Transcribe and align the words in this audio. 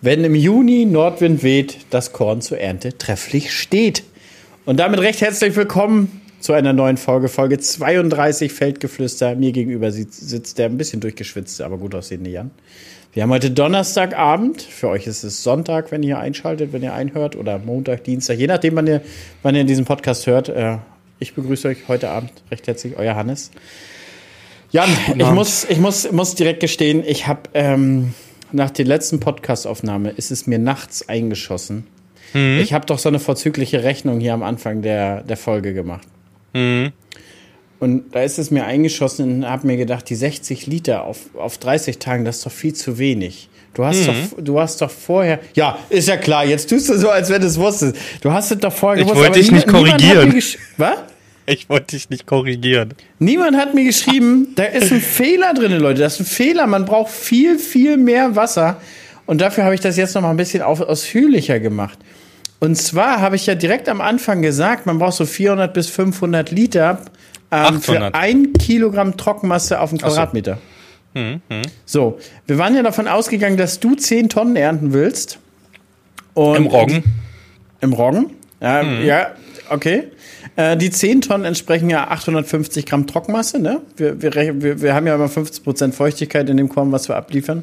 wenn 0.00 0.22
im 0.24 0.34
Juni 0.34 0.84
Nordwind 0.84 1.42
weht, 1.42 1.78
das 1.90 2.12
Korn 2.12 2.40
zur 2.40 2.58
Ernte 2.58 2.96
trefflich 2.96 3.52
steht. 3.52 4.04
Und 4.64 4.78
damit 4.78 5.00
recht 5.00 5.20
herzlich 5.20 5.56
willkommen 5.56 6.20
zu 6.38 6.52
einer 6.52 6.72
neuen 6.72 6.96
Folge, 6.96 7.28
Folge 7.28 7.58
32 7.58 8.52
Feldgeflüster. 8.52 9.34
Mir 9.34 9.50
gegenüber 9.50 9.90
sitzt 9.90 10.58
der 10.58 10.66
ein 10.66 10.78
bisschen 10.78 11.00
durchgeschwitzte, 11.00 11.64
aber 11.64 11.78
gut 11.78 11.96
aussehende 11.96 12.30
Jan. 12.30 12.52
Wir 13.12 13.24
haben 13.24 13.30
heute 13.30 13.50
Donnerstagabend. 13.50 14.62
Für 14.62 14.88
euch 14.88 15.08
ist 15.08 15.24
es 15.24 15.42
Sonntag, 15.42 15.90
wenn 15.90 16.04
ihr 16.04 16.18
einschaltet, 16.18 16.72
wenn 16.72 16.82
ihr 16.82 16.94
einhört, 16.94 17.34
oder 17.34 17.58
Montag, 17.58 18.04
Dienstag, 18.04 18.38
je 18.38 18.46
nachdem, 18.46 18.76
wann 18.76 18.86
ihr, 18.86 19.00
wann 19.42 19.56
ihr 19.56 19.64
diesen 19.64 19.84
Podcast 19.84 20.28
hört. 20.28 20.48
Äh, 20.48 20.76
ich 21.18 21.34
begrüße 21.34 21.66
euch 21.66 21.88
heute 21.88 22.10
Abend 22.10 22.30
recht 22.52 22.68
herzlich, 22.68 22.96
euer 22.96 23.16
Hannes. 23.16 23.50
Jan, 24.70 24.90
ich 25.16 25.30
muss, 25.30 25.66
ich 25.68 25.78
muss, 25.78 26.12
muss 26.12 26.36
direkt 26.36 26.60
gestehen, 26.60 27.02
ich 27.04 27.26
habe 27.26 27.40
ähm, 27.54 28.12
nach 28.52 28.70
der 28.70 28.84
letzten 28.84 29.20
Podcastaufnahme 29.20 30.10
ist 30.10 30.30
es 30.30 30.46
mir 30.46 30.58
nachts 30.58 31.08
eingeschossen. 31.08 31.86
Mhm. 32.32 32.60
Ich 32.62 32.72
habe 32.72 32.86
doch 32.86 32.98
so 32.98 33.08
eine 33.08 33.18
vorzügliche 33.18 33.82
Rechnung 33.84 34.20
hier 34.20 34.34
am 34.34 34.42
Anfang 34.42 34.82
der, 34.82 35.22
der 35.22 35.36
Folge 35.36 35.74
gemacht. 35.74 36.06
Mhm. 36.54 36.92
Und 37.80 38.14
da 38.14 38.22
ist 38.22 38.38
es 38.38 38.50
mir 38.50 38.64
eingeschossen 38.64 39.32
und 39.32 39.48
habe 39.48 39.66
mir 39.66 39.76
gedacht, 39.76 40.08
die 40.10 40.16
60 40.16 40.66
Liter 40.66 41.04
auf, 41.04 41.34
auf 41.36 41.58
30 41.58 41.98
Tagen, 41.98 42.24
das 42.24 42.38
ist 42.38 42.46
doch 42.46 42.52
viel 42.52 42.74
zu 42.74 42.98
wenig. 42.98 43.48
Du 43.74 43.84
hast, 43.84 44.00
mhm. 44.00 44.06
doch, 44.06 44.44
du 44.44 44.60
hast 44.60 44.80
doch 44.82 44.90
vorher. 44.90 45.38
Ja, 45.54 45.78
ist 45.88 46.08
ja 46.08 46.16
klar, 46.16 46.44
jetzt 46.44 46.68
tust 46.68 46.88
du 46.88 46.98
so, 46.98 47.10
als 47.10 47.30
wenn 47.30 47.40
du 47.40 47.46
es 47.46 47.58
wusstest. 47.58 47.96
Du 48.20 48.32
hast 48.32 48.50
es 48.50 48.58
doch 48.58 48.72
vorher 48.72 49.04
gewusst. 49.04 49.16
Ich 49.16 49.22
wollte 49.22 49.38
dich 49.38 49.52
nicht 49.52 49.68
korrigieren. 49.68 50.34
Was? 50.76 50.98
Ich 51.48 51.70
wollte 51.70 51.96
dich 51.96 52.10
nicht 52.10 52.26
korrigieren. 52.26 52.92
Niemand 53.18 53.56
hat 53.56 53.74
mir 53.74 53.84
geschrieben, 53.84 54.48
da 54.54 54.64
ist 54.64 54.92
ein 54.92 55.00
Fehler 55.18 55.54
drin, 55.54 55.72
Leute. 55.72 56.02
Das 56.02 56.14
ist 56.14 56.20
ein 56.20 56.26
Fehler. 56.26 56.66
Man 56.66 56.84
braucht 56.84 57.10
viel, 57.10 57.58
viel 57.58 57.96
mehr 57.96 58.36
Wasser. 58.36 58.76
Und 59.24 59.40
dafür 59.40 59.64
habe 59.64 59.74
ich 59.74 59.80
das 59.80 59.96
jetzt 59.96 60.14
noch 60.14 60.20
mal 60.20 60.30
ein 60.30 60.36
bisschen 60.36 60.62
ausführlicher 60.62 61.58
gemacht. 61.58 61.98
Und 62.60 62.76
zwar 62.76 63.20
habe 63.20 63.36
ich 63.36 63.46
ja 63.46 63.54
direkt 63.54 63.88
am 63.88 64.02
Anfang 64.02 64.42
gesagt, 64.42 64.84
man 64.84 64.98
braucht 64.98 65.14
so 65.14 65.24
400 65.24 65.72
bis 65.72 65.88
500 65.88 66.50
Liter 66.50 67.00
ähm, 67.50 67.80
für 67.80 68.14
ein 68.14 68.52
Kilogramm 68.52 69.16
Trockenmasse 69.16 69.80
auf 69.80 69.90
einen 69.90 70.00
Quadratmeter. 70.00 70.58
So. 71.14 71.20
Hm, 71.20 71.40
hm. 71.48 71.62
so, 71.86 72.18
wir 72.46 72.58
waren 72.58 72.74
ja 72.74 72.82
davon 72.82 73.08
ausgegangen, 73.08 73.56
dass 73.56 73.80
du 73.80 73.94
10 73.94 74.28
Tonnen 74.28 74.56
ernten 74.56 74.92
willst. 74.92 75.38
Und 76.34 76.56
Im 76.56 76.66
Roggen. 76.66 77.04
Im 77.80 77.92
Roggen? 77.94 78.30
Ja, 78.60 78.82
hm. 78.82 79.04
ja 79.04 79.28
okay. 79.70 80.08
Äh, 80.58 80.76
die 80.76 80.90
10 80.90 81.20
Tonnen 81.20 81.44
entsprechen 81.44 81.88
ja 81.88 82.08
850 82.08 82.84
Gramm 82.84 83.06
Trockenmasse. 83.06 83.60
Ne? 83.60 83.80
Wir, 83.96 84.20
wir, 84.20 84.34
wir, 84.34 84.82
wir 84.82 84.92
haben 84.92 85.06
ja 85.06 85.14
immer 85.14 85.28
50 85.28 85.62
Prozent 85.62 85.94
Feuchtigkeit 85.94 86.50
in 86.50 86.56
dem 86.56 86.68
Korn, 86.68 86.90
was 86.90 87.08
wir 87.08 87.14
abliefern. 87.14 87.62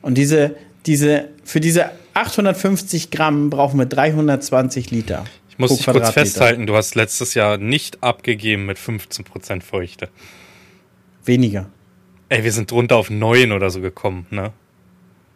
Und 0.00 0.16
diese, 0.16 0.56
diese, 0.86 1.28
für 1.44 1.60
diese 1.60 1.90
850 2.14 3.10
Gramm 3.10 3.50
brauchen 3.50 3.78
wir 3.78 3.84
320 3.84 4.90
Liter. 4.90 5.24
Ich 5.50 5.58
muss 5.58 5.76
dich 5.76 5.86
kurz 5.86 6.08
festhalten, 6.10 6.66
du 6.66 6.74
hast 6.74 6.94
letztes 6.94 7.34
Jahr 7.34 7.58
nicht 7.58 8.02
abgegeben 8.02 8.64
mit 8.64 8.78
15 8.78 9.26
Prozent 9.26 9.62
Feuchte. 9.62 10.08
Weniger. 11.26 11.66
Ey, 12.30 12.44
wir 12.44 12.52
sind 12.52 12.70
drunter 12.70 12.96
auf 12.96 13.10
9 13.10 13.52
oder 13.52 13.68
so 13.68 13.82
gekommen, 13.82 14.26
ne? 14.30 14.54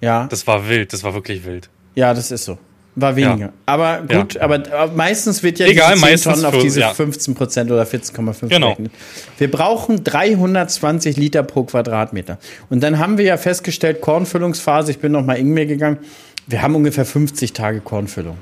Ja. 0.00 0.28
Das 0.28 0.46
war 0.46 0.70
wild, 0.70 0.94
das 0.94 1.04
war 1.04 1.12
wirklich 1.12 1.44
wild. 1.44 1.68
Ja, 1.94 2.14
das 2.14 2.30
ist 2.30 2.46
so. 2.46 2.58
War 2.98 3.14
weniger. 3.14 3.38
Ja. 3.38 3.52
Aber 3.66 4.00
gut, 4.08 4.34
ja. 4.34 4.40
aber 4.40 4.90
meistens 4.94 5.42
wird 5.42 5.58
ja 5.58 5.66
Egal, 5.66 5.94
diese 5.94 6.06
10 6.06 6.32
Tonnen 6.32 6.44
auf 6.46 6.58
diese 6.58 6.80
ja. 6.80 6.94
15 6.94 7.34
Prozent 7.34 7.70
oder 7.70 7.82
14,5 7.82 8.48
genau. 8.48 8.68
Gerechnet. 8.68 8.92
Wir 9.36 9.50
brauchen 9.50 10.02
320 10.02 11.18
Liter 11.18 11.42
pro 11.42 11.64
Quadratmeter. 11.64 12.38
Und 12.70 12.82
dann 12.82 12.98
haben 12.98 13.18
wir 13.18 13.26
ja 13.26 13.36
festgestellt, 13.36 14.00
Kornfüllungsphase, 14.00 14.90
ich 14.90 14.98
bin 14.98 15.12
noch 15.12 15.26
mal 15.26 15.34
in 15.34 15.48
mir 15.48 15.66
gegangen, 15.66 15.98
wir 16.46 16.62
haben 16.62 16.74
ungefähr 16.74 17.04
50 17.04 17.52
Tage 17.52 17.80
Kornfüllung. 17.80 18.38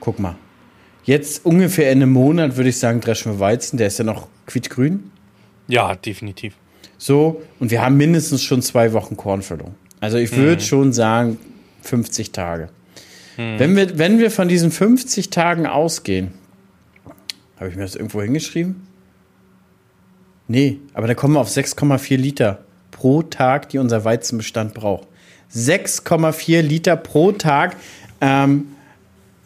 Guck 0.00 0.18
mal. 0.18 0.36
Jetzt 1.04 1.44
ungefähr 1.44 1.92
in 1.92 2.02
einem 2.02 2.12
Monat 2.12 2.56
würde 2.56 2.70
ich 2.70 2.78
sagen, 2.78 3.02
dreschen 3.02 3.32
wir 3.32 3.40
Weizen, 3.40 3.76
der 3.76 3.88
ist 3.88 3.98
ja 3.98 4.04
noch 4.04 4.28
quietgrün. 4.46 5.10
Ja, 5.68 5.94
definitiv. 5.94 6.54
So, 6.96 7.42
und 7.58 7.70
wir 7.70 7.82
haben 7.82 7.98
mindestens 7.98 8.42
schon 8.42 8.62
zwei 8.62 8.94
Wochen 8.94 9.16
Kornfüllung. 9.16 9.74
Also 10.00 10.16
ich 10.16 10.34
würde 10.34 10.62
mhm. 10.62 10.66
schon 10.66 10.92
sagen, 10.94 11.38
50 11.82 12.32
Tage. 12.32 12.70
Hm. 13.40 13.58
Wenn, 13.58 13.76
wir, 13.76 13.98
wenn 13.98 14.18
wir 14.18 14.30
von 14.30 14.48
diesen 14.48 14.70
50 14.70 15.30
Tagen 15.30 15.66
ausgehen, 15.66 16.32
habe 17.56 17.70
ich 17.70 17.76
mir 17.76 17.82
das 17.82 17.96
irgendwo 17.96 18.20
hingeschrieben? 18.20 18.86
Nee, 20.46 20.78
aber 20.92 21.06
da 21.06 21.14
kommen 21.14 21.34
wir 21.34 21.40
auf 21.40 21.48
6,4 21.48 22.16
Liter 22.16 22.64
pro 22.90 23.22
Tag, 23.22 23.70
die 23.70 23.78
unser 23.78 24.04
Weizenbestand 24.04 24.74
braucht. 24.74 25.08
6,4 25.54 26.60
Liter 26.60 26.96
pro 26.96 27.32
Tag, 27.32 27.76
ähm, 28.20 28.66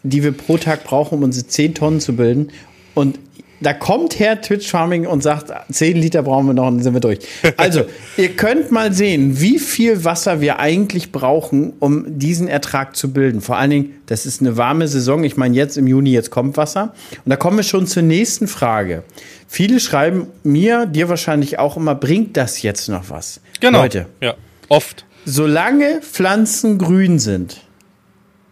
die 0.03 0.23
wir 0.23 0.33
pro 0.33 0.57
Tag 0.57 0.83
brauchen, 0.83 1.15
um 1.15 1.23
unsere 1.23 1.47
10 1.47 1.75
Tonnen 1.75 1.99
zu 2.01 2.15
bilden. 2.15 2.49
Und 2.95 3.19
da 3.65 3.73
kommt 3.73 4.19
Herr 4.19 4.41
Twitch 4.41 4.69
Farming 4.69 5.07
und 5.07 5.23
sagt, 5.23 5.51
10 5.73 5.97
Liter 5.97 6.21
brauchen 6.21 6.45
wir 6.45 6.53
noch 6.53 6.67
und 6.67 6.75
dann 6.75 6.83
sind 6.83 6.93
wir 6.93 6.99
durch. 6.99 7.19
Also, 7.57 7.85
ihr 8.17 8.35
könnt 8.35 8.71
mal 8.71 8.93
sehen, 8.93 9.41
wie 9.41 9.57
viel 9.57 10.03
Wasser 10.03 10.39
wir 10.39 10.59
eigentlich 10.59 11.11
brauchen, 11.11 11.73
um 11.79 12.19
diesen 12.19 12.47
Ertrag 12.47 12.95
zu 12.95 13.11
bilden. 13.11 13.41
Vor 13.41 13.57
allen 13.57 13.71
Dingen, 13.71 14.01
das 14.05 14.27
ist 14.27 14.41
eine 14.41 14.55
warme 14.55 14.87
Saison. 14.87 15.23
Ich 15.23 15.35
meine, 15.35 15.55
jetzt 15.55 15.77
im 15.77 15.87
Juni, 15.87 16.11
jetzt 16.11 16.29
kommt 16.29 16.57
Wasser. 16.57 16.93
Und 17.23 17.29
da 17.31 17.37
kommen 17.37 17.57
wir 17.57 17.63
schon 17.63 17.87
zur 17.87 18.03
nächsten 18.03 18.47
Frage. 18.47 19.03
Viele 19.47 19.79
schreiben 19.79 20.27
mir, 20.43 20.85
dir 20.85 21.09
wahrscheinlich 21.09 21.57
auch 21.57 21.75
immer, 21.75 21.95
bringt 21.95 22.37
das 22.37 22.61
jetzt 22.61 22.87
noch 22.87 23.09
was? 23.09 23.41
Genau. 23.61 23.81
Leute. 23.81 24.05
Ja, 24.21 24.35
oft. 24.69 25.05
Solange 25.25 26.01
Pflanzen 26.01 26.77
grün 26.77 27.17
sind, 27.17 27.61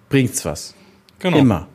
bringt's 0.10 0.44
was. 0.44 0.74
Genau. 1.20 1.38
Immer. 1.38 1.68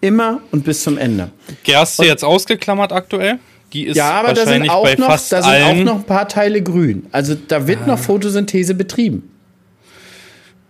Immer 0.00 0.40
und 0.52 0.64
bis 0.64 0.82
zum 0.82 0.98
Ende. 0.98 1.30
Gerste 1.64 2.02
und, 2.02 2.08
jetzt 2.08 2.24
ausgeklammert 2.24 2.92
aktuell? 2.92 3.38
Die 3.72 3.86
ist 3.86 3.96
ja, 3.96 4.10
aber 4.10 4.32
da 4.32 4.46
sind, 4.46 4.68
auch 4.70 4.84
noch, 4.96 5.08
da 5.08 5.18
sind 5.18 5.34
auch 5.44 5.84
noch 5.84 5.96
ein 5.96 6.04
paar 6.04 6.28
Teile 6.28 6.62
grün. 6.62 7.06
Also 7.12 7.34
da 7.34 7.66
wird 7.66 7.80
ah. 7.84 7.88
noch 7.88 7.98
Photosynthese 7.98 8.74
betrieben. 8.74 9.30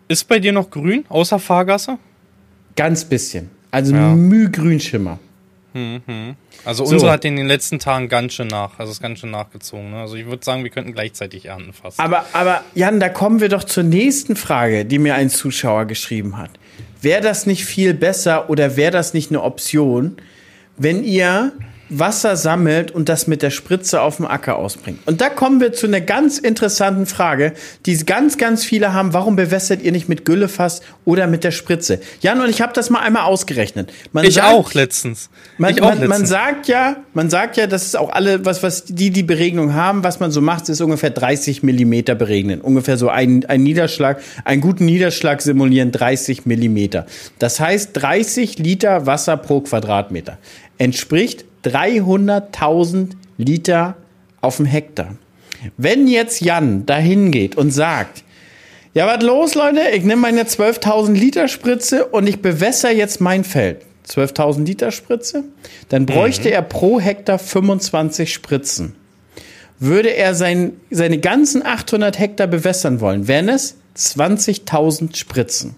Ist 0.09 0.29
bei 0.29 0.39
dir 0.39 0.53
noch 0.53 0.71
grün, 0.71 1.05
außer 1.09 1.39
Fahrgasse? 1.39 1.99
Ganz 2.77 3.05
bisschen. 3.05 3.51
Also 3.71 3.95
ja. 3.95 4.15
Mühgrünschimmer. 4.15 5.19
Mhm. 5.75 6.37
Also 6.65 6.85
so. 6.85 6.95
unsere 6.95 7.13
hat 7.13 7.25
in 7.25 7.37
den 7.37 7.47
letzten 7.47 7.79
Tagen 7.79 8.09
ganz 8.09 8.35
schön 8.35 8.49
nach, 8.49 8.79
also 8.79 8.91
ist 8.91 9.03
ganz 9.03 9.19
schön 9.19 9.31
nachgezogen. 9.31 9.91
Ne? 9.91 10.01
Also 10.01 10.17
ich 10.17 10.27
würde 10.27 10.45
sagen, 10.45 10.65
wir 10.65 10.71
könnten 10.71 10.93
gleichzeitig 10.93 11.47
ernten 11.47 11.73
fast. 11.73 12.01
Aber, 12.01 12.25
aber 12.33 12.63
Jan, 12.75 12.99
da 12.99 13.09
kommen 13.09 13.41
wir 13.41 13.49
doch 13.49 13.65
zur 13.65 13.85
nächsten 13.85 14.37
Frage, 14.37 14.85
die 14.85 14.99
mir 14.99 15.15
ein 15.15 15.29
Zuschauer 15.29 15.85
geschrieben 15.85 16.39
hat. 16.39 16.51
Wäre 17.07 17.21
das 17.21 17.47
nicht 17.47 17.65
viel 17.65 17.95
besser 17.95 18.51
oder 18.51 18.77
wäre 18.77 18.91
das 18.91 19.15
nicht 19.15 19.31
eine 19.31 19.41
Option, 19.41 20.17
wenn 20.77 21.05
ihr 21.05 21.53
Wasser 21.89 22.37
sammelt 22.37 22.91
und 22.91 23.09
das 23.09 23.27
mit 23.27 23.43
der 23.43 23.51
Spritze 23.51 24.01
auf 24.01 24.17
dem 24.17 24.27
Acker 24.27 24.57
ausbringt. 24.57 24.99
Und 25.07 25.21
da 25.21 25.29
kommen 25.29 25.61
wir 25.61 25.73
zu 25.73 25.87
einer 25.87 26.01
ganz 26.01 26.39
interessanten 26.39 27.07
Frage, 27.07 27.53
die 27.87 27.97
ganz, 27.99 28.39
ganz 28.39 28.65
viele 28.65 28.93
haben. 28.93 29.13
Warum 29.13 29.37
bewässert 29.37 29.83
ihr 29.83 29.93
nicht 29.93 30.09
mit 30.09 30.25
Güllefass 30.25 30.83
oder 31.05 31.27
mit 31.27 31.45
der 31.45 31.53
Spritze? 31.53 32.01
Jan 32.21 32.41
und 32.41 32.51
ich 32.51 32.61
habe 32.61 32.73
das 32.73 32.91
mal 32.91 33.01
einmal 33.01 33.23
ausgerechnet. 33.23 33.93
Man 34.13 34.25
ich 34.25 34.35
sagt, 34.35 34.49
auch 34.49 34.75
letztens. 34.75 35.31
Man, 35.59 35.71
ich 35.71 35.81
auch 35.81 35.91
man, 35.91 35.99
letztens. 36.01 36.19
man 36.19 36.27
sagt 36.27 36.69
ja, 36.69 36.97
man 37.15 37.31
sagt 37.31 37.57
ja, 37.57 37.67
das 37.67 37.85
ist 37.85 37.97
auch 37.97 38.11
alle, 38.11 38.45
was, 38.45 38.63
was 38.63 38.85
die, 38.85 39.11
die 39.11 39.23
Beregnung 39.23 39.75
haben, 39.75 40.03
was 40.03 40.19
man 40.19 40.33
so 40.33 40.41
macht, 40.41 40.69
ist 40.69 40.81
ungefähr 40.81 41.11
30 41.11 41.63
Millimeter 41.63 42.15
beregnen. 42.15 42.61
Ungefähr 42.61 42.97
so 42.97 43.09
ein, 43.09 43.45
ein 43.47 43.63
Niederschlag, 43.63 44.21
einen 44.45 44.61
guten 44.61 44.87
Niederschlag 44.87 45.41
simulieren 45.41 45.93
30 45.93 46.47
Millimeter. 46.47 47.07
Das 47.39 47.61
heißt 47.61 47.91
30 47.93 48.59
Liter 48.59 49.07
Wasser 49.07 49.37
pro 49.37 49.61
Quadratmeter 49.61 50.39
entspricht 50.79 51.46
300.000 51.67 53.11
Liter 53.39 53.97
auf 54.41 54.57
dem 54.57 54.67
Hektar. 54.67 55.17
Wenn 55.77 56.07
jetzt 56.07 56.41
Jan 56.41 56.87
dahin 56.87 57.31
geht 57.31 57.57
und 57.57 57.71
sagt, 57.71 58.23
ja, 58.95 59.07
was 59.07 59.23
los, 59.23 59.55
Leute? 59.55 59.81
Ich 59.95 60.05
nehme 60.05 60.23
meine 60.23 60.45
12.000 60.45 61.13
Liter 61.13 61.49
Spritze 61.49 62.07
und 62.07 62.27
ich 62.27 62.41
bewässer 62.41 62.91
jetzt 62.91 63.21
mein 63.21 63.45
Feld. 63.45 63.83
12.000 64.09 64.65
Liter 64.65 64.91
Spritze? 64.91 65.45
Dann 65.89 66.07
bräuchte 66.07 66.49
mhm. 66.49 66.55
er 66.55 66.63
pro 66.63 67.01
Hektar 67.01 67.39
25 67.39 68.33
Spritzen. 68.33 68.95
Würde 69.79 70.11
er 70.11 70.35
sein, 70.35 70.73
seine 70.91 71.19
ganzen 71.19 71.65
800 71.65 72.19
Hektar 72.19 72.47
bewässern 72.47 73.01
wollen, 73.01 73.29
wären 73.29 73.49
es 73.49 73.77
20.000 73.97 75.15
Spritzen. 75.15 75.75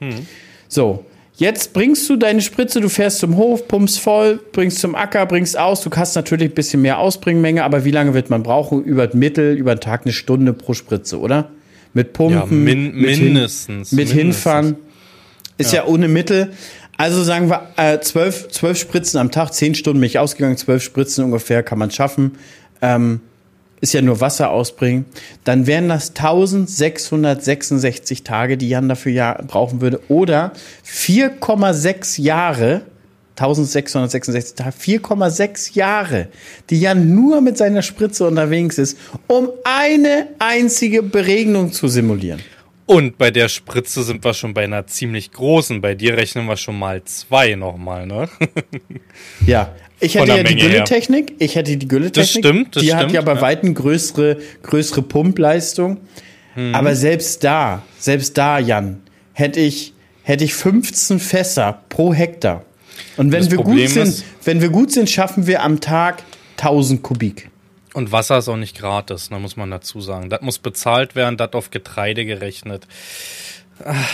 Mhm. 0.00 0.26
So, 0.68 1.04
Jetzt 1.42 1.72
bringst 1.72 2.08
du 2.08 2.14
deine 2.14 2.40
Spritze, 2.40 2.80
du 2.80 2.88
fährst 2.88 3.18
zum 3.18 3.36
Hof, 3.36 3.66
pumpst 3.66 3.98
voll, 3.98 4.38
bringst 4.52 4.78
zum 4.78 4.94
Acker, 4.94 5.26
bringst 5.26 5.58
aus. 5.58 5.80
Du 5.80 5.90
kannst 5.90 6.14
natürlich 6.14 6.50
ein 6.50 6.54
bisschen 6.54 6.82
mehr 6.82 6.98
Ausbringmenge, 6.98 7.64
aber 7.64 7.84
wie 7.84 7.90
lange 7.90 8.14
wird 8.14 8.30
man 8.30 8.44
brauchen? 8.44 8.84
Über 8.84 9.08
Mittel, 9.12 9.56
über 9.56 9.74
den 9.74 9.80
Tag 9.80 10.02
eine 10.04 10.12
Stunde 10.12 10.52
pro 10.52 10.72
Spritze, 10.72 11.18
oder? 11.18 11.50
Mit 11.94 12.12
Pumpen, 12.12 12.38
ja, 12.38 12.46
min 12.46 12.94
mit 12.94 13.18
mindestens. 13.18 13.90
Hin, 13.90 13.96
mit 13.98 14.14
mindestens. 14.14 14.14
hinfahren. 14.14 14.76
Ist 15.58 15.72
ja. 15.72 15.82
ja. 15.82 15.88
ohne 15.88 16.06
Mittel. 16.06 16.52
Also 16.96 17.24
sagen 17.24 17.50
wir 17.50 17.70
äh, 17.76 17.98
zwölf, 17.98 18.46
zwölf 18.50 18.78
Spritzen 18.78 19.18
am 19.18 19.32
Tag, 19.32 19.52
zehn 19.52 19.74
Stunden 19.74 19.98
mich 19.98 20.20
ausgegangen, 20.20 20.56
zwölf 20.56 20.84
Spritzen 20.84 21.24
ungefähr 21.24 21.64
kann 21.64 21.76
man 21.76 21.90
schaffen. 21.90 22.38
Ähm, 22.80 23.18
ist 23.82 23.92
ja 23.92 24.00
nur 24.00 24.20
Wasser 24.20 24.50
ausbringen, 24.50 25.04
dann 25.44 25.66
wären 25.66 25.88
das 25.88 26.10
1666 26.10 28.22
Tage, 28.22 28.56
die 28.56 28.68
Jan 28.68 28.88
dafür 28.88 29.10
ja 29.12 29.42
brauchen 29.46 29.80
würde, 29.80 30.00
oder 30.08 30.52
4,6 30.86 32.22
Jahre, 32.22 32.82
1666 33.32 34.54
Tage, 34.54 34.70
4,6 34.70 35.74
Jahre, 35.74 36.28
die 36.70 36.80
Jan 36.80 37.12
nur 37.12 37.40
mit 37.40 37.58
seiner 37.58 37.82
Spritze 37.82 38.24
unterwegs 38.26 38.78
ist, 38.78 38.96
um 39.26 39.48
eine 39.64 40.28
einzige 40.38 41.02
Beregnung 41.02 41.72
zu 41.72 41.88
simulieren. 41.88 42.40
Und 42.86 43.18
bei 43.18 43.32
der 43.32 43.48
Spritze 43.48 44.04
sind 44.04 44.24
wir 44.24 44.34
schon 44.34 44.54
bei 44.54 44.62
einer 44.64 44.86
ziemlich 44.86 45.32
großen. 45.32 45.80
Bei 45.80 45.94
dir 45.94 46.16
rechnen 46.16 46.46
wir 46.46 46.56
schon 46.56 46.78
mal 46.78 47.02
zwei 47.04 47.56
nochmal, 47.56 48.06
ne? 48.06 48.28
ja, 49.46 49.74
ich 50.02 50.16
hätte 50.16 50.36
ja 50.36 50.42
die 50.42 50.56
Gülletechnik. 50.56 51.34
Ich 51.38 51.54
hätte 51.54 51.76
die 51.76 51.88
Gülletechnik. 51.88 52.42
Das 52.42 52.50
stimmt. 52.50 52.76
Das 52.76 52.82
die 52.82 52.88
stimmt, 52.88 53.02
hat 53.02 53.12
ja 53.12 53.20
bei 53.22 53.34
ja. 53.34 53.40
weitem 53.40 53.74
größere, 53.74 54.38
größere 54.62 55.02
Pumpleistung. 55.02 55.98
Hm. 56.54 56.74
Aber 56.74 56.94
selbst 56.96 57.44
da, 57.44 57.82
selbst 57.98 58.36
da, 58.36 58.58
Jan, 58.58 59.00
hätte 59.32 59.60
ich, 59.60 59.94
hätte 60.22 60.44
ich 60.44 60.54
15 60.54 61.20
Fässer 61.20 61.82
pro 61.88 62.12
Hektar. 62.12 62.64
Und 63.16 63.32
wenn 63.32 63.50
wir 63.50 63.58
gut 63.58 63.88
sind, 63.88 64.08
ist, 64.08 64.24
wenn 64.44 64.60
wir 64.60 64.70
gut 64.70 64.90
sind, 64.90 65.08
schaffen 65.08 65.46
wir 65.46 65.62
am 65.62 65.80
Tag 65.80 66.22
1000 66.58 67.02
Kubik. 67.02 67.50
Und 67.94 68.10
Wasser 68.10 68.38
ist 68.38 68.48
auch 68.48 68.56
nicht 68.56 68.76
gratis, 68.76 69.28
da 69.28 69.36
ne, 69.36 69.42
muss 69.42 69.56
man 69.56 69.70
dazu 69.70 70.00
sagen. 70.00 70.30
Das 70.30 70.40
muss 70.40 70.58
bezahlt 70.58 71.14
werden, 71.14 71.36
das 71.36 71.52
auf 71.52 71.70
Getreide 71.70 72.24
gerechnet. 72.24 72.86
Ach, 73.84 74.08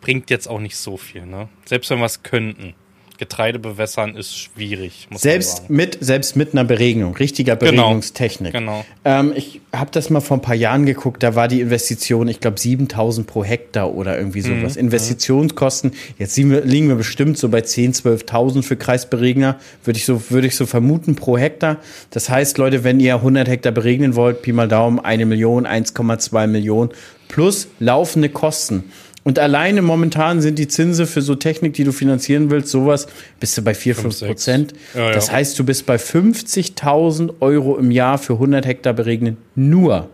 bringt 0.00 0.30
jetzt 0.30 0.48
auch 0.48 0.60
nicht 0.60 0.76
so 0.76 0.96
viel, 0.96 1.26
ne? 1.26 1.48
Selbst 1.66 1.90
wenn 1.90 1.98
wir 1.98 2.06
es 2.06 2.22
könnten. 2.22 2.74
Getreide 3.20 3.58
bewässern 3.58 4.16
ist 4.16 4.34
schwierig. 4.34 5.06
selbst 5.14 5.68
mit 5.68 5.98
selbst 6.00 6.36
mit 6.36 6.54
einer 6.54 6.64
Beregnung, 6.64 7.14
richtiger 7.14 7.54
genau. 7.54 7.82
Beregnungstechnik. 7.82 8.52
Genau. 8.54 8.82
genau. 9.04 9.20
Ähm, 9.20 9.32
ich 9.36 9.60
habe 9.74 9.90
das 9.92 10.08
mal 10.08 10.20
vor 10.20 10.38
ein 10.38 10.42
paar 10.42 10.54
Jahren 10.54 10.86
geguckt. 10.86 11.22
Da 11.22 11.34
war 11.34 11.46
die 11.46 11.60
Investition, 11.60 12.28
ich 12.28 12.40
glaube 12.40 12.56
7.000 12.56 13.24
pro 13.24 13.44
Hektar 13.44 13.94
oder 13.94 14.16
irgendwie 14.16 14.40
sowas. 14.40 14.74
Mhm. 14.74 14.80
Investitionskosten. 14.80 15.92
Jetzt 16.18 16.38
liegen 16.38 16.50
wir, 16.50 16.62
liegen 16.62 16.88
wir 16.88 16.94
bestimmt 16.94 17.36
so 17.36 17.50
bei 17.50 17.60
10.000, 17.60 18.24
12.000 18.24 18.62
für 18.62 18.76
Kreisberegner. 18.76 19.60
Würde 19.84 19.98
ich 19.98 20.06
so 20.06 20.30
würde 20.30 20.46
ich 20.46 20.56
so 20.56 20.64
vermuten 20.64 21.14
pro 21.14 21.36
Hektar. 21.36 21.76
Das 22.08 22.30
heißt, 22.30 22.56
Leute, 22.56 22.84
wenn 22.84 23.00
ihr 23.00 23.16
100 23.16 23.46
Hektar 23.46 23.72
beregnen 23.72 24.16
wollt, 24.16 24.40
Pi 24.40 24.52
mal 24.52 24.66
Daumen, 24.66 24.98
eine 24.98 25.26
Million, 25.26 25.66
1,2 25.66 26.46
Millionen 26.46 26.90
plus 27.28 27.68
laufende 27.78 28.28
Kosten. 28.28 28.90
Und 29.22 29.38
alleine 29.38 29.82
momentan 29.82 30.40
sind 30.40 30.58
die 30.58 30.68
Zinsen 30.68 31.06
für 31.06 31.20
so 31.20 31.34
Technik, 31.34 31.74
die 31.74 31.84
du 31.84 31.92
finanzieren 31.92 32.50
willst, 32.50 32.68
sowas, 32.70 33.06
bist 33.38 33.56
du 33.58 33.62
bei 33.62 33.74
4, 33.74 33.94
5 33.94 34.20
Prozent. 34.20 34.72
Ja, 34.94 35.08
ja. 35.08 35.12
Das 35.12 35.30
heißt, 35.30 35.58
du 35.58 35.64
bist 35.64 35.84
bei 35.84 35.96
50.000 35.96 37.34
Euro 37.40 37.76
im 37.76 37.90
Jahr 37.90 38.16
für 38.16 38.34
100 38.34 38.64
Hektar 38.64 38.94
beregnen. 38.94 39.36
Nur. 39.54 40.08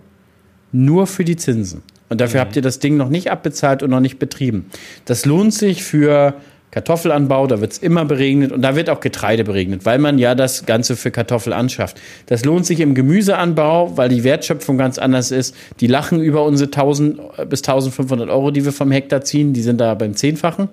Nur 0.73 1.07
für 1.07 1.25
die 1.25 1.37
Zinsen. 1.37 1.83
Und 2.09 2.21
dafür 2.21 2.41
mhm. 2.41 2.47
habt 2.47 2.57
ihr 2.57 2.63
das 2.63 2.79
Ding 2.81 2.97
noch 2.97 3.09
nicht 3.09 3.31
abbezahlt 3.31 3.83
und 3.83 3.91
noch 3.91 4.01
nicht 4.01 4.19
betrieben. 4.19 4.67
Das 5.05 5.25
lohnt 5.25 5.55
sich 5.55 5.85
für 5.85 6.35
Kartoffelanbau, 6.77 7.47
da 7.47 7.63
wird 7.63 7.73
es 7.73 7.79
immer 7.79 8.05
beregnet 8.05 8.53
und 8.53 8.61
da 8.61 8.77
wird 8.77 8.91
auch 8.91 9.01
Getreide 9.01 9.45
beregnet, 9.45 9.87
weil 9.87 9.99
man 9.99 10.19
ja 10.19 10.35
das 10.35 10.67
Ganze 10.67 10.95
für 10.95 11.11
Kartoffel 11.11 11.55
anschafft. 11.55 11.99
Das 12.27 12.45
lohnt 12.45 12.67
sich 12.67 12.81
im 12.81 12.95
Gemüseanbau, 12.95 13.97
weil 13.97 14.11
die 14.11 14.25
Wertschöpfung 14.25 14.77
ganz 14.77 14.99
anders 14.99 15.31
ist. 15.31 15.55
Die 15.81 15.87
lachen 15.87 16.21
über 16.21 16.45
unsere 16.45 16.69
1000 16.69 17.49
bis 17.49 17.61
1500 17.61 18.29
Euro, 18.29 18.51
die 18.51 18.67
wir 18.67 18.73
vom 18.73 18.91
Hektar 18.91 19.23
ziehen, 19.23 19.55
die 19.55 19.63
sind 19.63 19.81
da 19.81 19.95
beim 19.95 20.17
Zehnfachen. 20.17 20.69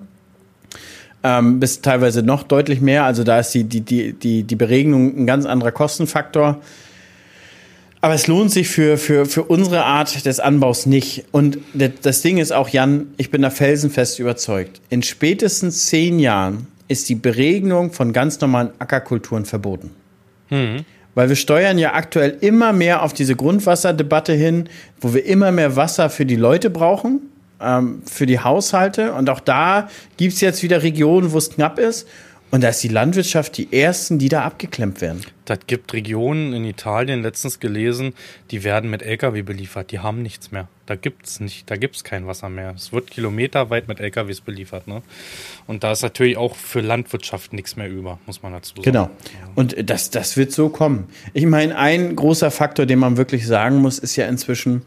Ähm, 1.22 1.58
bis 1.58 1.80
teilweise 1.80 2.22
noch 2.22 2.42
deutlich 2.42 2.82
mehr. 2.82 3.04
Also 3.04 3.24
da 3.24 3.38
ist 3.38 3.52
die, 3.54 3.64
die, 3.64 3.80
die, 3.80 4.12
die, 4.12 4.42
die 4.42 4.56
Beregnung 4.56 5.16
ein 5.16 5.26
ganz 5.26 5.46
anderer 5.46 5.72
Kostenfaktor. 5.72 6.60
Aber 8.04 8.12
es 8.12 8.26
lohnt 8.26 8.50
sich 8.50 8.68
für, 8.68 8.98
für, 8.98 9.24
für 9.24 9.44
unsere 9.44 9.82
Art 9.82 10.26
des 10.26 10.38
Anbaus 10.38 10.84
nicht. 10.84 11.24
Und 11.32 11.56
das 11.72 12.20
Ding 12.20 12.36
ist 12.36 12.52
auch, 12.52 12.68
Jan, 12.68 13.06
ich 13.16 13.30
bin 13.30 13.40
da 13.40 13.48
felsenfest 13.48 14.18
überzeugt. 14.18 14.82
In 14.90 15.02
spätestens 15.02 15.86
zehn 15.86 16.18
Jahren 16.18 16.66
ist 16.86 17.08
die 17.08 17.14
Beregnung 17.14 17.92
von 17.92 18.12
ganz 18.12 18.38
normalen 18.42 18.72
Ackerkulturen 18.78 19.46
verboten. 19.46 19.90
Mhm. 20.50 20.84
Weil 21.14 21.30
wir 21.30 21.36
steuern 21.36 21.78
ja 21.78 21.94
aktuell 21.94 22.36
immer 22.42 22.74
mehr 22.74 23.02
auf 23.02 23.14
diese 23.14 23.36
Grundwasserdebatte 23.36 24.34
hin, 24.34 24.68
wo 25.00 25.14
wir 25.14 25.24
immer 25.24 25.50
mehr 25.50 25.74
Wasser 25.74 26.10
für 26.10 26.26
die 26.26 26.36
Leute 26.36 26.68
brauchen, 26.68 27.22
ähm, 27.58 28.02
für 28.04 28.26
die 28.26 28.38
Haushalte. 28.38 29.14
Und 29.14 29.30
auch 29.30 29.40
da 29.40 29.88
gibt 30.18 30.34
es 30.34 30.42
jetzt 30.42 30.62
wieder 30.62 30.82
Regionen, 30.82 31.32
wo 31.32 31.38
es 31.38 31.48
knapp 31.48 31.78
ist. 31.78 32.06
Und 32.54 32.60
da 32.60 32.68
ist 32.68 32.84
die 32.84 32.88
Landwirtschaft 32.88 33.56
die 33.56 33.72
ersten, 33.72 34.20
die 34.20 34.28
da 34.28 34.44
abgeklemmt 34.44 35.00
werden. 35.00 35.22
Das 35.44 35.58
gibt 35.66 35.92
Regionen 35.92 36.52
in 36.52 36.64
Italien, 36.64 37.20
letztens 37.20 37.58
gelesen, 37.58 38.14
die 38.52 38.62
werden 38.62 38.90
mit 38.90 39.02
Lkw 39.02 39.42
beliefert. 39.42 39.90
Die 39.90 39.98
haben 39.98 40.22
nichts 40.22 40.52
mehr. 40.52 40.68
Da 40.86 40.94
gibt's 40.94 41.40
nicht, 41.40 41.68
da 41.68 41.74
gibt's 41.74 42.04
kein 42.04 42.28
Wasser 42.28 42.48
mehr. 42.48 42.72
Es 42.76 42.92
wird 42.92 43.10
kilometerweit 43.10 43.88
mit 43.88 43.98
LKWs 43.98 44.40
beliefert. 44.40 44.86
Ne? 44.86 45.02
Und 45.66 45.82
da 45.82 45.90
ist 45.90 46.02
natürlich 46.02 46.36
auch 46.36 46.54
für 46.54 46.80
Landwirtschaft 46.80 47.52
nichts 47.52 47.74
mehr 47.74 47.90
über, 47.90 48.20
muss 48.24 48.40
man 48.44 48.52
dazu 48.52 48.76
sagen. 48.76 48.84
Genau. 48.84 49.10
Und 49.56 49.90
das, 49.90 50.10
das 50.10 50.36
wird 50.36 50.52
so 50.52 50.68
kommen. 50.68 51.08
Ich 51.32 51.46
meine, 51.46 51.76
ein 51.76 52.14
großer 52.14 52.52
Faktor, 52.52 52.86
den 52.86 53.00
man 53.00 53.16
wirklich 53.16 53.48
sagen 53.48 53.78
muss, 53.78 53.98
ist 53.98 54.14
ja 54.14 54.28
inzwischen 54.28 54.82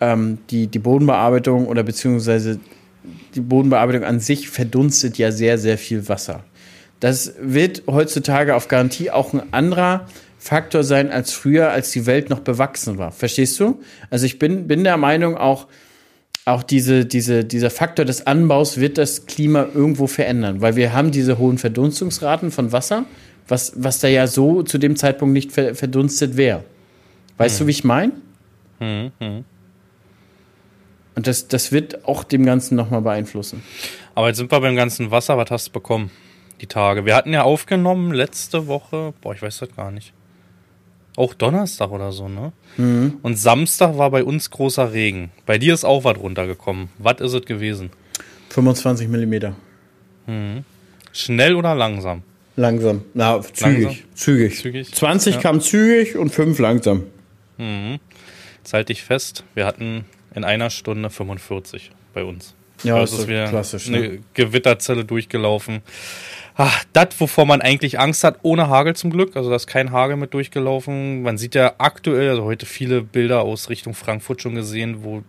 ähm, 0.00 0.38
die, 0.50 0.68
die 0.68 0.78
Bodenbearbeitung 0.78 1.66
oder 1.66 1.82
beziehungsweise 1.82 2.60
die 3.34 3.40
Bodenbearbeitung 3.40 4.04
an 4.04 4.20
sich 4.20 4.48
verdunstet 4.48 5.18
ja 5.18 5.32
sehr, 5.32 5.58
sehr 5.58 5.78
viel 5.78 6.08
Wasser. 6.08 6.44
Das 7.00 7.34
wird 7.40 7.84
heutzutage 7.86 8.56
auf 8.56 8.68
Garantie 8.68 9.10
auch 9.10 9.32
ein 9.32 9.52
anderer 9.52 10.06
Faktor 10.38 10.84
sein 10.84 11.10
als 11.10 11.32
früher, 11.32 11.70
als 11.70 11.90
die 11.90 12.06
Welt 12.06 12.30
noch 12.30 12.40
bewachsen 12.40 12.98
war. 12.98 13.12
Verstehst 13.12 13.58
du? 13.60 13.80
Also 14.10 14.26
ich 14.26 14.38
bin, 14.38 14.68
bin 14.68 14.84
der 14.84 14.96
Meinung, 14.96 15.36
auch, 15.36 15.66
auch 16.44 16.62
diese, 16.62 17.04
diese, 17.04 17.44
dieser 17.44 17.70
Faktor 17.70 18.04
des 18.04 18.26
Anbaus 18.26 18.78
wird 18.78 18.98
das 18.98 19.26
Klima 19.26 19.66
irgendwo 19.74 20.06
verändern, 20.06 20.60
weil 20.60 20.76
wir 20.76 20.92
haben 20.92 21.10
diese 21.10 21.38
hohen 21.38 21.58
Verdunstungsraten 21.58 22.50
von 22.50 22.72
Wasser, 22.72 23.04
was, 23.48 23.72
was 23.76 23.98
da 23.98 24.08
ja 24.08 24.26
so 24.26 24.62
zu 24.62 24.78
dem 24.78 24.96
Zeitpunkt 24.96 25.32
nicht 25.32 25.52
verdunstet 25.52 26.36
wäre. 26.36 26.64
Weißt 27.36 27.58
hm. 27.58 27.64
du, 27.64 27.66
wie 27.68 27.72
ich 27.72 27.84
meine? 27.84 28.12
Hm, 28.78 29.10
hm. 29.18 29.44
Und 31.14 31.26
das, 31.26 31.48
das 31.48 31.72
wird 31.72 32.04
auch 32.06 32.22
dem 32.22 32.46
Ganzen 32.46 32.76
nochmal 32.76 33.02
beeinflussen. 33.02 33.62
Aber 34.14 34.28
jetzt 34.28 34.36
sind 34.36 34.52
wir 34.52 34.60
beim 34.60 34.76
ganzen 34.76 35.10
Wasser. 35.10 35.36
Was 35.36 35.50
hast 35.50 35.68
du 35.68 35.72
bekommen? 35.72 36.12
Die 36.60 36.66
Tage. 36.66 37.04
Wir 37.06 37.14
hatten 37.14 37.32
ja 37.32 37.42
aufgenommen 37.42 38.12
letzte 38.12 38.66
Woche, 38.66 39.14
boah, 39.20 39.34
ich 39.34 39.42
weiß 39.42 39.58
das 39.58 39.74
gar 39.74 39.90
nicht. 39.90 40.12
Auch 41.16 41.34
Donnerstag 41.34 41.90
oder 41.90 42.12
so, 42.12 42.28
ne? 42.28 42.52
Mhm. 42.76 43.18
Und 43.22 43.36
Samstag 43.36 43.98
war 43.98 44.10
bei 44.10 44.22
uns 44.22 44.50
großer 44.50 44.92
Regen. 44.92 45.30
Bei 45.46 45.58
dir 45.58 45.74
ist 45.74 45.84
auch 45.84 46.04
was 46.04 46.16
runtergekommen. 46.16 46.90
Was 46.98 47.20
ist 47.20 47.32
es 47.32 47.44
gewesen? 47.44 47.90
25 48.50 49.08
Millimeter. 49.08 49.56
Mhm. 50.26 50.64
Schnell 51.12 51.56
oder 51.56 51.74
langsam? 51.74 52.22
Langsam. 52.54 53.02
Na, 53.14 53.40
zügig. 53.40 53.62
Langsam? 53.62 54.14
Zügig. 54.14 54.58
zügig. 54.60 54.94
20 54.94 55.34
ja. 55.34 55.40
kam 55.40 55.60
zügig 55.60 56.16
und 56.16 56.30
5 56.30 56.58
langsam. 56.58 57.04
Mhm. 57.56 57.98
Jetzt 58.58 58.72
halte 58.72 58.92
ich 58.92 59.02
fest, 59.02 59.44
wir 59.54 59.66
hatten 59.66 60.04
in 60.34 60.44
einer 60.44 60.70
Stunde 60.70 61.10
45 61.10 61.90
bei 62.14 62.22
uns. 62.22 62.54
Ja, 62.82 62.98
das 62.98 63.12
ist 63.12 63.28
wieder 63.28 63.48
klassisch. 63.48 63.88
Eine 63.88 64.00
ne? 64.00 64.18
Gewitterzelle 64.34 65.04
durchgelaufen 65.04 65.82
ach, 66.58 66.84
das, 66.92 67.08
wovor 67.18 67.46
man 67.46 67.62
eigentlich 67.62 67.98
Angst 67.98 68.24
hat, 68.24 68.40
ohne 68.42 68.68
Hagel 68.68 68.94
zum 68.94 69.10
Glück. 69.10 69.36
Also 69.36 69.48
da 69.48 69.56
ist 69.56 69.66
kein 69.66 69.92
Hagel 69.92 70.16
mit 70.16 70.34
durchgelaufen. 70.34 71.22
Man 71.22 71.38
sieht 71.38 71.54
ja 71.54 71.74
aktuell, 71.78 72.30
also 72.30 72.44
heute 72.44 72.66
viele 72.66 73.00
Bilder 73.00 73.40
aus 73.40 73.70
Richtung 73.70 73.94
Frankfurt 73.94 74.42
schon 74.42 74.56
gesehen, 74.56 75.02
wo 75.02 75.22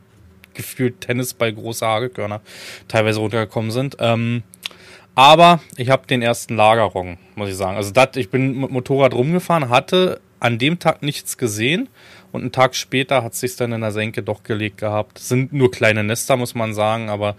gefühlt 0.55 0.99
Tennisball 0.99 1.53
große 1.53 1.85
Hagelkörner 1.85 2.41
teilweise 2.87 3.19
runtergekommen 3.19 3.71
sind. 3.71 3.95
Ähm, 3.99 4.43
aber 5.15 5.61
ich 5.77 5.89
habe 5.89 6.07
den 6.07 6.21
ersten 6.21 6.55
Lagerrong, 6.55 7.17
muss 7.35 7.49
ich 7.49 7.55
sagen. 7.55 7.77
Also 7.77 7.91
dat, 7.91 8.17
ich 8.17 8.29
bin 8.29 8.59
mit 8.59 8.71
Motorrad 8.71 9.13
rumgefahren, 9.13 9.69
hatte 9.69 10.19
an 10.39 10.57
dem 10.57 10.79
Tag 10.79 11.03
nichts 11.03 11.37
gesehen 11.37 11.89
und 12.31 12.41
einen 12.41 12.51
Tag 12.51 12.75
später 12.75 13.23
hat 13.23 13.33
es 13.33 13.39
sich 13.39 13.55
dann 13.55 13.71
in 13.71 13.81
der 13.81 13.91
Senke 13.91 14.23
doch 14.23 14.43
gelegt 14.43 14.77
gehabt. 14.77 15.19
Sind 15.19 15.53
nur 15.53 15.71
kleine 15.71 16.03
Nester, 16.03 16.37
muss 16.37 16.55
man 16.55 16.73
sagen, 16.73 17.09
aber 17.09 17.35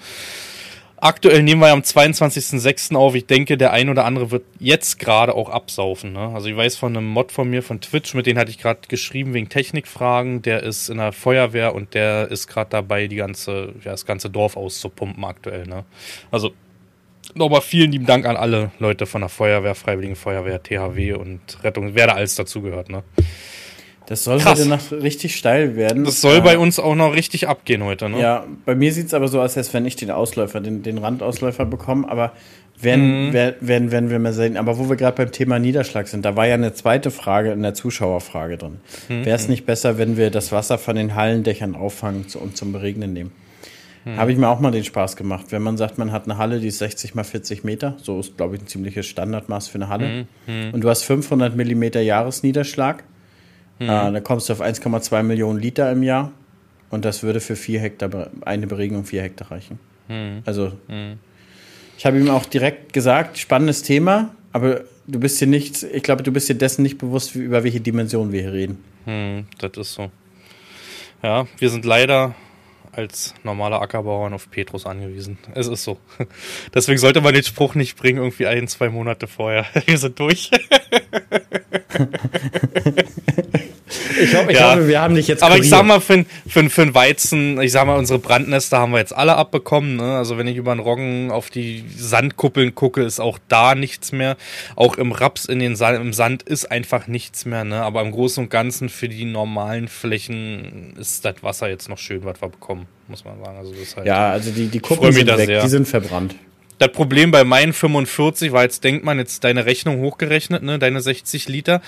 Aktuell 1.03 1.43
nehmen 1.43 1.63
wir 1.63 1.73
am 1.73 1.81
22.06. 1.81 2.95
auf. 2.95 3.15
Ich 3.15 3.25
denke, 3.25 3.57
der 3.57 3.73
ein 3.73 3.89
oder 3.89 4.05
andere 4.05 4.31
wird 4.31 4.45
jetzt 4.59 4.99
gerade 4.99 5.35
auch 5.35 5.49
absaufen. 5.49 6.13
Ne? 6.13 6.31
Also 6.35 6.49
ich 6.49 6.57
weiß 6.57 6.77
von 6.77 6.95
einem 6.95 7.07
Mod 7.07 7.33
von 7.33 7.49
mir 7.49 7.63
von 7.63 7.81
Twitch, 7.81 8.13
mit 8.13 8.27
dem 8.27 8.37
hatte 8.37 8.51
ich 8.51 8.59
gerade 8.59 8.81
geschrieben 8.87 9.33
wegen 9.33 9.49
Technikfragen. 9.49 10.43
Der 10.43 10.63
ist 10.63 10.91
in 10.91 10.99
der 10.99 11.13
Feuerwehr 11.13 11.75
und 11.75 11.95
der 11.95 12.31
ist 12.31 12.49
gerade 12.49 12.69
dabei, 12.69 13.07
die 13.07 13.17
ganze, 13.17 13.73
ja, 13.83 13.93
das 13.93 14.05
ganze 14.05 14.29
Dorf 14.29 14.59
auszupumpen 14.59 15.25
aktuell. 15.25 15.67
Ne? 15.67 15.87
Also 16.31 16.53
nochmal 17.35 17.63
vielen 17.63 17.93
lieben 17.93 18.05
Dank 18.05 18.27
an 18.27 18.37
alle 18.37 18.71
Leute 18.79 19.07
von 19.07 19.23
der 19.23 19.31
Feuerwehr, 19.31 19.75
Freiwilligen 19.75 20.17
Feuerwehr, 20.17 20.63
THW 20.63 21.15
und 21.15 21.65
Rettung, 21.65 21.95
wer 21.95 22.09
da 22.09 22.13
alles 22.13 22.35
dazugehört. 22.35 22.91
Ne? 22.91 23.05
Das 24.11 24.25
soll 24.25 24.39
Krass. 24.39 24.59
heute 24.59 24.69
Nacht 24.69 24.91
richtig 24.93 25.37
steil 25.37 25.77
werden. 25.77 26.05
Das 26.05 26.21
soll 26.21 26.39
Äh, 26.39 26.41
bei 26.41 26.59
uns 26.59 26.79
auch 26.81 26.97
noch 26.97 27.15
richtig 27.15 27.47
abgehen 27.49 27.85
heute, 27.85 28.09
ne? 28.09 28.21
Ja, 28.21 28.45
bei 28.67 28.75
mir 28.75 28.93
sieht 28.93 29.07
es 29.07 29.15
aber 29.15 29.29
so 29.29 29.41
aus, 29.41 29.57
als 29.57 29.73
wenn 29.73 29.87
ich 29.87 29.95
den 29.97 30.11
Ausläufer, 30.11 30.61
den, 30.61 30.83
den 30.83 30.99
Randausläufer 30.99 31.65
bekomme, 31.65 32.09
aber 32.09 32.33
werden, 32.83 33.29
Mhm. 33.29 33.33
wer- 33.33 33.55
werden, 33.61 33.93
werden 33.93 34.11
wir 34.11 34.19
mal 34.19 34.33
sehen. 34.33 34.57
Aber 34.57 34.79
wo 34.79 34.89
wir 34.89 34.97
gerade 34.97 35.17
beim 35.17 35.31
Thema 35.31 35.59
Niederschlag 35.61 36.09
sind, 36.09 36.25
da 36.25 36.35
war 36.35 36.47
ja 36.49 36.55
eine 36.55 36.73
zweite 36.75 37.11
Frage 37.13 37.53
in 37.53 37.63
der 37.63 37.75
Zuschauerfrage 37.75 38.57
drin. 38.59 38.81
Mhm. 39.09 39.25
Wäre 39.27 39.37
es 39.37 39.49
nicht 39.49 39.65
besser, 39.65 39.97
wenn 39.97 40.17
wir 40.17 40.31
das 40.31 40.51
Wasser 40.51 40.77
von 40.79 40.97
den 40.97 41.15
Hallendächern 41.15 41.77
auffangen 41.77 42.25
und 42.41 42.57
zum 42.57 42.73
Beregnen 42.73 43.13
nehmen? 43.13 43.31
Mhm. 44.07 44.17
Habe 44.17 44.33
ich 44.33 44.39
mir 44.39 44.49
auch 44.49 44.59
mal 44.59 44.73
den 44.73 44.83
Spaß 44.83 45.15
gemacht. 45.15 45.47
Wenn 45.51 45.63
man 45.63 45.77
sagt, 45.77 45.99
man 45.99 46.11
hat 46.11 46.25
eine 46.25 46.37
Halle, 46.37 46.59
die 46.59 46.67
ist 46.69 46.79
60 46.79 47.15
mal 47.15 47.23
40 47.23 47.63
Meter, 47.63 47.97
so 48.03 48.19
ist, 48.19 48.37
glaube 48.37 48.57
ich, 48.57 48.63
ein 48.63 48.67
ziemliches 48.67 49.07
Standardmaß 49.07 49.69
für 49.69 49.77
eine 49.77 49.89
Halle. 49.89 50.27
Mhm. 50.49 50.71
Und 50.73 50.81
du 50.83 50.89
hast 50.89 51.05
500 51.05 51.55
Millimeter 51.55 52.01
Jahresniederschlag. 52.01 53.05
Mhm. 53.05 53.20
Äh, 53.85 54.13
da 54.13 54.21
kommst 54.21 54.49
du 54.49 54.53
auf 54.53 54.61
1,2 54.61 55.23
Millionen 55.23 55.59
Liter 55.59 55.91
im 55.91 56.03
Jahr. 56.03 56.33
Und 56.91 57.05
das 57.05 57.23
würde 57.23 57.41
für 57.41 57.57
vier 57.57 57.81
Hektar, 57.81 58.31
eine 58.43 58.67
Beregnung 58.67 59.05
vier 59.05 59.23
Hektar 59.23 59.51
reichen. 59.51 59.79
Mhm. 60.09 60.43
Also, 60.45 60.73
ich 61.97 62.07
habe 62.07 62.19
ihm 62.19 62.31
auch 62.31 62.47
direkt 62.47 62.93
gesagt, 62.93 63.39
spannendes 63.39 63.83
Thema, 63.83 64.35
aber 64.53 64.83
du 65.07 65.21
bist 65.21 65.41
dir 65.41 65.47
nicht, 65.47 65.83
ich 65.83 66.03
glaube, 66.03 66.23
du 66.23 66.33
bist 66.33 66.49
dir 66.49 66.55
dessen 66.55 66.83
nicht 66.83 66.99
bewusst, 66.99 67.35
über 67.37 67.63
welche 67.63 67.81
Dimension 67.81 68.33
wir 68.33 68.43
hier 68.43 68.53
reden. 68.53 68.85
Hm, 69.05 69.47
das 69.59 69.73
ist 69.77 69.95
so. 69.95 70.11
Ja, 71.23 71.47
wir 71.59 71.71
sind 71.71 71.85
leider 71.85 72.35
als 72.93 73.35
normale 73.45 73.81
Ackerbauern 73.81 74.33
auf 74.33 74.51
Petrus 74.51 74.87
angewiesen. 74.87 75.39
Es 75.55 75.67
ist 75.69 75.85
so. 75.85 75.99
Deswegen 76.75 76.99
sollte 76.99 77.21
man 77.21 77.35
den 77.35 77.45
Spruch 77.45 77.75
nicht 77.75 77.97
bringen, 77.97 78.19
irgendwie 78.19 78.47
ein, 78.47 78.69
zwei 78.69 78.89
Monate 78.89 79.27
vorher. 79.27 79.67
Wir 79.87 79.99
sind 79.99 80.19
durch. 80.19 80.51
Ich, 84.23 84.37
hoffe, 84.37 84.53
ich 84.53 84.59
Ja. 84.59 84.73
hoffe, 84.73 84.87
wir 84.87 85.01
haben 85.01 85.15
dich 85.15 85.27
jetzt 85.29 85.43
Aber 85.43 85.55
ich 85.55 85.63
kuriert. 85.63 85.77
sag 85.79 85.87
mal, 85.87 86.01
für, 86.01 86.25
für, 86.47 86.69
für 86.71 86.83
einen 86.83 86.95
Weizen, 86.95 87.61
ich 87.61 87.73
sag 87.73 87.87
mal, 87.87 87.97
unsere 87.97 88.19
Brandnester 88.19 88.79
haben 88.79 88.93
wir 88.93 88.99
jetzt 88.99 89.15
alle 89.17 89.35
abbekommen. 89.37 89.97
Ne? 89.97 90.17
Also 90.17 90.37
wenn 90.39 90.47
ich 90.47 90.57
über 90.57 90.75
den 90.75 90.79
Roggen 90.81 91.31
auf 91.31 91.51
die 91.51 91.85
Sandkuppeln 91.97 92.75
gucke, 92.75 93.03
ist 93.03 93.19
auch 93.19 93.39
da 93.49 93.75
nichts 93.75 94.13
mehr. 94.13 94.37
Auch 94.77 94.97
im 94.97 95.11
Raps 95.13 95.47
in 95.47 95.59
den 95.59 95.75
Sand, 95.75 95.99
im 96.01 96.13
Sand 96.13 96.43
ist 96.43 96.71
einfach 96.71 97.07
nichts 97.09 97.45
mehr. 97.47 97.65
Ne? 97.65 97.83
Aber 97.83 98.03
im 98.03 98.13
Großen 98.13 98.45
und 98.45 98.51
Ganzen 98.51 98.89
für 98.91 99.09
die 99.09 99.25
normalen 99.25 99.89
Flächen 99.89 100.95
ist 100.99 101.25
das 101.25 101.43
Wasser 101.43 101.69
jetzt 101.69 101.89
noch 101.89 101.99
schön, 101.99 102.25
was 102.25 102.41
wir 102.43 102.49
bekommen, 102.49 102.80
muss 103.09 103.25
man 103.25 103.39
sagen. 103.43 103.59
Also 103.59 103.73
das 103.73 103.97
halt 103.97 104.07
Ja, 104.07 104.31
also 104.31 104.51
die, 104.51 104.69
die 104.69 104.81
Kuppen 104.81 105.13
sind 105.13 105.27
weg, 105.27 105.47
sehr. 105.47 105.63
die 105.63 105.69
sind 105.69 105.87
verbrannt. 105.87 106.35
Das 106.81 106.93
Problem 106.93 107.31
bei 107.31 107.45
meinen 107.45 107.75
45 107.75 108.53
war 108.53 108.63
jetzt, 108.63 108.85
denkt 108.85 109.05
man, 109.05 109.19
jetzt 109.19 109.45
deine 109.45 109.67
Rechnung 109.67 110.01
hochgerechnet, 110.01 110.63
ne, 110.63 110.79
deine 110.79 111.03
60 111.03 111.47
Liter. 111.47 111.83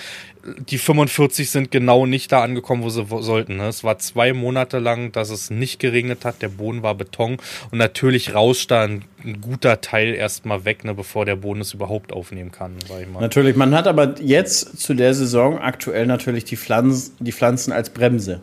Die 0.69 0.77
45 0.77 1.49
sind 1.49 1.71
genau 1.71 2.05
nicht 2.05 2.31
da 2.31 2.43
angekommen, 2.43 2.83
wo 2.83 2.89
sie 2.89 3.03
sollten. 3.03 3.57
Ne. 3.57 3.69
Es 3.69 3.83
war 3.83 3.97
zwei 3.97 4.33
Monate 4.33 4.77
lang, 4.77 5.11
dass 5.11 5.31
es 5.31 5.49
nicht 5.49 5.79
geregnet 5.79 6.25
hat. 6.25 6.43
Der 6.43 6.49
Boden 6.49 6.83
war 6.83 6.93
Beton 6.93 7.37
und 7.71 7.79
natürlich 7.79 8.35
rauscht 8.35 8.69
da 8.69 8.83
ein, 8.83 9.05
ein 9.23 9.41
guter 9.41 9.81
Teil 9.81 10.13
erstmal 10.13 10.63
weg, 10.63 10.83
ne, 10.83 10.93
bevor 10.93 11.25
der 11.25 11.37
Boden 11.37 11.61
es 11.61 11.73
überhaupt 11.73 12.13
aufnehmen 12.13 12.51
kann, 12.51 12.73
sag 12.87 13.01
ich 13.01 13.07
mal. 13.07 13.19
Natürlich, 13.19 13.55
man 13.55 13.73
hat 13.73 13.87
aber 13.87 14.21
jetzt 14.21 14.79
zu 14.79 14.93
der 14.93 15.15
Saison 15.15 15.57
aktuell 15.57 16.05
natürlich 16.05 16.45
die 16.45 16.55
Pflanzen, 16.57 17.15
die 17.19 17.31
Pflanzen 17.31 17.71
als 17.73 17.89
Bremse. 17.89 18.41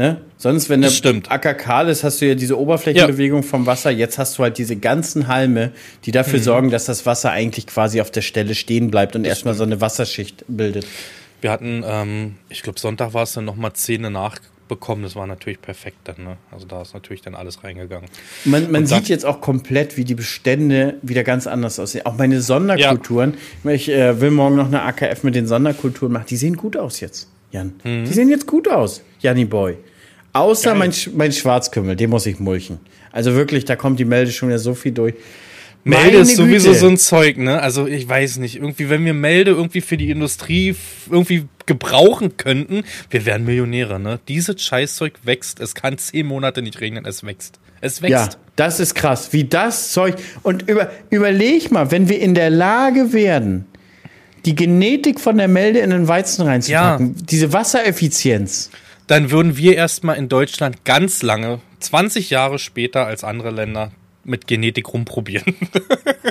Ne? 0.00 0.16
Sonst, 0.38 0.70
wenn 0.70 0.80
der. 0.80 0.90
Acker 1.28 1.52
kahl 1.52 1.90
ist, 1.90 2.04
hast 2.04 2.22
du 2.22 2.26
ja 2.26 2.34
diese 2.34 2.58
Oberflächenbewegung 2.58 3.42
vom 3.42 3.66
Wasser. 3.66 3.90
Jetzt 3.90 4.16
hast 4.16 4.38
du 4.38 4.42
halt 4.42 4.56
diese 4.56 4.76
ganzen 4.76 5.28
Halme, 5.28 5.72
die 6.06 6.10
dafür 6.10 6.38
Mhm. 6.38 6.42
sorgen, 6.42 6.70
dass 6.70 6.86
das 6.86 7.04
Wasser 7.04 7.30
eigentlich 7.32 7.66
quasi 7.66 8.00
auf 8.00 8.10
der 8.10 8.22
Stelle 8.22 8.54
stehen 8.54 8.90
bleibt 8.90 9.14
und 9.14 9.26
erstmal 9.26 9.52
so 9.52 9.62
eine 9.62 9.82
Wasserschicht 9.82 10.46
bildet. 10.48 10.86
Wir 11.42 11.50
hatten, 11.50 11.84
ähm, 11.86 12.36
ich 12.48 12.62
glaube, 12.62 12.80
Sonntag 12.80 13.12
war 13.12 13.24
es 13.24 13.34
dann 13.34 13.44
nochmal 13.44 13.74
Zähne 13.74 14.10
nachbekommen. 14.10 15.02
Das 15.04 15.16
war 15.16 15.26
natürlich 15.26 15.60
perfekt 15.60 15.98
dann. 16.04 16.16
Ne? 16.24 16.36
Also 16.50 16.66
da 16.66 16.80
ist 16.80 16.94
natürlich 16.94 17.20
dann 17.20 17.34
alles 17.34 17.62
reingegangen. 17.62 18.08
Man, 18.46 18.72
man 18.72 18.86
sieht 18.86 19.10
jetzt 19.10 19.26
auch 19.26 19.42
komplett, 19.42 19.98
wie 19.98 20.04
die 20.04 20.14
Bestände 20.14 20.94
wieder 21.02 21.24
ganz 21.24 21.46
anders 21.46 21.78
aussehen. 21.78 22.06
Auch 22.06 22.16
meine 22.16 22.40
Sonderkulturen. 22.40 23.34
Ich 23.64 23.90
äh, 23.90 24.18
will 24.18 24.30
morgen 24.30 24.56
noch 24.56 24.68
eine 24.68 24.80
AKF 24.82 25.24
mit 25.24 25.34
den 25.34 25.46
Sonderkulturen 25.46 26.10
machen. 26.10 26.24
Die 26.30 26.36
sehen 26.38 26.56
gut 26.56 26.78
aus 26.78 27.00
jetzt, 27.00 27.28
Jan. 27.52 27.74
Mhm. 27.84 28.06
Die 28.06 28.12
sehen 28.14 28.30
jetzt 28.30 28.46
gut 28.46 28.66
aus, 28.66 29.02
Janni 29.20 29.44
Boy. 29.44 29.76
Außer 30.32 30.74
mein, 30.74 30.92
mein 31.14 31.32
Schwarzkümmel, 31.32 31.96
den 31.96 32.10
muss 32.10 32.26
ich 32.26 32.38
mulchen. 32.38 32.78
Also 33.12 33.34
wirklich, 33.34 33.64
da 33.64 33.76
kommt 33.76 33.98
die 33.98 34.04
Melde 34.04 34.30
schon 34.30 34.48
wieder 34.48 34.58
so 34.58 34.74
viel 34.74 34.92
durch. 34.92 35.14
Melde 35.82 36.18
ist 36.18 36.36
sowieso 36.36 36.74
so 36.74 36.88
ein 36.88 36.98
Zeug, 36.98 37.38
ne? 37.38 37.60
Also 37.60 37.86
ich 37.86 38.06
weiß 38.06 38.36
nicht, 38.36 38.56
irgendwie, 38.56 38.90
wenn 38.90 39.04
wir 39.04 39.14
Melde 39.14 39.52
irgendwie 39.52 39.80
für 39.80 39.96
die 39.96 40.10
Industrie 40.10 40.76
irgendwie 41.10 41.46
gebrauchen 41.64 42.36
könnten, 42.36 42.84
wir 43.08 43.24
wären 43.24 43.44
Millionäre, 43.44 43.98
ne? 43.98 44.20
Dieses 44.28 44.62
Scheißzeug 44.62 45.14
wächst. 45.24 45.58
Es 45.58 45.74
kann 45.74 45.96
zehn 45.96 46.26
Monate 46.26 46.60
nicht 46.60 46.80
regnen, 46.80 47.06
es 47.06 47.24
wächst. 47.24 47.58
Es 47.80 48.02
wächst. 48.02 48.12
Ja, 48.12 48.28
das 48.56 48.78
ist 48.78 48.94
krass, 48.94 49.32
wie 49.32 49.44
das 49.44 49.92
Zeug. 49.92 50.16
Und 50.42 50.68
über, 50.68 50.90
überleg 51.08 51.72
mal, 51.72 51.90
wenn 51.90 52.10
wir 52.10 52.20
in 52.20 52.34
der 52.34 52.50
Lage 52.50 53.14
werden, 53.14 53.64
die 54.44 54.54
Genetik 54.54 55.18
von 55.18 55.38
der 55.38 55.48
Melde 55.48 55.78
in 55.78 55.90
den 55.90 56.08
Weizen 56.08 56.42
reinzupacken, 56.42 57.14
diese 57.24 57.52
Wassereffizienz. 57.52 58.70
Dann 59.10 59.32
würden 59.32 59.56
wir 59.56 59.74
erstmal 59.74 60.16
in 60.16 60.28
Deutschland 60.28 60.84
ganz 60.84 61.22
lange, 61.22 61.58
20 61.80 62.30
Jahre 62.30 62.60
später 62.60 63.06
als 63.06 63.24
andere 63.24 63.50
Länder, 63.50 63.90
mit 64.22 64.46
Genetik 64.46 64.92
rumprobieren. 64.92 65.54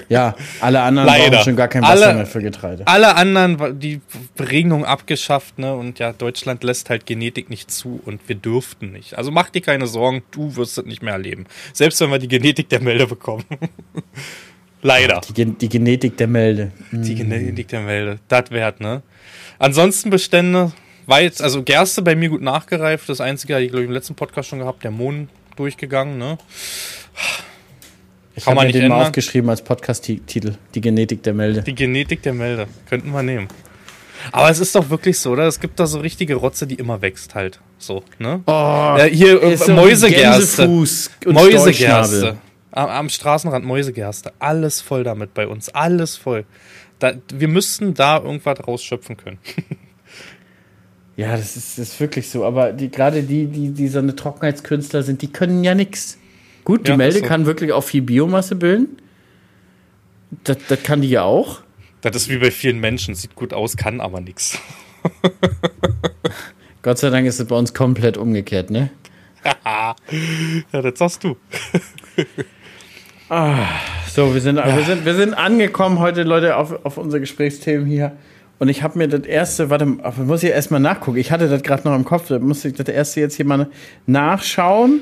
Ja, 0.07 0.35
alle 0.59 0.81
anderen 0.81 1.05
Leider. 1.07 1.29
brauchen 1.29 1.43
schon 1.43 1.55
gar 1.55 1.67
kein 1.67 1.83
Wasser 1.83 2.07
Alle- 2.07 2.13
mehr 2.15 2.25
für 2.25 2.41
Getreide. 2.41 2.87
Alle 2.87 3.15
anderen, 3.15 3.79
die 3.79 4.01
Beregnung 4.35 4.83
abgeschafft, 4.83 5.59
ne? 5.59 5.75
Und 5.75 5.99
ja, 5.99 6.13
Deutschland 6.13 6.63
lässt 6.63 6.89
halt 6.89 7.05
Genetik 7.05 7.51
nicht 7.51 7.69
zu 7.69 8.01
und 8.05 8.19
wir 8.27 8.35
dürften 8.35 8.91
nicht. 8.91 9.19
Also 9.19 9.29
mach 9.29 9.51
dir 9.51 9.61
keine 9.61 9.85
Sorgen, 9.85 10.23
du 10.31 10.55
wirst 10.55 10.79
es 10.79 10.85
nicht 10.85 11.03
mehr 11.03 11.13
erleben. 11.13 11.45
Selbst 11.73 12.01
wenn 12.01 12.09
wir 12.09 12.17
die 12.17 12.27
Genetik 12.27 12.69
der 12.69 12.81
Melde 12.81 13.05
bekommen. 13.05 13.43
Leider. 14.81 15.21
Die, 15.27 15.33
Gen- 15.33 15.57
die 15.59 15.69
Genetik 15.69 16.17
der 16.17 16.27
Melde. 16.27 16.71
Die 16.91 17.13
Genetik 17.15 17.67
der 17.67 17.81
Melde. 17.81 18.19
Das 18.29 18.49
wert, 18.49 18.79
ne? 18.79 19.03
Ansonsten 19.59 20.09
Bestände, 20.09 20.71
war 21.09 21.21
jetzt, 21.21 21.41
also 21.41 21.63
Gerste 21.63 22.01
bei 22.01 22.15
mir 22.15 22.29
gut 22.29 22.41
nachgereift. 22.41 23.09
Das 23.09 23.21
einzige, 23.21 23.55
hatte 23.55 23.63
ich 23.63 23.69
glaube 23.69 23.83
ich 23.83 23.89
im 23.89 23.93
letzten 23.93 24.15
Podcast 24.15 24.49
schon 24.49 24.59
gehabt, 24.59 24.83
der 24.83 24.91
Mohn 24.91 25.29
durchgegangen, 25.55 26.17
ne? 26.17 26.37
Ich 28.35 28.45
habe 28.45 28.55
mir 28.55 28.71
den 28.71 28.81
mal 28.81 28.85
ändern. 28.85 29.07
aufgeschrieben 29.07 29.49
als 29.49 29.61
Podcast-Titel. 29.61 30.53
Die 30.73 30.81
Genetik 30.81 31.23
der 31.23 31.33
Melde. 31.33 31.61
Die 31.63 31.75
Genetik 31.75 32.21
der 32.21 32.33
Melde. 32.33 32.67
Könnten 32.87 33.11
wir 33.11 33.23
nehmen. 33.23 33.49
Aber 34.31 34.49
es 34.49 34.59
ist 34.59 34.75
doch 34.75 34.89
wirklich 34.89 35.19
so, 35.19 35.31
oder? 35.31 35.47
Es 35.47 35.59
gibt 35.59 35.79
da 35.79 35.87
so 35.87 35.99
richtige 35.99 36.35
Rotze, 36.35 36.67
die 36.67 36.75
immer 36.75 37.01
wächst 37.01 37.35
halt. 37.35 37.59
So, 37.77 38.03
ne? 38.17 38.41
Oh, 38.45 38.95
Äh, 38.97 39.09
hier 39.09 39.41
äh, 39.41 39.71
Mäusegerste. 39.71 40.67
Mäusegerste. 41.25 42.37
Am, 42.71 42.89
am 42.89 43.09
Straßenrand 43.09 43.65
Mäusegerste. 43.65 44.31
Alles 44.39 44.81
voll 44.81 45.03
damit 45.03 45.33
bei 45.33 45.47
uns. 45.47 45.69
Alles 45.69 46.15
voll. 46.15 46.45
Da, 46.99 47.13
wir 47.33 47.47
müssten 47.47 47.93
da 47.93 48.17
irgendwas 48.17 48.65
rausschöpfen 48.65 49.17
können. 49.17 49.39
Ja, 51.19 51.35
das 51.35 51.57
ist, 51.57 51.77
das 51.77 51.89
ist 51.89 51.99
wirklich 51.99 52.29
so. 52.29 52.45
Aber 52.45 52.71
die, 52.71 52.89
gerade 52.89 53.23
die, 53.23 53.47
die, 53.47 53.71
die 53.71 53.87
so 53.89 53.99
eine 53.99 54.15
Trockenheitskünstler 54.15 55.03
sind, 55.03 55.21
die 55.21 55.29
können 55.29 55.65
ja 55.65 55.75
nichts. 55.75 56.17
Gut, 56.63 56.87
die 56.87 56.91
Ja, 56.91 56.97
Melde 56.97 57.19
so. 57.19 57.25
kann 57.25 57.45
wirklich 57.45 57.73
auch 57.73 57.83
viel 57.83 58.01
Biomasse 58.03 58.55
bilden. 58.55 58.95
Das, 60.45 60.55
das 60.69 60.81
kann 60.81 61.01
die 61.01 61.09
ja 61.09 61.23
auch. 61.23 61.59
Das 61.99 62.15
ist 62.15 62.29
wie 62.29 62.37
bei 62.37 62.51
vielen 62.51 62.79
Menschen. 62.79 63.15
Sieht 63.15 63.35
gut 63.35 63.53
aus, 63.53 63.75
kann 63.75 63.99
aber 63.99 64.21
nichts. 64.21 64.57
Gott 66.83 66.99
sei 66.99 67.09
Dank 67.09 67.27
ist 67.27 67.41
es 67.41 67.47
bei 67.47 67.55
uns 67.57 67.73
komplett 67.73 68.15
umgekehrt, 68.15 68.69
ne? 68.69 68.89
Ja, 70.71 70.81
das 70.81 70.99
sagst 70.99 71.25
du. 71.25 71.35
So, 73.27 74.33
wir 74.33 74.39
sind, 74.39 74.55
wir 74.55 74.83
sind, 74.85 75.03
wir 75.03 75.15
sind 75.15 75.33
angekommen 75.33 75.99
heute, 75.99 76.23
Leute, 76.23 76.55
auf, 76.55 76.85
auf 76.85 76.97
unsere 76.97 77.19
Gesprächsthemen 77.19 77.85
hier. 77.85 78.13
Und 78.59 78.67
ich 78.67 78.83
habe 78.83 78.97
mir 78.97 79.07
das 79.07 79.25
erste, 79.25 79.69
warte, 79.69 79.85
muss 79.85 80.43
ich 80.43 80.49
erst 80.49 80.69
mal 80.69 80.79
nachgucken. 80.79 81.17
Ich 81.17 81.31
hatte 81.31 81.47
das 81.47 81.63
gerade 81.63 81.87
noch 81.87 81.95
im 81.95 82.03
Kopf, 82.03 82.27
da 82.27 82.39
muss 82.39 82.63
ich 82.65 82.73
das 82.73 82.89
erste 82.89 83.21
jetzt 83.21 83.35
hier 83.35 83.45
mal 83.45 83.69
nachschauen. 84.05 85.01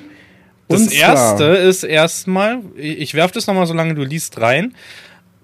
Das 0.68 0.82
Und 0.82 0.94
erste 0.94 1.44
ist 1.44 1.84
erstmal, 1.84 2.62
ich 2.76 3.16
werfe 3.16 3.34
das 3.34 3.48
nochmal, 3.48 3.66
solange 3.66 3.96
du 3.96 4.04
liest, 4.04 4.40
rein. 4.40 4.76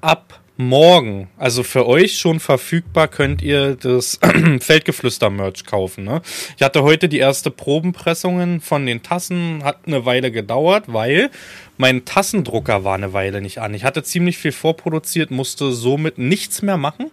Ab 0.01 0.39
morgen, 0.57 1.29
also 1.37 1.63
für 1.63 1.87
euch 1.87 2.19
schon 2.19 2.39
verfügbar, 2.39 3.07
könnt 3.07 3.41
ihr 3.41 3.75
das 3.75 4.19
Feldgeflüster-Merch 4.59 5.65
kaufen. 5.65 6.03
Ne? 6.03 6.21
Ich 6.57 6.63
hatte 6.63 6.83
heute 6.83 7.09
die 7.09 7.17
erste 7.17 7.49
Probenpressungen 7.49 8.61
von 8.61 8.85
den 8.85 9.01
Tassen, 9.01 9.63
hat 9.63 9.79
eine 9.87 10.05
Weile 10.05 10.31
gedauert, 10.31 10.85
weil 10.87 11.31
mein 11.77 12.05
Tassendrucker 12.05 12.83
war 12.83 12.93
eine 12.93 13.13
Weile 13.13 13.41
nicht 13.41 13.59
an. 13.59 13.73
Ich 13.73 13.83
hatte 13.83 14.03
ziemlich 14.03 14.37
viel 14.37 14.51
vorproduziert, 14.51 15.31
musste 15.31 15.71
somit 15.71 16.19
nichts 16.19 16.61
mehr 16.61 16.77
machen. 16.77 17.09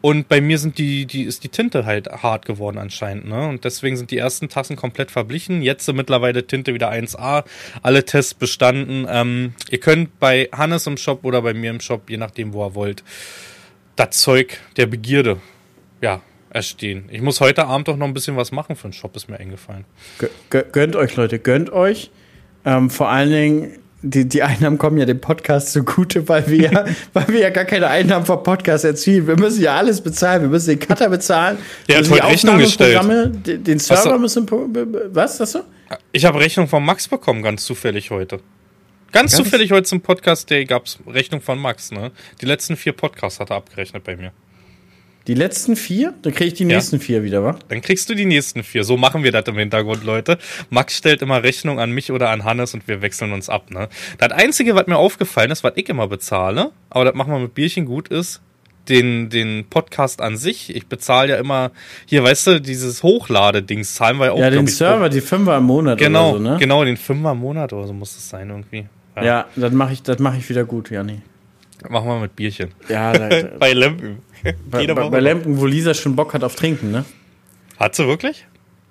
Und 0.00 0.28
bei 0.28 0.40
mir 0.40 0.58
sind 0.58 0.78
die, 0.78 1.04
die, 1.06 1.24
ist 1.24 1.44
die 1.44 1.48
Tinte 1.48 1.84
halt 1.84 2.08
hart 2.08 2.46
geworden 2.46 2.78
anscheinend, 2.78 3.28
ne? 3.28 3.48
Und 3.48 3.64
deswegen 3.64 3.96
sind 3.96 4.10
die 4.10 4.16
ersten 4.16 4.48
Tassen 4.48 4.76
komplett 4.76 5.10
verblichen. 5.10 5.60
Jetzt 5.60 5.84
sind 5.84 5.96
mittlerweile 5.96 6.46
Tinte 6.46 6.72
wieder 6.72 6.90
1A, 6.90 7.44
alle 7.82 8.04
Tests 8.04 8.32
bestanden. 8.32 9.06
Ähm, 9.08 9.54
ihr 9.70 9.78
könnt 9.78 10.18
bei 10.18 10.48
Hannes 10.52 10.86
im 10.86 10.96
Shop 10.96 11.24
oder 11.24 11.42
bei 11.42 11.52
mir 11.52 11.70
im 11.70 11.80
Shop, 11.80 12.08
je 12.08 12.16
nachdem, 12.16 12.52
wo 12.54 12.64
ihr 12.64 12.74
wollt, 12.74 13.04
das 13.96 14.10
Zeug 14.18 14.58
der 14.78 14.86
Begierde, 14.86 15.38
ja, 16.00 16.22
erstehen. 16.48 17.08
Ich 17.10 17.20
muss 17.20 17.40
heute 17.40 17.66
Abend 17.66 17.88
doch 17.88 17.96
noch 17.96 18.06
ein 18.06 18.14
bisschen 18.14 18.36
was 18.36 18.52
machen 18.52 18.76
für 18.76 18.88
den 18.88 18.92
Shop, 18.92 19.14
ist 19.16 19.28
mir 19.28 19.38
eingefallen. 19.38 19.84
Gönnt 20.48 20.96
euch, 20.96 21.16
Leute, 21.16 21.38
gönnt 21.38 21.70
euch. 21.70 22.10
Ähm, 22.64 22.90
vor 22.90 23.08
allen 23.08 23.30
Dingen, 23.30 23.78
die, 24.02 24.28
die 24.28 24.42
Einnahmen 24.42 24.78
kommen 24.78 24.98
ja 24.98 25.04
dem 25.04 25.20
Podcast 25.20 25.72
zugute, 25.72 26.28
weil 26.28 26.46
wir, 26.48 26.70
ja, 26.72 26.84
weil 27.12 27.28
wir 27.28 27.40
ja 27.40 27.50
gar 27.50 27.64
keine 27.64 27.88
Einnahmen 27.88 28.24
vom 28.24 28.42
Podcast 28.42 28.84
erzielen. 28.84 29.26
Wir 29.26 29.36
müssen 29.36 29.62
ja 29.62 29.76
alles 29.76 30.00
bezahlen. 30.00 30.42
Wir 30.42 30.48
müssen 30.48 30.70
den 30.70 30.78
Cutter 30.78 31.08
bezahlen. 31.08 31.58
Der 31.88 31.98
hat 31.98 32.10
heute 32.10 32.24
Rechnung 32.24 32.58
gestellt. 32.58 33.46
Den 33.46 33.78
Server 33.78 34.18
müssen. 34.18 34.46
Was, 35.12 35.40
hast 35.40 35.54
du? 35.54 35.60
Ich 36.12 36.24
habe 36.24 36.38
Rechnung 36.40 36.68
von 36.68 36.84
Max 36.84 37.08
bekommen, 37.08 37.42
ganz 37.42 37.64
zufällig 37.64 38.10
heute. 38.10 38.36
Ganz, 39.12 39.32
ganz 39.32 39.36
zufällig 39.36 39.72
heute 39.72 39.84
zum 39.84 40.00
Podcast 40.00 40.48
Day 40.48 40.64
gab 40.64 40.86
es 40.86 40.98
Rechnung 41.06 41.40
von 41.40 41.58
Max, 41.58 41.90
ne? 41.90 42.12
Die 42.40 42.46
letzten 42.46 42.76
vier 42.76 42.92
Podcasts 42.92 43.40
hat 43.40 43.50
er 43.50 43.56
abgerechnet 43.56 44.04
bei 44.04 44.16
mir. 44.16 44.32
Die 45.26 45.34
letzten 45.34 45.76
vier? 45.76 46.14
Dann 46.22 46.32
kriege 46.32 46.48
ich 46.48 46.54
die 46.54 46.64
ja. 46.64 46.76
nächsten 46.76 46.98
vier 46.98 47.22
wieder, 47.22 47.44
wa? 47.44 47.58
Dann 47.68 47.82
kriegst 47.82 48.08
du 48.08 48.14
die 48.14 48.24
nächsten 48.24 48.62
vier. 48.62 48.84
So 48.84 48.96
machen 48.96 49.22
wir 49.22 49.32
das 49.32 49.44
im 49.46 49.56
Hintergrund, 49.56 50.04
Leute. 50.04 50.38
Max 50.70 50.96
stellt 50.96 51.22
immer 51.22 51.42
Rechnung 51.42 51.78
an 51.78 51.90
mich 51.90 52.10
oder 52.10 52.30
an 52.30 52.44
Hannes 52.44 52.74
und 52.74 52.88
wir 52.88 53.02
wechseln 53.02 53.32
uns 53.32 53.48
ab, 53.48 53.70
ne? 53.70 53.88
Das 54.18 54.32
Einzige, 54.32 54.74
was 54.74 54.86
mir 54.86 54.96
aufgefallen 54.96 55.50
ist, 55.50 55.62
was 55.62 55.72
ich 55.76 55.88
immer 55.88 56.08
bezahle, 56.08 56.72
aber 56.88 57.04
das 57.04 57.14
machen 57.14 57.32
wir 57.32 57.38
mit 57.38 57.54
Bierchen 57.54 57.84
gut, 57.84 58.08
ist 58.08 58.40
den, 58.88 59.30
den 59.30 59.66
Podcast 59.68 60.20
an 60.20 60.36
sich. 60.36 60.74
Ich 60.74 60.86
bezahle 60.86 61.30
ja 61.30 61.36
immer, 61.36 61.70
hier, 62.06 62.24
weißt 62.24 62.46
du, 62.46 62.60
dieses 62.60 63.02
Hochladedings 63.02 63.94
zahlen 63.94 64.18
wir 64.18 64.26
ja 64.26 64.32
auch. 64.32 64.38
Ja, 64.38 64.50
den 64.50 64.66
Server, 64.66 65.06
auch. 65.06 65.10
die 65.10 65.20
Fünfer 65.20 65.56
im 65.58 65.64
Monat 65.64 65.98
genau, 65.98 66.30
oder 66.30 66.38
so, 66.38 66.44
ne? 66.44 66.56
Genau, 66.58 66.84
den 66.84 66.96
Fünfer 66.96 67.32
im 67.32 67.38
Monat 67.38 67.72
oder 67.72 67.86
so 67.86 67.92
muss 67.92 68.16
es 68.16 68.28
sein 68.28 68.50
irgendwie. 68.50 68.86
Ja, 69.16 69.24
ja 69.24 69.46
das 69.56 69.72
mache 69.72 69.92
ich, 69.92 70.02
mach 70.18 70.36
ich 70.36 70.48
wieder 70.48 70.64
gut, 70.64 70.90
Janni. 70.90 71.22
Machen 71.88 72.08
wir 72.08 72.20
mit 72.20 72.36
Bierchen. 72.36 72.70
Ja, 72.88 73.12
da, 73.12 73.28
bei 73.58 73.72
Lempen. 73.72 74.18
Bei, 74.70 74.86
bei, 74.86 75.08
bei 75.08 75.20
Lempen, 75.20 75.60
wo 75.60 75.66
Lisa 75.66 75.94
schon 75.94 76.16
Bock 76.16 76.34
hat 76.34 76.44
auf 76.44 76.54
Trinken, 76.54 76.90
ne? 76.90 77.04
Hat 77.78 77.94
sie 77.94 78.06
wirklich? 78.06 78.46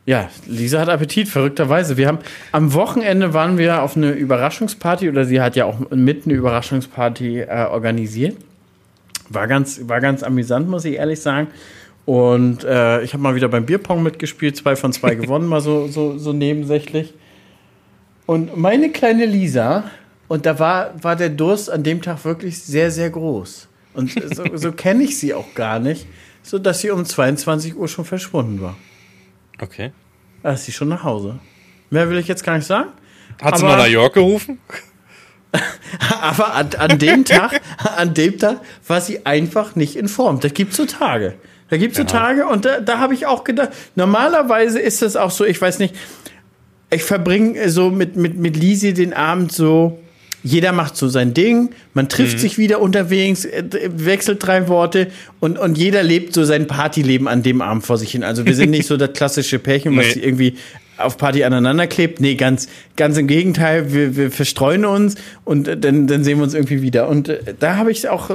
Ja, 0.05 0.29
Lisa 0.48 0.79
hat 0.79 0.89
Appetit, 0.89 1.27
verrückterweise. 1.27 1.98
Wir 1.98 2.08
haben 2.08 2.19
am 2.51 2.74
Wochenende 2.74 3.34
waren 3.34 3.58
wir 3.58 3.84
auf 3.84 3.96
eine 3.96 4.12
Überraschungsparty 4.12 5.08
oder 5.10 5.25
sie 5.25 5.39
hat 5.39 5.55
ja 5.55 5.65
auch 5.65 5.91
mit 5.91 6.25
eine 6.25 6.34
Überraschungsparty 6.34 7.41
äh, 7.41 7.67
organisiert. 7.69 8.36
War 9.29 9.48
ganz, 9.48 9.81
war 9.84 10.01
ganz 10.01 10.24
amüsant, 10.24 10.67
muss 10.67 10.86
ich 10.86 10.96
ehrlich 10.96 11.22
sagen. 11.22 11.48
Und 12.05 12.63
äh, 12.63 13.03
ich 13.03 13.13
habe 13.13 13.22
mal 13.22 13.36
wieder 13.36 13.50
beim 13.50 13.67
Bierpong 13.67 14.01
mitgespielt, 14.01 14.58
zwei 14.58 14.75
von 14.75 14.91
zwei 14.93 15.13
gewonnen, 15.15 15.46
mal 15.48 15.62
so, 15.62 15.88
so, 15.88 16.17
so 16.17 16.34
nebensächlich. 16.34 17.13
Und 18.25 18.58
meine 18.58 18.89
kleine 18.89 19.27
Lisa, 19.27 19.91
und 20.29 20.45
da 20.45 20.57
war, 20.59 21.03
war 21.03 21.17
der 21.17 21.29
Durst 21.29 21.69
an 21.69 21.83
dem 21.83 22.01
Tag 22.01 22.24
wirklich 22.24 22.63
sehr, 22.63 22.91
sehr 22.91 23.09
groß. 23.09 23.67
Und 23.93 24.12
so, 24.33 24.45
so 24.55 24.71
kenne 24.71 25.03
ich 25.03 25.19
sie 25.19 25.33
auch 25.33 25.53
gar 25.55 25.79
nicht, 25.79 26.05
sodass 26.43 26.79
sie 26.79 26.91
um 26.91 27.03
22 27.03 27.75
Uhr 27.75 27.88
schon 27.89 28.05
verschwunden 28.05 28.62
war. 28.62 28.77
Okay. 29.59 29.91
Da 30.41 30.53
ist 30.53 30.65
sie 30.65 30.71
schon 30.71 30.88
nach 30.88 31.03
Hause. 31.03 31.39
Mehr 31.89 32.09
will 32.09 32.19
ich 32.19 32.27
jetzt 32.27 32.43
gar 32.43 32.55
nicht 32.55 32.67
sagen. 32.67 32.91
Hat 33.41 33.57
sie 33.57 33.65
mal 33.65 33.77
nach 33.77 33.88
York 33.88 34.13
gerufen? 34.13 34.59
aber 36.21 36.53
an, 36.53 36.69
an, 36.77 37.00
dem 37.00 37.25
Tag, 37.25 37.59
an 37.98 38.13
dem 38.13 38.38
Tag 38.38 38.62
war 38.88 39.01
sie 39.01 39.25
einfach 39.25 39.75
nicht 39.75 39.95
informt. 39.95 40.43
Das 40.43 40.53
gibt 40.53 40.74
so 40.74 40.86
Tage. 40.86 41.36
Da 41.69 41.77
gibt 41.77 41.93
es 41.93 41.98
so 41.98 42.03
Tage 42.03 42.48
und 42.48 42.65
da, 42.65 42.79
da 42.79 43.00
habe 43.00 43.15
ich 43.15 43.25
auch 43.25 43.43
gedacht, 43.43 43.69
normalerweise 43.95 44.79
ist 44.79 45.01
es 45.01 45.15
auch 45.15 45.31
so, 45.31 45.43
ich 45.43 45.59
weiß 45.59 45.79
nicht, 45.79 45.95
ich 46.91 47.03
verbringe 47.03 47.69
so 47.69 47.89
mit, 47.89 48.15
mit, 48.15 48.38
mit 48.38 48.57
Lisi 48.57 48.93
den 48.93 49.13
Abend 49.13 49.51
so, 49.51 50.00
jeder 50.43 50.72
macht 50.72 50.96
so 50.96 51.08
sein 51.08 51.34
Ding, 51.34 51.69
man 51.93 52.10
trifft 52.10 52.38
mhm. 52.38 52.39
sich 52.39 52.58
wieder 52.58 52.81
unterwegs, 52.81 53.46
äh, 53.46 53.63
wechselt 53.93 54.46
drei 54.46 54.67
Worte 54.67 55.08
und, 55.39 55.58
und 55.58 55.77
jeder 55.77 56.03
lebt 56.03 56.34
so 56.34 56.43
sein 56.43 56.67
Partyleben 56.67 57.27
an 57.27 57.43
dem 57.43 57.62
Abend 57.62 57.86
vor 57.86 57.98
sich 57.98 58.12
hin. 58.12 58.24
Also 58.24 58.46
wir 58.46 58.55
sind 58.55 58.72
nicht 58.72 58.88
so 58.88 58.98
das 58.98 59.13
klassische 59.13 59.60
Pärchen, 59.60 59.96
was 59.98 60.15
nee. 60.15 60.22
irgendwie 60.22 60.55
auf 60.98 61.17
Party 61.17 61.43
aneinander 61.43 61.88
klebt. 61.88 62.19
Nee, 62.19 62.36
ganz, 62.36 62.67
ganz 62.96 63.17
im 63.17 63.27
Gegenteil, 63.27 63.93
wir, 63.93 64.15
wir 64.15 64.31
verstreuen 64.31 64.86
uns 64.86 65.15
und 65.46 65.67
äh, 65.67 65.77
dann, 65.77 66.08
dann 66.08 66.24
sehen 66.24 66.38
wir 66.38 66.43
uns 66.43 66.53
irgendwie 66.53 66.81
wieder. 66.81 67.08
Und 67.10 67.29
äh, 67.29 67.53
da 67.60 67.77
habe 67.77 67.91
ich 67.91 68.08
auch, 68.08 68.29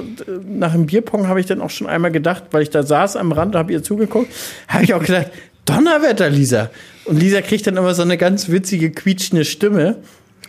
nach 0.48 0.72
dem 0.72 0.86
Bierpong 0.86 1.28
habe 1.28 1.40
ich 1.40 1.46
dann 1.46 1.60
auch 1.60 1.70
schon 1.70 1.86
einmal 1.86 2.12
gedacht, 2.12 2.44
weil 2.50 2.62
ich 2.62 2.70
da 2.70 2.82
saß 2.82 3.16
am 3.16 3.32
Rand, 3.32 3.54
habe 3.54 3.72
ihr 3.72 3.82
zugeguckt, 3.82 4.30
habe 4.68 4.84
ich 4.84 4.94
auch 4.94 5.02
gedacht, 5.02 5.30
Donnerwetter, 5.64 6.28
Lisa. 6.28 6.70
Und 7.06 7.18
Lisa 7.18 7.40
kriegt 7.40 7.66
dann 7.66 7.76
immer 7.76 7.94
so 7.94 8.02
eine 8.02 8.18
ganz 8.18 8.50
witzige, 8.50 8.90
quietschende 8.90 9.44
Stimme 9.44 9.96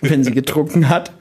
wenn 0.02 0.24
sie 0.24 0.32
getrunken 0.32 0.90
hat. 0.90 1.12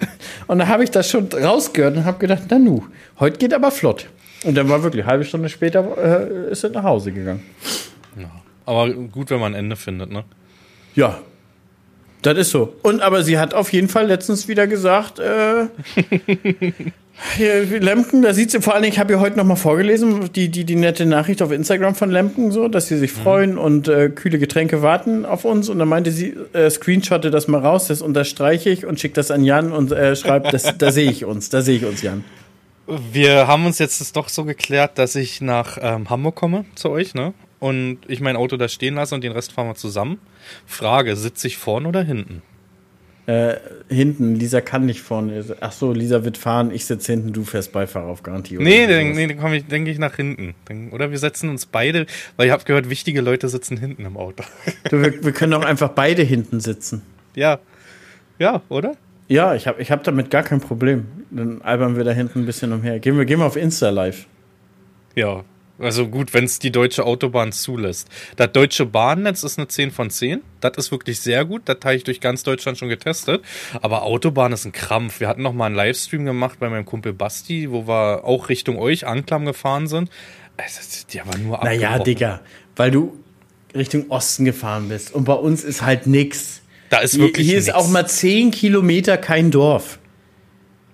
Und 0.47 0.59
da 0.59 0.69
habe 0.69 0.85
ich 0.85 0.91
das 0.91 1.11
schon 1.11 1.29
rausgehört 1.29 1.97
und 1.97 2.05
habe 2.05 2.19
gedacht, 2.19 2.43
na 2.49 2.59
nu, 2.59 2.85
heute 3.21 3.39
geht 3.39 3.55
aber 3.55 3.71
flott. 3.71 4.09
Und 4.45 4.57
dann 4.57 4.69
war 4.69 4.83
wirklich, 4.83 5.05
eine 5.05 5.11
halbe 5.11 5.25
Stunde 5.25 5.49
später 5.49 5.97
äh, 5.97 6.51
ist 6.51 6.65
er 6.65 6.71
nach 6.71 6.85
Hause 6.85 7.13
gegangen. 7.13 7.43
Ja, 8.19 8.31
aber 8.67 8.93
gut, 8.93 9.31
wenn 9.31 9.41
man 9.41 9.55
ein 9.55 9.59
Ende 9.65 9.77
findet, 9.77 10.11
ne? 10.11 10.25
Ja, 10.95 11.19
das 12.23 12.39
ist 12.39 12.51
so. 12.51 12.75
Und 12.83 13.03
aber 13.03 13.23
sie 13.23 13.39
hat 13.39 13.53
auf 13.55 13.73
jeden 13.73 13.89
Fall 13.89 14.07
letztens 14.07 14.49
wieder 14.49 14.67
gesagt, 14.67 15.19
äh, 15.19 15.67
Lemken, 17.39 18.23
da 18.23 18.35
sieht 18.35 18.51
sie 18.51 18.61
vor 18.61 18.75
allen 18.75 18.83
Dingen, 18.83 18.93
ich 18.93 18.99
habe 18.99 19.13
ihr 19.13 19.21
heute 19.21 19.37
nochmal 19.37 19.57
vorgelesen, 19.57 20.33
die, 20.33 20.49
die, 20.49 20.65
die 20.65 20.77
nette 20.77 21.07
Nachricht 21.07 21.43
auf 21.43 21.53
Instagram 21.53 21.95
von 21.95 22.11
Lemken, 22.11 22.51
so, 22.51 22.69
dass 22.69 22.89
sie 22.89 22.99
sich 22.99 23.17
mhm. 23.17 23.21
freuen 23.23 23.59
und 23.59 23.89
äh, 23.89 24.11
kühle 24.11 24.39
Getränke 24.39 24.83
warten 24.83 25.25
auf 25.25 25.45
uns. 25.45 25.69
Und 25.69 25.79
dann 25.79 25.89
meinte 25.89 26.11
sie, 26.11 26.35
äh, 26.53 26.69
screenshotte 26.71 27.31
das 27.31 27.49
mal 27.49 27.61
raus, 27.61 27.87
das 27.87 28.03
unterstreiche 28.03 28.71
ich 28.71 28.85
und 28.85 29.01
schickt 29.01 29.17
das 29.17 29.31
an 29.31 29.45
Jan 29.45 29.73
und 29.73 29.93
äh, 29.93 30.17
schreibt, 30.17 30.53
das, 30.53 30.77
da 30.77 30.91
sehe 30.91 31.11
ich 31.11 31.25
uns, 31.25 31.51
da 31.51 31.63
sehe 31.63 31.77
ich 31.77 31.85
uns, 31.85 32.03
Jan. 32.03 32.25
Wir 32.87 33.47
haben 33.47 33.65
uns 33.65 33.79
jetzt 33.79 34.15
doch 34.17 34.29
so 34.29 34.45
geklärt, 34.45 34.99
dass 34.99 35.15
ich 35.15 35.41
nach 35.41 35.79
ähm, 35.81 36.11
Hamburg 36.11 36.35
komme 36.35 36.65
zu 36.75 36.91
euch, 36.91 37.15
ne? 37.15 37.33
Und 37.59 37.99
ich 38.09 38.21
mein 38.21 38.37
Auto 38.37 38.59
da 38.59 38.69
stehen 38.69 38.97
lasse 38.97 39.15
und 39.15 39.25
den 39.25 39.33
Rest 39.33 39.53
fahren 39.53 39.69
wir 39.69 39.75
zusammen. 39.75 40.19
Frage, 40.67 41.17
sitze 41.17 41.47
ich 41.47 41.57
vorne 41.57 41.89
oder 41.89 42.03
hinten? 42.03 42.43
Äh, 43.27 43.55
hinten, 43.89 44.35
Lisa 44.35 44.61
kann 44.61 44.85
nicht 44.85 45.01
vorne. 45.01 45.43
Ach 45.61 45.73
so, 45.73 45.93
Lisa 45.93 46.25
wird 46.25 46.37
fahren, 46.37 46.71
ich 46.71 46.85
sitze 46.85 47.13
hinten, 47.13 47.33
du 47.33 47.45
fährst 47.45 47.73
Beifahrer 47.73 48.09
auf 48.09 48.23
Garantie. 48.23 48.57
Oder 48.59 48.65
nee, 48.65 48.87
dann, 48.87 49.13
nee, 49.13 49.27
dann 49.27 49.39
komme 49.39 49.57
ich, 49.57 49.67
denke 49.67 49.91
ich, 49.91 49.99
nach 49.99 50.17
hinten. 50.17 50.55
Dann, 50.67 50.91
oder 50.91 51.11
wir 51.11 51.19
setzen 51.19 51.49
uns 51.49 51.65
beide, 51.65 52.05
weil 52.37 52.47
ich 52.47 52.53
habe 52.53 52.65
gehört, 52.65 52.91
wichtige 52.91 53.23
Leute 53.23 53.49
sitzen 53.49 53.79
hinten 53.79 54.05
im 54.05 54.17
Auto. 54.17 54.45
Du, 54.91 55.01
wir, 55.01 55.25
wir 55.25 55.33
können 55.33 55.55
auch 55.55 55.65
einfach 55.65 55.91
beide 55.91 56.23
hinten 56.23 56.61
sitzen. 56.61 57.03
Ja. 57.35 57.59
Ja, 58.39 58.61
oder? 58.69 58.95
Ja, 59.29 59.55
ich 59.55 59.67
habe 59.67 59.81
ich 59.81 59.91
hab 59.91 60.05
damit 60.05 60.31
gar 60.31 60.43
kein 60.43 60.61
Problem. 60.61 61.07
Dann 61.31 61.63
albern 61.63 61.97
wir 61.97 62.05
da 62.05 62.13
hinten 62.13 62.41
ein 62.41 62.47
bisschen 62.47 62.73
umher. 62.73 62.99
Gehen 62.99 63.17
wir, 63.17 63.25
gehen 63.25 63.39
wir 63.39 63.47
auf 63.47 63.57
Insta 63.57 63.89
live. 63.89 64.27
Ja, 65.15 65.45
also 65.79 66.07
gut, 66.07 66.33
wenn 66.35 66.45
es 66.45 66.61
die 66.61 66.71
deutsche 66.71 67.05
Autobahn 67.05 67.51
zulässt. 67.51 68.09
Das 68.37 68.53
deutsche 68.53 68.87
Bahnnetz 68.87 69.43
ist 69.43 69.59
eine 69.59 69.67
10 69.67 69.91
von 69.91 70.09
10. 70.09 70.41
Das 70.61 70.77
ist 70.77 70.93
wirklich 70.93 71.19
sehr 71.19 71.45
gut. 71.45 71.63
Das 71.65 71.79
habe 71.85 71.97
ich 71.97 72.05
durch 72.05 72.21
ganz 72.21 72.45
Deutschland 72.45 72.79
schon 72.79 72.89
getestet. 72.89 73.43
Aber 73.83 74.03
Autobahn 74.03 74.53
ist 74.53 74.65
ein 74.65 74.73
Krampf. 74.73 75.19
Wir 75.19 75.29
hatten 75.29 75.43
noch 75.43 75.53
mal 75.53 75.67
einen 75.67 75.75
Livestream 75.75 76.25
gemacht 76.25 76.61
bei 76.61 76.71
meinem 76.71 76.85
Kumpel 76.85 77.13
Basti, 77.13 77.71
wo 77.73 77.89
wir 77.89 78.25
auch 78.25 78.49
Richtung 78.49 78.79
euch, 78.79 79.07
Anklam, 79.07 79.45
gefahren 79.45 79.89
sind. 79.89 80.11
Die 81.13 81.21
aber 81.21 81.37
nur 81.39 81.59
Naja, 81.65 81.99
Digga, 81.99 82.41
weil 82.77 82.93
du 82.93 83.19
Richtung 83.75 84.11
Osten 84.11 84.45
gefahren 84.45 84.89
bist. 84.89 85.13
Und 85.13 85.25
bei 85.25 85.35
uns 85.35 85.65
ist 85.65 85.83
halt 85.83 86.07
nix. 86.07 86.63
Da 86.91 86.99
ist 86.99 87.19
wirklich 87.19 87.47
Hier, 87.47 87.55
hier 87.55 87.59
ist 87.59 87.75
auch 87.75 87.89
mal 87.89 88.07
10 88.07 88.53
Kilometer 88.53 89.17
kein 89.17 89.51
Dorf. 89.51 89.99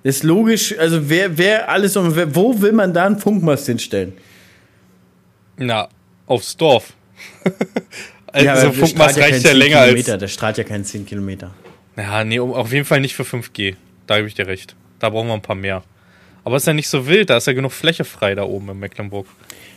ist 0.02 0.22
logisch. 0.22 0.78
Also 0.78 1.10
wer, 1.10 1.36
wer 1.36 1.68
alles, 1.68 1.96
wo 1.96 2.62
will 2.62 2.72
man 2.72 2.94
da 2.94 3.04
einen 3.04 3.18
Funkmast 3.18 3.66
hinstellen? 3.66 4.14
Na, 5.60 5.88
aufs 6.26 6.56
Dorf. 6.56 6.94
also 8.32 8.46
ja, 8.46 8.54
aber 8.54 8.72
Funkmast 8.72 9.18
ja 9.18 9.24
reicht 9.24 9.44
ja 9.44 9.52
länger 9.52 9.84
Kilometer. 9.84 10.12
als. 10.12 10.20
Der 10.20 10.28
strahlt 10.28 10.58
ja 10.58 10.64
keinen 10.64 10.84
10 10.84 11.04
Kilometer. 11.04 11.50
Ja, 11.96 12.24
nee, 12.24 12.40
auf 12.40 12.72
jeden 12.72 12.86
Fall 12.86 13.00
nicht 13.00 13.14
für 13.14 13.24
5G. 13.24 13.76
Da 14.06 14.16
gebe 14.16 14.26
ich 14.26 14.34
dir 14.34 14.46
recht. 14.46 14.74
Da 14.98 15.10
brauchen 15.10 15.28
wir 15.28 15.34
ein 15.34 15.42
paar 15.42 15.56
mehr. 15.56 15.82
Aber 16.44 16.56
ist 16.56 16.66
ja 16.66 16.72
nicht 16.72 16.88
so 16.88 17.06
wild, 17.06 17.28
da 17.28 17.36
ist 17.36 17.46
ja 17.46 17.52
genug 17.52 17.72
Fläche 17.72 18.04
frei 18.04 18.34
da 18.34 18.44
oben 18.44 18.70
in 18.70 18.78
Mecklenburg. 18.78 19.26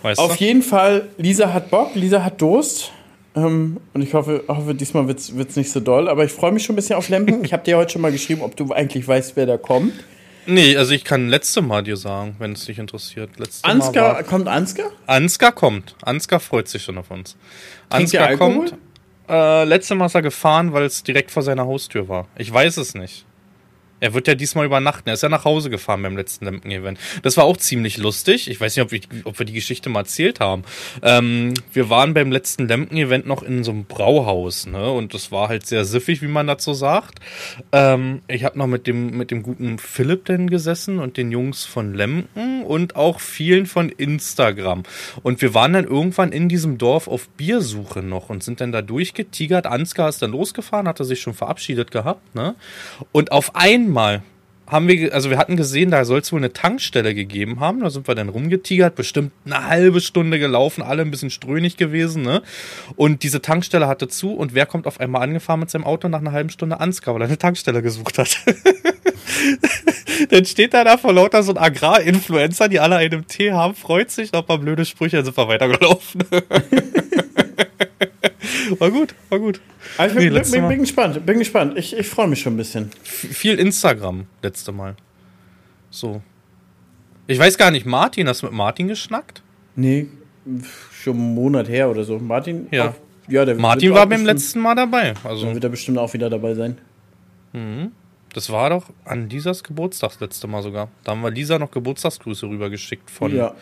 Weißt 0.03 0.19
auf 0.19 0.37
du? 0.37 0.43
jeden 0.43 0.61
Fall, 0.61 1.09
Lisa 1.17 1.51
hat 1.51 1.69
Bock, 1.69 1.95
Lisa 1.95 2.23
hat 2.23 2.41
Durst. 2.41 2.91
Ähm, 3.35 3.81
und 3.93 4.01
ich 4.01 4.13
hoffe, 4.13 4.45
hoffe 4.47 4.73
diesmal 4.75 5.07
wird 5.07 5.19
es 5.19 5.55
nicht 5.57 5.71
so 5.71 5.81
doll. 5.81 6.07
Aber 6.07 6.23
ich 6.23 6.31
freue 6.31 6.53
mich 6.53 6.63
schon 6.63 6.73
ein 6.73 6.77
bisschen 6.77 6.95
auf 6.95 7.09
Lempen. 7.09 7.43
ich 7.43 7.51
habe 7.51 7.63
dir 7.63 7.75
heute 7.77 7.91
schon 7.91 8.01
mal 8.01 8.11
geschrieben, 8.11 8.41
ob 8.41 8.55
du 8.55 8.71
eigentlich 8.71 9.05
weißt, 9.05 9.35
wer 9.35 9.45
da 9.45 9.57
kommt. 9.57 9.93
Nee, 10.45 10.75
also 10.77 10.93
ich 10.93 11.03
kann 11.03 11.29
letzte 11.29 11.61
Mal 11.61 11.83
dir 11.83 11.97
sagen, 11.97 12.35
wenn 12.39 12.53
es 12.53 12.65
dich 12.65 12.79
interessiert. 12.79 13.39
Letzte 13.39 13.67
Ansgar, 13.67 14.15
war, 14.15 14.23
kommt 14.23 14.47
Ansgar? 14.47 14.91
Ansgar 15.07 15.51
kommt. 15.51 15.95
Ansgar 16.01 16.39
freut 16.39 16.67
sich 16.67 16.83
schon 16.83 16.97
auf 16.97 17.11
uns. 17.11 17.37
Ansgar 17.89 18.35
kommt. 18.37 18.75
Äh, 19.29 19.63
letzte 19.63 19.95
Mal 19.95 20.07
ist 20.07 20.15
er 20.15 20.21
gefahren, 20.21 20.73
weil 20.73 20.83
es 20.83 21.03
direkt 21.03 21.31
vor 21.31 21.43
seiner 21.43 21.65
Haustür 21.65 22.09
war. 22.09 22.27
Ich 22.37 22.51
weiß 22.51 22.77
es 22.77 22.93
nicht. 22.93 23.25
Er 23.99 24.13
wird 24.13 24.27
ja 24.27 24.35
diesmal 24.35 24.65
übernachten. 24.65 25.07
Er 25.07 25.13
ist 25.13 25.23
ja 25.23 25.29
nach 25.29 25.45
Hause 25.45 25.69
gefahren 25.69 26.01
beim 26.01 26.17
letzten 26.17 26.43
Lemken-Event. 26.45 26.99
Das 27.21 27.37
war 27.37 27.45
auch 27.45 27.55
ziemlich 27.55 27.97
lustig. 27.97 28.49
Ich 28.49 28.59
weiß 28.59 28.75
nicht, 28.75 28.83
ob 28.83 28.91
wir, 28.91 28.99
ob 29.23 29.39
wir 29.39 29.45
die 29.45 29.53
Geschichte 29.53 29.89
mal 29.89 30.01
erzählt 30.01 30.41
haben. 30.41 30.63
Ähm, 31.01 31.53
wir 31.71 31.89
waren 31.89 32.13
beim 32.13 32.29
letzten 32.29 32.67
Lemken-Event 32.67 33.25
noch 33.25 33.43
in 33.43 33.63
so 33.63 33.71
einem 33.71 33.85
Brauhaus, 33.85 34.65
ne? 34.65 34.91
Und 34.91 35.13
das 35.13 35.31
war 35.31 35.47
halt 35.47 35.65
sehr 35.65 35.85
siffig, 35.85 36.21
wie 36.21 36.27
man 36.27 36.47
dazu 36.47 36.73
sagt. 36.73 37.19
Ähm, 37.71 38.21
ich 38.27 38.43
habe 38.43 38.59
noch 38.59 38.67
mit 38.67 38.87
dem, 38.87 39.17
mit 39.17 39.31
dem 39.31 39.41
guten 39.41 39.79
Philipp 39.79 40.25
denn 40.25 40.49
gesessen 40.49 40.99
und 40.99 41.15
den 41.15 41.31
Jungs 41.31 41.63
von 41.63 41.93
Lemken 41.93 42.63
und 42.63 42.97
auch 42.97 43.21
vielen 43.21 43.65
von 43.65 43.87
Instagram. 43.87 44.83
Und 45.21 45.41
wir 45.41 45.53
waren 45.53 45.71
dann 45.71 45.85
irgendwann 45.85 46.33
in 46.33 46.49
diesem 46.49 46.77
Dorf 46.77 47.07
auf 47.07 47.29
Biersuche 47.29 48.01
noch 48.01 48.29
und 48.29 48.43
sind 48.43 48.59
dann 48.59 48.73
da 48.73 48.81
durchgetigert. 48.81 49.65
Ansgar 49.65 50.09
ist 50.09 50.21
dann 50.21 50.31
losgefahren, 50.31 50.89
hatte 50.89 51.05
sich 51.05 51.21
schon 51.21 51.33
verabschiedet 51.33 51.89
gehabt, 51.89 52.35
ne? 52.35 52.55
Und 53.13 53.31
auf 53.31 53.55
einmal 53.55 53.92
einmal 53.93 54.23
haben 54.65 54.87
wir, 54.87 55.13
also 55.13 55.29
wir 55.29 55.37
hatten 55.37 55.57
gesehen, 55.57 55.91
da 55.91 56.03
soll 56.05 56.21
es 56.21 56.31
wohl 56.31 56.39
eine 56.39 56.53
Tankstelle 56.53 57.13
gegeben 57.13 57.59
haben. 57.59 57.81
Da 57.81 57.89
sind 57.89 58.07
wir 58.07 58.15
dann 58.15 58.29
rumgetigert, 58.29 58.95
bestimmt 58.95 59.31
eine 59.45 59.67
halbe 59.67 59.99
Stunde 59.99 60.39
gelaufen, 60.39 60.81
alle 60.81 61.03
ein 61.03 61.11
bisschen 61.11 61.29
strönig 61.29 61.77
gewesen, 61.77 62.23
ne? 62.23 62.41
Und 62.95 63.23
diese 63.23 63.41
Tankstelle 63.41 63.87
hatte 63.87 64.07
zu 64.07 64.33
und 64.33 64.55
wer 64.55 64.65
kommt 64.65 64.87
auf 64.87 64.99
einmal 64.99 65.21
angefahren 65.21 65.59
mit 65.59 65.69
seinem 65.69 65.83
Auto 65.83 66.07
nach 66.07 66.21
einer 66.21 66.31
halben 66.31 66.49
Stunde 66.49 66.79
Ansgar, 66.79 67.13
weil 67.13 67.21
er 67.21 67.27
eine 67.27 67.37
Tankstelle 67.37 67.83
gesucht 67.83 68.17
hat. 68.17 68.37
dann 70.29 70.45
steht 70.45 70.73
er 70.73 70.85
da 70.85 70.97
vor 70.97 71.13
lauter 71.13 71.43
so 71.43 71.51
ein 71.51 71.57
Agrarinfluencer, 71.57 72.69
die 72.69 72.79
alle 72.79 72.95
einen 72.95 73.27
Tee 73.27 73.51
haben, 73.51 73.75
freut 73.75 74.09
sich, 74.11 74.31
noch 74.31 74.41
ein 74.41 74.47
paar 74.47 74.59
blöde 74.59 74.85
Sprüche, 74.85 75.17
dann 75.17 75.25
sind 75.25 75.37
wir 75.37 75.47
weitergelaufen. 75.47 76.23
war 78.79 78.91
gut, 78.91 79.15
war 79.29 79.39
gut. 79.39 79.61
Also 79.97 80.17
ich 80.17 80.29
bin, 80.29 80.33
nee, 80.33 80.51
bin, 80.51 80.67
bin, 80.67 80.79
gespannt, 80.79 81.25
bin 81.25 81.39
gespannt. 81.39 81.77
Ich, 81.77 81.95
ich 81.95 82.07
freue 82.07 82.27
mich 82.27 82.41
schon 82.41 82.53
ein 82.53 82.57
bisschen. 82.57 82.89
F 83.03 83.27
viel 83.35 83.59
Instagram 83.59 84.25
letzte 84.41 84.71
Mal. 84.71 84.95
So. 85.89 86.21
Ich 87.27 87.39
weiß 87.39 87.57
gar 87.57 87.71
nicht, 87.71 87.85
Martin, 87.85 88.27
hast 88.27 88.41
du 88.41 88.47
mit 88.47 88.55
Martin 88.55 88.87
geschnackt? 88.87 89.41
Nee, 89.75 90.07
schon 90.91 91.17
einen 91.17 91.35
Monat 91.35 91.69
her 91.69 91.89
oder 91.89 92.03
so. 92.03 92.19
Martin? 92.19 92.67
Ja. 92.71 92.89
Auch, 92.89 92.93
ja 93.27 93.45
der 93.45 93.55
Martin 93.55 93.93
war 93.93 94.07
beim 94.07 94.25
letzten 94.25 94.59
Mal 94.59 94.75
dabei. 94.75 95.13
Also 95.23 95.45
dann 95.45 95.53
wird 95.53 95.63
er 95.63 95.69
bestimmt 95.69 95.97
auch 95.97 96.13
wieder 96.13 96.29
dabei 96.29 96.53
sein. 96.53 96.77
Mhm. 97.53 97.91
Das 98.33 98.49
war 98.49 98.71
doch 98.71 98.85
an 99.05 99.29
Lisas 99.29 99.63
Geburtstag 99.63 100.19
letzte 100.19 100.47
Mal 100.47 100.63
sogar. 100.63 100.89
Da 101.03 101.11
haben 101.11 101.21
wir 101.21 101.29
Lisa 101.29 101.59
noch 101.59 101.69
Geburtstagsgrüße 101.69 102.47
rübergeschickt 102.47 103.09
von, 103.09 103.33
ja. 103.33 103.53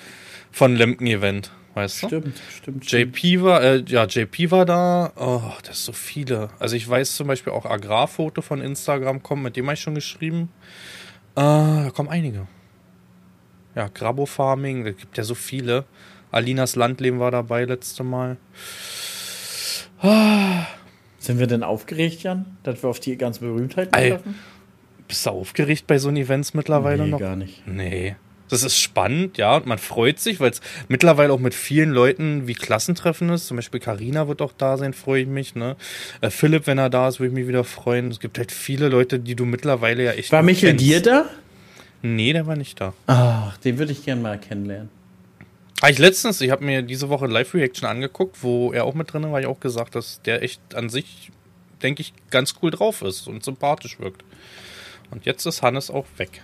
von 0.51 0.75
Lemken 0.75 1.07
Event 1.07 1.51
weißt 1.73 2.03
du? 2.03 2.07
Stimmt, 2.07 2.41
stimmt. 2.57 2.91
JP 2.91 3.41
war, 3.43 3.63
äh, 3.63 3.83
ja, 3.87 4.05
JP 4.05 4.51
war 4.51 4.65
da. 4.65 5.13
Oh, 5.15 5.53
das 5.63 5.79
ist 5.79 5.85
so 5.85 5.93
viele. 5.93 6.49
Also 6.59 6.75
ich 6.75 6.87
weiß 6.87 7.15
zum 7.15 7.27
Beispiel 7.27 7.53
auch 7.53 7.65
Agrarfoto 7.65 8.41
von 8.41 8.61
Instagram 8.61 9.23
kommen, 9.23 9.43
mit 9.43 9.55
dem 9.55 9.65
habe 9.65 9.75
ich 9.75 9.81
schon 9.81 9.95
geschrieben. 9.95 10.49
Äh, 11.35 11.41
da 11.41 11.91
kommen 11.93 12.09
einige. 12.09 12.47
Ja, 13.75 13.87
Grabo 13.87 14.25
Farming, 14.25 14.83
da 14.83 14.91
gibt 14.91 15.17
ja 15.17 15.23
so 15.23 15.35
viele. 15.35 15.85
Alinas 16.31 16.75
Landleben 16.75 17.19
war 17.19 17.31
dabei 17.31 17.65
letzte 17.65 18.03
Mal. 18.03 18.37
Ah. 20.01 20.65
Sind 21.19 21.39
wir 21.39 21.47
denn 21.47 21.63
aufgeregt, 21.63 22.23
Jan, 22.23 22.57
dass 22.63 22.81
wir 22.81 22.89
auf 22.89 22.99
die 22.99 23.15
ganze 23.15 23.41
Berühmtheit 23.41 23.91
treffen? 23.91 24.35
Bist 25.07 25.25
du 25.25 25.29
aufgeregt 25.29 25.85
bei 25.87 25.99
so 25.99 26.09
Events 26.09 26.53
mittlerweile 26.53 27.03
nee, 27.03 27.11
noch? 27.11 27.19
gar 27.19 27.35
nicht. 27.35 27.67
Nee. 27.67 28.15
Das 28.51 28.63
ist 28.63 28.77
spannend, 28.77 29.37
ja, 29.37 29.55
und 29.55 29.65
man 29.65 29.77
freut 29.77 30.19
sich, 30.19 30.41
weil 30.41 30.51
es 30.51 30.59
mittlerweile 30.89 31.31
auch 31.31 31.39
mit 31.39 31.53
vielen 31.53 31.91
Leuten 31.91 32.47
wie 32.47 32.53
Klassentreffen 32.53 33.29
ist. 33.29 33.47
Zum 33.47 33.55
Beispiel 33.55 33.79
Karina 33.79 34.27
wird 34.27 34.41
auch 34.41 34.51
da 34.51 34.75
sein, 34.75 34.93
freue 34.93 35.21
ich 35.21 35.27
mich. 35.27 35.55
Ne? 35.55 35.77
Äh, 36.19 36.29
Philipp, 36.29 36.67
wenn 36.67 36.77
er 36.77 36.89
da 36.89 37.07
ist, 37.07 37.21
würde 37.21 37.29
ich 37.29 37.33
mich 37.33 37.47
wieder 37.47 37.63
freuen. 37.63 38.11
Es 38.11 38.19
gibt 38.19 38.37
halt 38.37 38.51
viele 38.51 38.89
Leute, 38.89 39.19
die 39.19 39.35
du 39.35 39.45
mittlerweile 39.45 40.03
ja 40.03 40.11
echt. 40.11 40.33
War 40.33 40.43
Michael 40.43 40.73
dir 40.73 41.01
da? 41.01 41.29
Nee, 42.01 42.33
der 42.33 42.45
war 42.45 42.57
nicht 42.57 42.81
da. 42.81 42.93
Ach, 43.07 43.55
den 43.57 43.77
würde 43.77 43.93
ich 43.93 44.03
gerne 44.03 44.21
mal 44.21 44.37
kennenlernen. 44.37 44.89
Habe 45.81 45.87
ah, 45.87 45.89
ich 45.89 45.97
letztens, 45.97 46.41
ich 46.41 46.51
habe 46.51 46.65
mir 46.65 46.81
diese 46.81 47.07
Woche 47.07 47.27
Live-Reaction 47.27 47.87
angeguckt, 47.87 48.43
wo 48.43 48.73
er 48.73 48.83
auch 48.83 48.95
mit 48.95 49.13
drin 49.13 49.23
war, 49.31 49.39
ich 49.39 49.47
auch 49.47 49.61
gesagt, 49.61 49.95
dass 49.95 50.21
der 50.23 50.43
echt 50.43 50.75
an 50.75 50.89
sich, 50.89 51.31
denke 51.81 52.01
ich, 52.01 52.13
ganz 52.29 52.55
cool 52.61 52.69
drauf 52.69 53.01
ist 53.01 53.27
und 53.27 53.45
sympathisch 53.45 53.97
wirkt. 53.99 54.25
Und 55.09 55.25
jetzt 55.25 55.45
ist 55.45 55.61
Hannes 55.61 55.89
auch 55.89 56.05
weg. 56.17 56.43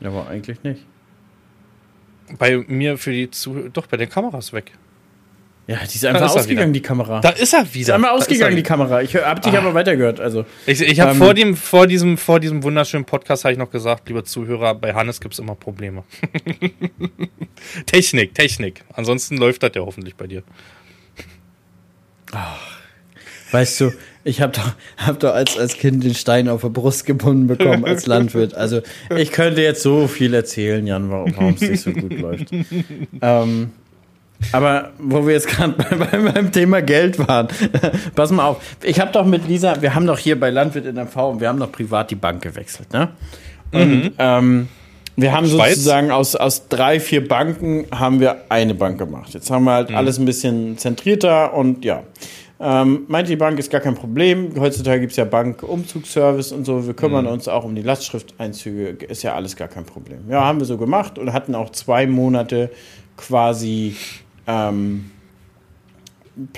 Ja, 0.00 0.08
aber 0.08 0.28
eigentlich 0.28 0.62
nicht. 0.62 0.82
Bei 2.38 2.58
mir 2.66 2.98
für 2.98 3.12
die 3.12 3.30
Zuh 3.30 3.68
Doch, 3.72 3.86
bei 3.86 3.96
den 3.96 4.08
Kameras 4.08 4.52
weg. 4.52 4.72
Ja, 5.68 5.78
die 5.78 5.96
ist 5.96 6.04
einfach 6.04 6.26
ist 6.26 6.36
ausgegangen, 6.36 6.72
die 6.72 6.80
Kamera. 6.80 7.20
Da 7.20 7.30
ist 7.30 7.52
er 7.52 7.62
wieder. 7.62 7.72
Die 7.72 7.80
ist 7.80 7.90
einmal 7.90 8.10
ausgegangen, 8.12 8.54
die 8.54 8.62
Kamera. 8.62 9.02
Ich 9.02 9.16
hab 9.16 9.42
dich 9.42 9.52
ah. 9.52 9.58
aber 9.58 9.74
weitergehört. 9.74 10.20
Also, 10.20 10.44
ich 10.64 10.80
ich 10.80 11.00
habe 11.00 11.10
ähm, 11.10 11.16
vor, 11.16 11.34
dem, 11.34 11.56
vor, 11.56 11.88
diesem, 11.88 12.18
vor 12.18 12.38
diesem 12.38 12.62
wunderschönen 12.62 13.04
Podcast 13.04 13.44
habe 13.44 13.52
ich 13.52 13.58
noch 13.58 13.70
gesagt, 13.70 14.08
lieber 14.08 14.24
Zuhörer, 14.24 14.76
bei 14.76 14.94
Hannes 14.94 15.20
gibt 15.20 15.34
es 15.34 15.40
immer 15.40 15.56
Probleme. 15.56 16.04
Technik, 17.86 18.34
Technik. 18.34 18.84
Ansonsten 18.94 19.38
läuft 19.38 19.64
das 19.64 19.72
ja 19.74 19.82
hoffentlich 19.82 20.14
bei 20.14 20.28
dir. 20.28 20.44
Ach, 22.30 22.60
weißt 23.50 23.80
du, 23.80 23.92
ich 24.26 24.40
habe 24.40 24.52
doch, 24.52 24.72
hab 25.06 25.20
doch 25.20 25.34
als, 25.34 25.56
als 25.56 25.74
Kind 25.74 26.02
den 26.02 26.14
Stein 26.14 26.48
auf 26.48 26.62
der 26.62 26.68
Brust 26.68 27.06
gebunden 27.06 27.46
bekommen 27.46 27.84
als 27.84 28.06
Landwirt. 28.06 28.54
Also 28.54 28.80
ich 29.16 29.30
könnte 29.30 29.62
jetzt 29.62 29.82
so 29.82 30.08
viel 30.08 30.34
erzählen, 30.34 30.86
Jan, 30.86 31.10
warum 31.10 31.54
es 31.54 31.60
nicht 31.60 31.80
so 31.80 31.92
gut 31.92 32.12
läuft. 32.18 32.48
Ähm, 33.22 33.70
aber 34.52 34.90
wo 34.98 35.26
wir 35.26 35.34
jetzt 35.34 35.48
gerade 35.48 35.72
bei, 35.72 35.96
bei, 35.96 36.18
beim 36.18 36.52
Thema 36.52 36.82
Geld 36.82 37.18
waren, 37.20 37.48
pass 38.14 38.30
mal 38.32 38.46
auf. 38.46 38.76
Ich 38.82 39.00
habe 39.00 39.12
doch 39.12 39.24
mit 39.24 39.46
Lisa, 39.46 39.80
wir 39.80 39.94
haben 39.94 40.06
doch 40.06 40.18
hier 40.18 40.38
bei 40.38 40.50
Landwirt 40.50 40.86
in 40.86 40.96
MV 40.96 41.16
und 41.16 41.40
wir 41.40 41.48
haben 41.48 41.60
doch 41.60 41.70
privat 41.72 42.10
die 42.10 42.16
Bank 42.16 42.42
gewechselt, 42.42 42.92
ne? 42.92 43.10
Und 43.72 44.04
mhm. 44.04 44.12
ähm, 44.18 44.68
wir 45.16 45.32
haben 45.32 45.46
Schweiz? 45.46 45.76
sozusagen 45.76 46.10
aus, 46.10 46.36
aus 46.36 46.68
drei, 46.68 47.00
vier 47.00 47.26
Banken 47.26 47.86
haben 47.90 48.20
wir 48.20 48.36
eine 48.50 48.74
Bank 48.74 48.98
gemacht. 48.98 49.32
Jetzt 49.32 49.50
haben 49.50 49.64
wir 49.64 49.72
halt 49.72 49.90
mhm. 49.90 49.96
alles 49.96 50.18
ein 50.18 50.26
bisschen 50.26 50.76
zentrierter 50.78 51.54
und 51.54 51.84
ja. 51.84 52.02
Ähm, 52.58 53.04
meinte 53.08 53.30
die 53.30 53.36
Bank 53.36 53.58
ist 53.58 53.70
gar 53.70 53.82
kein 53.82 53.94
Problem. 53.94 54.52
Heutzutage 54.58 55.00
gibt 55.00 55.10
es 55.10 55.16
ja 55.16 55.24
Bank-Umzugsservice 55.24 56.52
und 56.52 56.64
so. 56.64 56.86
Wir 56.86 56.94
kümmern 56.94 57.26
mhm. 57.26 57.32
uns 57.32 57.48
auch 57.48 57.64
um 57.64 57.74
die 57.74 57.82
Lastschrifteinzüge. 57.82 59.04
Ist 59.04 59.22
ja 59.22 59.34
alles 59.34 59.56
gar 59.56 59.68
kein 59.68 59.84
Problem. 59.84 60.20
Ja, 60.30 60.44
haben 60.44 60.58
wir 60.58 60.64
so 60.66 60.78
gemacht 60.78 61.18
und 61.18 61.32
hatten 61.32 61.54
auch 61.54 61.70
zwei 61.70 62.06
Monate 62.06 62.70
quasi, 63.18 63.96
ähm, 64.46 65.10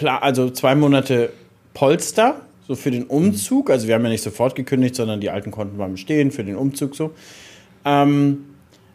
also 0.05 0.51
zwei 0.51 0.77
Monate 0.77 1.33
Polster, 1.75 2.43
so 2.69 2.77
für 2.77 2.93
den 2.93 3.05
Umzug. 3.05 3.69
Also 3.69 3.89
wir 3.89 3.97
haben 3.97 4.05
ja 4.05 4.11
nicht 4.11 4.23
sofort 4.23 4.55
gekündigt, 4.55 4.95
sondern 4.95 5.21
die 5.21 5.31
alten 5.31 5.51
Konten 5.51 5.79
waren 5.79 5.93
bestehen 5.93 6.31
für 6.31 6.45
den 6.45 6.55
Umzug 6.55 6.95
so. 6.95 7.11
Ähm, 7.85 8.45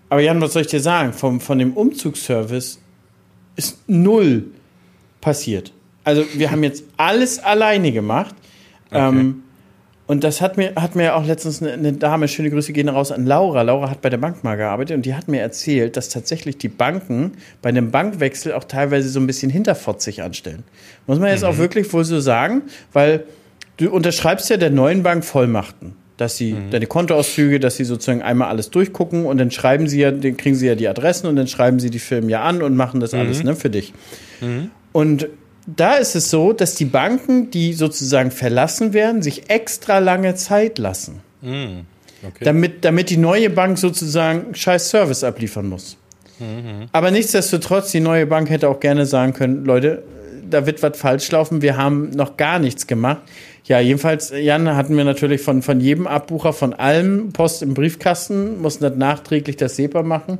aber 0.07 0.21
Jan, 0.21 0.39
was 0.39 0.53
soll 0.53 0.61
ich 0.61 0.67
dir 0.69 0.79
sagen? 0.79 1.11
Vom, 1.11 1.41
von 1.41 1.59
dem 1.59 1.73
Umzugsservice 1.73 2.79
ist 3.55 3.79
null 3.87 4.45
passiert. 5.19 5.73
Also 6.03 6.25
wir 6.33 6.51
haben 6.51 6.63
jetzt 6.63 6.83
alles 6.97 7.39
alleine 7.39 7.91
gemacht. 7.91 8.35
Okay. 8.89 8.99
Ähm, 8.99 9.43
und 10.05 10.23
das 10.23 10.41
hat 10.41 10.57
mir, 10.57 10.73
hat 10.75 10.95
mir 10.95 11.15
auch 11.15 11.25
letztens 11.25 11.61
eine, 11.61 11.73
eine, 11.73 11.93
Dame, 11.93 12.27
schöne 12.27 12.49
Grüße 12.49 12.73
gehen 12.73 12.89
raus 12.89 13.11
an 13.11 13.25
Laura. 13.25 13.61
Laura 13.61 13.89
hat 13.89 14.01
bei 14.01 14.09
der 14.09 14.17
Bank 14.17 14.43
mal 14.43 14.57
gearbeitet 14.57 14.97
und 14.97 15.05
die 15.05 15.15
hat 15.15 15.29
mir 15.29 15.39
erzählt, 15.39 15.95
dass 15.95 16.09
tatsächlich 16.09 16.57
die 16.57 16.67
Banken 16.67 17.31
bei 17.61 17.69
einem 17.69 17.89
Bankwechsel 17.89 18.51
auch 18.51 18.65
teilweise 18.65 19.07
so 19.07 19.21
ein 19.21 19.27
bisschen 19.27 19.49
hinterfotzig 19.49 20.21
anstellen. 20.21 20.63
Muss 21.07 21.19
man 21.19 21.29
jetzt 21.29 21.43
mhm. 21.43 21.49
auch 21.49 21.57
wirklich 21.57 21.91
wohl 21.93 22.03
so 22.03 22.19
sagen, 22.19 22.63
weil 22.91 23.23
du 23.77 23.89
unterschreibst 23.91 24.49
ja 24.49 24.57
der 24.57 24.71
neuen 24.71 25.03
Bank 25.03 25.23
Vollmachten, 25.23 25.93
dass 26.17 26.35
sie 26.35 26.53
mhm. 26.53 26.69
deine 26.69 26.85
Kontoauszüge, 26.85 27.61
dass 27.61 27.77
sie 27.77 27.85
sozusagen 27.85 28.21
einmal 28.21 28.49
alles 28.49 28.71
durchgucken 28.71 29.25
und 29.25 29.37
dann 29.37 29.51
schreiben 29.51 29.87
sie 29.87 30.01
ja, 30.01 30.11
dann 30.11 30.35
kriegen 30.35 30.55
sie 30.55 30.67
ja 30.67 30.75
die 30.75 30.89
Adressen 30.89 31.27
und 31.27 31.37
dann 31.37 31.47
schreiben 31.47 31.79
sie 31.79 31.89
die 31.89 31.99
Firmen 31.99 32.29
ja 32.29 32.43
an 32.43 32.61
und 32.61 32.75
machen 32.75 32.99
das 32.99 33.13
mhm. 33.13 33.19
alles 33.19 33.43
ne, 33.43 33.55
für 33.55 33.69
dich. 33.69 33.93
Mhm. 34.41 34.69
Und 34.91 35.29
da 35.65 35.95
ist 35.95 36.15
es 36.15 36.29
so, 36.29 36.53
dass 36.53 36.75
die 36.75 36.85
Banken, 36.85 37.51
die 37.51 37.73
sozusagen 37.73 38.31
verlassen 38.31 38.93
werden, 38.93 39.21
sich 39.21 39.49
extra 39.49 39.99
lange 39.99 40.35
Zeit 40.35 40.77
lassen. 40.77 41.21
Mm, 41.41 41.81
okay. 42.25 42.43
damit, 42.43 42.85
damit 42.85 43.09
die 43.09 43.17
neue 43.17 43.49
Bank 43.49 43.77
sozusagen 43.77 44.53
scheiß 44.55 44.89
Service 44.89 45.23
abliefern 45.23 45.67
muss. 45.67 45.97
Mhm. 46.39 46.87
Aber 46.91 47.11
nichtsdestotrotz, 47.11 47.91
die 47.91 47.99
neue 47.99 48.25
Bank 48.25 48.49
hätte 48.49 48.69
auch 48.69 48.79
gerne 48.79 49.05
sagen 49.05 49.33
können, 49.33 49.65
Leute, 49.65 50.03
da 50.49 50.65
wird 50.65 50.83
was 50.83 50.97
falsch 50.97 51.31
laufen, 51.31 51.61
wir 51.61 51.77
haben 51.77 52.09
noch 52.11 52.37
gar 52.37 52.59
nichts 52.59 52.87
gemacht. 52.87 53.21
Ja, 53.65 53.79
jedenfalls, 53.79 54.33
Jan, 54.35 54.75
hatten 54.75 54.97
wir 54.97 55.05
natürlich 55.05 55.41
von, 55.41 55.61
von 55.61 55.79
jedem 55.79 56.05
Abbucher, 56.05 56.51
von 56.51 56.73
allem 56.73 57.31
Post 57.31 57.61
im 57.61 57.73
Briefkasten, 57.73 58.61
mussten 58.61 58.83
das 58.83 58.95
nachträglich 58.95 59.55
das 59.55 59.77
SEPA 59.77 60.03
machen 60.03 60.39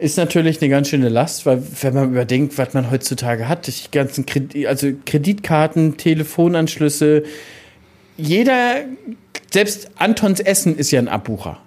ist 0.00 0.16
natürlich 0.16 0.60
eine 0.60 0.70
ganz 0.70 0.88
schöne 0.88 1.08
Last, 1.08 1.46
weil 1.46 1.62
wenn 1.82 1.94
man 1.94 2.10
überdenkt, 2.10 2.58
was 2.58 2.74
man 2.74 2.90
heutzutage 2.90 3.48
hat, 3.48 3.66
die 3.66 3.72
ganzen 3.92 4.26
Kredit, 4.26 4.66
also 4.66 4.88
Kreditkarten, 5.04 5.96
Telefonanschlüsse, 5.96 7.22
jeder, 8.16 8.84
selbst 9.50 9.90
Antons 9.96 10.40
Essen 10.40 10.76
ist 10.76 10.90
ja 10.90 11.00
ein 11.00 11.08
Abbucher. 11.08 11.58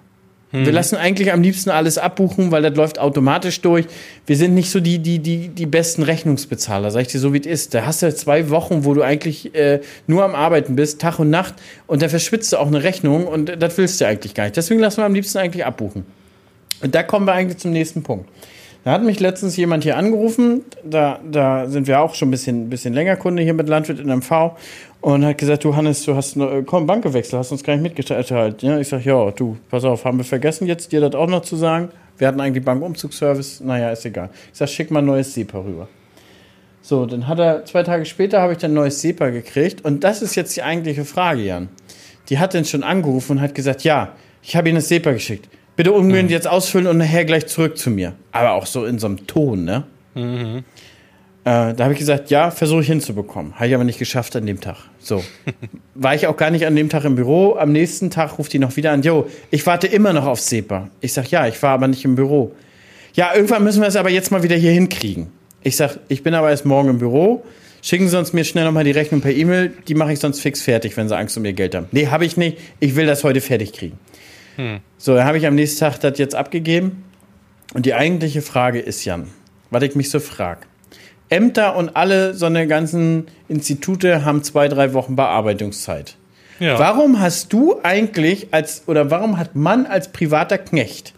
Wir 0.56 0.70
lassen 0.70 0.94
eigentlich 0.94 1.32
am 1.32 1.42
liebsten 1.42 1.70
alles 1.70 1.98
abbuchen, 1.98 2.52
weil 2.52 2.62
das 2.62 2.76
läuft 2.76 3.00
automatisch 3.00 3.60
durch. 3.60 3.86
Wir 4.24 4.36
sind 4.36 4.54
nicht 4.54 4.70
so 4.70 4.78
die, 4.78 5.00
die, 5.00 5.18
die, 5.18 5.48
die 5.48 5.66
besten 5.66 6.04
Rechnungsbezahler, 6.04 6.92
sag 6.92 7.00
ich 7.00 7.08
dir 7.08 7.18
so, 7.18 7.32
wie 7.32 7.40
es 7.40 7.46
ist. 7.46 7.74
Da 7.74 7.86
hast 7.86 8.02
du 8.02 8.14
zwei 8.14 8.50
Wochen, 8.50 8.84
wo 8.84 8.94
du 8.94 9.02
eigentlich 9.02 9.52
äh, 9.56 9.80
nur 10.06 10.22
am 10.22 10.36
Arbeiten 10.36 10.76
bist, 10.76 11.00
Tag 11.00 11.18
und 11.18 11.28
Nacht, 11.28 11.54
und 11.88 12.02
da 12.02 12.08
verschwitzt 12.08 12.52
du 12.52 12.58
auch 12.58 12.68
eine 12.68 12.84
Rechnung 12.84 13.26
und 13.26 13.60
das 13.60 13.76
willst 13.78 14.00
du 14.00 14.06
eigentlich 14.06 14.34
gar 14.34 14.44
nicht. 14.44 14.56
Deswegen 14.56 14.78
lassen 14.78 14.98
wir 14.98 15.06
am 15.06 15.14
liebsten 15.14 15.38
eigentlich 15.38 15.66
abbuchen. 15.66 16.04
Und 16.82 16.94
da 16.94 17.02
kommen 17.02 17.26
wir 17.26 17.32
eigentlich 17.32 17.58
zum 17.58 17.72
nächsten 17.72 18.02
Punkt. 18.02 18.28
Da 18.84 18.90
hat 18.90 19.02
mich 19.02 19.18
letztens 19.18 19.56
jemand 19.56 19.82
hier 19.82 19.96
angerufen, 19.96 20.62
da, 20.84 21.18
da 21.30 21.66
sind 21.68 21.86
wir 21.86 22.00
auch 22.00 22.14
schon 22.14 22.28
ein 22.28 22.30
bisschen, 22.30 22.68
bisschen 22.68 22.92
länger 22.92 23.16
Kunde 23.16 23.42
hier 23.42 23.54
mit 23.54 23.66
Landwirt 23.66 23.98
in 23.98 24.10
MV 24.10 24.52
und 25.00 25.24
hat 25.24 25.38
gesagt, 25.38 25.64
du 25.64 25.74
Hannes, 25.74 26.04
du 26.04 26.14
hast 26.14 26.36
eine, 26.36 26.62
komm, 26.64 26.86
Bank 26.86 27.02
gewechselt, 27.02 27.38
hast 27.38 27.50
uns 27.50 27.64
gar 27.64 27.72
nicht 27.74 27.82
mitgeteilt. 27.82 28.60
Ja, 28.60 28.78
ich 28.78 28.88
sag, 28.88 29.02
ja, 29.06 29.30
du, 29.30 29.56
pass 29.70 29.84
auf, 29.84 30.04
haben 30.04 30.18
wir 30.18 30.24
vergessen 30.24 30.66
jetzt 30.66 30.92
dir 30.92 31.00
das 31.00 31.14
auch 31.14 31.28
noch 31.28 31.40
zu 31.40 31.56
sagen? 31.56 31.88
Wir 32.18 32.28
hatten 32.28 32.40
eigentlich 32.40 32.62
Bankumzugsservice, 32.62 33.60
naja, 33.60 33.90
ist 33.90 34.04
egal. 34.04 34.28
Ich 34.52 34.58
sag, 34.58 34.68
schick 34.68 34.90
mal 34.90 34.98
ein 34.98 35.06
neues 35.06 35.32
SEPA 35.32 35.60
rüber. 35.60 35.88
So, 36.82 37.06
dann 37.06 37.26
hat 37.26 37.38
er, 37.38 37.64
zwei 37.64 37.84
Tage 37.84 38.04
später 38.04 38.42
habe 38.42 38.52
ich 38.52 38.58
dann 38.58 38.72
ein 38.72 38.74
neues 38.74 39.00
SEPA 39.00 39.30
gekriegt 39.30 39.82
und 39.82 40.04
das 40.04 40.20
ist 40.20 40.34
jetzt 40.34 40.54
die 40.56 40.62
eigentliche 40.62 41.06
Frage, 41.06 41.40
Jan. 41.40 41.70
Die 42.28 42.38
hat 42.38 42.52
dann 42.52 42.66
schon 42.66 42.82
angerufen 42.82 43.38
und 43.38 43.40
hat 43.40 43.54
gesagt, 43.54 43.82
ja, 43.84 44.12
ich 44.42 44.56
habe 44.56 44.68
Ihnen 44.68 44.76
das 44.76 44.88
SEPA 44.88 45.12
geschickt. 45.12 45.48
Bitte 45.76 45.92
umgehend 45.92 46.30
jetzt 46.30 46.46
ausfüllen 46.46 46.86
und 46.86 46.98
nachher 46.98 47.24
gleich 47.24 47.46
zurück 47.46 47.76
zu 47.76 47.90
mir. 47.90 48.14
Aber 48.32 48.52
auch 48.52 48.66
so 48.66 48.84
in 48.84 48.98
so 48.98 49.06
einem 49.06 49.26
Ton, 49.26 49.64
ne? 49.64 49.84
Äh, 51.44 51.74
da 51.74 51.84
habe 51.84 51.92
ich 51.92 51.98
gesagt, 51.98 52.30
ja, 52.30 52.50
versuche 52.50 52.80
ich 52.80 52.86
hinzubekommen. 52.86 53.54
Habe 53.56 53.66
ich 53.66 53.74
aber 53.74 53.84
nicht 53.84 53.98
geschafft 53.98 54.34
an 54.34 54.46
dem 54.46 54.60
Tag. 54.60 54.76
So. 54.98 55.22
War 55.94 56.14
ich 56.14 56.26
auch 56.26 56.36
gar 56.38 56.50
nicht 56.50 56.64
an 56.64 56.74
dem 56.74 56.88
Tag 56.88 57.04
im 57.04 57.16
Büro. 57.16 57.56
Am 57.56 57.70
nächsten 57.70 58.10
Tag 58.10 58.38
ruft 58.38 58.52
die 58.54 58.58
noch 58.58 58.76
wieder 58.76 58.92
an. 58.92 59.02
Jo, 59.02 59.26
ich 59.50 59.66
warte 59.66 59.86
immer 59.86 60.14
noch 60.14 60.24
auf 60.24 60.40
SEPA. 60.40 60.88
Ich 61.02 61.12
sag, 61.12 61.30
ja, 61.30 61.46
ich 61.46 61.62
war 61.62 61.70
aber 61.70 61.86
nicht 61.86 62.04
im 62.04 62.14
Büro. 62.14 62.52
Ja, 63.12 63.34
irgendwann 63.34 63.62
müssen 63.62 63.82
wir 63.82 63.88
es 63.88 63.96
aber 63.96 64.10
jetzt 64.10 64.30
mal 64.30 64.42
wieder 64.42 64.56
hier 64.56 64.72
hinkriegen. 64.72 65.26
Ich 65.62 65.76
sag, 65.76 65.98
ich 66.08 66.22
bin 66.22 66.34
aber 66.34 66.50
erst 66.50 66.64
morgen 66.64 66.88
im 66.88 66.98
Büro. 66.98 67.44
Schicken 67.82 68.08
Sie 68.08 68.18
uns 68.18 68.32
mir 68.32 68.44
schnell 68.44 68.64
nochmal 68.64 68.84
die 68.84 68.92
Rechnung 68.92 69.20
per 69.20 69.32
E-Mail. 69.32 69.72
Die 69.86 69.94
mache 69.94 70.14
ich 70.14 70.20
sonst 70.20 70.40
fix 70.40 70.62
fertig, 70.62 70.96
wenn 70.96 71.08
Sie 71.08 71.16
Angst 71.16 71.36
um 71.36 71.44
Ihr 71.44 71.52
Geld 71.52 71.74
haben. 71.74 71.88
Nee, 71.92 72.06
habe 72.06 72.24
ich 72.24 72.38
nicht. 72.38 72.56
Ich 72.80 72.96
will 72.96 73.04
das 73.04 73.22
heute 73.24 73.42
fertig 73.42 73.74
kriegen. 73.74 73.98
So, 74.98 75.14
dann 75.14 75.26
habe 75.26 75.38
ich 75.38 75.46
am 75.46 75.54
nächsten 75.54 75.80
Tag 75.80 75.98
das 76.00 76.18
jetzt 76.18 76.34
abgegeben. 76.34 77.04
Und 77.74 77.86
die 77.86 77.94
eigentliche 77.94 78.42
Frage 78.42 78.78
ist, 78.78 79.04
Jan, 79.04 79.28
was 79.70 79.82
ich 79.82 79.94
mich 79.94 80.10
so 80.10 80.20
frage. 80.20 80.60
Ämter 81.28 81.76
und 81.76 81.96
alle 81.96 82.34
so 82.34 82.46
eine 82.46 82.66
ganzen 82.66 83.26
Institute 83.48 84.24
haben 84.24 84.42
zwei, 84.42 84.68
drei 84.68 84.92
Wochen 84.92 85.16
Bearbeitungszeit. 85.16 86.16
Ja. 86.60 86.78
Warum 86.78 87.18
hast 87.18 87.52
du 87.52 87.80
eigentlich 87.82 88.48
als, 88.52 88.84
oder 88.86 89.10
warum 89.10 89.38
hat 89.38 89.56
man 89.56 89.86
als 89.86 90.12
privater 90.12 90.58
Knecht 90.58 91.14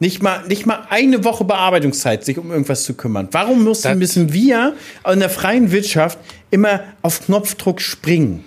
nicht 0.00 0.20
mal, 0.20 0.42
nicht 0.48 0.66
mal 0.66 0.86
eine 0.90 1.22
Woche 1.22 1.44
Bearbeitungszeit, 1.44 2.24
sich 2.24 2.36
um 2.38 2.50
irgendwas 2.50 2.82
zu 2.82 2.94
kümmern? 2.94 3.28
Warum 3.30 3.62
müssen, 3.62 3.98
müssen 3.98 4.32
wir 4.32 4.74
in 5.10 5.20
der 5.20 5.30
freien 5.30 5.70
Wirtschaft 5.70 6.18
immer 6.50 6.80
auf 7.02 7.24
Knopfdruck 7.24 7.80
springen? 7.80 8.44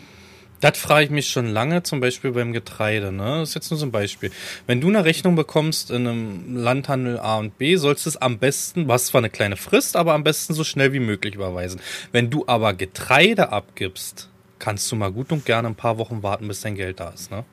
Das 0.66 0.80
frage 0.80 1.06
ich 1.06 1.12
mich 1.12 1.30
schon 1.30 1.48
lange, 1.48 1.84
zum 1.84 2.00
Beispiel 2.00 2.32
beim 2.32 2.52
Getreide. 2.52 3.12
Ne? 3.12 3.38
Das 3.42 3.50
ist 3.50 3.54
jetzt 3.54 3.70
nur 3.70 3.78
so 3.78 3.86
ein 3.86 3.92
Beispiel. 3.92 4.32
Wenn 4.66 4.82
du 4.82 4.88
eine 4.88 5.06
Rechnung 5.06 5.36
bekommst 5.36 5.92
in 5.92 6.08
einem 6.08 6.58
Landhandel 6.58 7.20
A 7.20 7.38
und 7.38 7.60
B, 7.60 7.76
sollst 7.76 8.08
du 8.08 8.10
es 8.10 8.18
am 8.18 8.40
besten, 8.40 8.88
was 8.88 9.06
zwar 9.06 9.20
eine 9.20 9.30
kleine 9.30 9.58
Frist, 9.58 9.96
aber 9.96 10.16
am 10.16 10.24
besten 10.24 10.56
so 10.56 10.64
schnell 10.64 10.92
wie 10.92 11.00
möglich 11.00 11.36
überweisen. 11.36 11.80
Wenn 12.12 12.32
du 12.32 12.46
aber 12.48 12.74
Getreide 12.74 13.52
abgibst, 13.52 14.28
kannst 14.58 14.92
du 14.92 14.96
mal 14.96 15.12
gut 15.12 15.32
und 15.32 15.46
gerne 15.46 15.68
ein 15.68 15.76
paar 15.76 16.00
Wochen 16.00 16.24
warten, 16.24 16.48
bis 16.48 16.62
dein 16.62 16.74
Geld 16.74 17.00
da 17.00 17.10
ist. 17.10 17.30
Ne? 17.30 17.46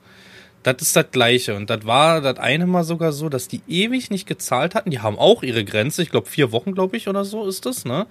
Das 0.63 0.77
ist 0.81 0.95
das 0.95 1.11
Gleiche. 1.11 1.57
Und 1.57 1.71
das 1.71 1.85
war 1.87 2.21
das 2.21 2.39
eine 2.39 2.67
Mal 2.67 2.85
sogar 2.85 3.13
so, 3.13 3.29
dass 3.29 3.49
die 3.49 3.61
ewig 3.67 4.11
nicht 4.11 4.27
gezahlt 4.27 4.75
hatten. 4.75 4.91
Die 4.91 5.01
haben 5.01 5.19
auch 5.19 5.43
ihre 5.43 5.65
Grenze. 5.65 6.03
Ich 6.03 6.11
glaube, 6.11 6.29
vier 6.29 6.53
Wochen, 6.53 6.73
glaube 6.73 6.97
ich, 6.97 7.09
oder 7.09 7.25
so 7.25 7.47
ist 7.47 7.67
das, 7.67 7.85
ne? 7.85 8.07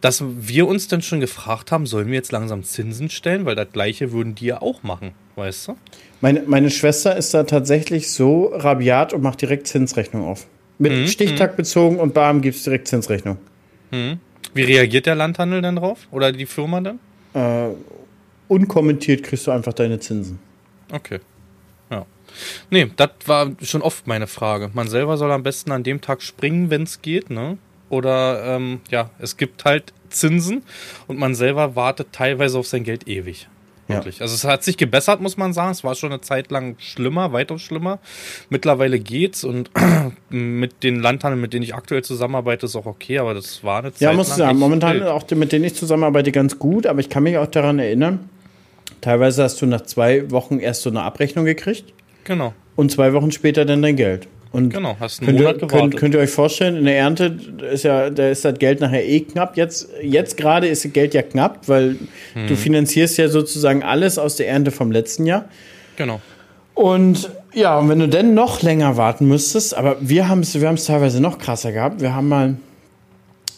Dass 0.00 0.22
wir 0.24 0.68
uns 0.68 0.88
dann 0.88 1.02
schon 1.02 1.20
gefragt 1.20 1.72
haben, 1.72 1.86
sollen 1.86 2.08
wir 2.08 2.14
jetzt 2.14 2.32
langsam 2.32 2.64
Zinsen 2.64 3.08
stellen? 3.08 3.46
Weil 3.46 3.54
das 3.54 3.72
Gleiche 3.72 4.12
würden 4.12 4.34
die 4.34 4.46
ja 4.46 4.60
auch 4.60 4.82
machen, 4.82 5.12
weißt 5.36 5.68
du? 5.68 5.76
Meine, 6.20 6.42
meine 6.46 6.70
Schwester 6.70 7.16
ist 7.16 7.32
da 7.34 7.44
tatsächlich 7.44 8.10
so 8.10 8.46
rabiat 8.54 9.12
und 9.12 9.22
macht 9.22 9.40
direkt 9.40 9.66
Zinsrechnung 9.66 10.26
auf. 10.26 10.46
Mit 10.78 11.08
Stichtag 11.08 11.56
bezogen 11.56 11.98
und 11.98 12.12
Barm 12.12 12.42
gibt 12.42 12.56
es 12.56 12.64
direkt 12.64 12.88
Zinsrechnung. 12.88 13.38
Wie 13.90 14.62
reagiert 14.62 15.06
der 15.06 15.14
Landhandel 15.14 15.62
denn 15.62 15.76
drauf? 15.76 16.08
Oder 16.10 16.32
die 16.32 16.44
Firma 16.44 16.82
dann? 16.82 16.98
Unkommentiert 18.48 19.22
kriegst 19.22 19.46
du 19.46 19.50
einfach 19.50 19.72
deine 19.72 19.98
Zinsen. 20.00 20.38
Okay. 20.92 21.20
Nee, 22.70 22.90
das 22.96 23.10
war 23.26 23.50
schon 23.62 23.82
oft 23.82 24.06
meine 24.06 24.26
Frage. 24.26 24.70
Man 24.74 24.88
selber 24.88 25.16
soll 25.16 25.32
am 25.32 25.42
besten 25.42 25.72
an 25.72 25.82
dem 25.82 26.00
Tag 26.00 26.22
springen, 26.22 26.70
wenn 26.70 26.82
es 26.82 27.02
geht, 27.02 27.30
ne? 27.30 27.58
Oder 27.88 28.56
ähm, 28.56 28.80
ja, 28.90 29.10
es 29.18 29.36
gibt 29.36 29.64
halt 29.64 29.92
Zinsen 30.10 30.62
und 31.06 31.18
man 31.18 31.34
selber 31.34 31.76
wartet 31.76 32.08
teilweise 32.12 32.58
auf 32.58 32.66
sein 32.66 32.84
Geld 32.84 33.06
ewig. 33.08 33.48
Ja. 33.88 33.96
Wirklich. 33.96 34.20
Also 34.20 34.34
es 34.34 34.42
hat 34.44 34.64
sich 34.64 34.76
gebessert, 34.76 35.20
muss 35.20 35.36
man 35.36 35.52
sagen. 35.52 35.70
Es 35.70 35.84
war 35.84 35.94
schon 35.94 36.10
eine 36.10 36.20
Zeit 36.20 36.50
lang 36.50 36.74
schlimmer, 36.78 37.32
weitaus 37.32 37.62
schlimmer. 37.62 38.00
Mittlerweile 38.50 38.98
geht's 38.98 39.44
und 39.44 39.70
mit 40.28 40.82
den 40.82 41.00
Landhandeln, 41.00 41.40
mit 41.40 41.52
denen 41.52 41.62
ich 41.62 41.74
aktuell 41.74 42.02
zusammenarbeite, 42.02 42.66
ist 42.66 42.74
auch 42.74 42.86
okay, 42.86 43.18
aber 43.18 43.34
das 43.34 43.62
war 43.62 43.80
eine 43.80 43.92
Zeit 43.92 44.00
Ja, 44.00 44.12
muss 44.12 44.28
ich 44.28 44.34
sagen, 44.34 44.58
momentan 44.58 44.96
wild. 44.96 45.06
auch 45.06 45.24
mit 45.30 45.52
denen 45.52 45.64
ich 45.64 45.74
zusammenarbeite 45.74 46.32
ganz 46.32 46.58
gut, 46.58 46.86
aber 46.86 46.98
ich 46.98 47.08
kann 47.08 47.22
mich 47.22 47.38
auch 47.38 47.46
daran 47.46 47.78
erinnern, 47.78 48.28
teilweise 49.00 49.44
hast 49.44 49.62
du 49.62 49.66
nach 49.66 49.82
zwei 49.82 50.32
Wochen 50.32 50.58
erst 50.58 50.82
so 50.82 50.90
eine 50.90 51.02
Abrechnung 51.02 51.44
gekriegt 51.44 51.92
Genau, 52.26 52.52
und 52.76 52.90
zwei 52.92 53.12
Wochen 53.14 53.30
später 53.32 53.64
dann 53.64 53.80
dein 53.82 53.96
Geld. 53.96 54.28
Und 54.52 54.70
genau. 54.70 54.96
Hast 55.00 55.20
einen 55.20 55.26
Könnt 55.28 55.40
ihr, 55.40 55.46
Monat 55.46 55.58
könnt, 55.60 55.70
gewartet. 55.72 56.00
könnt 56.00 56.14
ihr 56.14 56.20
euch 56.20 56.30
vorstellen, 56.30 56.76
in 56.76 56.84
der 56.86 56.96
Ernte 56.98 57.36
ist 57.72 57.82
ja, 57.84 58.08
da 58.10 58.28
ist 58.30 58.44
das 58.44 58.58
Geld 58.58 58.80
nachher 58.80 59.04
eh 59.06 59.20
knapp. 59.20 59.56
Jetzt, 59.56 59.88
jetzt 60.02 60.36
gerade 60.36 60.66
ist 60.66 60.84
das 60.84 60.92
Geld 60.92 61.14
ja 61.14 61.22
knapp, 61.22 61.68
weil 61.68 61.96
Hm. 62.34 62.46
du 62.46 62.56
finanzierst 62.56 63.18
ja 63.18 63.28
sozusagen 63.28 63.82
alles 63.82 64.18
aus 64.18 64.36
der 64.36 64.48
Ernte 64.48 64.70
vom 64.70 64.90
letzten 64.92 65.26
Jahr. 65.26 65.46
genau. 65.96 66.20
Und 66.74 67.30
ja, 67.54 67.78
und 67.78 67.88
wenn 67.88 67.98
du 68.00 68.08
dann 68.08 68.34
noch 68.34 68.60
länger 68.62 68.98
warten 68.98 69.26
müsstest, 69.28 69.74
aber 69.74 69.96
wir 70.00 70.28
haben 70.28 70.40
es 70.40 70.60
wir 70.60 70.68
haben's 70.68 70.84
teilweise 70.84 71.22
noch 71.22 71.38
krasser 71.38 71.72
gehabt. 71.72 72.02
Wir 72.02 72.14
haben 72.14 72.28
mal 72.28 72.56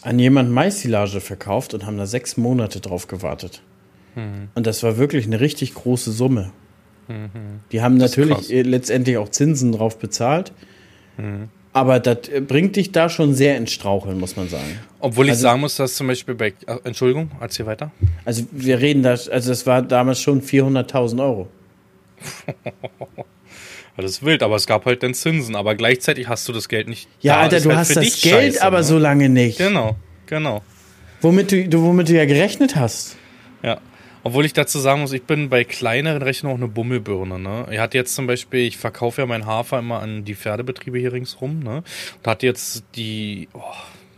an 0.03 0.19
jemanden 0.19 0.53
Maissilage 0.53 1.19
verkauft 1.19 1.73
und 1.73 1.85
haben 1.85 1.97
da 1.97 2.05
sechs 2.05 2.37
Monate 2.37 2.79
drauf 2.79 3.07
gewartet. 3.07 3.61
Hm. 4.15 4.47
Und 4.55 4.65
das 4.67 4.83
war 4.83 4.97
wirklich 4.97 5.25
eine 5.25 5.39
richtig 5.41 5.73
große 5.73 6.11
Summe. 6.11 6.51
Die 7.71 7.81
haben 7.81 7.97
Das 7.99 8.15
natürlich 8.17 8.51
äh, 8.53 8.61
letztendlich 8.61 9.17
auch 9.17 9.29
Zinsen 9.29 9.71
drauf 9.71 9.97
bezahlt. 9.99 10.51
Aber 11.73 11.99
das 11.99 12.29
äh, 12.29 12.39
bringt 12.41 12.75
dich 12.75 12.91
da 12.91 13.09
schon 13.09 13.33
sehr 13.33 13.57
ins 13.57 13.71
Straucheln, 13.71 14.19
muss 14.19 14.35
man 14.35 14.47
sagen. 14.49 14.79
Obwohl 14.99 15.25
ich 15.25 15.31
Also- 15.31 15.41
sagen 15.43 15.59
muss, 15.61 15.75
dass 15.75 15.95
zum 15.95 16.07
Beispiel 16.07 16.35
bei. 16.35 16.47
äh, 16.67 16.77
Entschuldigung, 16.83 17.29
erzähl 17.41 17.65
weiter. 17.65 17.91
Also 18.25 18.45
wir 18.51 18.79
reden 18.79 19.03
da, 19.03 19.11
also 19.11 19.29
das 19.49 19.65
war 19.65 19.81
damals 19.81 20.21
schon 20.21 20.41
400.000 20.41 21.21
Euro. 21.23 21.47
Das 23.97 24.11
ist 24.11 24.23
wild, 24.25 24.43
aber 24.43 24.55
es 24.55 24.65
gab 24.65 24.85
halt 24.85 25.03
dann 25.03 25.13
Zinsen. 25.13 25.57
Aber 25.57 25.75
gleichzeitig 25.75 26.29
hast 26.29 26.47
du 26.47 26.53
das 26.53 26.69
Geld 26.69 26.87
nicht. 26.87 27.09
Ja, 27.19 27.33
da. 27.35 27.41
Alter, 27.41 27.57
Ist 27.57 27.65
du 27.65 27.69
halt 27.69 27.79
hast 27.79 27.95
das 27.97 28.21
Geld 28.21 28.53
scheiße, 28.53 28.61
aber 28.63 28.77
ne? 28.77 28.83
so 28.85 28.97
lange 28.97 29.27
nicht. 29.27 29.57
Genau, 29.57 29.97
genau. 30.25 30.61
Womit 31.21 31.51
du, 31.51 31.67
du, 31.67 31.81
womit 31.83 32.07
du 32.07 32.13
ja 32.13 32.23
gerechnet 32.23 32.77
hast. 32.77 33.17
Ja. 33.61 33.81
Obwohl 34.23 34.45
ich 34.45 34.53
dazu 34.53 34.79
sagen 34.79 35.01
muss, 35.01 35.13
ich 35.13 35.23
bin 35.23 35.49
bei 35.49 35.63
kleineren 35.63 36.21
Rechnungen 36.21 36.55
auch 36.55 36.61
eine 36.61 36.71
Bummelbirne. 36.71 37.39
Ne? 37.39 37.67
Ich 37.71 37.79
hatte 37.79 37.97
jetzt 37.97 38.15
zum 38.15 38.27
Beispiel, 38.27 38.61
ich 38.61 38.77
verkaufe 38.77 39.21
ja 39.21 39.25
meinen 39.25 39.45
Hafer 39.45 39.79
immer 39.79 40.01
an 40.01 40.25
die 40.25 40.35
Pferdebetriebe 40.35 40.99
hier 40.99 41.13
ringsrum. 41.13 41.59
Ne? 41.59 41.83
Und 42.17 42.27
hatte 42.27 42.45
jetzt 42.45 42.83
die, 42.95 43.47
oh, 43.53 43.61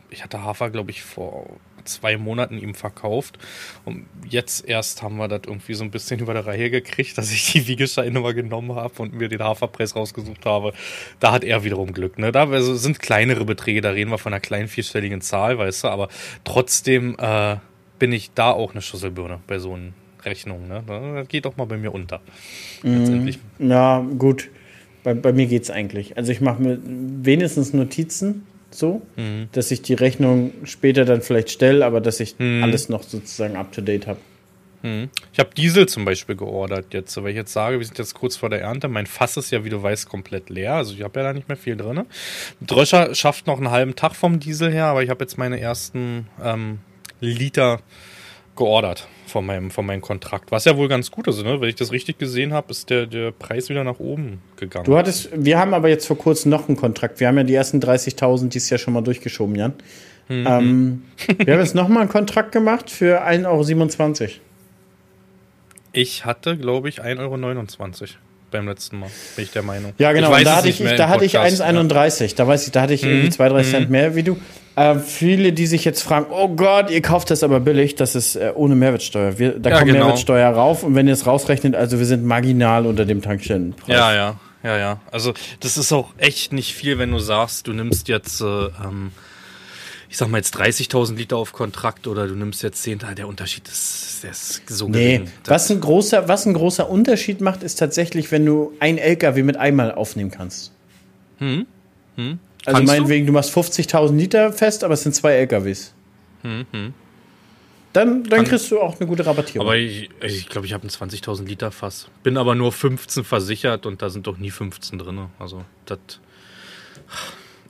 ich 0.10 0.24
hatte 0.24 0.44
Hafer, 0.44 0.70
glaube 0.70 0.92
ich, 0.92 1.04
vor 1.04 1.48
zwei 1.86 2.18
Monaten 2.18 2.58
ihm 2.58 2.76
verkauft. 2.76 3.38
Und 3.86 4.06
jetzt 4.28 4.68
erst 4.68 5.02
haben 5.02 5.18
wir 5.18 5.28
das 5.28 5.42
irgendwie 5.46 5.74
so 5.74 5.84
ein 5.84 5.92
bisschen 5.92 6.20
über 6.22 6.34
der 6.34 6.46
Reihe 6.46 6.70
gekriegt, 6.70 7.18
dass 7.18 7.32
ich 7.32 7.52
die 7.52 7.68
Wiegescheine 7.68 8.20
mal 8.20 8.34
genommen 8.34 8.76
habe 8.76 9.02
und 9.02 9.14
mir 9.14 9.30
den 9.30 9.44
Haferpreis 9.44 9.96
rausgesucht 9.96 10.46
habe. 10.46 10.74
Da 11.20 11.32
hat 11.32 11.44
er 11.44 11.64
wiederum 11.64 11.94
Glück. 11.94 12.18
Ne? 12.18 12.32
Da 12.32 12.50
also 12.50 12.76
sind 12.76 13.00
kleinere 13.00 13.46
Beträge, 13.46 13.82
da 13.82 13.92
reden 13.92 14.12
wir 14.12 14.18
von 14.18 14.34
einer 14.34 14.40
kleinen 14.40 14.68
vierstelligen 14.68 15.22
Zahl, 15.22 15.58
weißt 15.58 15.84
du, 15.84 15.88
aber 15.90 16.10
trotzdem 16.44 17.16
äh, 17.20 17.58
bin 18.02 18.12
ich 18.12 18.32
da 18.34 18.50
auch 18.50 18.72
eine 18.72 18.82
Schüsselbirne 18.82 19.42
bei 19.46 19.60
so 19.60 19.74
einer 19.76 19.92
Rechnung. 20.26 20.68
Ne? 20.68 20.84
Das 20.88 21.28
geht 21.28 21.46
doch 21.46 21.56
mal 21.56 21.66
bei 21.66 21.78
mir 21.78 21.94
unter. 21.94 22.20
Letztendlich. 22.82 23.38
Ja, 23.60 24.04
gut. 24.18 24.50
Bei, 25.04 25.14
bei 25.14 25.32
mir 25.32 25.46
geht's 25.46 25.70
eigentlich. 25.70 26.18
Also 26.18 26.32
ich 26.32 26.42
mache 26.42 26.60
mir 26.64 26.80
wenigstens 26.84 27.74
Notizen 27.74 28.48
so, 28.72 29.04
Mhm. 29.18 29.50
dass 29.52 29.70
ich 29.70 29.84
die 29.84 29.94
Rechnung 29.94 30.52
später 30.64 31.06
dann 31.06 31.22
vielleicht 31.22 31.52
stelle, 31.52 31.86
aber 31.86 32.02
dass 32.02 32.20
ich 32.20 32.36
alles 32.40 32.90
noch 32.90 33.04
sozusagen 33.04 33.56
up 33.56 33.72
to 33.72 33.82
date 33.82 34.08
habe. 34.08 34.20
Ich 35.32 35.38
habe 35.38 35.52
Diesel 35.56 35.86
zum 35.88 36.06
Beispiel 36.06 36.36
geordert 36.36 36.88
jetzt, 36.96 37.16
weil 37.22 37.30
ich 37.30 37.36
jetzt 37.36 37.54
sage, 37.54 37.78
wir 37.78 37.86
sind 37.86 38.00
jetzt 38.00 38.16
kurz 38.16 38.36
vor 38.36 38.50
der 38.50 38.62
Ernte. 38.62 38.88
Mein 38.88 39.06
Fass 39.06 39.38
ist 39.38 39.52
ja, 39.52 39.64
wie 39.64 39.70
du 39.70 39.84
weißt, 39.84 40.10
komplett 40.10 40.50
leer. 40.50 40.74
Also 40.74 40.96
ich 40.96 41.04
habe 41.04 41.20
ja 41.20 41.28
da 41.28 41.34
nicht 41.34 41.48
mehr 41.48 41.58
viel 41.58 41.76
drin. 41.78 42.02
Dröscher 42.62 43.14
schafft 43.14 43.46
noch 43.46 43.58
einen 43.58 43.70
halben 43.70 43.96
Tag 43.96 44.16
vom 44.16 44.40
Diesel 44.40 44.72
her, 44.72 44.86
aber 44.86 45.04
ich 45.04 45.12
habe 45.12 45.24
jetzt 45.24 45.38
meine 45.38 45.60
ersten 45.60 46.28
ähm, 46.44 46.80
Liter 47.22 47.80
geordert 48.58 49.08
von 49.28 49.46
meinem, 49.46 49.72
von 49.72 49.86
meinem 49.86 50.02
Kontrakt. 50.02 50.52
Was 50.52 50.66
ja 50.66 50.76
wohl 50.76 50.90
ganz 50.90 51.10
gut 51.10 51.28
ist, 51.28 51.42
ne? 51.44 51.62
Wenn 51.62 51.70
ich 51.70 51.76
das 51.76 51.92
richtig 51.92 52.18
gesehen 52.18 52.52
habe, 52.52 52.72
ist 52.72 52.90
der, 52.90 53.06
der 53.06 53.32
Preis 53.32 53.70
wieder 53.70 53.84
nach 53.84 54.00
oben 54.00 54.42
gegangen. 54.58 54.86
Du 54.86 54.98
hattest, 54.98 55.30
wir 55.34 55.58
haben 55.58 55.74
aber 55.74 55.88
jetzt 55.88 56.06
vor 56.06 56.18
kurzem 56.18 56.52
noch 56.52 56.68
einen 56.68 56.76
Kontrakt. 56.76 57.20
Wir 57.20 57.28
haben 57.28 57.38
ja 57.38 57.44
die 57.44 57.56
ersten 57.56 57.80
30.000 57.80 58.50
dieses 58.50 58.70
Jahr 58.70 58.78
schon 58.78 58.94
mal 58.94 59.02
durchgeschoben, 59.02 59.56
Jan. 59.56 59.74
Mhm. 60.28 60.48
Ähm, 60.48 61.04
wir 61.38 61.54
haben 61.54 61.62
jetzt 61.62 61.76
noch 61.76 61.88
mal 61.88 62.02
einen 62.02 62.10
Kontrakt 62.10 62.52
gemacht 62.52 62.90
für 62.90 63.26
1,27 63.26 64.22
Euro. 64.22 64.32
Ich 65.94 66.26
hatte, 66.26 66.58
glaube 66.58 66.90
ich, 66.90 67.02
1,29 67.02 67.20
Euro 67.20 68.08
beim 68.52 68.68
letzten 68.68 69.00
Mal, 69.00 69.10
bin 69.36 69.46
ich 69.46 69.52
der 69.52 69.64
Meinung. 69.64 69.94
Ja, 69.98 70.12
genau. 70.12 70.30
da 70.38 70.58
hatte 70.58 70.70
ich, 70.70 70.78
da 70.80 71.10
hatte 71.10 71.26
ich 71.26 71.40
1,31. 71.40 72.22
Ja. 72.22 72.28
Da 72.36 72.48
weiß 72.48 72.66
ich, 72.66 72.72
da 72.72 72.82
hatte 72.82 72.94
ich 72.94 73.04
mhm. 73.04 73.10
irgendwie 73.10 73.30
2, 73.30 73.50
3 73.50 73.64
Cent 73.64 73.86
mhm. 73.88 73.92
mehr 73.92 74.16
wie 74.16 74.24
du. 74.24 74.38
Äh, 74.76 75.00
viele, 75.00 75.52
die 75.52 75.68
sich 75.68 75.84
jetzt 75.84 76.02
fragen, 76.02 76.28
oh 76.30 76.48
Gott, 76.50 76.90
ihr 76.90 77.02
kauft 77.02 77.30
das 77.30 77.44
aber 77.44 77.60
billig, 77.60 77.96
das 77.96 78.16
ist 78.16 78.36
äh, 78.36 78.52
ohne 78.56 78.76
Mehrwertsteuer. 78.76 79.38
Wir, 79.38 79.60
da 79.60 79.70
ja, 79.70 79.78
kommt 79.78 79.88
genau. 79.88 80.06
Mehrwertsteuer 80.06 80.50
rauf 80.50 80.84
und 80.84 80.96
wenn 80.96 81.08
ihr 81.08 81.14
es 81.14 81.26
rausrechnet, 81.26 81.76
also 81.76 82.00
wir 82.00 82.06
sind 82.06 82.24
marginal 82.24 82.86
unter 82.86 83.06
dem 83.06 83.22
Tankstellenpreis. 83.22 83.96
Ja, 83.96 84.14
ja, 84.14 84.40
ja, 84.64 84.78
ja. 84.78 85.02
Also 85.12 85.34
das 85.60 85.78
ist 85.78 85.92
auch 85.92 86.14
echt 86.18 86.54
nicht 86.54 86.74
viel, 86.74 87.00
wenn 87.00 87.12
du 87.12 87.20
sagst, 87.20 87.68
du 87.68 87.74
nimmst 87.74 88.08
jetzt 88.08 88.40
äh, 88.42 88.46
ähm, 88.46 89.12
ich 90.12 90.17
sag 90.17 90.28
mal 90.28 90.39
jetzt 90.39 90.58
30.000 90.58 91.15
Liter 91.15 91.38
auf 91.38 91.54
Kontrakt 91.54 92.06
oder 92.06 92.28
du 92.28 92.36
nimmst 92.36 92.62
jetzt 92.63 92.84
10, 92.84 93.00
der 93.15 93.30
Unterschied 93.30 93.65
ist, 93.69 94.19
der 94.24 94.32
ist 94.32 94.62
so 94.67 94.89
nee. 94.89 95.19
gering. 95.19 95.32
Was 95.45 95.71
ein, 95.71 95.80
großer, 95.80 96.28
was 96.28 96.45
ein 96.45 96.54
großer 96.54 96.89
Unterschied 96.89 97.39
macht, 97.39 97.63
ist 97.63 97.80
tatsächlich, 97.80 98.30
wenn 98.30 98.45
du 98.45 98.74
ein 98.82 98.97
LKW 98.97 99.41
mit 99.41 99.56
einmal 99.56 99.93
aufnehmen 99.93 100.30
kannst. 100.30 100.74
Hm? 101.38 101.65
Hm? 102.17 102.39
Also 102.65 102.78
Kannst 102.78 102.93
meinetwegen, 102.93 103.26
du, 103.26 103.32
du 103.32 103.38
machst 103.38 103.56
50.000 103.56 104.13
Liter 104.17 104.52
fest, 104.52 104.84
aber 104.84 104.95
es 104.95 105.04
sind 105.04 105.15
zwei 105.15 105.32
LKWs. 105.32 105.93
Hm, 106.41 106.65
hm. 106.71 106.93
Dann, 107.93 108.26
dann 108.26 108.43
kriegst 108.43 108.69
du 108.69 108.82
auch 108.82 109.00
eine 109.00 109.08
gute 109.08 109.26
Rabattierung. 109.26 109.65
Aber 109.65 109.78
ich 109.78 110.10
glaube, 110.10 110.26
ich, 110.28 110.50
glaub, 110.50 110.65
ich 110.65 110.74
habe 110.74 110.86
ein 110.86 110.89
20.000 110.89 111.45
Liter 111.45 111.71
Fass. 111.71 112.10
Bin 112.21 112.36
aber 112.36 112.56
nur 112.56 112.74
15 112.74 113.24
versichert 113.24 113.86
und 113.86 114.02
da 114.02 114.10
sind 114.10 114.28
doch 114.28 114.38
nie 114.38 114.52
15 114.52 115.00
drin. 115.00 115.28
Also, 115.39 115.63
das 115.86 116.00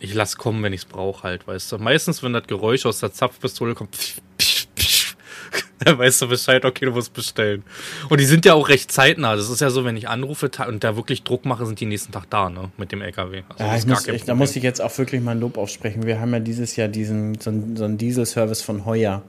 ich 0.01 0.15
lass 0.15 0.35
kommen, 0.35 0.63
wenn 0.63 0.73
ich 0.73 0.81
es 0.81 0.85
brauche 0.85 1.23
halt, 1.23 1.47
weißt 1.47 1.71
du. 1.71 1.77
Meistens, 1.77 2.23
wenn 2.23 2.33
das 2.33 2.47
Geräusch 2.47 2.85
aus 2.87 2.99
der 2.99 3.13
Zapfpistole 3.13 3.75
kommt, 3.75 3.95
dann 5.79 5.97
weißt 5.99 6.23
du 6.23 6.27
Bescheid, 6.27 6.65
okay, 6.65 6.85
du 6.85 6.91
musst 6.91 7.13
bestellen. 7.13 7.63
Und 8.09 8.19
die 8.19 8.25
sind 8.25 8.43
ja 8.45 8.55
auch 8.55 8.67
recht 8.67 8.91
zeitnah. 8.91 9.35
Das 9.35 9.47
ist 9.49 9.61
ja 9.61 9.69
so, 9.69 9.85
wenn 9.85 9.95
ich 9.95 10.09
anrufe 10.09 10.49
und 10.67 10.83
da 10.83 10.95
wirklich 10.95 11.23
Druck 11.23 11.45
mache, 11.45 11.67
sind 11.67 11.79
die 11.79 11.85
nächsten 11.85 12.11
Tag 12.11 12.29
da, 12.31 12.49
ne, 12.49 12.71
mit 12.77 12.91
dem 12.91 13.01
LKW. 13.01 13.43
Also 13.49 13.63
ja, 13.63 13.77
ich 13.77 13.85
muss, 13.85 14.07
ich, 14.07 14.23
da 14.23 14.33
muss 14.33 14.55
ich 14.55 14.63
jetzt 14.63 14.81
auch 14.81 14.97
wirklich 14.97 15.21
mal 15.21 15.31
ein 15.31 15.39
Lob 15.39 15.59
aussprechen. 15.59 16.03
Wir 16.07 16.19
haben 16.19 16.33
ja 16.33 16.39
dieses 16.39 16.75
Jahr 16.75 16.87
diesen, 16.87 17.39
so, 17.39 17.53
so 17.75 17.83
einen 17.83 17.99
Dieselservice 17.99 18.63
von 18.63 18.85
Heuer. 18.85 19.21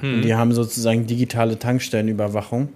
Hm. 0.00 0.14
Und 0.14 0.22
die 0.22 0.34
haben 0.34 0.52
sozusagen 0.52 1.06
digitale 1.06 1.58
Tankstellenüberwachung. 1.58 2.70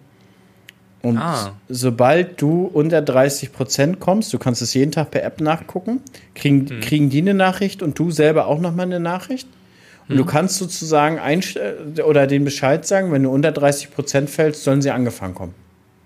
Und 1.03 1.19
ah. 1.19 1.53
sobald 1.69 2.41
du 2.43 2.71
unter 2.73 3.01
30 3.01 3.53
Prozent 3.53 4.01
kommst, 4.01 4.33
du 4.33 4.39
kannst 4.39 4.61
es 4.61 4.75
jeden 4.75 4.93
Tag 4.93 5.11
per 5.11 5.23
App 5.23 5.41
nachgucken, 5.41 6.01
kriegen, 6.35 6.69
hm. 6.69 6.81
kriegen 6.81 7.11
die 7.11 7.23
eine 7.23 7.35
Nachricht 7.35 7.83
und 7.83 7.99
du 7.99 8.11
selber 8.11 8.47
auch 8.47 8.61
nochmal 8.61 8.87
eine 8.87 9.01
Nachricht. 9.01 9.49
Und 10.09 10.17
hm. 10.17 10.17
du 10.19 10.25
kannst 10.27 10.59
sozusagen 10.59 11.19
oder 12.05 12.27
den 12.27 12.45
Bescheid 12.45 12.87
sagen, 12.87 13.13
wenn 13.13 13.23
du 13.23 13.31
unter 13.31 13.53
30 13.53 13.93
Prozent 13.93 14.29
fällst, 14.29 14.65
sollen 14.65 14.83
sie 14.83 14.91
angefangen 14.91 15.35
kommen. 15.35 15.55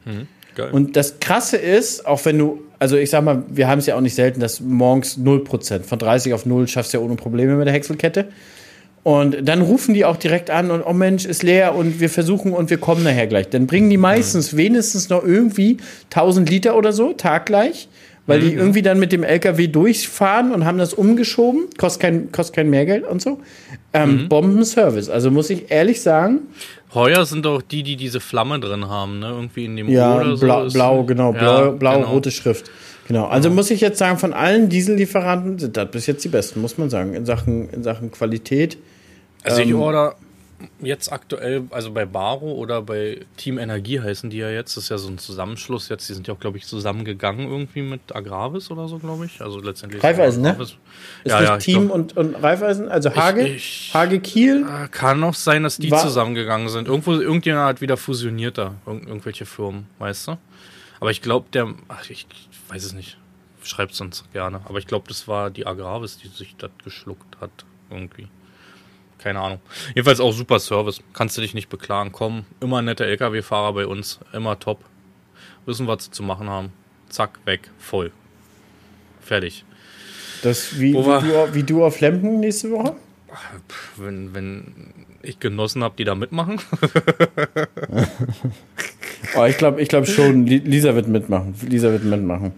Hm. 0.04 0.28
Und 0.72 0.96
das 0.96 1.18
Krasse 1.18 1.56
ist, 1.56 2.06
auch 2.06 2.24
wenn 2.24 2.38
du, 2.38 2.62
also 2.78 2.96
ich 2.96 3.10
sag 3.10 3.24
mal, 3.24 3.42
wir 3.48 3.66
haben 3.66 3.80
es 3.80 3.86
ja 3.86 3.96
auch 3.96 4.00
nicht 4.00 4.14
selten, 4.14 4.38
dass 4.38 4.60
morgens 4.60 5.16
0 5.16 5.42
Prozent, 5.42 5.86
von 5.86 5.98
30 5.98 6.32
auf 6.32 6.46
0 6.46 6.68
schaffst 6.68 6.94
du 6.94 6.98
ja 6.98 7.04
ohne 7.04 7.16
Probleme 7.16 7.56
mit 7.56 7.66
der 7.66 7.74
Häckselkette. 7.74 8.26
Und 9.04 9.46
dann 9.46 9.60
rufen 9.60 9.92
die 9.92 10.06
auch 10.06 10.16
direkt 10.16 10.50
an 10.50 10.70
und, 10.70 10.82
oh 10.82 10.94
Mensch, 10.94 11.26
ist 11.26 11.42
leer 11.42 11.74
und 11.74 12.00
wir 12.00 12.08
versuchen 12.08 12.54
und 12.54 12.70
wir 12.70 12.78
kommen 12.78 13.04
nachher 13.04 13.26
gleich. 13.26 13.50
Dann 13.50 13.66
bringen 13.66 13.90
die 13.90 13.98
meistens 13.98 14.56
wenigstens 14.56 15.10
noch 15.10 15.22
irgendwie 15.22 15.76
1000 16.04 16.48
Liter 16.48 16.74
oder 16.74 16.94
so, 16.94 17.12
taggleich, 17.12 17.88
weil 18.26 18.40
die 18.40 18.54
irgendwie 18.54 18.80
dann 18.80 18.98
mit 18.98 19.12
dem 19.12 19.22
LKW 19.22 19.66
durchfahren 19.66 20.52
und 20.52 20.64
haben 20.64 20.78
das 20.78 20.94
umgeschoben. 20.94 21.66
Kostet 21.76 22.00
kein, 22.00 22.32
kostet 22.32 22.56
kein 22.56 22.70
Mehrgeld 22.70 23.06
und 23.06 23.20
so. 23.20 23.40
Ähm, 23.92 24.22
mhm. 24.22 24.28
Bombenservice. 24.30 25.10
Also 25.10 25.30
muss 25.30 25.50
ich 25.50 25.70
ehrlich 25.70 26.00
sagen. 26.00 26.40
Heuer 26.94 27.26
sind 27.26 27.44
doch 27.44 27.60
die, 27.60 27.82
die 27.82 27.96
diese 27.96 28.20
Flamme 28.20 28.58
drin 28.58 28.88
haben, 28.88 29.18
ne? 29.18 29.28
Irgendwie 29.28 29.66
in 29.66 29.76
dem 29.76 29.90
ja, 29.90 30.16
oder 30.16 30.36
blau, 30.38 30.68
so. 30.68 30.72
Blau, 30.72 31.04
genau, 31.04 31.34
ja, 31.34 31.38
blau, 31.38 31.72
blau 31.72 31.94
genau. 31.98 32.10
rote 32.10 32.30
Schrift. 32.30 32.70
Genau, 33.06 33.26
also 33.26 33.50
muss 33.50 33.70
ich 33.70 33.82
jetzt 33.82 33.98
sagen, 33.98 34.16
von 34.16 34.32
allen 34.32 34.70
Diesellieferanten 34.70 35.58
sind 35.58 35.76
das 35.76 35.90
bis 35.90 36.06
jetzt 36.06 36.24
die 36.24 36.28
besten, 36.28 36.62
muss 36.62 36.78
man 36.78 36.88
sagen, 36.88 37.12
in 37.12 37.26
Sachen, 37.26 37.68
in 37.68 37.82
Sachen 37.82 38.10
Qualität. 38.10 38.78
Also 39.44 39.60
ich 39.60 39.70
ähm, 39.70 39.80
order 39.80 40.16
jetzt 40.80 41.12
aktuell, 41.12 41.64
also 41.70 41.92
bei 41.92 42.04
Baro 42.04 42.52
oder 42.52 42.82
bei 42.82 43.20
Team 43.36 43.58
Energie 43.58 44.00
heißen 44.00 44.30
die 44.30 44.38
ja 44.38 44.50
jetzt, 44.50 44.76
das 44.76 44.84
ist 44.84 44.90
ja 44.90 44.98
so 44.98 45.08
ein 45.08 45.18
Zusammenschluss 45.18 45.88
jetzt, 45.88 46.08
die 46.08 46.14
sind 46.14 46.26
ja 46.26 46.34
auch, 46.34 46.40
glaube 46.40 46.58
ich, 46.58 46.66
zusammengegangen 46.66 47.48
irgendwie 47.48 47.82
mit 47.82 48.14
Agravis 48.14 48.70
oder 48.70 48.88
so, 48.88 48.98
glaube 48.98 49.26
ich. 49.26 49.40
Also 49.40 49.60
letztendlich. 49.60 50.02
Raiffeisen, 50.02 50.42
ne? 50.42 50.56
Ist 50.60 50.76
ja, 51.24 51.40
nicht 51.40 51.48
ja, 51.48 51.58
Team 51.58 51.86
glaub, 51.86 51.94
und, 51.94 52.16
und 52.16 52.34
Raiffeisen, 52.34 52.88
also 52.88 53.14
Hage, 53.14 53.46
ich, 53.46 53.88
ich, 53.88 53.94
Hage 53.94 54.20
Kiel? 54.20 54.64
Äh, 54.64 54.88
kann 54.88 55.22
auch 55.22 55.34
sein, 55.34 55.62
dass 55.62 55.78
die 55.78 55.90
zusammengegangen 55.90 56.68
sind. 56.68 56.88
Irgendwo, 56.88 57.12
irgendjemand 57.12 57.66
hat 57.66 57.80
wieder 57.80 57.96
fusioniert 57.96 58.58
da, 58.58 58.74
irgend, 58.86 59.06
irgendwelche 59.06 59.46
Firmen, 59.46 59.86
weißt 59.98 60.28
du? 60.28 60.38
Aber 61.00 61.10
ich 61.10 61.22
glaube, 61.22 61.46
der, 61.52 61.74
ach, 61.88 62.08
ich 62.08 62.26
weiß 62.68 62.84
es 62.84 62.92
nicht, 62.94 63.18
schreibt 63.62 63.92
es 63.92 64.00
uns 64.00 64.24
gerne, 64.32 64.60
aber 64.64 64.78
ich 64.78 64.86
glaube, 64.86 65.06
das 65.08 65.28
war 65.28 65.50
die 65.50 65.66
Agravis, 65.66 66.18
die 66.18 66.28
sich 66.28 66.56
das 66.56 66.70
geschluckt 66.82 67.40
hat, 67.40 67.50
irgendwie 67.90 68.28
keine 69.24 69.40
Ahnung. 69.40 69.58
Jedenfalls 69.94 70.20
auch 70.20 70.32
super 70.32 70.60
Service. 70.60 71.00
Kannst 71.14 71.38
du 71.38 71.40
dich 71.40 71.54
nicht 71.54 71.70
beklagen. 71.70 72.12
Komm, 72.12 72.44
immer 72.60 72.82
netter 72.82 73.06
LKW-Fahrer 73.06 73.72
bei 73.72 73.86
uns. 73.86 74.20
Immer 74.34 74.58
top. 74.58 74.84
Wissen, 75.64 75.86
was 75.86 76.04
sie 76.04 76.10
zu 76.10 76.22
machen 76.22 76.50
haben. 76.50 76.72
Zack, 77.08 77.38
weg, 77.46 77.70
voll. 77.78 78.12
Fertig. 79.22 79.64
Das 80.42 80.78
wie, 80.78 80.92
wie, 80.92 80.92
du, 80.92 81.54
wie 81.54 81.62
du 81.62 81.82
auf 81.82 82.00
Lempen 82.00 82.40
nächste 82.40 82.70
Woche? 82.70 82.96
Wenn, 83.96 84.34
wenn 84.34 84.92
ich 85.22 85.40
Genossen 85.40 85.82
habe, 85.82 85.94
die 85.96 86.04
da 86.04 86.14
mitmachen. 86.14 86.60
oh, 89.36 89.44
ich 89.44 89.56
glaube 89.56 89.80
ich 89.80 89.88
glaub 89.88 90.06
schon, 90.06 90.46
Lisa 90.46 90.94
wird 90.94 91.08
mitmachen. 91.08 91.54
Lisa 91.66 91.90
wird 91.90 92.04
mitmachen. 92.04 92.52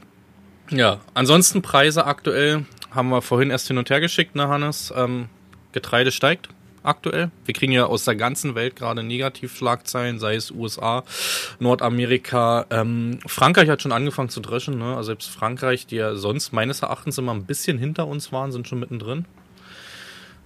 Ja, 0.71 0.99
ansonsten 1.15 1.63
Preise 1.63 2.07
aktuell 2.07 2.65
haben 2.91 3.11
wir 3.11 3.23
vorhin 3.23 3.51
erst 3.51 3.69
hin 3.69 3.79
und 3.79 3.89
her 3.89 4.01
geschickt, 4.01 4.35
ne, 4.35 4.49
Hannes? 4.49 4.93
Ähm, 4.97 5.29
Getreide 5.71 6.11
steigt 6.11 6.49
aktuell. 6.87 7.31
Wir 7.45 7.55
kriegen 7.55 7.73
ja 7.73 7.87
aus 7.87 8.05
der 8.05 8.17
ganzen 8.17 8.55
Welt 8.55 8.77
gerade 8.77 9.03
Negativschlagzeilen, 9.03 10.19
sei 10.19 10.37
es 10.37 10.51
USA, 10.51 11.05
Nordamerika. 11.59 12.67
Ähm, 12.71 13.19
Frankreich 13.27 13.69
hat 13.69 13.83
schon 13.83 13.93
angefangen 13.93 14.29
zu 14.29 14.41
dreschen. 14.41 14.79
Ne? 14.79 14.97
Also 14.97 15.09
selbst 15.09 15.31
Frankreich, 15.31 15.87
die 15.87 15.97
ja 15.97 16.15
sonst 16.15 16.53
meines 16.53 16.83
Erachtens 16.83 17.19
immer 17.19 17.33
ein 17.33 17.45
bisschen 17.45 17.79
hinter 17.79 18.07
uns 18.07 18.33
waren, 18.33 18.53
sind 18.53 18.69
schon 18.69 18.81
mittendrin. 18.81 19.25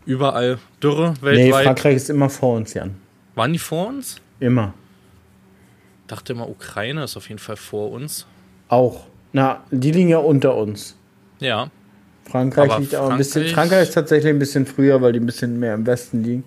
Überall 0.06 0.58
Dürre 0.82 1.14
weltweit. 1.20 1.44
Nee, 1.44 1.64
Frankreich 1.64 1.96
ist 1.96 2.10
immer 2.10 2.30
vor 2.30 2.56
uns, 2.56 2.74
Jan. 2.74 2.96
Waren 3.34 3.52
die 3.52 3.58
vor 3.58 3.88
uns? 3.88 4.16
Immer. 4.40 4.74
Dachte 6.06 6.32
immer, 6.32 6.48
Ukraine 6.48 7.04
ist 7.04 7.16
auf 7.16 7.28
jeden 7.28 7.38
Fall 7.38 7.56
vor 7.56 7.92
uns. 7.92 8.26
Auch. 8.68 9.06
Na, 9.32 9.62
die 9.70 9.92
liegen 9.92 10.08
ja 10.08 10.18
unter 10.18 10.56
uns. 10.56 10.96
Ja. 11.38 11.70
Frankreich 12.28 12.70
aber 12.70 12.80
liegt 12.80 12.94
auch 12.96 13.10
ein 13.10 13.18
bisschen. 13.18 13.46
Frankreich 13.48 13.82
ist 13.82 13.94
tatsächlich 13.94 14.30
ein 14.30 14.38
bisschen 14.38 14.66
früher, 14.66 15.00
weil 15.02 15.12
die 15.12 15.20
ein 15.20 15.26
bisschen 15.26 15.58
mehr 15.58 15.74
im 15.74 15.86
Westen 15.86 16.22
liegen. 16.22 16.44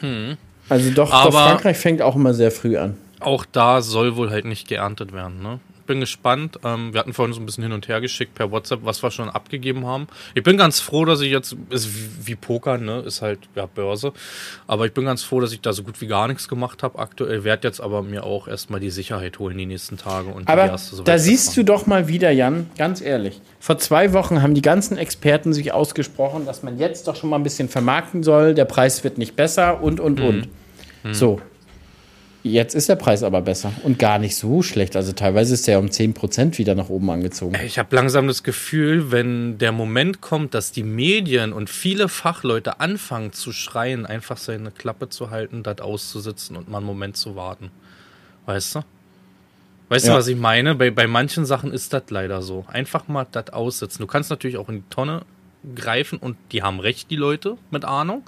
Hm. 0.00 0.36
Also 0.68 0.90
doch, 0.90 1.10
doch, 1.10 1.32
Frankreich 1.32 1.76
fängt 1.76 2.02
auch 2.02 2.16
immer 2.16 2.34
sehr 2.34 2.50
früh 2.50 2.76
an. 2.76 2.96
Auch 3.20 3.44
da 3.44 3.82
soll 3.82 4.16
wohl 4.16 4.30
halt 4.30 4.44
nicht 4.44 4.68
geerntet 4.68 5.12
werden, 5.12 5.42
ne? 5.42 5.60
Bin 5.86 6.00
gespannt. 6.00 6.58
Ähm, 6.64 6.92
wir 6.92 7.00
hatten 7.00 7.12
vorhin 7.12 7.32
so 7.32 7.40
ein 7.40 7.46
bisschen 7.46 7.62
hin 7.62 7.72
und 7.72 7.88
her 7.88 8.00
geschickt 8.00 8.34
per 8.34 8.50
WhatsApp, 8.50 8.80
was 8.82 9.02
wir 9.02 9.10
schon 9.10 9.28
abgegeben 9.28 9.86
haben. 9.86 10.08
Ich 10.34 10.42
bin 10.42 10.56
ganz 10.56 10.80
froh, 10.80 11.04
dass 11.04 11.20
ich 11.20 11.30
jetzt, 11.30 11.56
ist 11.70 11.94
wie, 11.94 12.28
wie 12.28 12.34
Poker, 12.34 12.78
ne, 12.78 13.00
ist 13.00 13.22
halt 13.22 13.40
ja, 13.54 13.66
Börse. 13.66 14.12
Aber 14.66 14.86
ich 14.86 14.92
bin 14.92 15.04
ganz 15.04 15.22
froh, 15.22 15.40
dass 15.40 15.52
ich 15.52 15.60
da 15.60 15.72
so 15.72 15.82
gut 15.82 16.00
wie 16.00 16.06
gar 16.06 16.28
nichts 16.28 16.48
gemacht 16.48 16.82
habe 16.82 16.98
aktuell. 16.98 17.44
Werde 17.44 17.68
jetzt 17.68 17.80
aber 17.80 18.02
mir 18.02 18.24
auch 18.24 18.48
erstmal 18.48 18.80
die 18.80 18.90
Sicherheit 18.90 19.38
holen 19.38 19.56
die 19.56 19.66
nächsten 19.66 19.96
Tage. 19.96 20.28
Und 20.28 20.48
aber 20.48 20.66
erste, 20.66 21.02
da 21.02 21.18
siehst 21.18 21.56
du 21.56 21.64
doch 21.64 21.86
mal 21.86 22.08
wieder, 22.08 22.30
Jan, 22.30 22.68
ganz 22.76 23.00
ehrlich. 23.00 23.40
Vor 23.60 23.78
zwei 23.78 24.12
Wochen 24.12 24.42
haben 24.42 24.54
die 24.54 24.62
ganzen 24.62 24.96
Experten 24.98 25.52
sich 25.52 25.72
ausgesprochen, 25.72 26.46
dass 26.46 26.62
man 26.62 26.78
jetzt 26.78 27.08
doch 27.08 27.16
schon 27.16 27.30
mal 27.30 27.36
ein 27.36 27.42
bisschen 27.42 27.68
vermarkten 27.68 28.22
soll. 28.22 28.54
Der 28.54 28.64
Preis 28.64 29.04
wird 29.04 29.18
nicht 29.18 29.36
besser 29.36 29.82
und, 29.82 30.00
und, 30.00 30.20
hm. 30.20 30.26
und. 30.26 30.48
Hm. 31.02 31.14
So, 31.14 31.40
Jetzt 32.46 32.74
ist 32.76 32.88
der 32.88 32.94
Preis 32.94 33.24
aber 33.24 33.42
besser 33.42 33.72
und 33.82 33.98
gar 33.98 34.20
nicht 34.20 34.36
so 34.36 34.62
schlecht. 34.62 34.94
Also 34.94 35.10
teilweise 35.10 35.54
ist 35.54 35.66
der 35.66 35.80
um 35.80 35.86
10% 35.86 36.58
wieder 36.58 36.76
nach 36.76 36.88
oben 36.88 37.10
angezogen. 37.10 37.56
Ich 37.66 37.76
habe 37.76 37.94
langsam 37.96 38.28
das 38.28 38.44
Gefühl, 38.44 39.10
wenn 39.10 39.58
der 39.58 39.72
Moment 39.72 40.20
kommt, 40.20 40.54
dass 40.54 40.70
die 40.70 40.84
Medien 40.84 41.52
und 41.52 41.68
viele 41.68 42.08
Fachleute 42.08 42.78
anfangen 42.78 43.32
zu 43.32 43.50
schreien, 43.52 44.06
einfach 44.06 44.36
seine 44.36 44.70
Klappe 44.70 45.08
zu 45.08 45.30
halten, 45.30 45.64
das 45.64 45.80
auszusitzen 45.80 46.56
und 46.56 46.68
mal 46.68 46.78
einen 46.78 46.86
Moment 46.86 47.16
zu 47.16 47.34
warten. 47.34 47.72
Weißt 48.46 48.76
du? 48.76 48.80
Weißt 49.88 50.06
ja. 50.06 50.12
du, 50.12 50.18
was 50.18 50.28
ich 50.28 50.36
meine? 50.36 50.76
Bei, 50.76 50.92
bei 50.92 51.08
manchen 51.08 51.46
Sachen 51.46 51.72
ist 51.72 51.92
das 51.92 52.04
leider 52.10 52.42
so. 52.42 52.64
Einfach 52.68 53.08
mal 53.08 53.26
das 53.32 53.50
aussitzen. 53.50 54.02
Du 54.02 54.06
kannst 54.06 54.30
natürlich 54.30 54.56
auch 54.56 54.68
in 54.68 54.76
die 54.76 54.88
Tonne 54.88 55.22
greifen 55.74 56.18
und 56.18 56.36
die 56.52 56.62
haben 56.62 56.80
recht, 56.80 57.10
die 57.10 57.16
Leute 57.16 57.56
mit 57.70 57.84
Ahnung. 57.84 58.22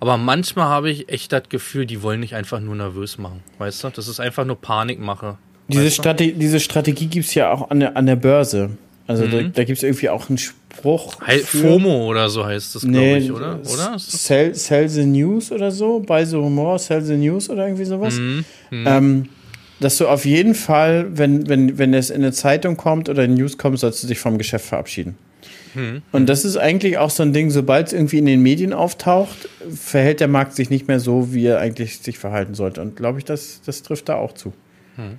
Aber 0.00 0.16
manchmal 0.16 0.66
habe 0.66 0.90
ich 0.90 1.08
echt 1.08 1.32
das 1.32 1.48
Gefühl, 1.48 1.86
die 1.86 2.02
wollen 2.02 2.20
nicht 2.20 2.34
einfach 2.34 2.60
nur 2.60 2.74
nervös 2.74 3.18
machen. 3.18 3.42
Weißt 3.58 3.84
du? 3.84 3.90
Das 3.90 4.08
ist 4.08 4.20
einfach 4.20 4.44
nur 4.44 4.60
Panikmache. 4.60 5.38
Diese, 5.68 5.90
Strate 5.90 6.32
diese 6.32 6.60
Strategie 6.60 7.06
gibt 7.06 7.26
es 7.26 7.34
ja 7.34 7.50
auch 7.50 7.70
an 7.70 7.80
der, 7.80 7.96
an 7.96 8.06
der 8.06 8.16
Börse. 8.16 8.70
Also 9.06 9.24
mhm. 9.24 9.30
da, 9.30 9.42
da 9.42 9.64
gibt 9.64 9.78
es 9.78 9.82
irgendwie 9.82 10.08
auch 10.08 10.28
einen 10.28 10.38
Spruch. 10.38 11.16
FOMO 11.44 12.06
oder 12.06 12.28
so 12.28 12.44
heißt 12.44 12.74
das, 12.74 12.82
glaube 12.82 12.96
nee, 12.96 13.16
ich, 13.18 13.32
oder? 13.32 13.60
oder? 13.60 13.98
Sell, 13.98 14.54
sell 14.54 14.88
the 14.88 15.04
News 15.04 15.52
oder 15.52 15.70
so, 15.70 16.00
bei 16.00 16.24
the 16.24 16.36
Humor, 16.36 16.78
Sell 16.78 17.02
the 17.02 17.16
News 17.16 17.50
oder 17.50 17.66
irgendwie 17.66 17.84
sowas. 17.84 18.14
Mhm. 18.14 18.44
Mhm. 18.70 18.86
Ähm, 18.86 19.28
dass 19.80 19.98
du 19.98 20.08
auf 20.08 20.24
jeden 20.24 20.54
Fall, 20.54 21.06
wenn, 21.16 21.48
wenn, 21.48 21.78
wenn 21.78 21.92
es 21.92 22.10
in 22.10 22.22
eine 22.22 22.32
Zeitung 22.32 22.76
kommt 22.76 23.08
oder 23.08 23.24
in 23.24 23.34
News 23.34 23.58
kommt, 23.58 23.78
sollst 23.78 24.02
du 24.02 24.06
dich 24.06 24.18
vom 24.18 24.38
Geschäft 24.38 24.66
verabschieden. 24.66 25.18
Mhm. 25.74 26.02
Und 26.12 26.26
das 26.26 26.44
ist 26.44 26.56
eigentlich 26.56 26.98
auch 26.98 27.10
so 27.10 27.22
ein 27.22 27.32
Ding, 27.32 27.50
sobald 27.50 27.88
es 27.88 27.92
irgendwie 27.92 28.18
in 28.18 28.26
den 28.26 28.42
Medien 28.42 28.72
auftaucht, 28.72 29.48
verhält 29.74 30.20
der 30.20 30.28
Markt 30.28 30.54
sich 30.54 30.70
nicht 30.70 30.88
mehr 30.88 31.00
so, 31.00 31.32
wie 31.32 31.46
er 31.46 31.58
eigentlich 31.58 31.98
sich 31.98 32.18
verhalten 32.18 32.54
sollte. 32.54 32.80
Und 32.80 32.96
glaube 32.96 33.18
ich, 33.18 33.24
das, 33.24 33.60
das 33.64 33.82
trifft 33.82 34.08
da 34.08 34.16
auch 34.16 34.32
zu. 34.32 34.52
Mhm. 34.96 35.18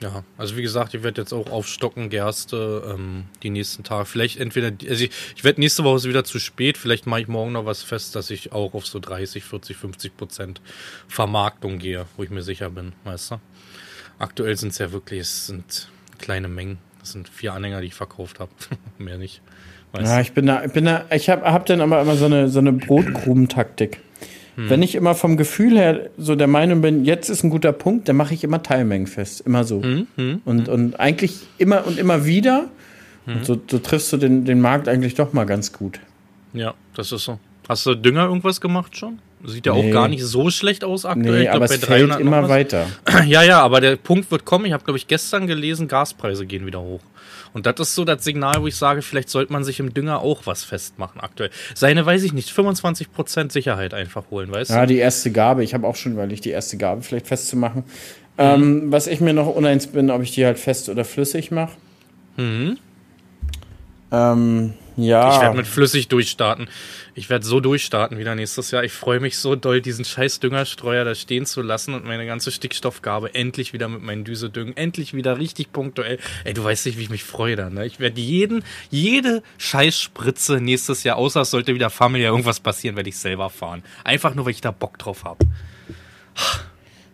Ja, 0.00 0.24
also 0.38 0.56
wie 0.56 0.62
gesagt, 0.62 0.94
ich 0.94 1.02
werde 1.02 1.20
jetzt 1.20 1.34
auch 1.34 1.50
aufstocken, 1.50 2.08
Gerste, 2.08 2.94
ähm, 2.94 3.24
die 3.42 3.50
nächsten 3.50 3.84
Tage. 3.84 4.06
Vielleicht 4.06 4.40
entweder, 4.40 4.72
also 4.88 5.04
ich, 5.04 5.10
ich 5.36 5.44
werde 5.44 5.60
nächste 5.60 5.84
Woche 5.84 5.96
ist 5.96 6.08
wieder 6.08 6.24
zu 6.24 6.38
spät, 6.38 6.78
vielleicht 6.78 7.06
mache 7.06 7.20
ich 7.20 7.28
morgen 7.28 7.52
noch 7.52 7.66
was 7.66 7.82
fest, 7.82 8.16
dass 8.16 8.30
ich 8.30 8.52
auch 8.52 8.72
auf 8.72 8.86
so 8.86 8.98
30, 8.98 9.44
40, 9.44 9.76
50 9.76 10.16
Prozent 10.16 10.62
Vermarktung 11.06 11.78
gehe, 11.78 12.06
wo 12.16 12.22
ich 12.22 12.30
mir 12.30 12.42
sicher 12.42 12.70
bin, 12.70 12.92
weißt 13.04 13.32
du? 13.32 13.40
Aktuell 14.18 14.56
sind 14.56 14.70
es 14.70 14.78
ja 14.78 14.90
wirklich, 14.90 15.20
es 15.20 15.48
sind 15.48 15.90
kleine 16.18 16.48
Mengen. 16.48 16.78
Das 17.00 17.12
sind 17.12 17.28
vier 17.28 17.54
Anhänger, 17.54 17.80
die 17.80 17.88
ich 17.88 17.94
verkauft 17.94 18.40
habe. 18.40 18.50
Mehr 18.98 19.18
nicht. 19.18 19.42
ja, 19.98 20.20
ich 20.20 20.32
bin 20.32 20.46
da, 20.46 20.64
ich 20.64 20.72
bin 20.72 20.84
da, 20.84 21.04
ich 21.10 21.28
habe 21.28 21.50
hab 21.50 21.66
dann 21.66 21.80
aber 21.80 22.00
immer 22.00 22.16
so 22.16 22.26
eine, 22.26 22.48
so 22.48 22.60
eine 22.60 22.72
Brotgrubentaktik. 22.72 24.00
Hm. 24.56 24.70
Wenn 24.70 24.82
ich 24.82 24.94
immer 24.94 25.14
vom 25.14 25.36
Gefühl 25.36 25.78
her 25.78 26.10
so 26.18 26.34
der 26.34 26.46
Meinung 26.46 26.80
bin, 26.80 27.04
jetzt 27.04 27.28
ist 27.28 27.42
ein 27.42 27.50
guter 27.50 27.72
Punkt, 27.72 28.08
dann 28.08 28.16
mache 28.16 28.34
ich 28.34 28.44
immer 28.44 28.62
Teilmengen 28.62 29.06
fest. 29.06 29.40
Immer 29.40 29.64
so. 29.64 29.82
Hm, 29.82 30.06
hm, 30.16 30.42
und, 30.44 30.68
hm. 30.68 30.74
und 30.74 31.00
eigentlich 31.00 31.40
immer 31.58 31.86
und 31.86 31.98
immer 31.98 32.26
wieder. 32.26 32.68
Und 33.26 33.36
hm. 33.36 33.44
so, 33.44 33.60
so 33.70 33.78
triffst 33.78 34.12
du 34.12 34.16
den, 34.16 34.44
den 34.44 34.60
Markt 34.60 34.88
eigentlich 34.88 35.14
doch 35.14 35.32
mal 35.32 35.44
ganz 35.44 35.72
gut. 35.72 36.00
Ja, 36.52 36.74
das 36.94 37.12
ist 37.12 37.24
so. 37.24 37.38
Hast 37.68 37.86
du 37.86 37.94
Dünger 37.94 38.24
irgendwas 38.24 38.60
gemacht 38.60 38.96
schon? 38.96 39.20
Sieht 39.44 39.66
ja 39.66 39.74
nee. 39.74 39.88
auch 39.88 39.92
gar 39.92 40.08
nicht 40.08 40.22
so 40.22 40.50
schlecht 40.50 40.84
aus 40.84 41.06
aktuell. 41.06 41.40
Nee, 41.40 41.48
aber 41.48 41.66
glaub, 41.66 41.78
es 41.78 41.84
fällt 41.84 42.20
immer 42.20 42.48
weiter. 42.48 42.86
Ja, 43.26 43.42
ja, 43.42 43.60
aber 43.60 43.80
der 43.80 43.96
Punkt 43.96 44.30
wird 44.30 44.44
kommen. 44.44 44.66
Ich 44.66 44.72
habe, 44.72 44.84
glaube 44.84 44.98
ich, 44.98 45.06
gestern 45.06 45.46
gelesen, 45.46 45.88
Gaspreise 45.88 46.46
gehen 46.46 46.66
wieder 46.66 46.80
hoch. 46.80 47.00
Und 47.52 47.66
das 47.66 47.80
ist 47.80 47.94
so 47.94 48.04
das 48.04 48.22
Signal, 48.22 48.62
wo 48.62 48.66
ich 48.66 48.76
sage, 48.76 49.02
vielleicht 49.02 49.28
sollte 49.28 49.52
man 49.52 49.64
sich 49.64 49.80
im 49.80 49.92
Dünger 49.92 50.20
auch 50.20 50.46
was 50.46 50.62
festmachen 50.62 51.20
aktuell. 51.20 51.50
Seine, 51.74 52.06
weiß 52.06 52.22
ich 52.22 52.32
nicht, 52.32 52.50
25% 52.50 53.50
Sicherheit 53.50 53.94
einfach 53.94 54.30
holen, 54.30 54.52
weißt 54.52 54.70
du? 54.70 54.74
Ja, 54.74 54.86
die 54.86 54.98
erste 54.98 55.32
Gabe. 55.32 55.64
Ich 55.64 55.74
habe 55.74 55.86
auch 55.86 55.96
schon 55.96 56.12
überlegt, 56.12 56.44
die 56.44 56.50
erste 56.50 56.76
Gabe 56.76 57.02
vielleicht 57.02 57.26
festzumachen. 57.26 57.84
Mhm. 58.36 58.44
Ähm, 58.44 58.92
was 58.92 59.06
ich 59.06 59.20
mir 59.20 59.32
noch 59.32 59.48
uneins 59.48 59.86
bin, 59.88 60.10
ob 60.10 60.22
ich 60.22 60.32
die 60.32 60.44
halt 60.44 60.58
fest 60.58 60.88
oder 60.88 61.04
flüssig 61.04 61.50
mache. 61.50 61.72
Mhm. 62.36 62.78
Ähm, 64.12 64.74
ja. 65.02 65.34
Ich 65.34 65.40
werde 65.40 65.56
mit 65.56 65.66
flüssig 65.66 66.08
durchstarten. 66.08 66.68
Ich 67.14 67.28
werde 67.28 67.44
so 67.44 67.60
durchstarten 67.60 68.18
wieder 68.18 68.34
nächstes 68.34 68.70
Jahr. 68.70 68.84
Ich 68.84 68.92
freue 68.92 69.20
mich 69.20 69.38
so 69.38 69.56
doll, 69.56 69.80
diesen 69.80 70.04
scheiß 70.04 70.40
Düngerstreuer 70.40 71.04
da 71.04 71.14
stehen 71.14 71.46
zu 71.46 71.62
lassen 71.62 71.94
und 71.94 72.04
meine 72.04 72.26
ganze 72.26 72.50
Stickstoffgabe 72.50 73.34
endlich 73.34 73.72
wieder 73.72 73.88
mit 73.88 74.02
meinen 74.02 74.24
Düse 74.24 74.50
düngen. 74.50 74.76
Endlich 74.76 75.14
wieder 75.14 75.38
richtig 75.38 75.72
punktuell. 75.72 76.18
Ey, 76.44 76.54
du 76.54 76.62
weißt 76.62 76.86
nicht, 76.86 76.98
wie 76.98 77.02
ich 77.02 77.10
mich 77.10 77.24
freue 77.24 77.56
da, 77.56 77.70
ne? 77.70 77.86
Ich 77.86 78.00
werde 78.00 78.20
jeden, 78.20 78.64
jede 78.90 79.42
Scheißspritze 79.58 80.60
nächstes 80.60 81.04
Jahr, 81.04 81.16
außer 81.16 81.42
es 81.42 81.50
sollte 81.50 81.74
wieder 81.74 81.90
familiär 81.90 82.30
irgendwas 82.30 82.60
passieren, 82.60 82.96
werde 82.96 83.08
ich 83.08 83.18
selber 83.18 83.50
fahren. 83.50 83.82
Einfach 84.04 84.34
nur, 84.34 84.44
weil 84.44 84.52
ich 84.52 84.60
da 84.60 84.70
Bock 84.70 84.98
drauf 84.98 85.24
habe. 85.24 85.44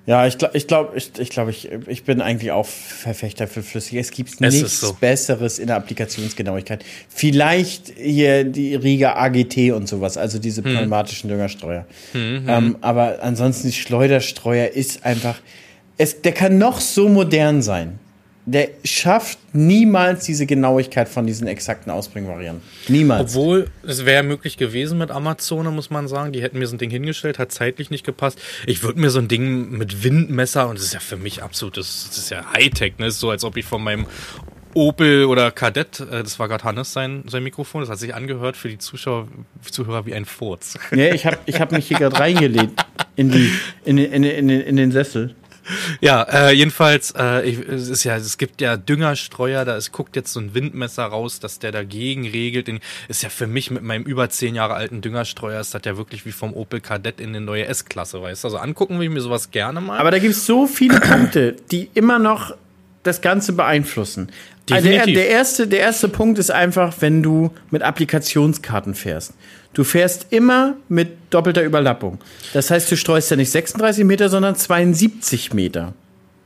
Ja, 0.06 0.24
ich 0.24 0.38
glaube, 0.38 0.56
ich, 0.56 0.66
glaub, 0.68 0.96
ich, 0.96 1.10
ich, 1.18 1.30
glaub, 1.30 1.48
ich, 1.48 1.68
ich 1.88 2.04
bin 2.04 2.20
eigentlich 2.20 2.52
auch 2.52 2.64
Verfechter 2.64 3.48
für 3.48 3.64
flüssig. 3.64 3.98
Es 3.98 4.12
gibt 4.12 4.40
nichts 4.40 4.80
so. 4.80 4.92
Besseres 4.92 5.58
in 5.58 5.66
der 5.66 5.76
Applikationsgenauigkeit. 5.76 6.84
Vielleicht 7.08 7.92
hier 7.96 8.44
die 8.44 8.76
Riga 8.76 9.16
AGT 9.16 9.72
und 9.72 9.88
sowas, 9.88 10.16
also 10.16 10.38
diese 10.38 10.62
hm. 10.62 10.72
pneumatischen 10.72 11.28
Düngerstreuer. 11.28 11.86
Hm, 12.12 12.20
hm. 12.20 12.48
Ähm, 12.48 12.76
aber 12.82 13.18
ansonsten 13.20 13.66
die 13.66 13.74
Schleuderstreuer 13.74 14.68
ist 14.68 15.04
einfach, 15.04 15.40
es, 15.98 16.22
der 16.22 16.32
kann 16.32 16.56
noch 16.56 16.80
so 16.80 17.08
modern 17.08 17.60
sein 17.62 17.98
der 18.46 18.68
schafft 18.84 19.38
niemals 19.52 20.24
diese 20.24 20.46
Genauigkeit 20.46 21.08
von 21.08 21.26
diesen 21.26 21.48
exakten 21.48 21.90
Ausbringvarianten. 21.90 22.62
Niemals. 22.86 23.34
Obwohl, 23.34 23.68
es 23.84 24.06
wäre 24.06 24.22
möglich 24.22 24.56
gewesen 24.56 24.98
mit 24.98 25.10
Amazon, 25.10 25.74
muss 25.74 25.90
man 25.90 26.06
sagen. 26.06 26.32
Die 26.32 26.42
hätten 26.42 26.58
mir 26.60 26.68
so 26.68 26.76
ein 26.76 26.78
Ding 26.78 26.90
hingestellt, 26.90 27.40
hat 27.40 27.50
zeitlich 27.50 27.90
nicht 27.90 28.06
gepasst. 28.06 28.38
Ich 28.64 28.84
würde 28.84 29.00
mir 29.00 29.10
so 29.10 29.18
ein 29.18 29.26
Ding 29.26 29.70
mit 29.70 30.04
Windmesser, 30.04 30.68
und 30.68 30.78
das 30.78 30.84
ist 30.86 30.94
ja 30.94 31.00
für 31.00 31.16
mich 31.16 31.42
absolut, 31.42 31.76
das, 31.76 32.06
das 32.08 32.18
ist 32.18 32.30
ja 32.30 32.52
Hightech, 32.52 32.98
ne? 32.98 33.08
Ist 33.08 33.18
so, 33.18 33.30
als 33.30 33.42
ob 33.42 33.56
ich 33.56 33.64
von 33.64 33.82
meinem 33.82 34.06
Opel 34.74 35.24
oder 35.24 35.50
Kadett, 35.50 36.00
äh, 36.00 36.22
das 36.22 36.38
war 36.38 36.46
gerade 36.46 36.62
Hannes 36.62 36.92
sein, 36.92 37.24
sein 37.26 37.42
Mikrofon, 37.42 37.80
das 37.80 37.90
hat 37.90 37.98
sich 37.98 38.14
angehört 38.14 38.56
für 38.56 38.68
die 38.68 38.78
Zuschauer, 38.78 39.26
Zuhörer 39.68 40.06
wie 40.06 40.14
ein 40.14 40.24
Furz. 40.24 40.78
Nee, 40.92 41.10
ich 41.10 41.26
habe 41.26 41.38
ich 41.46 41.60
hab 41.60 41.72
mich 41.72 41.88
hier 41.88 41.98
gerade 41.98 42.20
reingelegt 42.20 42.84
in, 43.16 43.32
die, 43.32 43.50
in, 43.84 43.98
in, 43.98 44.22
in, 44.22 44.48
in 44.50 44.76
den 44.76 44.92
Sessel. 44.92 45.34
Ja, 46.00 46.22
äh, 46.22 46.52
jedenfalls, 46.52 47.12
äh, 47.16 47.48
ich, 47.48 47.58
es 47.58 47.88
ist 47.88 48.04
ja, 48.04 48.16
es 48.16 48.38
gibt 48.38 48.60
ja 48.60 48.76
Düngerstreuer, 48.76 49.64
da 49.64 49.76
ist, 49.76 49.92
guckt 49.92 50.16
jetzt 50.16 50.32
so 50.32 50.40
ein 50.40 50.54
Windmesser 50.54 51.04
raus, 51.04 51.40
dass 51.40 51.58
der 51.58 51.72
dagegen 51.72 52.26
regelt. 52.26 52.68
Den, 52.68 52.80
ist 53.08 53.22
ja 53.22 53.28
für 53.28 53.46
mich 53.46 53.70
mit 53.70 53.82
meinem 53.82 54.04
über 54.04 54.28
zehn 54.28 54.54
Jahre 54.54 54.74
alten 54.74 55.00
Düngerstreuer, 55.00 55.60
ist 55.60 55.74
das 55.74 55.82
ja 55.84 55.96
wirklich 55.96 56.26
wie 56.26 56.32
vom 56.32 56.54
Opel 56.54 56.80
Kadett 56.80 57.20
in 57.20 57.30
eine 57.30 57.40
neue 57.40 57.66
S-Klasse, 57.66 58.22
weißt 58.22 58.44
du? 58.44 58.48
Also 58.48 58.58
angucken 58.58 58.98
will 58.98 59.06
ich 59.06 59.12
mir 59.12 59.20
sowas 59.20 59.50
gerne 59.50 59.80
mal. 59.80 59.98
Aber 59.98 60.10
da 60.10 60.18
gibt 60.18 60.34
es 60.34 60.46
so 60.46 60.66
viele 60.66 61.00
Punkte, 61.00 61.56
die 61.70 61.90
immer 61.94 62.18
noch 62.18 62.54
das 63.02 63.20
Ganze 63.20 63.52
beeinflussen. 63.52 64.30
Also 64.70 64.88
der, 64.88 65.06
der, 65.06 65.28
erste, 65.28 65.68
der 65.68 65.80
erste 65.80 66.08
Punkt 66.08 66.38
ist 66.38 66.50
einfach, 66.50 66.94
wenn 67.00 67.22
du 67.22 67.52
mit 67.70 67.82
Applikationskarten 67.82 68.94
fährst. 68.94 69.34
Du 69.76 69.84
fährst 69.84 70.28
immer 70.30 70.74
mit 70.88 71.18
doppelter 71.28 71.62
Überlappung. 71.62 72.18
Das 72.54 72.70
heißt, 72.70 72.90
du 72.90 72.96
streust 72.96 73.30
ja 73.30 73.36
nicht 73.36 73.50
36 73.50 74.06
Meter, 74.06 74.30
sondern 74.30 74.56
72 74.56 75.52
Meter. 75.52 75.92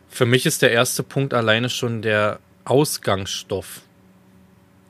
Für 0.08 0.26
mich 0.26 0.46
ist 0.46 0.62
der 0.62 0.72
erste 0.72 1.04
Punkt 1.04 1.32
alleine 1.32 1.70
schon 1.70 2.02
der 2.02 2.40
Ausgangsstoff 2.64 3.82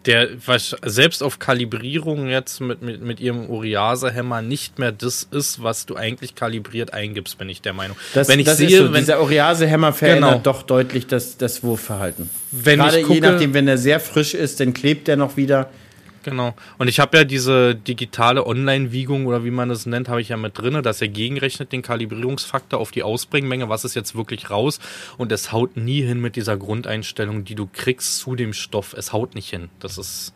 der 0.06 0.28
was 0.46 0.74
selbst 0.82 1.22
auf 1.22 1.38
Kalibrierung 1.38 2.28
jetzt 2.28 2.60
mit, 2.60 2.80
mit, 2.80 3.02
mit 3.02 3.20
ihrem 3.20 3.50
Uriase-Hämmer 3.50 4.40
nicht 4.40 4.78
mehr 4.78 4.92
das 4.92 5.28
ist, 5.30 5.62
was 5.62 5.84
du 5.84 5.96
eigentlich 5.96 6.34
kalibriert 6.34 6.94
eingibst, 6.94 7.36
bin 7.36 7.50
ich 7.50 7.60
der 7.60 7.74
Meinung. 7.74 7.98
Das, 8.14 8.28
wenn 8.28 8.40
ich 8.40 8.46
das 8.46 8.56
sehe, 8.56 8.78
so, 8.78 8.92
wenn, 8.94 9.00
dieser 9.00 9.20
Uriase-Hämmer 9.20 9.92
verändert 9.92 10.30
genau. 10.30 10.42
doch 10.42 10.62
deutlich 10.62 11.06
das, 11.06 11.36
das 11.36 11.62
Wurfverhalten. 11.62 12.30
Wenn 12.50 12.78
Gerade 12.78 13.02
gucke, 13.02 13.14
je 13.14 13.20
nachdem, 13.20 13.52
wenn 13.52 13.68
er 13.68 13.76
sehr 13.76 14.00
frisch 14.00 14.32
ist, 14.32 14.60
dann 14.60 14.72
klebt 14.72 15.06
er 15.08 15.16
noch 15.16 15.36
wieder. 15.36 15.70
Genau. 16.22 16.54
Und 16.78 16.88
ich 16.88 17.00
habe 17.00 17.16
ja 17.16 17.24
diese 17.24 17.74
digitale 17.74 18.46
Online-Wiegung 18.46 19.26
oder 19.26 19.44
wie 19.44 19.50
man 19.50 19.68
das 19.68 19.86
nennt, 19.86 20.08
habe 20.08 20.20
ich 20.20 20.28
ja 20.28 20.36
mit 20.36 20.58
drinne, 20.58 20.82
dass 20.82 21.00
er 21.00 21.08
gegenrechnet 21.08 21.72
den 21.72 21.82
Kalibrierungsfaktor 21.82 22.78
auf 22.78 22.90
die 22.90 23.02
Ausbringmenge, 23.02 23.68
was 23.68 23.84
ist 23.84 23.94
jetzt 23.94 24.14
wirklich 24.14 24.50
raus 24.50 24.80
und 25.16 25.32
es 25.32 25.52
haut 25.52 25.76
nie 25.76 26.02
hin 26.02 26.20
mit 26.20 26.36
dieser 26.36 26.56
Grundeinstellung, 26.56 27.44
die 27.44 27.54
du 27.54 27.68
kriegst 27.72 28.18
zu 28.18 28.36
dem 28.36 28.52
Stoff. 28.52 28.92
Es 28.92 29.12
haut 29.12 29.34
nicht 29.34 29.48
hin. 29.48 29.70
Das 29.78 29.96
ist 29.96 30.34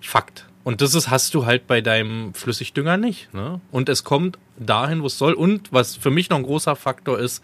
Fakt. 0.00 0.46
Und 0.64 0.80
das 0.80 0.94
ist, 0.94 1.10
hast 1.10 1.34
du 1.34 1.46
halt 1.46 1.66
bei 1.66 1.80
deinem 1.80 2.34
Flüssigdünger 2.34 2.96
nicht. 2.96 3.32
Ne? 3.32 3.60
Und 3.70 3.88
es 3.88 4.04
kommt 4.04 4.38
dahin, 4.58 5.02
wo 5.02 5.06
es 5.06 5.18
soll. 5.18 5.32
Und 5.32 5.72
was 5.72 5.96
für 5.96 6.10
mich 6.10 6.28
noch 6.30 6.36
ein 6.36 6.42
großer 6.42 6.76
Faktor 6.76 7.18
ist, 7.18 7.42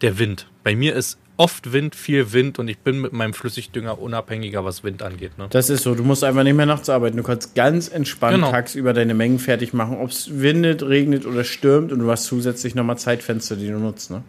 der 0.00 0.18
Wind. 0.18 0.48
Bei 0.64 0.74
mir 0.74 0.94
ist 0.94 1.18
oft 1.36 1.72
Wind, 1.72 1.94
viel 1.94 2.32
Wind 2.32 2.58
und 2.58 2.68
ich 2.68 2.78
bin 2.78 3.00
mit 3.00 3.12
meinem 3.12 3.34
Flüssigdünger 3.34 3.98
unabhängiger, 3.98 4.64
was 4.64 4.84
Wind 4.84 5.02
angeht. 5.02 5.38
Ne? 5.38 5.48
Das 5.50 5.70
ist 5.70 5.82
so, 5.82 5.94
du 5.94 6.04
musst 6.04 6.24
einfach 6.24 6.42
nicht 6.44 6.54
mehr 6.54 6.66
nachts 6.66 6.88
arbeiten. 6.88 7.16
Du 7.16 7.22
kannst 7.22 7.54
ganz 7.54 7.88
entspannt 7.88 8.36
genau. 8.36 8.50
tagsüber 8.50 8.92
deine 8.92 9.14
Mengen 9.14 9.38
fertig 9.38 9.72
machen, 9.72 9.98
ob 9.98 10.10
es 10.10 10.40
windet, 10.40 10.82
regnet 10.82 11.26
oder 11.26 11.44
stürmt 11.44 11.92
und 11.92 11.98
du 11.98 12.10
hast 12.10 12.24
zusätzlich 12.24 12.74
nochmal 12.74 12.98
Zeitfenster, 12.98 13.56
die 13.56 13.68
du 13.68 13.78
nutzt. 13.78 14.10
Ne? 14.10 14.22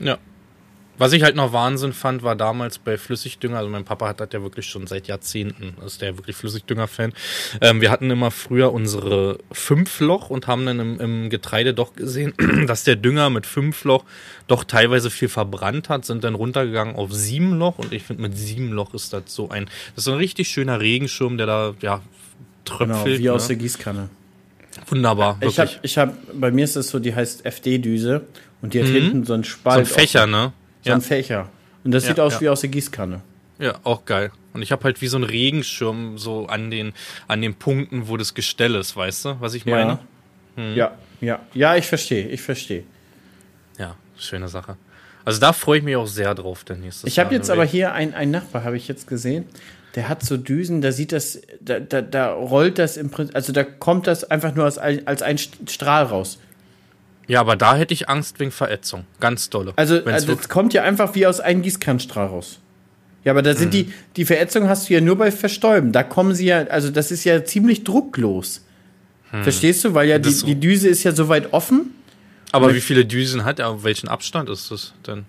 Ja. 0.00 0.18
Was 1.02 1.12
ich 1.12 1.24
halt 1.24 1.34
noch 1.34 1.52
Wahnsinn 1.52 1.92
fand, 1.92 2.22
war 2.22 2.36
damals 2.36 2.78
bei 2.78 2.96
Flüssigdünger, 2.96 3.58
also 3.58 3.68
mein 3.68 3.84
Papa 3.84 4.06
hat 4.06 4.20
das 4.20 4.28
ja 4.30 4.40
wirklich 4.40 4.66
schon 4.66 4.86
seit 4.86 5.08
Jahrzehnten, 5.08 5.74
ist 5.84 6.00
der 6.00 6.16
wirklich 6.16 6.36
Flüssigdünger-Fan. 6.36 7.12
Ähm, 7.60 7.80
wir 7.80 7.90
hatten 7.90 8.08
immer 8.08 8.30
früher 8.30 8.72
unsere 8.72 9.38
Fünfloch 9.50 10.30
und 10.30 10.46
haben 10.46 10.64
dann 10.64 10.78
im, 10.78 11.00
im, 11.00 11.28
Getreide 11.28 11.74
doch 11.74 11.96
gesehen, 11.96 12.34
dass 12.68 12.84
der 12.84 12.94
Dünger 12.94 13.30
mit 13.30 13.46
Fünfloch 13.46 14.04
doch 14.46 14.62
teilweise 14.62 15.10
viel 15.10 15.28
verbrannt 15.28 15.88
hat, 15.88 16.04
sind 16.04 16.22
dann 16.22 16.36
runtergegangen 16.36 16.94
auf 16.94 17.12
Siebenloch 17.12 17.78
und 17.78 17.92
ich 17.92 18.04
finde 18.04 18.22
mit 18.22 18.38
Siebenloch 18.38 18.94
ist 18.94 19.12
das 19.12 19.24
so 19.26 19.50
ein, 19.50 19.64
das 19.64 19.72
ist 19.96 20.04
so 20.04 20.12
ein 20.12 20.18
richtig 20.18 20.50
schöner 20.50 20.78
Regenschirm, 20.78 21.36
der 21.36 21.46
da, 21.48 21.74
ja, 21.80 22.00
tröpfelt. 22.64 23.04
Genau, 23.04 23.18
wie 23.18 23.24
ne? 23.24 23.32
aus 23.32 23.48
der 23.48 23.56
Gießkanne. 23.56 24.08
Wunderbar. 24.86 25.40
Wirklich. 25.40 25.52
Ich 25.52 25.58
habe, 25.58 25.70
ich 25.82 25.98
hab, 25.98 26.40
bei 26.40 26.52
mir 26.52 26.64
ist 26.64 26.76
es 26.76 26.90
so, 26.90 27.00
die 27.00 27.12
heißt 27.12 27.44
FD-Düse 27.44 28.22
und 28.62 28.72
die 28.72 28.80
hat 28.80 28.88
mhm. 28.88 28.92
hinten 28.92 29.24
so 29.24 29.34
einen 29.34 29.42
Spalt. 29.42 29.84
So 29.84 29.94
ein 29.94 29.98
Fächer, 29.98 30.28
ne? 30.28 30.52
So 30.82 30.90
ja. 30.90 30.96
ein 30.96 31.00
Fächer. 31.00 31.48
Und 31.84 31.92
das 31.92 32.04
ja, 32.04 32.10
sieht 32.10 32.20
aus 32.20 32.40
wie 32.40 32.48
aus 32.48 32.60
der 32.60 32.70
Gießkanne. 32.70 33.22
Ja, 33.58 33.74
auch 33.84 34.04
geil. 34.04 34.30
Und 34.52 34.62
ich 34.62 34.72
habe 34.72 34.84
halt 34.84 35.00
wie 35.00 35.06
so 35.06 35.16
einen 35.16 35.24
Regenschirm 35.24 36.18
so 36.18 36.46
an 36.46 36.70
den, 36.70 36.92
an 37.28 37.40
den 37.40 37.54
Punkten, 37.54 38.08
wo 38.08 38.16
das 38.16 38.34
Gestell 38.34 38.74
ist, 38.74 38.96
weißt 38.96 39.24
du, 39.24 39.40
was 39.40 39.54
ich 39.54 39.64
meine? 39.66 39.98
Ja, 40.56 40.62
hm. 40.62 40.74
ja, 40.74 40.98
ja, 41.20 41.40
ja, 41.54 41.76
ich 41.76 41.86
verstehe, 41.86 42.28
ich 42.28 42.42
verstehe. 42.42 42.84
Ja, 43.78 43.96
schöne 44.18 44.48
Sache. 44.48 44.76
Also 45.24 45.40
da 45.40 45.52
freue 45.52 45.78
ich 45.78 45.84
mich 45.84 45.96
auch 45.96 46.06
sehr 46.06 46.34
drauf, 46.34 46.64
der 46.64 46.76
nächste 46.76 47.06
Ich 47.06 47.18
habe 47.18 47.34
jetzt 47.34 47.50
aber 47.50 47.64
hier 47.64 47.92
einen, 47.92 48.12
einen 48.12 48.32
Nachbar, 48.32 48.64
habe 48.64 48.76
ich 48.76 48.88
jetzt 48.88 49.06
gesehen, 49.06 49.46
der 49.94 50.08
hat 50.08 50.22
so 50.22 50.36
Düsen, 50.36 50.80
da 50.80 50.90
sieht 50.90 51.12
das, 51.12 51.40
da, 51.60 51.78
da, 51.78 52.02
da 52.02 52.32
rollt 52.32 52.78
das 52.78 52.96
im 52.96 53.10
Prinzip, 53.10 53.36
also 53.36 53.52
da 53.52 53.62
kommt 53.62 54.06
das 54.06 54.24
einfach 54.24 54.54
nur 54.54 54.64
als, 54.64 54.78
als 54.78 55.22
ein 55.22 55.38
Strahl 55.38 56.04
raus. 56.04 56.38
Ja, 57.28 57.40
aber 57.40 57.56
da 57.56 57.76
hätte 57.76 57.94
ich 57.94 58.08
Angst 58.08 58.40
wegen 58.40 58.50
Verätzung. 58.50 59.04
Ganz 59.20 59.48
dolle. 59.48 59.72
Also, 59.76 60.04
also 60.04 60.32
es 60.32 60.48
kommt 60.48 60.74
ja 60.74 60.82
einfach 60.82 61.14
wie 61.14 61.26
aus 61.26 61.40
einem 61.40 61.62
Gießkannenstrahl 61.62 62.26
raus. 62.26 62.58
Ja, 63.24 63.32
aber 63.32 63.42
da 63.42 63.54
sind 63.54 63.68
mhm. 63.68 63.70
die, 63.70 63.92
die 64.16 64.24
Verätzung 64.24 64.68
hast 64.68 64.88
du 64.88 64.94
ja 64.94 65.00
nur 65.00 65.16
bei 65.16 65.30
Verstäuben. 65.30 65.92
Da 65.92 66.02
kommen 66.02 66.34
sie 66.34 66.46
ja, 66.46 66.64
also 66.64 66.90
das 66.90 67.12
ist 67.12 67.24
ja 67.24 67.44
ziemlich 67.44 67.84
drucklos. 67.84 68.64
Hm. 69.30 69.44
Verstehst 69.44 69.84
du? 69.84 69.94
Weil 69.94 70.08
ja 70.08 70.18
die, 70.18 70.30
so. 70.30 70.46
die 70.46 70.58
Düse 70.58 70.88
ist 70.88 71.04
ja 71.04 71.12
soweit 71.12 71.52
offen. 71.52 71.94
Aber 72.50 72.74
wie 72.74 72.80
viele 72.80 73.04
Düsen 73.04 73.44
hat 73.44 73.60
er? 73.60 73.68
Auf 73.68 73.84
welchen 73.84 74.08
Abstand 74.08 74.50
ist 74.50 74.70
das 74.70 74.92
denn? 75.06 75.24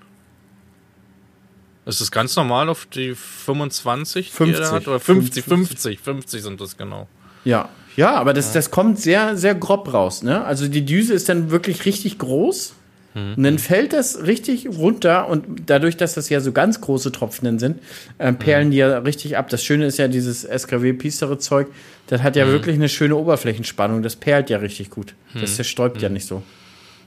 Ist 1.85 2.01
das 2.01 2.11
ganz 2.11 2.35
normal 2.35 2.69
auf 2.69 2.85
die 2.85 3.13
25, 3.13 4.31
50, 4.31 4.57
die 4.57 4.61
er 4.61 4.71
hat? 4.71 4.87
Oder 4.87 4.99
50, 4.99 5.43
50, 5.43 5.99
50 5.99 6.41
sind 6.41 6.61
das 6.61 6.77
genau. 6.77 7.07
Ja, 7.45 7.69
ja, 7.95 8.15
aber 8.15 8.33
das, 8.33 8.53
das 8.53 8.71
kommt 8.71 8.99
sehr, 8.99 9.37
sehr 9.37 9.55
grob 9.55 9.93
raus. 9.93 10.23
Ne? 10.23 10.43
Also 10.43 10.67
die 10.67 10.85
Düse 10.85 11.13
ist 11.13 11.29
dann 11.29 11.51
wirklich 11.51 11.85
richtig 11.85 12.17
groß. 12.17 12.73
Mhm. 13.13 13.33
Und 13.37 13.43
dann 13.43 13.59
fällt 13.59 13.93
das 13.93 14.23
richtig 14.23 14.67
runter 14.69 15.27
und 15.27 15.69
dadurch, 15.69 15.97
dass 15.97 16.15
das 16.15 16.29
ja 16.29 16.39
so 16.39 16.51
ganz 16.51 16.81
große 16.81 17.11
Tropfen 17.11 17.59
sind, 17.59 17.79
äh, 18.17 18.33
perlen 18.33 18.67
mhm. 18.67 18.71
die 18.71 18.77
ja 18.77 18.97
richtig 18.99 19.37
ab. 19.37 19.49
Das 19.49 19.63
Schöne 19.63 19.85
ist 19.85 19.97
ja 19.97 20.07
dieses 20.07 20.43
SKW-Pistere-Zeug, 20.43 21.67
das 22.07 22.21
hat 22.21 22.35
ja 22.35 22.45
mhm. 22.45 22.51
wirklich 22.51 22.75
eine 22.75 22.89
schöne 22.89 23.15
Oberflächenspannung. 23.15 24.01
Das 24.01 24.15
perlt 24.15 24.49
ja 24.49 24.57
richtig 24.57 24.89
gut. 24.89 25.13
Das 25.33 25.51
mhm. 25.51 25.55
zerstäubt 25.55 26.01
ja 26.01 26.09
mhm. 26.09 26.13
nicht 26.15 26.27
so. 26.27 26.43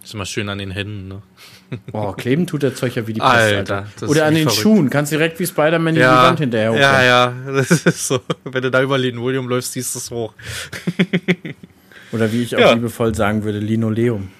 Ist 0.02 0.14
immer 0.14 0.26
schön 0.26 0.48
an 0.48 0.58
den 0.58 0.70
Händen, 0.70 1.08
ne? 1.08 1.22
Boah, 1.90 2.16
kleben 2.16 2.46
tut 2.46 2.62
das 2.62 2.76
Zeug 2.76 2.94
ja 2.94 3.06
wie 3.06 3.12
die 3.12 3.20
Pest, 3.20 3.32
Alter. 3.32 3.76
Alter. 3.76 4.08
Oder 4.08 4.26
an 4.26 4.34
den 4.34 4.44
verrückt. 4.44 4.62
Schuhen. 4.62 4.90
Kannst 4.90 5.12
direkt 5.12 5.40
wie 5.40 5.46
Spider-Man 5.46 5.96
ja, 5.96 6.20
die 6.20 6.28
Wand 6.28 6.40
hinterher 6.40 6.72
hoch. 6.72 6.78
Ja, 6.78 7.02
ja, 7.02 7.32
das 7.46 7.70
ist 7.70 8.06
so. 8.06 8.20
Wenn 8.44 8.62
du 8.62 8.70
da 8.70 8.82
über 8.82 8.98
Linoleum 8.98 9.48
läufst, 9.48 9.72
siehst 9.72 9.94
du 9.94 9.98
es 9.98 10.10
hoch. 10.10 10.32
Oder 12.12 12.32
wie 12.32 12.42
ich 12.42 12.54
auch 12.54 12.60
ja. 12.60 12.72
liebevoll 12.72 13.14
sagen 13.14 13.42
würde, 13.42 13.58
Linoleum. 13.58 14.30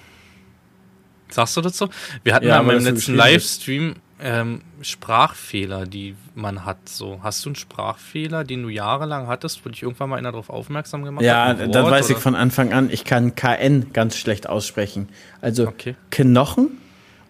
Sagst 1.29 1.57
du 1.57 1.61
das 1.61 1.77
so? 1.77 1.89
Wir 2.23 2.33
hatten 2.33 2.47
ja, 2.47 2.61
beim 2.61 2.81
letzten 2.81 3.15
Livestream 3.15 3.95
ähm, 4.21 4.61
Sprachfehler, 4.81 5.85
die 5.85 6.15
man 6.33 6.63
hat. 6.63 6.87
So, 6.87 7.19
hast 7.21 7.43
du 7.43 7.49
einen 7.49 7.55
Sprachfehler, 7.55 8.45
den 8.45 8.63
du 8.63 8.69
jahrelang 8.69 9.27
hattest, 9.27 9.65
wo 9.65 9.69
dich 9.69 9.83
irgendwann 9.83 10.09
mal 10.09 10.15
einer 10.15 10.31
darauf 10.31 10.49
aufmerksam 10.49 11.03
gemacht 11.03 11.25
ja, 11.25 11.47
hat? 11.47 11.59
Ja, 11.59 11.67
das 11.67 11.85
weiß 11.85 12.05
oder? 12.05 12.15
ich 12.15 12.23
von 12.23 12.35
Anfang 12.35 12.71
an. 12.71 12.89
Ich 12.89 13.03
kann 13.03 13.35
KN 13.35 13.91
ganz 13.91 14.17
schlecht 14.17 14.47
aussprechen. 14.47 15.09
Also 15.41 15.67
okay. 15.67 15.95
Knochen 16.09 16.77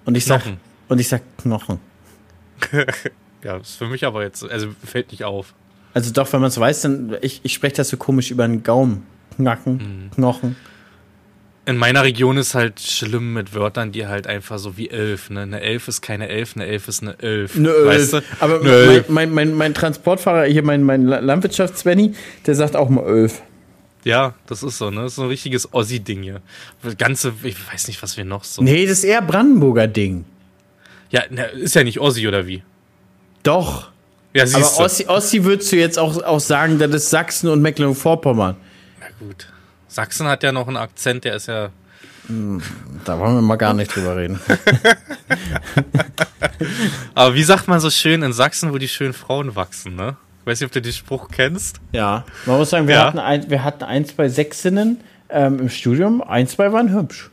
und 0.08 0.16
ich 0.16 0.26
sag 0.26 0.42
Knochen. 0.42 0.60
und 0.88 1.00
ich 1.00 1.08
sag 1.10 1.22
Knochen. 1.38 1.80
ja, 3.44 3.60
das 3.60 3.70
ist 3.70 3.76
für 3.76 3.88
mich 3.88 4.06
aber 4.06 4.24
jetzt, 4.24 4.50
also 4.50 4.70
fällt 4.84 5.12
nicht 5.12 5.26
auf. 5.26 5.54
Also 5.94 6.12
doch, 6.14 6.32
wenn 6.32 6.40
man 6.40 6.48
es 6.48 6.60
weiß, 6.60 6.82
dann 6.82 7.18
ich, 7.22 7.42
ich 7.44 7.54
spreche 7.54 7.76
das 7.76 7.90
so 7.90 7.98
komisch 7.98 8.32
über 8.32 8.48
den 8.48 8.64
Gaumen. 8.64 9.06
Knacken, 9.36 9.74
mhm. 9.74 10.12
Knochen. 10.12 10.56
In 11.66 11.76
meiner 11.76 12.04
Region 12.04 12.38
ist 12.38 12.56
halt 12.56 12.80
schlimm 12.80 13.34
mit 13.34 13.54
Wörtern, 13.54 13.92
die 13.92 14.08
halt 14.08 14.26
einfach 14.28 14.58
so 14.58 14.78
wie 14.78 14.90
elf, 14.90 15.30
ne? 15.30 15.42
Eine 15.42 15.60
Elf 15.60 15.90
ist 15.90 16.02
keine 16.02 16.30
Elf, 16.30 16.56
eine 16.56 16.66
Elf 16.66 16.88
ist 16.88 17.02
eine 17.02 17.20
Elf. 17.20 17.58
Eine 17.58 17.70
Elf. 17.70 17.86
Weißt 17.86 18.14
du? 18.14 18.22
Aber 18.40 18.62
eine 18.62 18.70
mein, 18.88 19.04
mein, 19.10 19.34
mein, 19.34 19.54
mein, 19.54 19.74
Transportfahrer, 19.74 20.46
hier 20.46 20.64
mein, 20.64 20.84
mein 20.84 21.06
Landwirtschafts-Svenny, 21.06 22.14
der 22.46 22.56
sagt 22.56 22.78
auch 22.78 22.88
mal 22.88 23.06
Elf. 23.06 23.42
Ja, 24.08 24.36
das 24.46 24.64
ist 24.64 24.78
so, 24.78 24.90
ne? 24.90 25.02
Das 25.02 25.12
ist 25.12 25.16
so 25.18 25.24
ein 25.24 25.28
richtiges 25.28 25.74
Ossi-Ding 25.74 26.24
hier. 26.24 26.42
Ganze, 26.98 27.34
ich 27.44 27.58
weiß 27.70 27.90
nicht, 27.90 28.02
was 28.02 28.16
wir 28.16 28.24
noch 28.24 28.46
so. 28.46 28.62
Nee, 28.62 28.86
das 28.86 29.00
ist 29.00 29.04
eher 29.04 29.22
Brandenburger 29.22 29.86
Ding. 29.86 30.24
Ja, 31.10 31.24
ne, 31.30 31.48
ist 31.48 31.76
ja 31.76 31.84
nicht 31.84 32.00
Ossi 32.00 32.26
oder 32.26 32.48
wie? 32.48 32.64
Doch. 33.44 33.92
Ja, 34.34 34.48
siehst 34.48 34.76
Aber 34.76 34.86
Ossi, 34.86 35.08
Ossi 35.08 35.44
würdest 35.44 35.74
du 35.74 35.76
jetzt 35.76 36.00
auch, 36.00 36.24
auch 36.24 36.40
sagen, 36.40 36.80
das 36.80 36.90
ist 36.92 37.10
Sachsen 37.10 37.50
und 37.50 37.62
Mecklenburg-Vorpommern. 37.62 38.56
Na 39.02 39.08
gut. 39.20 39.48
Sachsen 39.90 40.26
hat 40.28 40.42
ja 40.42 40.54
noch 40.54 40.70
einen 40.70 40.78
Akzent, 40.78 41.26
der 41.26 41.36
ist 41.36 41.48
ja. 41.48 41.70
Hm, 42.28 42.62
da 43.04 43.20
wollen 43.20 43.36
wir 43.36 43.42
mal 43.42 43.58
gar 43.58 43.74
nicht 43.74 43.94
drüber 43.94 44.16
reden. 44.16 44.40
Aber 47.14 47.36
wie 47.36 47.44
sagt 47.44 47.68
man 47.68 47.82
so 47.82 47.90
schön 47.90 48.24
in 48.24 48.32
Sachsen, 48.32 48.72
wo 48.72 48.78
die 48.78 48.88
schönen 48.88 49.14
Frauen 49.14 49.54
wachsen, 49.58 49.98
ne? 49.98 50.16
Weiß 50.48 50.62
nicht, 50.62 50.68
ob 50.68 50.72
du 50.72 50.82
den 50.82 50.94
Spruch 50.94 51.28
kennst. 51.28 51.82
Ja, 51.92 52.24
man 52.46 52.58
muss 52.58 52.70
sagen, 52.70 52.88
wir, 52.88 52.96
ja. 52.96 53.08
hatten, 53.08 53.20
ein, 53.20 53.50
wir 53.50 53.66
hatten 53.66 53.84
ein, 53.84 54.06
zwei 54.06 54.30
Sächsinnen 54.30 55.02
ähm, 55.28 55.60
im 55.60 55.68
Studium. 55.68 56.24
Ein, 56.24 56.48
zwei 56.48 56.72
waren 56.72 56.90
hübsch. 56.94 57.30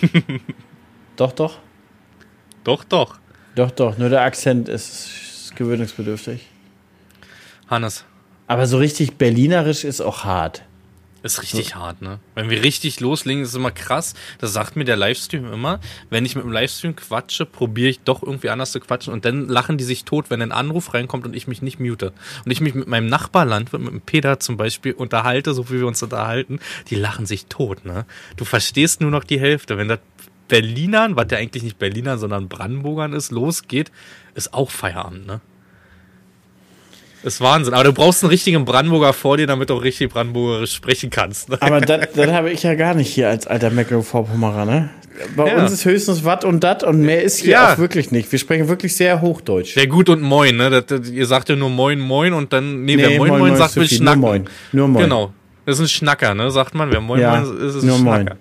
doch, 1.16 1.32
doch. 1.32 1.58
Doch, 2.64 2.84
doch. 2.84 3.18
Doch, 3.54 3.70
doch. 3.70 3.98
Nur 3.98 4.08
der 4.08 4.22
Akzent 4.22 4.70
ist, 4.70 5.10
ist 5.10 5.56
gewöhnungsbedürftig. 5.56 6.48
Hannes. 7.68 8.06
Aber 8.46 8.66
so 8.66 8.78
richtig 8.78 9.18
berlinerisch 9.18 9.84
ist 9.84 10.00
auch 10.00 10.24
hart. 10.24 10.62
Ist 11.22 11.40
richtig 11.42 11.68
so. 11.68 11.74
hart, 11.76 12.02
ne? 12.02 12.18
Wenn 12.34 12.50
wir 12.50 12.62
richtig 12.62 12.98
loslegen, 12.98 13.42
ist 13.42 13.50
es 13.50 13.54
immer 13.54 13.70
krass. 13.70 14.14
Das 14.38 14.52
sagt 14.52 14.74
mir 14.74 14.84
der 14.84 14.96
Livestream 14.96 15.52
immer. 15.52 15.78
Wenn 16.10 16.24
ich 16.24 16.34
mit 16.34 16.44
dem 16.44 16.50
Livestream 16.50 16.96
quatsche, 16.96 17.46
probiere 17.46 17.90
ich 17.90 18.00
doch 18.00 18.22
irgendwie 18.22 18.50
anders 18.50 18.72
zu 18.72 18.80
quatschen 18.80 19.12
und 19.12 19.24
dann 19.24 19.48
lachen 19.48 19.78
die 19.78 19.84
sich 19.84 20.04
tot, 20.04 20.30
wenn 20.30 20.42
ein 20.42 20.50
Anruf 20.50 20.94
reinkommt 20.94 21.24
und 21.24 21.36
ich 21.36 21.46
mich 21.46 21.62
nicht 21.62 21.78
mute. 21.78 22.12
Und 22.44 22.50
ich 22.50 22.60
mich 22.60 22.74
mit 22.74 22.88
meinem 22.88 23.06
Nachbarland, 23.06 23.72
mit 23.72 23.86
dem 23.86 24.00
Peter 24.00 24.40
zum 24.40 24.56
Beispiel, 24.56 24.94
unterhalte, 24.94 25.54
so 25.54 25.70
wie 25.70 25.78
wir 25.78 25.86
uns 25.86 26.02
unterhalten, 26.02 26.58
die 26.90 26.96
lachen 26.96 27.26
sich 27.26 27.46
tot, 27.46 27.84
ne? 27.84 28.04
Du 28.36 28.44
verstehst 28.44 29.00
nur 29.00 29.10
noch 29.10 29.24
die 29.24 29.38
Hälfte. 29.38 29.78
Wenn 29.78 29.88
das 29.88 30.00
Berlinern, 30.48 31.16
was 31.16 31.28
ja 31.30 31.38
eigentlich 31.38 31.62
nicht 31.62 31.78
Berlinern, 31.78 32.18
sondern 32.18 32.48
Brandenburgern 32.48 33.12
ist, 33.12 33.30
losgeht, 33.30 33.92
ist 34.34 34.52
auch 34.52 34.70
Feierabend, 34.70 35.26
ne? 35.26 35.40
Das 37.22 37.34
ist 37.34 37.40
Wahnsinn. 37.40 37.74
Aber 37.74 37.84
du 37.84 37.92
brauchst 37.92 38.24
einen 38.24 38.30
richtigen 38.30 38.64
Brandenburger 38.64 39.12
vor 39.12 39.36
dir, 39.36 39.46
damit 39.46 39.70
du 39.70 39.74
auch 39.74 39.82
richtig 39.82 40.10
Brandenburgerisch 40.10 40.74
sprechen 40.74 41.10
kannst. 41.10 41.48
Ne? 41.48 41.58
Aber 41.60 41.80
das, 41.80 42.08
habe 42.16 42.50
ich 42.50 42.62
ja 42.64 42.74
gar 42.74 42.94
nicht 42.94 43.12
hier 43.12 43.28
als 43.28 43.46
alter 43.46 43.70
Mecklenburg-Vorpommerer, 43.70 44.64
ne? 44.64 44.90
Bei 45.36 45.48
ja. 45.48 45.62
uns 45.62 45.72
ist 45.72 45.84
höchstens 45.84 46.24
Watt 46.24 46.44
und 46.44 46.64
Dat 46.64 46.82
und 46.82 47.00
mehr 47.00 47.22
ist 47.22 47.38
hier 47.38 47.52
ja. 47.52 47.72
auch 47.72 47.78
wirklich 47.78 48.10
nicht. 48.10 48.32
Wir 48.32 48.38
sprechen 48.38 48.68
wirklich 48.68 48.96
sehr 48.96 49.20
Hochdeutsch. 49.20 49.74
Sehr 49.74 49.86
gut 49.86 50.08
und 50.08 50.22
Moin, 50.22 50.56
ne? 50.56 50.70
Das, 50.70 50.86
das, 50.86 51.10
ihr 51.10 51.26
sagt 51.26 51.48
ja 51.48 51.54
nur 51.54 51.70
Moin, 51.70 52.00
Moin 52.00 52.32
und 52.32 52.52
dann, 52.52 52.84
nee, 52.84 52.96
nee 52.96 53.02
wer 53.02 53.18
Moin, 53.18 53.28
Moin, 53.28 53.40
Moin 53.40 53.56
sagt, 53.56 53.76
will 53.76 53.88
schnacken. 53.88 54.20
Nur 54.20 54.30
Moin. 54.30 54.48
Nur 54.72 54.88
Moin. 54.88 55.04
Genau. 55.04 55.32
Das 55.64 55.76
ist 55.76 55.82
ein 55.82 55.88
Schnacker, 55.88 56.34
ne? 56.34 56.50
Sagt 56.50 56.74
man. 56.74 56.90
Wer 56.90 57.00
Moin, 57.00 57.20
ja. 57.20 57.40
Moin 57.40 57.56
ist, 57.56 57.76
ist 57.76 57.82
ein 57.82 57.88
nur 57.88 57.98
Schnacker. 57.98 58.36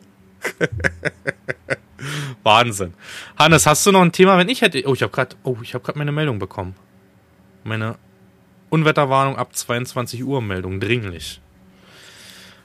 Moin. 0.60 0.70
Wahnsinn. 2.44 2.94
Hannes, 3.38 3.68
hast 3.68 3.86
du 3.86 3.92
noch 3.92 4.02
ein 4.02 4.12
Thema, 4.12 4.38
wenn 4.38 4.50
ich 4.50 4.62
hätte. 4.62 4.82
Oh, 4.88 4.94
ich 4.94 5.04
habe 5.04 5.12
gerade, 5.12 5.36
oh, 5.44 5.58
ich 5.62 5.76
habe 5.76 5.84
gerade 5.84 6.00
meine 6.00 6.12
Meldung 6.12 6.40
bekommen. 6.40 6.74
Meine 7.64 7.96
Unwetterwarnung 8.72 9.36
ab 9.36 9.56
22 9.56 10.24
Uhr 10.24 10.42
Meldung, 10.42 10.80
dringlich. 10.80 11.42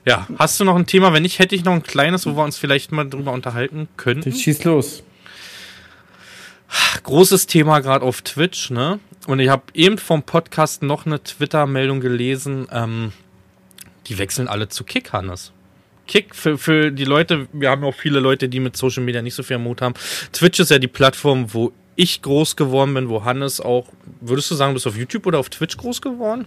Ja, 0.06 0.26
hast 0.38 0.58
du 0.60 0.64
noch 0.64 0.76
ein 0.76 0.86
Thema? 0.86 1.12
Wenn 1.12 1.24
nicht, 1.24 1.40
hätte 1.40 1.56
ich 1.56 1.64
noch 1.64 1.72
ein 1.72 1.82
kleines, 1.82 2.26
wo 2.26 2.36
wir 2.36 2.44
uns 2.44 2.56
vielleicht 2.56 2.92
mal 2.92 3.10
drüber 3.10 3.32
unterhalten 3.32 3.88
könnten. 3.96 4.32
Schieß 4.32 4.62
los. 4.62 5.02
Großes 7.02 7.46
Thema 7.46 7.80
gerade 7.80 8.04
auf 8.04 8.22
Twitch, 8.22 8.70
ne? 8.70 9.00
Und 9.26 9.40
ich 9.40 9.48
habe 9.48 9.64
eben 9.74 9.98
vom 9.98 10.22
Podcast 10.22 10.82
noch 10.82 11.06
eine 11.06 11.22
Twitter-Meldung 11.22 12.00
gelesen. 12.00 12.68
Ähm, 12.70 13.12
die 14.06 14.18
wechseln 14.18 14.46
alle 14.46 14.68
zu 14.68 14.84
Kick, 14.84 15.12
Hannes. 15.12 15.52
Kick 16.06 16.36
für, 16.36 16.56
für 16.56 16.92
die 16.92 17.04
Leute, 17.04 17.48
wir 17.52 17.70
haben 17.70 17.82
auch 17.82 17.94
viele 17.94 18.20
Leute, 18.20 18.48
die 18.48 18.60
mit 18.60 18.76
Social 18.76 19.02
Media 19.02 19.22
nicht 19.22 19.34
so 19.34 19.42
viel 19.42 19.58
Mut 19.58 19.82
haben. 19.82 19.94
Twitch 20.32 20.60
ist 20.60 20.70
ja 20.70 20.78
die 20.78 20.86
Plattform, 20.86 21.52
wo 21.52 21.72
ich 21.96 22.22
groß 22.22 22.56
geworden 22.56 22.94
bin, 22.94 23.08
wo 23.08 23.24
Hannes 23.24 23.60
auch, 23.60 23.88
würdest 24.20 24.50
du 24.50 24.54
sagen, 24.54 24.74
bist 24.74 24.86
du 24.86 24.90
auf 24.90 24.96
YouTube 24.96 25.26
oder 25.26 25.38
auf 25.38 25.48
Twitch 25.48 25.76
groß 25.76 26.00
geworden? 26.00 26.46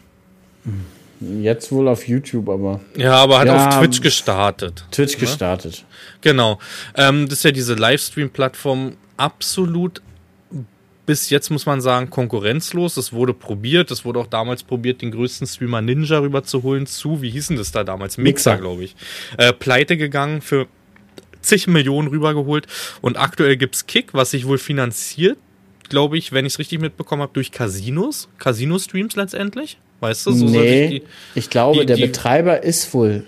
Jetzt 1.19 1.71
wohl 1.71 1.87
auf 1.87 2.07
YouTube, 2.07 2.47
aber. 2.47 2.79
Ja, 2.95 3.15
aber 3.15 3.39
hat 3.39 3.47
ja, 3.47 3.67
auf 3.67 3.79
Twitch 3.79 4.01
gestartet. 4.01 4.85
Twitch 4.91 5.15
ne? 5.15 5.19
gestartet. 5.19 5.85
Genau. 6.21 6.59
Ähm, 6.95 7.27
das 7.27 7.39
ist 7.39 7.43
ja 7.43 7.51
diese 7.51 7.73
Livestream-Plattform 7.73 8.95
absolut 9.17 10.01
bis 11.09 11.31
jetzt 11.31 11.49
muss 11.49 11.65
man 11.65 11.81
sagen, 11.81 12.11
konkurrenzlos. 12.11 12.95
Es 12.95 13.11
wurde 13.11 13.33
probiert. 13.33 13.89
Es 13.89 14.05
wurde 14.05 14.19
auch 14.19 14.27
damals 14.27 14.61
probiert, 14.61 15.01
den 15.01 15.09
größten 15.09 15.47
Streamer 15.47 15.81
Ninja 15.81 16.19
rüberzuholen 16.19 16.85
zu, 16.85 17.23
wie 17.23 17.31
hießen 17.31 17.57
das 17.57 17.71
da 17.71 17.83
damals? 17.83 18.19
Mixer, 18.19 18.51
Mixer. 18.51 18.61
glaube 18.61 18.83
ich. 18.83 18.95
Äh, 19.39 19.51
pleite 19.53 19.97
gegangen 19.97 20.41
für 20.41 20.67
zig 21.41 21.67
Millionen 21.67 22.07
rübergeholt. 22.07 22.67
Und 23.01 23.17
aktuell 23.17 23.57
gibt 23.57 23.75
es 23.75 23.87
Kick, 23.87 24.13
was 24.13 24.31
sich 24.31 24.47
wohl 24.47 24.57
finanziert, 24.57 25.37
glaube 25.89 26.17
ich, 26.17 26.31
wenn 26.31 26.45
ich 26.45 26.53
es 26.53 26.59
richtig 26.59 26.79
mitbekommen 26.79 27.21
habe, 27.21 27.33
durch 27.33 27.51
Casinos. 27.51 28.29
Casino-Streams 28.37 29.15
letztendlich. 29.15 29.77
Weißt 29.99 30.25
du? 30.25 30.31
So 30.31 30.45
nee, 30.45 30.85
ich, 30.85 30.89
die, 30.89 31.07
ich 31.35 31.49
glaube, 31.49 31.81
die, 31.81 31.85
der 31.85 31.95
die, 31.97 32.07
Betreiber 32.07 32.63
ist 32.63 32.93
wohl. 32.93 33.25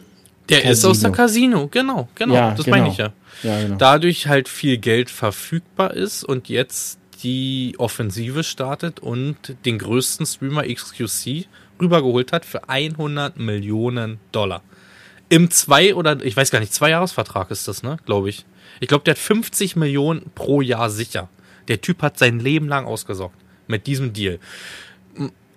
Der 0.49 0.59
Casino. 0.59 0.71
ist 0.73 0.85
aus 0.85 0.99
der 1.01 1.11
Casino, 1.11 1.67
genau, 1.67 2.09
genau. 2.15 2.33
Ja, 2.33 2.51
das 2.51 2.65
genau. 2.65 2.77
meine 2.77 2.89
ich 2.89 2.97
ja. 2.97 3.13
ja 3.43 3.61
genau. 3.61 3.75
Dadurch 3.77 4.27
halt 4.27 4.49
viel 4.49 4.77
Geld 4.77 5.09
verfügbar 5.09 5.93
ist 5.93 6.23
und 6.23 6.49
jetzt 6.49 6.99
die 7.23 7.75
Offensive 7.77 8.43
startet 8.43 8.99
und 8.99 9.35
den 9.65 9.77
größten 9.77 10.25
Streamer 10.25 10.63
XQC 10.63 11.45
rübergeholt 11.79 12.31
hat 12.31 12.45
für 12.45 12.67
100 12.67 13.37
Millionen 13.37 14.19
Dollar. 14.31 14.61
Im 15.31 15.49
zwei 15.49 15.95
oder 15.95 16.23
ich 16.25 16.35
weiß 16.35 16.51
gar 16.51 16.59
nicht, 16.59 16.73
zwei 16.73 16.89
Jahresvertrag 16.89 17.51
ist 17.51 17.69
das, 17.69 17.83
ne? 17.83 17.95
Glaube 18.05 18.27
ich. 18.27 18.43
Ich 18.81 18.89
glaube, 18.89 19.05
der 19.05 19.13
hat 19.13 19.19
50 19.19 19.77
Millionen 19.77 20.29
pro 20.35 20.59
Jahr 20.59 20.89
sicher. 20.89 21.29
Der 21.69 21.79
Typ 21.79 22.01
hat 22.01 22.19
sein 22.19 22.41
Leben 22.41 22.67
lang 22.67 22.85
ausgesorgt 22.85 23.37
mit 23.65 23.87
diesem 23.87 24.11
Deal. 24.11 24.39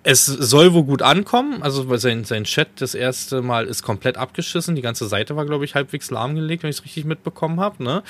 Es 0.03 0.25
soll 0.25 0.71
wohl 0.71 0.85
gut 0.85 1.01
ankommen. 1.01 1.61
Also 1.61 1.93
sein, 1.97 2.23
sein 2.23 2.45
Chat 2.45 2.69
das 2.79 2.95
erste 2.95 3.41
Mal 3.41 3.65
ist 3.65 3.83
komplett 3.83 4.15
abgeschissen. 4.15 4.77
Die 4.77 4.81
ganze 4.81 5.09
Seite 5.09 5.35
war, 5.35 5.45
glaube 5.45 5.65
ich, 5.65 5.75
halbwegs 5.75 6.09
lahmgelegt, 6.09 6.63
wenn 6.63 6.69
ich 6.69 6.77
es 6.77 6.85
richtig 6.85 7.03
mitbekommen 7.03 7.59
habe. 7.59 7.83
Ne? 7.83 8.01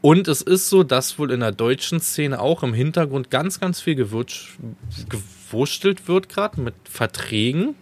Und 0.00 0.26
es 0.26 0.40
ist 0.40 0.70
so, 0.70 0.84
dass 0.84 1.18
wohl 1.18 1.32
in 1.32 1.40
der 1.40 1.52
deutschen 1.52 2.00
Szene 2.00 2.40
auch 2.40 2.62
im 2.62 2.72
Hintergrund 2.72 3.30
ganz, 3.30 3.60
ganz 3.60 3.82
viel 3.82 3.96
gewurstelt 3.96 6.08
wird, 6.08 6.30
gerade 6.30 6.62
mit 6.62 6.72
Verträgen 6.84 7.74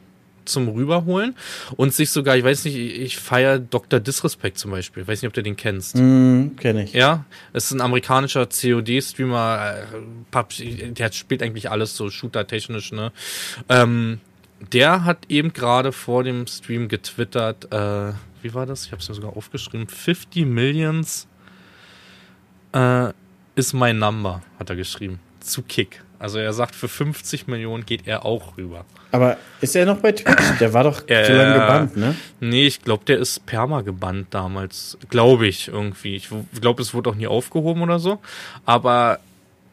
zum 0.49 0.69
Rüberholen 0.69 1.35
und 1.77 1.95
sich 1.95 2.11
sogar, 2.11 2.37
ich 2.37 2.45
weiß 2.45 2.65
nicht, 2.65 2.77
ich 2.77 3.19
feiere 3.19 3.59
Dr. 3.59 4.01
Disrespect 4.01 4.59
zum 4.59 4.71
Beispiel. 4.71 5.03
Ich 5.03 5.09
weiß 5.09 5.23
nicht, 5.23 5.29
ob 5.29 5.35
du 5.35 5.43
den 5.43 5.57
kennst. 5.57 5.97
Mm, 5.97 6.57
Kenne 6.57 6.85
ich. 6.85 6.93
Ja, 6.93 7.25
es 7.53 7.67
ist 7.67 7.73
ein 7.73 7.81
amerikanischer 7.81 8.47
COD-Streamer, 8.47 9.75
äh, 10.31 10.93
der 10.93 11.13
spielt 11.13 11.43
eigentlich 11.43 11.71
alles 11.71 11.97
so 11.97 12.11
shooter-technisch, 12.11 12.93
ne? 12.93 13.13
Ähm, 13.69 14.21
der 14.73 15.05
hat 15.05 15.19
eben 15.29 15.53
gerade 15.53 15.93
vor 15.93 16.25
dem 16.25 16.47
Stream 16.47 16.89
getwittert, 16.89 17.73
äh, 17.73 18.13
wie 18.43 18.55
war 18.55 18.67
das? 18.67 18.87
Ich 18.87 18.93
habe 18.93 19.01
es 19.03 19.09
mir 19.09 19.15
sogar 19.15 19.37
aufgeschrieben. 19.37 19.89
50 19.89 20.47
Millions 20.47 21.27
äh, 22.73 23.13
ist 23.55 23.73
mein 23.73 23.99
Number, 23.99 24.43
hat 24.59 24.71
er 24.71 24.77
geschrieben. 24.77 25.21
Zu 25.41 25.63
Kick. 25.63 26.03
Also 26.19 26.39
er 26.39 26.53
sagt, 26.53 26.75
für 26.75 26.89
50 26.89 27.47
Millionen 27.47 27.87
geht 27.87 28.07
er 28.07 28.25
auch 28.25 28.57
rüber. 28.57 28.85
Aber 29.13 29.37
ist 29.61 29.77
er 29.77 29.87
noch 29.87 29.99
bei 29.99 30.13
Twitch? 30.13 30.59
Der 30.61 30.73
war 30.73 30.85
doch 30.85 31.09
äh, 31.09 31.25
so 31.25 31.33
lange 31.33 31.55
gebannt, 31.55 31.97
ne? 31.97 32.15
Nee, 32.41 32.67
ich 32.67 32.83
glaube, 32.83 33.05
der 33.05 33.19
ist 33.19 33.47
perma 33.47 33.83
gebannt 33.83 34.29
damals. 34.31 34.99
Glaube 35.11 35.47
ich 35.47 35.69
irgendwie. 35.69 36.17
Ich 36.17 36.29
glaube, 36.61 36.83
es 36.83 36.93
wurde 36.93 37.11
auch 37.11 37.15
nie 37.15 37.27
aufgehoben 37.27 37.83
oder 37.83 37.99
so. 37.99 38.19
Aber 38.67 39.21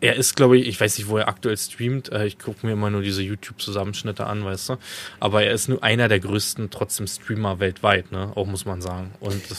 er 0.01 0.15
ist, 0.15 0.35
glaube 0.35 0.57
ich, 0.57 0.67
ich 0.67 0.79
weiß 0.79 0.97
nicht, 0.97 1.09
wo 1.09 1.17
er 1.17 1.27
aktuell 1.27 1.57
streamt. 1.57 2.11
Äh, 2.11 2.27
ich 2.27 2.37
gucke 2.37 2.65
mir 2.65 2.73
immer 2.73 2.89
nur 2.89 3.01
diese 3.01 3.23
YouTube-Zusammenschnitte 3.23 4.25
an, 4.25 4.45
weißt 4.45 4.69
du. 4.69 4.77
Aber 5.19 5.43
er 5.43 5.51
ist 5.51 5.67
nur 5.67 5.83
einer 5.83 6.07
der 6.07 6.19
größten 6.19 6.69
trotzdem 6.69 7.07
Streamer 7.07 7.59
weltweit, 7.59 8.11
ne? 8.11 8.31
Auch 8.35 8.45
muss 8.45 8.65
man 8.65 8.81
sagen. 8.81 9.13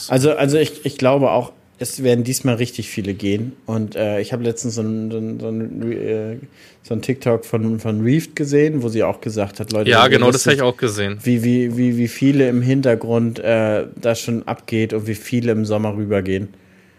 Also, 0.09 0.33
also 0.35 0.57
ich, 0.57 0.85
ich 0.85 0.97
glaube 0.97 1.31
auch, 1.31 1.51
es 1.79 2.01
werden 2.03 2.23
diesmal 2.23 2.55
richtig 2.55 2.89
viele 2.89 3.13
gehen. 3.13 3.53
Und 3.65 3.95
äh, 3.95 4.19
ich 4.19 4.33
habe 4.33 4.43
letztens 4.43 4.75
so 4.75 4.81
ein, 4.81 5.11
so 5.11 5.17
ein, 5.17 5.39
so 5.39 5.47
ein, 5.47 5.91
äh, 5.91 6.37
so 6.83 6.93
ein 6.93 7.01
TikTok 7.01 7.45
von, 7.45 7.79
von 7.79 8.01
Reeft 8.01 8.35
gesehen, 8.35 8.81
wo 8.81 8.89
sie 8.89 9.03
auch 9.03 9.21
gesagt 9.21 9.59
hat, 9.59 9.71
Leute. 9.71 9.89
Ja, 9.89 10.07
genau, 10.07 10.31
das 10.31 10.45
habe 10.45 10.55
ich 10.55 10.61
auch 10.61 10.77
gesehen. 10.77 11.19
Wie, 11.23 11.43
wie, 11.43 11.77
wie, 11.77 11.97
wie 11.97 12.07
viele 12.07 12.49
im 12.49 12.61
Hintergrund 12.61 13.39
äh, 13.39 13.85
da 13.95 14.15
schon 14.15 14.47
abgeht 14.47 14.93
und 14.93 15.07
wie 15.07 15.15
viele 15.15 15.51
im 15.51 15.65
Sommer 15.65 15.95
rübergehen. 15.95 16.49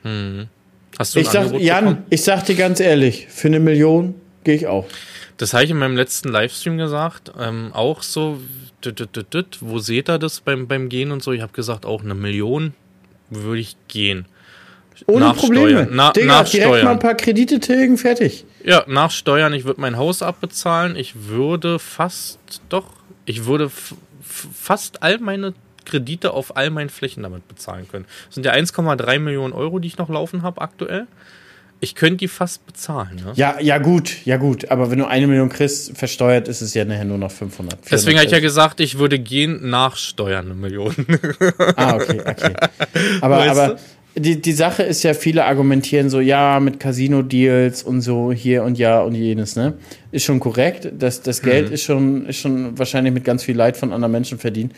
Hm. 0.03 0.47
Hast 0.99 1.15
du 1.15 1.21
ich 1.21 1.29
sag, 1.29 1.53
Jan, 1.59 1.85
bekommen? 1.85 2.05
ich 2.11 2.23
sag 2.23 2.45
dir 2.47 2.55
ganz 2.55 2.81
ehrlich, 2.81 3.27
für 3.29 3.49
eine 3.49 3.61
Million 3.61 4.15
gehe 4.45 4.55
ich 4.55 4.67
auch. 4.67 4.87
Das 5.37 5.55
habe 5.55 5.65
ich 5.65 5.71
in 5.71 5.79
meinem 5.79 5.97
letzten 5.97 6.29
Livestream 6.29 6.79
gesagt. 6.79 7.33
Ähm, 7.39 7.71
auch 7.73 8.03
so, 8.03 8.41
wo 9.61 9.79
seht 9.79 10.09
ihr 10.09 10.19
das 10.19 10.41
beim, 10.41 10.67
beim 10.67 10.89
Gehen 10.89 11.11
und 11.11 11.23
so? 11.23 11.33
Ich 11.33 11.43
habe 11.43 11.53
gesagt, 11.53 11.87
auch 11.87 12.03
eine 12.03 12.15
Million 12.15 12.75
würde 13.31 13.61
ich 13.61 13.77
gehen. 13.89 14.27
Ohne 15.07 15.33
Probleme. 15.35 15.89
Na, 15.91 16.13
Digga, 16.13 16.43
direkt 16.45 16.85
mal 16.85 16.93
ein 16.93 16.99
paar 16.99 17.15
Kredite 17.15 17.61
tilgen, 17.61 17.99
fertig. 17.99 18.45
Ja, 18.65 18.85
nachsteuern. 18.87 19.53
Ich 19.53 19.65
würde 19.65 19.81
mein 19.81 19.97
Haus 19.97 20.23
abbezahlen. 20.23 20.97
Ich 20.97 21.29
würde 21.29 21.79
fast, 21.79 22.39
doch, 22.69 22.87
ich 23.25 23.47
würde 23.47 23.71
fast 24.21 25.03
all 25.03 25.19
meine 25.19 25.55
Kredite 25.85 26.33
auf 26.33 26.57
all 26.57 26.71
meinen 26.71 26.91
Flächen 26.91 27.23
damit 27.23 27.49
bezahlen 27.49 27.89
können. 27.89 28.05
Das 28.27 28.35
sind 28.35 28.47
ja 28.47 28.53
1,3 28.53 29.19
Millionen 29.19 29.53
Euro, 29.53 29.79
die 29.79 29.89
ich 29.89 29.99
noch 29.99 30.09
laufen 30.09 30.43
habe 30.43 30.61
aktuell. 30.61 31.07
Ich 31.81 31.95
könnte 31.95 32.17
die 32.17 32.29
fast 32.29 32.67
bezahlen. 32.67 33.23
Ne? 33.25 33.33
Ja, 33.37 33.61
ja 33.61 33.79
gut, 33.79 34.27
ja 34.27 34.37
gut. 34.37 34.69
Aber 34.71 34.91
wenn 34.91 34.99
du 34.99 35.07
eine 35.07 35.29
Million 35.29 35.49
kriegst, 35.49 35.97
versteuert 35.97 36.49
ist 36.49 36.61
es 36.61 36.75
ja 36.75 36.85
nachher 36.85 37.05
nur 37.05 37.19
noch 37.19 37.31
500. 37.31 37.79
Deswegen 37.91 38.19
habe 38.19 38.27
ich 38.27 38.33
ja 38.33 38.41
gesagt, 38.41 38.81
ich 38.81 38.99
würde 38.99 39.21
gehen 39.21 39.71
nachsteuern 39.71 40.47
eine 40.47 40.55
Million. 40.55 40.93
ah, 41.77 41.95
okay, 41.95 42.21
okay. 42.21 42.55
Aber, 43.21 43.39
weißt 43.39 43.61
aber 43.61 43.77
die, 44.21 44.41
die 44.41 44.53
Sache 44.53 44.83
ist 44.83 45.03
ja, 45.03 45.15
viele 45.15 45.45
argumentieren 45.45 46.11
so, 46.11 46.21
ja, 46.21 46.61
mit 46.61 46.81
Casino-Deals 46.81 47.83
und 47.83 48.01
so 48.01 48.33
hier 48.33 48.65
und 48.65 48.79
ja 48.79 49.01
und 49.01 49.15
jenes, 49.15 49.57
ne? 49.57 49.75
Ist 50.13 50.25
schon 50.25 50.41
korrekt. 50.41 50.91
Das, 50.99 51.23
das 51.23 51.43
Geld 51.43 51.69
mhm. 51.69 51.75
ist, 51.75 51.83
schon, 51.83 52.27
ist 52.27 52.37
schon 52.39 52.79
wahrscheinlich 52.79 53.13
mit 53.13 53.25
ganz 53.25 53.43
viel 53.43 53.57
Leid 53.57 53.77
von 53.77 53.93
anderen 53.93 54.13
Menschen 54.13 54.39
verdient. 54.39 54.73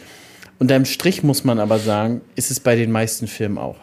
Unterm 0.58 0.84
Strich 0.84 1.22
muss 1.22 1.44
man 1.44 1.58
aber 1.58 1.78
sagen, 1.78 2.20
ist 2.34 2.50
es 2.50 2.60
bei 2.60 2.76
den 2.76 2.90
meisten 2.90 3.26
Filmen 3.26 3.58
auch. 3.58 3.76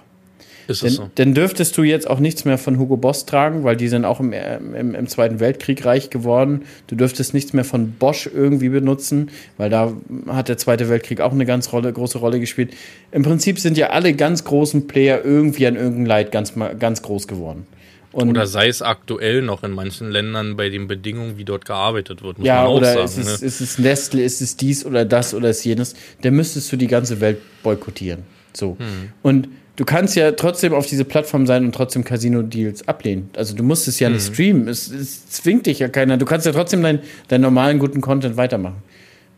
Ist 0.68 0.84
denn, 0.84 0.90
so? 0.90 1.10
Denn 1.18 1.34
dürftest 1.34 1.78
du 1.78 1.84
jetzt 1.84 2.10
auch 2.10 2.20
nichts 2.20 2.44
mehr 2.44 2.58
von 2.58 2.78
Hugo 2.78 2.98
Boss 2.98 3.26
tragen, 3.26 3.64
weil 3.64 3.78
die 3.78 3.88
sind 3.88 4.04
auch 4.06 4.20
im, 4.20 4.34
im, 4.34 4.96
im, 4.96 5.08
Zweiten 5.08 5.40
Weltkrieg 5.40 5.86
reich 5.86 6.10
geworden. 6.10 6.64
Du 6.88 6.96
dürftest 6.96 7.34
nichts 7.34 7.54
mehr 7.54 7.64
von 7.64 7.92
Bosch 7.94 8.30
irgendwie 8.34 8.70
benutzen, 8.70 9.32
weil 9.58 9.70
da 9.70 9.94
hat 10.28 10.50
der 10.50 10.58
Zweite 10.58 10.90
Weltkrieg 10.90 11.22
auch 11.22 11.32
eine 11.32 11.46
ganz 11.46 11.72
Rolle, 11.72 11.92
große 11.94 12.18
Rolle 12.18 12.40
gespielt. 12.40 12.74
Im 13.12 13.24
Prinzip 13.24 13.60
sind 13.60 13.78
ja 13.78 13.92
alle 13.92 14.14
ganz 14.14 14.44
großen 14.44 14.88
Player 14.88 15.24
irgendwie 15.24 15.68
an 15.68 15.76
irgendeinem 15.76 16.06
Leid 16.06 16.32
ganz, 16.32 16.54
ganz 16.80 17.02
groß 17.02 17.28
geworden. 17.28 17.66
Und 18.12 18.30
oder 18.30 18.48
sei 18.48 18.68
es 18.68 18.82
aktuell 18.82 19.42
noch 19.42 19.64
in 19.64 19.72
manchen 19.72 20.10
Ländern 20.10 20.58
bei 20.58 20.70
den 20.70 20.88
Bedingungen, 20.88 21.38
wie 21.38 21.46
dort 21.46 21.66
gearbeitet 21.66 22.24
wird. 22.24 22.40
Muss 22.40 22.48
ja, 22.48 22.64
man 22.64 22.66
auch 22.66 22.78
oder 22.78 22.94
sagen, 22.94 23.06
ist, 23.06 23.18
es, 23.18 23.42
ne? 23.42 23.48
ist 23.48 23.62
es 23.62 23.78
Nestle, 23.78 24.24
ist 24.24 24.42
es 24.42 24.58
dies 24.58 24.86
oder 24.86 25.06
das 25.06 25.34
oder 25.34 25.50
ist 25.50 25.64
jenes. 25.64 25.96
Da 26.24 26.32
müsstest 26.32 26.72
du 26.72 26.78
die 26.78 26.88
ganze 26.88 27.22
Welt 27.22 27.38
boykottieren. 27.64 28.24
So. 28.54 28.78
Hm. 28.80 29.12
Und 29.22 29.50
du 29.78 29.86
kannst 29.86 30.16
ja 30.18 30.34
trotzdem 30.34 30.74
auf 30.74 30.86
diese 30.86 31.06
Plattform 31.06 31.48
sein 31.48 31.64
und 31.64 31.74
trotzdem 31.74 32.04
Casino-Deals 32.04 32.88
ablehnen. 32.88 33.30
Also 33.38 33.56
du 33.56 33.64
musst 33.64 33.88
es 33.88 34.00
ja 34.00 34.10
mhm. 34.10 34.16
nicht 34.16 34.28
streamen. 34.28 34.68
Es, 34.68 34.92
es, 34.92 35.30
zwingt 35.30 35.66
dich 35.66 35.80
ja 35.80 35.88
keiner. 35.88 36.18
Du 36.18 36.26
kannst 36.26 36.46
ja 36.46 36.52
trotzdem 36.52 36.84
deinen 36.84 37.00
dein 37.30 37.42
normalen 37.42 37.80
guten 37.80 38.02
Content 38.02 38.36
weitermachen. 38.36 38.84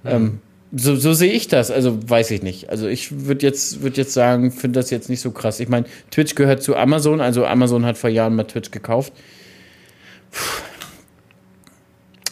Mhm. 0.04 0.10
Ähm, 0.10 0.40
so, 0.72 0.96
so 0.96 1.14
sehe 1.14 1.32
ich 1.32 1.48
das. 1.48 1.70
Also 1.72 1.98
weiß 2.10 2.32
ich 2.32 2.42
nicht. 2.42 2.70
Also 2.70 2.88
ich 2.88 3.26
würde 3.26 3.46
jetzt, 3.46 3.84
würd 3.84 3.98
jetzt 3.98 4.14
sagen, 4.14 4.52
finde 4.52 4.80
das 4.80 4.90
jetzt 4.90 5.10
nicht 5.10 5.22
so 5.22 5.32
krass. 5.32 5.60
Ich 5.60 5.70
meine, 5.70 5.86
Twitch 6.10 6.36
gehört 6.36 6.64
zu 6.64 6.76
Amazon. 6.76 7.22
Also 7.22 7.46
Amazon 7.46 7.86
hat 7.86 7.98
vor 7.98 8.10
Jahren 8.10 8.36
mal 8.36 8.46
Twitch 8.46 8.72
gekauft. 8.72 9.14
Puh. 10.32 10.64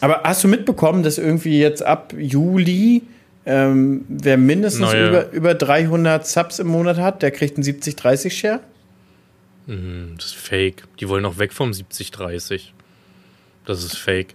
Aber 0.00 0.22
hast 0.24 0.44
du 0.44 0.48
mitbekommen, 0.48 1.02
dass 1.02 1.18
irgendwie 1.18 1.58
jetzt 1.58 1.82
ab 1.82 2.14
Juli 2.16 3.02
ähm, 3.50 4.04
wer 4.08 4.36
mindestens 4.36 4.92
über, 4.92 5.30
über 5.32 5.54
300 5.54 6.26
Subs 6.26 6.58
im 6.58 6.66
Monat 6.66 6.98
hat, 6.98 7.22
der 7.22 7.30
kriegt 7.30 7.56
einen 7.56 7.64
70-30-Share. 7.64 8.60
Mhm, 9.66 10.16
das 10.16 10.26
ist 10.26 10.34
fake. 10.34 10.84
Die 11.00 11.08
wollen 11.08 11.24
auch 11.24 11.38
weg 11.38 11.54
vom 11.54 11.70
70-30. 11.70 12.60
Das 13.64 13.82
ist 13.82 13.96
fake. 13.96 14.34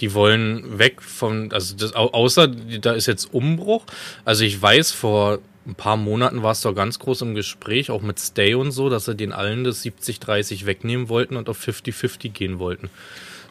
Die 0.00 0.12
wollen 0.12 0.76
weg 0.76 1.02
von, 1.02 1.52
also 1.52 1.76
das, 1.76 1.94
außer 1.94 2.48
da 2.48 2.94
ist 2.94 3.06
jetzt 3.06 3.32
Umbruch. 3.32 3.84
Also 4.24 4.42
ich 4.42 4.60
weiß, 4.60 4.90
vor 4.90 5.38
ein 5.64 5.76
paar 5.76 5.96
Monaten 5.96 6.42
war 6.42 6.50
es 6.50 6.62
doch 6.62 6.74
ganz 6.74 6.98
groß 6.98 7.22
im 7.22 7.36
Gespräch, 7.36 7.92
auch 7.92 8.02
mit 8.02 8.18
Stay 8.18 8.54
und 8.54 8.72
so, 8.72 8.88
dass 8.88 9.04
sie 9.04 9.14
den 9.14 9.32
allen 9.32 9.62
das 9.62 9.84
70-30 9.84 10.66
wegnehmen 10.66 11.08
wollten 11.08 11.36
und 11.36 11.48
auf 11.48 11.64
50-50 11.64 12.30
gehen 12.30 12.58
wollten. 12.58 12.90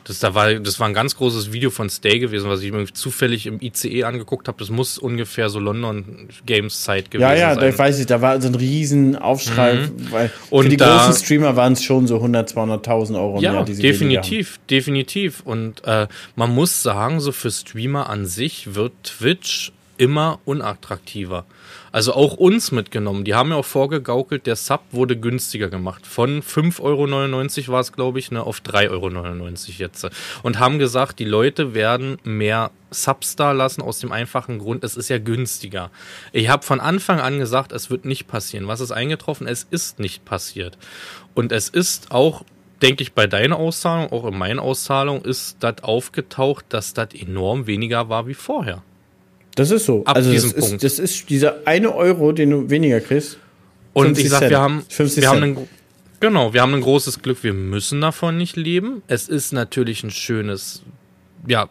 Das, 0.08 0.20
da 0.20 0.34
war, 0.34 0.54
das 0.54 0.80
war 0.80 0.88
ein 0.88 0.94
ganz 0.94 1.18
großes 1.18 1.52
Video 1.52 1.70
von 1.70 1.90
Stay 1.90 2.20
gewesen, 2.20 2.50
was 2.50 2.62
ich 2.62 2.72
mir 2.72 2.86
zufällig 2.86 3.46
im 3.46 3.60
ICE 3.62 4.06
angeguckt 4.06 4.48
habe. 4.48 4.58
Das 4.58 4.70
muss 4.70 4.98
ungefähr 4.98 5.50
so 5.50 5.60
London 5.60 6.30
Games 6.46 6.84
Zeit 6.84 7.12
gewesen 7.12 7.28
sein. 7.28 7.38
Ja, 7.38 7.50
ja, 7.50 7.56
sein. 7.56 7.72
da 7.72 7.78
weiß 7.78 8.00
ich, 8.00 8.06
da 8.06 8.22
war 8.22 8.42
so 8.42 8.48
ein 8.48 8.56
riesen 8.56 9.18
Aufschrei, 9.18 9.74
mhm. 9.74 10.12
weil 10.12 10.32
und 10.50 10.64
für 10.64 10.70
die 10.70 10.78
da, 10.78 10.98
großen 10.98 11.26
Streamer 11.26 11.58
waren 11.58 11.74
es 11.74 11.84
schon 11.84 12.08
so 12.08 12.16
100, 12.16 12.52
200.000 12.52 13.16
Euro 13.16 13.42
ja, 13.42 13.54
Jahr, 13.54 13.68
sie 13.68 13.82
definitiv, 13.82 14.60
definitiv. 14.70 15.42
Und 15.44 15.84
äh, 15.86 16.08
man 16.36 16.56
muss 16.56 16.82
sagen, 16.82 17.20
so 17.20 17.34
für 17.34 17.52
Streamer 17.52 18.10
an 18.10 18.26
sich 18.26 18.76
wird 18.76 18.94
Twitch 19.04 19.74
immer 19.98 20.40
unattraktiver. 20.46 21.46
Also 21.92 22.14
auch 22.14 22.36
uns 22.36 22.72
mitgenommen. 22.72 23.24
Die 23.24 23.36
haben 23.36 23.50
ja 23.50 23.56
auch 23.56 23.66
vorgegaukelt, 23.66 24.46
der 24.46 24.56
Sub 24.56 24.82
wurde 24.92 25.18
günstiger 25.18 25.70
gemacht. 25.70 26.06
Von 26.06 26.42
5,99 26.42 26.82
Euro 27.62 27.72
war 27.72 27.80
es, 27.80 27.92
glaube 27.92 28.20
ich, 28.20 28.32
ne, 28.32 28.44
auf 28.44 28.60
3,99 28.60 28.90
Euro 28.92 29.50
jetzt. 29.78 30.08
Und 30.44 30.60
haben 30.60 30.80
gesagt, 30.80 31.20
die 31.20 31.26
Leute 31.26 31.74
werden 31.74 32.18
mehr 32.24 32.72
Subs 32.90 33.36
da 33.36 33.52
lassen 33.52 33.82
aus 33.82 34.00
dem 34.00 34.12
einfachen 34.12 34.60
Grund, 34.60 34.84
es 34.84 34.96
ist 34.96 35.10
ja 35.10 35.18
günstiger. 35.18 35.92
Ich 36.32 36.50
habe 36.50 36.64
von 36.64 36.80
Anfang 36.80 37.20
an 37.20 37.38
gesagt, 37.38 37.74
es 37.74 37.90
wird 37.90 38.06
nicht 38.06 38.28
passieren. 38.28 38.68
Was 38.68 38.80
ist 38.80 38.92
eingetroffen? 38.92 39.46
Es 39.46 39.68
ist 39.70 40.00
nicht 40.00 40.24
passiert. 40.24 40.78
Und 41.34 41.52
es 41.52 41.68
ist 41.70 42.12
auch 42.12 42.44
denke 42.82 43.04
ich, 43.04 43.14
bei 43.14 43.28
deiner 43.28 43.58
Auszahlung, 43.58 44.12
auch 44.12 44.26
in 44.26 44.38
meiner 44.38 44.62
Auszahlung, 44.62 45.22
ist 45.24 45.58
das 45.62 45.84
aufgetaucht, 45.84 46.66
dass 46.70 46.94
das 46.94 47.10
enorm 47.14 47.68
weniger 47.68 48.10
war 48.10 48.28
wie 48.28 48.34
vorher. 48.34 48.84
Das 49.58 49.72
ist 49.72 49.86
so. 49.86 50.06
Ab 50.06 50.16
also 50.16 50.32
diesem 50.32 50.54
das 50.54 50.60
Punkt. 50.60 50.84
Ist, 50.84 51.00
das 51.00 51.00
ist 51.00 51.30
dieser 51.30 51.66
eine 51.66 51.94
Euro, 51.94 52.32
den 52.32 52.52
du 52.52 52.70
weniger 52.70 53.02
kriegst. 53.02 53.40
Und 53.94 54.18
ich 54.18 54.30
sag, 54.30 54.50
wir 54.50 54.60
haben, 54.60 54.86
wir 54.88 55.30
haben 55.30 55.44
einen, 55.44 55.68
Genau, 56.20 56.54
wir 56.54 56.62
haben 56.62 56.74
ein 56.74 56.82
großes 56.82 57.22
Glück, 57.22 57.44
wir 57.44 57.54
müssen 57.54 58.00
davon 58.02 58.38
nicht 58.38 58.56
leben. 58.56 59.02
Es 59.08 59.28
ist 59.28 59.52
natürlich 59.52 60.04
ein 60.04 60.12
schönes, 60.12 60.84
ja, 61.48 61.68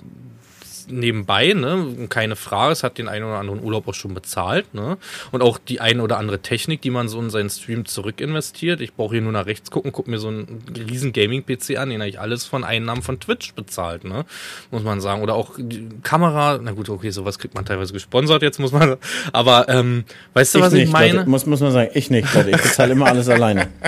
nebenbei, 0.89 1.53
ne? 1.53 2.07
Keine 2.09 2.37
Frage, 2.37 2.73
es 2.73 2.83
hat 2.83 2.99
den 2.99 3.09
einen 3.09 3.25
oder 3.25 3.39
anderen 3.39 3.63
Urlaub 3.63 3.89
auch 3.89 3.95
schon 3.95 4.15
bezahlt, 4.15 4.75
ne? 4.75 4.99
Und 5.33 5.43
auch 5.43 5.59
die 5.59 5.81
eine 5.81 6.03
oder 6.03 6.19
andere 6.19 6.41
Technik, 6.41 6.83
die 6.83 6.91
man 6.91 7.09
so 7.09 7.21
in 7.21 7.31
seinen 7.31 7.51
Stream 7.51 7.85
zurückinvestiert. 7.87 8.81
Ich 8.81 8.95
brauche 8.95 9.15
hier 9.15 9.23
nur 9.23 9.33
nach 9.33 9.47
rechts 9.47 9.71
gucken, 9.71 9.93
guck 9.93 10.09
mir 10.09 10.19
so 10.19 10.29
einen 10.29 10.63
riesen 10.89 11.13
Gaming-PC 11.13 11.77
an, 11.79 11.91
den 11.91 12.01
habe 12.01 12.09
ich 12.09 12.21
alles 12.21 12.45
von 12.45 12.65
Einnahmen 12.65 13.03
von 13.03 13.21
Twitch 13.21 13.55
bezahlt, 13.55 14.05
ne? 14.05 14.25
Muss 14.71 14.83
man 14.83 15.01
sagen. 15.01 15.23
Oder 15.23 15.35
auch 15.35 15.53
die 15.59 15.89
Kamera, 16.03 16.59
na 16.63 16.73
gut, 16.73 16.89
okay, 16.89 17.11
sowas 17.11 17.39
kriegt 17.39 17.55
man 17.55 17.65
teilweise 17.65 17.93
gesponsert, 17.93 18.43
jetzt 18.43 18.59
muss 18.59 18.73
man. 18.73 18.97
Aber 19.33 19.69
ähm, 19.69 20.05
weißt 20.35 20.55
du, 20.55 20.59
Ich 20.59 20.65
was 20.65 20.73
nicht, 20.73 20.85
ich 20.85 20.93
meine? 20.93 21.19
Leute, 21.19 21.31
muss, 21.31 21.47
muss 21.47 21.61
man 21.61 21.73
sagen, 21.73 21.91
ich 21.95 22.11
nicht, 22.11 22.33
Leute. 22.35 22.51
Ich 22.51 22.63
bezahle 22.63 22.93
immer 22.93 23.07
alles 23.07 23.29
alleine. 23.29 23.69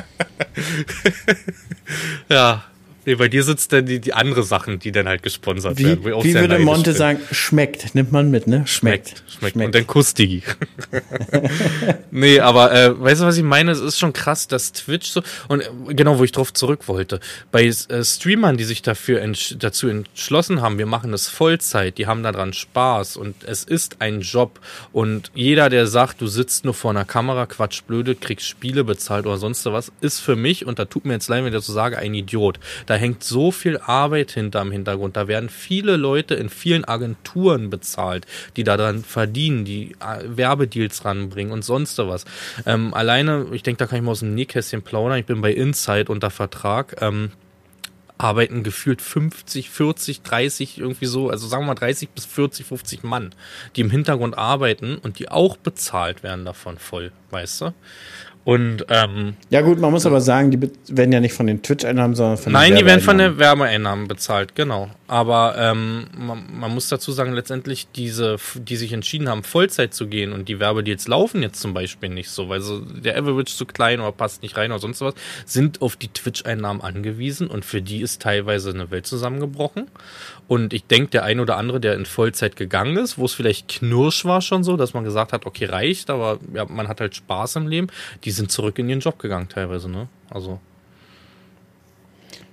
Ja. 2.29 2.65
Nee, 3.09 3.15
bei 3.15 3.29
dir 3.29 3.43
sitzt 3.43 3.73
dann 3.73 3.87
die, 3.87 4.01
die 4.01 4.13
andere 4.13 4.43
Sachen, 4.43 4.81
die 4.81 4.93
dann 4.93 5.09
halt 5.09 5.23
gesponsert 5.23 5.79
Wie, 5.79 5.85
werden. 5.85 6.05
wo 6.05 6.23
wie 6.23 6.35
würde 6.35 6.59
Monte 6.59 6.91
bin. 6.91 6.99
sagen, 6.99 7.21
schmeckt. 7.33 7.95
Nimmt 7.95 8.13
man 8.13 8.31
mit, 8.31 8.47
ne? 8.47 8.67
Schmeckt, 8.67 9.23
schmeckt. 9.27 9.57
Und 9.57 9.75
dann 9.75 9.87
Kuss, 9.87 10.13
Digi. 10.13 10.43
nee, 12.11 12.39
aber 12.39 12.71
äh, 12.71 13.01
weißt 13.01 13.23
du, 13.23 13.25
was 13.25 13.39
ich 13.39 13.45
meine? 13.45 13.71
Es 13.71 13.81
ist 13.81 13.99
schon 13.99 14.13
krass, 14.13 14.47
dass 14.47 14.73
Twitch 14.73 15.09
so, 15.09 15.23
und 15.49 15.63
äh, 15.63 15.95
genau, 15.95 16.19
wo 16.19 16.25
ich 16.25 16.33
drauf 16.33 16.53
zurück 16.53 16.87
wollte, 16.87 17.21
bei 17.51 17.65
äh, 17.65 18.05
Streamern, 18.05 18.59
die 18.59 18.65
sich 18.65 18.83
dafür 18.83 19.23
entsch 19.23 19.55
dazu 19.59 19.89
entschlossen 19.89 20.61
haben, 20.61 20.77
wir 20.77 20.85
machen 20.85 21.11
das 21.11 21.29
Vollzeit, 21.29 21.97
die 21.97 22.07
haben 22.07 22.23
daran 22.23 22.53
Spaß 22.53 23.17
und 23.17 23.43
es 23.45 23.65
ist 23.65 24.03
ein 24.03 24.21
Job 24.21 24.61
und 24.93 25.31
jeder, 25.35 25.71
der 25.71 25.87
sagt, 25.87 26.21
du 26.21 26.27
sitzt 26.27 26.67
nur 26.67 26.75
vor 26.75 26.91
einer 26.91 27.07
Kamera, 27.07 27.47
quatsch 27.47 27.85
blöde, 27.85 28.15
kriegst 28.15 28.45
Spiele 28.45 28.85
bezahlt 28.85 29.25
oder 29.25 29.39
sonst 29.39 29.65
was, 29.65 29.93
ist 30.03 30.21
für 30.21 30.37
mich, 30.37 30.67
und 30.67 30.79
da 30.79 30.85
tut 30.85 31.07
mir 31.07 31.15
jetzt 31.15 31.29
leid, 31.29 31.39
wenn 31.41 31.49
ich 31.49 31.55
das 31.55 31.65
so 31.65 31.73
sage, 31.73 31.97
ein 31.97 32.13
Idiot. 32.13 32.61
Da 32.85 32.98
hängt 32.99 33.25
so 33.25 33.51
viel 33.51 33.79
Arbeit 33.79 34.33
hinterm 34.33 34.71
Hintergrund. 34.71 35.17
Da 35.17 35.29
werden 35.29 35.49
viele 35.49 35.97
Leute 35.97 36.35
in 36.35 36.49
vielen 36.49 36.85
Agenturen 36.85 37.71
bezahlt, 37.71 38.27
die 38.57 38.65
daran 38.65 39.03
verdienen, 39.03 39.65
die 39.65 39.93
äh, 40.01 40.25
Werbedeals 40.25 41.05
ranbringen 41.05 41.53
und 41.53 41.65
sonst 41.65 41.99
was. 41.99 42.25
Ähm, 42.67 42.95
alleine, 42.95 43.47
ich 43.53 43.63
denke, 43.63 43.79
da 43.79 43.87
kann 43.87 43.99
ich 43.99 44.05
mal 44.05 44.13
aus 44.13 44.21
dem 44.21 44.35
Nähkästchen 44.35 44.83
plaudern. 44.83 45.19
Ich 45.19 45.27
bin 45.27 45.41
bei 45.41 45.53
Insight 45.53 46.11
unter 46.11 46.31
Vertrag. 46.31 46.97
Ähm, 47.01 47.31
arbeiten 48.19 48.65
gefühlt 48.65 49.01
50, 49.01 49.71
40, 49.71 50.23
30 50.23 50.79
irgendwie 50.79 51.07
so, 51.07 51.31
also 51.31 51.47
sagen 51.47 51.63
wir 51.63 51.69
mal 51.69 51.75
30 51.75 52.11
bis 52.11 52.27
40, 52.27 52.67
50 52.67 53.03
Mann, 53.05 53.31
die 53.77 53.81
im 53.81 53.91
Hintergrund 53.91 54.37
arbeiten 54.37 54.99
und 54.99 55.19
die 55.19 55.29
auch 55.29 55.57
bezahlt 55.57 56.23
werden 56.23 56.45
davon 56.45 56.79
voll, 56.79 57.13
weißt 57.31 57.61
du? 57.63 57.75
Und 58.49 58.87
ähm, 58.89 59.35
Ja 59.51 59.61
gut, 59.61 59.79
man 59.79 59.91
muss 59.91 60.07
aber 60.07 60.23
sagen, 60.23 60.51
die 60.51 60.71
werden 60.89 61.13
ja 61.13 61.21
nicht 61.21 61.35
von 61.35 61.47
den 61.47 61.63
Twitch-Einnahmen, 61.63 62.15
sondern 62.15 62.39
von 62.39 62.51
den 62.51 62.55
Nein, 62.55 62.77
die 62.77 62.87
werden 62.87 63.03
von 63.03 63.19
der 63.19 63.37
Werbeeinnahmen 63.37 64.09
bezahlt, 64.09 64.55
genau. 64.55 64.89
Aber 65.07 65.55
ähm, 65.59 66.07
man, 66.17 66.47
man 66.59 66.73
muss 66.73 66.89
dazu 66.89 67.13
sagen, 67.13 67.35
letztendlich 67.35 67.89
diese, 67.95 68.37
die 68.55 68.77
sich 68.77 68.95
entschieden 68.95 69.29
haben, 69.29 69.43
Vollzeit 69.43 69.93
zu 69.93 70.07
gehen 70.07 70.33
und 70.33 70.49
die 70.49 70.61
Werbedeals 70.61 71.09
laufen 71.09 71.43
jetzt 71.43 71.61
zum 71.61 71.75
Beispiel 71.75 72.09
nicht 72.09 72.31
so, 72.31 72.49
weil 72.49 72.63
so 72.63 72.81
der 72.81 73.19
Average 73.19 73.55
zu 73.55 73.67
klein 73.67 74.01
oder 74.01 74.13
passt 74.13 74.41
nicht 74.41 74.57
rein 74.57 74.73
oder 74.73 74.81
sonst 74.81 75.03
was, 75.03 75.13
sind 75.45 75.83
auf 75.83 75.97
die 75.97 76.09
Twitch-Einnahmen 76.09 76.81
angewiesen 76.81 77.49
und 77.49 77.67
für 77.67 77.83
die 77.83 78.01
ist 78.01 78.23
teilweise 78.23 78.71
eine 78.71 78.91
Welt 78.91 79.07
zusammengebrochen. 79.07 79.89
Und 80.49 80.73
ich 80.73 80.85
denke, 80.85 81.11
der 81.11 81.25
ein 81.25 81.41
oder 81.41 81.57
andere, 81.59 81.79
der 81.79 81.95
in 81.95 82.07
Vollzeit 82.07 82.57
gegangen 82.57 82.97
ist, 82.97 83.19
wo 83.19 83.27
es 83.27 83.35
vielleicht 83.35 83.69
knirsch 83.69 84.25
war 84.25 84.41
schon 84.41 84.65
so, 84.65 84.77
dass 84.79 84.95
man 84.95 85.05
gesagt 85.05 85.33
hat, 85.35 85.45
okay, 85.45 85.67
reicht, 85.67 86.09
aber 86.09 86.39
ja, 86.55 86.65
man 86.65 86.89
hat 86.89 87.01
halt 87.01 87.15
Spaß 87.15 87.57
im 87.57 87.69
Leben, 87.69 87.89
die 88.25 88.31
sind 88.31 88.51
zurück 88.51 88.79
in 88.79 88.89
ihren 88.89 89.01
Job 89.01 89.19
gegangen 89.19 89.49
teilweise, 89.51 89.91
ne? 89.91 90.09
Also. 90.31 90.59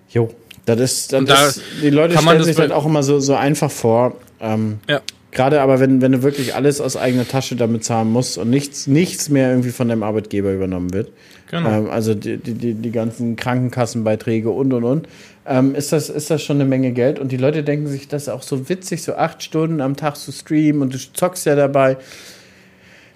Jo, 0.09 0.33
das 0.65 0.79
ist, 0.79 1.13
das 1.13 1.25
da 1.25 1.47
ist 1.47 1.61
die 1.81 1.89
Leute 1.89 2.17
stellen 2.17 2.43
sich 2.43 2.55
das 2.55 2.65
mit- 2.67 2.71
auch 2.73 2.85
immer 2.85 3.01
so, 3.03 3.19
so 3.19 3.35
einfach 3.35 3.71
vor. 3.71 4.17
Ähm, 4.39 4.79
Ja. 4.89 5.01
Gerade 5.31 5.59
aber, 5.59 5.81
wenn, 5.81 6.01
wenn 6.01 6.13
du 6.13 6.23
wirklich 6.23 6.55
alles 6.55 6.79
aus 6.79 6.95
eigener 6.95 7.27
Tasche 7.27 7.57
damit 7.57 7.83
zahlen 7.83 8.09
musst 8.09 8.37
und 8.37 8.49
nichts, 8.49 8.87
nichts 8.87 9.27
mehr 9.27 9.49
irgendwie 9.49 9.71
von 9.71 9.89
deinem 9.89 10.03
Arbeitgeber 10.03 10.53
übernommen 10.53 10.93
wird. 10.93 11.11
Genau. 11.57 11.69
Ähm, 11.69 11.89
also 11.89 12.13
die, 12.15 12.37
die, 12.37 12.73
die, 12.73 12.91
ganzen 12.91 13.35
Krankenkassenbeiträge 13.35 14.49
und 14.49 14.73
und 14.73 14.83
und. 14.83 15.07
Ähm, 15.45 15.75
ist, 15.75 15.91
das, 15.91 16.09
ist 16.09 16.29
das 16.29 16.41
schon 16.41 16.57
eine 16.57 16.65
Menge 16.65 16.91
Geld? 16.91 17.19
Und 17.19 17.31
die 17.31 17.37
Leute 17.37 17.63
denken 17.63 17.87
sich, 17.87 18.07
das 18.07 18.23
ist 18.23 18.29
auch 18.29 18.41
so 18.41 18.69
witzig, 18.69 19.03
so 19.03 19.15
acht 19.15 19.43
Stunden 19.43 19.81
am 19.81 19.95
Tag 19.95 20.17
zu 20.17 20.31
streamen 20.31 20.81
und 20.81 20.93
du 20.93 20.97
zockst 20.97 21.45
ja 21.45 21.55
dabei. 21.55 21.97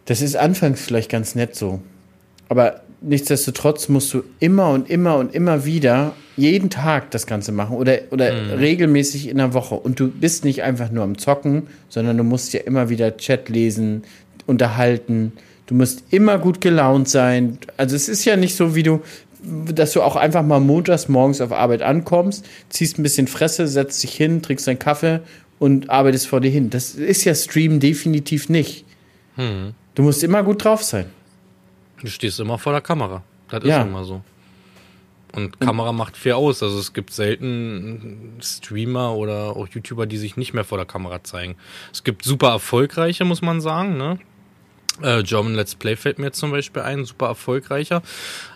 Das 0.06 0.22
ist 0.22 0.36
anfangs 0.36 0.82
vielleicht 0.82 1.10
ganz 1.10 1.36
nett 1.36 1.56
so. 1.56 1.82
Aber 2.48 2.82
nichtsdestotrotz 3.02 3.90
musst 3.90 4.14
du 4.14 4.24
immer 4.40 4.70
und 4.70 4.90
immer 4.90 5.18
und 5.18 5.34
immer 5.34 5.66
wieder 5.66 6.14
jeden 6.36 6.70
Tag 6.70 7.12
das 7.12 7.28
Ganze 7.28 7.52
machen 7.52 7.76
oder, 7.76 8.00
oder 8.12 8.60
regelmäßig 8.60 9.28
in 9.28 9.38
der 9.38 9.54
Woche. 9.54 9.76
Und 9.76 10.00
du 10.00 10.10
bist 10.10 10.46
nicht 10.46 10.64
einfach 10.64 10.90
nur 10.90 11.04
am 11.04 11.18
Zocken, 11.18 11.68
sondern 11.90 12.18
du 12.18 12.24
musst 12.24 12.54
ja 12.54 12.62
immer 12.62 12.90
wieder 12.90 13.18
Chat 13.18 13.50
lesen, 13.50 14.04
unterhalten. 14.46 15.34
Du 15.70 15.76
musst 15.76 16.04
immer 16.10 16.40
gut 16.40 16.62
gelaunt 16.62 17.08
sein. 17.10 17.60
Also 17.78 17.96
es 17.96 18.10
ist 18.10 18.26
ja 18.26 18.36
nicht 18.36 18.56
so, 18.56 18.74
wie 18.74 18.82
du, 18.82 19.02
dass 19.44 19.94
du 19.94 20.02
auch 20.02 20.16
einfach 20.16 20.42
mal 20.42 20.60
montags 20.60 21.08
morgens 21.08 21.42
auf 21.42 21.52
Arbeit 21.52 21.84
ankommst, 21.84 22.44
ziehst 22.70 22.98
ein 22.98 23.04
bisschen 23.04 23.28
Fresse, 23.28 23.68
setzt 23.68 24.02
dich 24.02 24.14
hin, 24.16 24.42
trinkst 24.42 24.66
deinen 24.68 24.80
Kaffee 24.80 25.20
und 25.60 25.92
arbeitest 25.92 26.26
vor 26.26 26.42
dir 26.42 26.50
hin. 26.50 26.72
Das 26.72 26.96
ist 26.96 27.24
ja 27.24 27.36
Stream 27.36 27.80
definitiv 27.80 28.50
nicht. 28.50 28.84
Du 29.38 30.02
musst 30.02 30.24
immer 30.24 30.42
gut 30.42 30.64
drauf 30.66 30.82
sein. 30.84 31.06
Du 32.02 32.08
stehst 32.08 32.40
immer 32.40 32.58
vor 32.58 32.72
der 32.74 32.82
Kamera. 32.82 33.22
Das 33.50 33.64
Ja. 33.64 33.82
ist 33.82 33.88
immer 33.88 34.04
so. 34.06 34.22
Und 35.36 35.60
Kamera 35.60 35.92
macht 35.92 36.18
viel 36.18 36.32
aus. 36.32 36.64
Also 36.64 36.80
es 36.80 36.94
gibt 36.94 37.14
selten 37.14 38.38
Streamer 38.42 39.14
oder 39.16 39.56
auch 39.56 39.68
YouTuber, 39.68 40.08
die 40.08 40.18
sich 40.18 40.36
nicht 40.36 40.54
mehr 40.56 40.64
vor 40.64 40.80
der 40.80 40.88
Kamera 40.88 41.24
zeigen. 41.24 41.56
Es 41.94 42.04
gibt 42.04 42.24
super 42.26 42.50
erfolgreiche, 42.50 43.24
muss 43.26 43.44
man 43.44 43.62
sagen. 43.62 43.96
Ne? 43.98 44.18
Äh, 45.02 45.24
German 45.24 45.56
Let's 45.56 45.76
Play 45.76 45.96
fällt 45.96 46.20
mir 46.20 46.32
zum 46.32 46.52
Beispiel 46.52 46.82
ein, 46.82 47.06
super 47.06 47.28
erfolgreicher. 47.28 48.02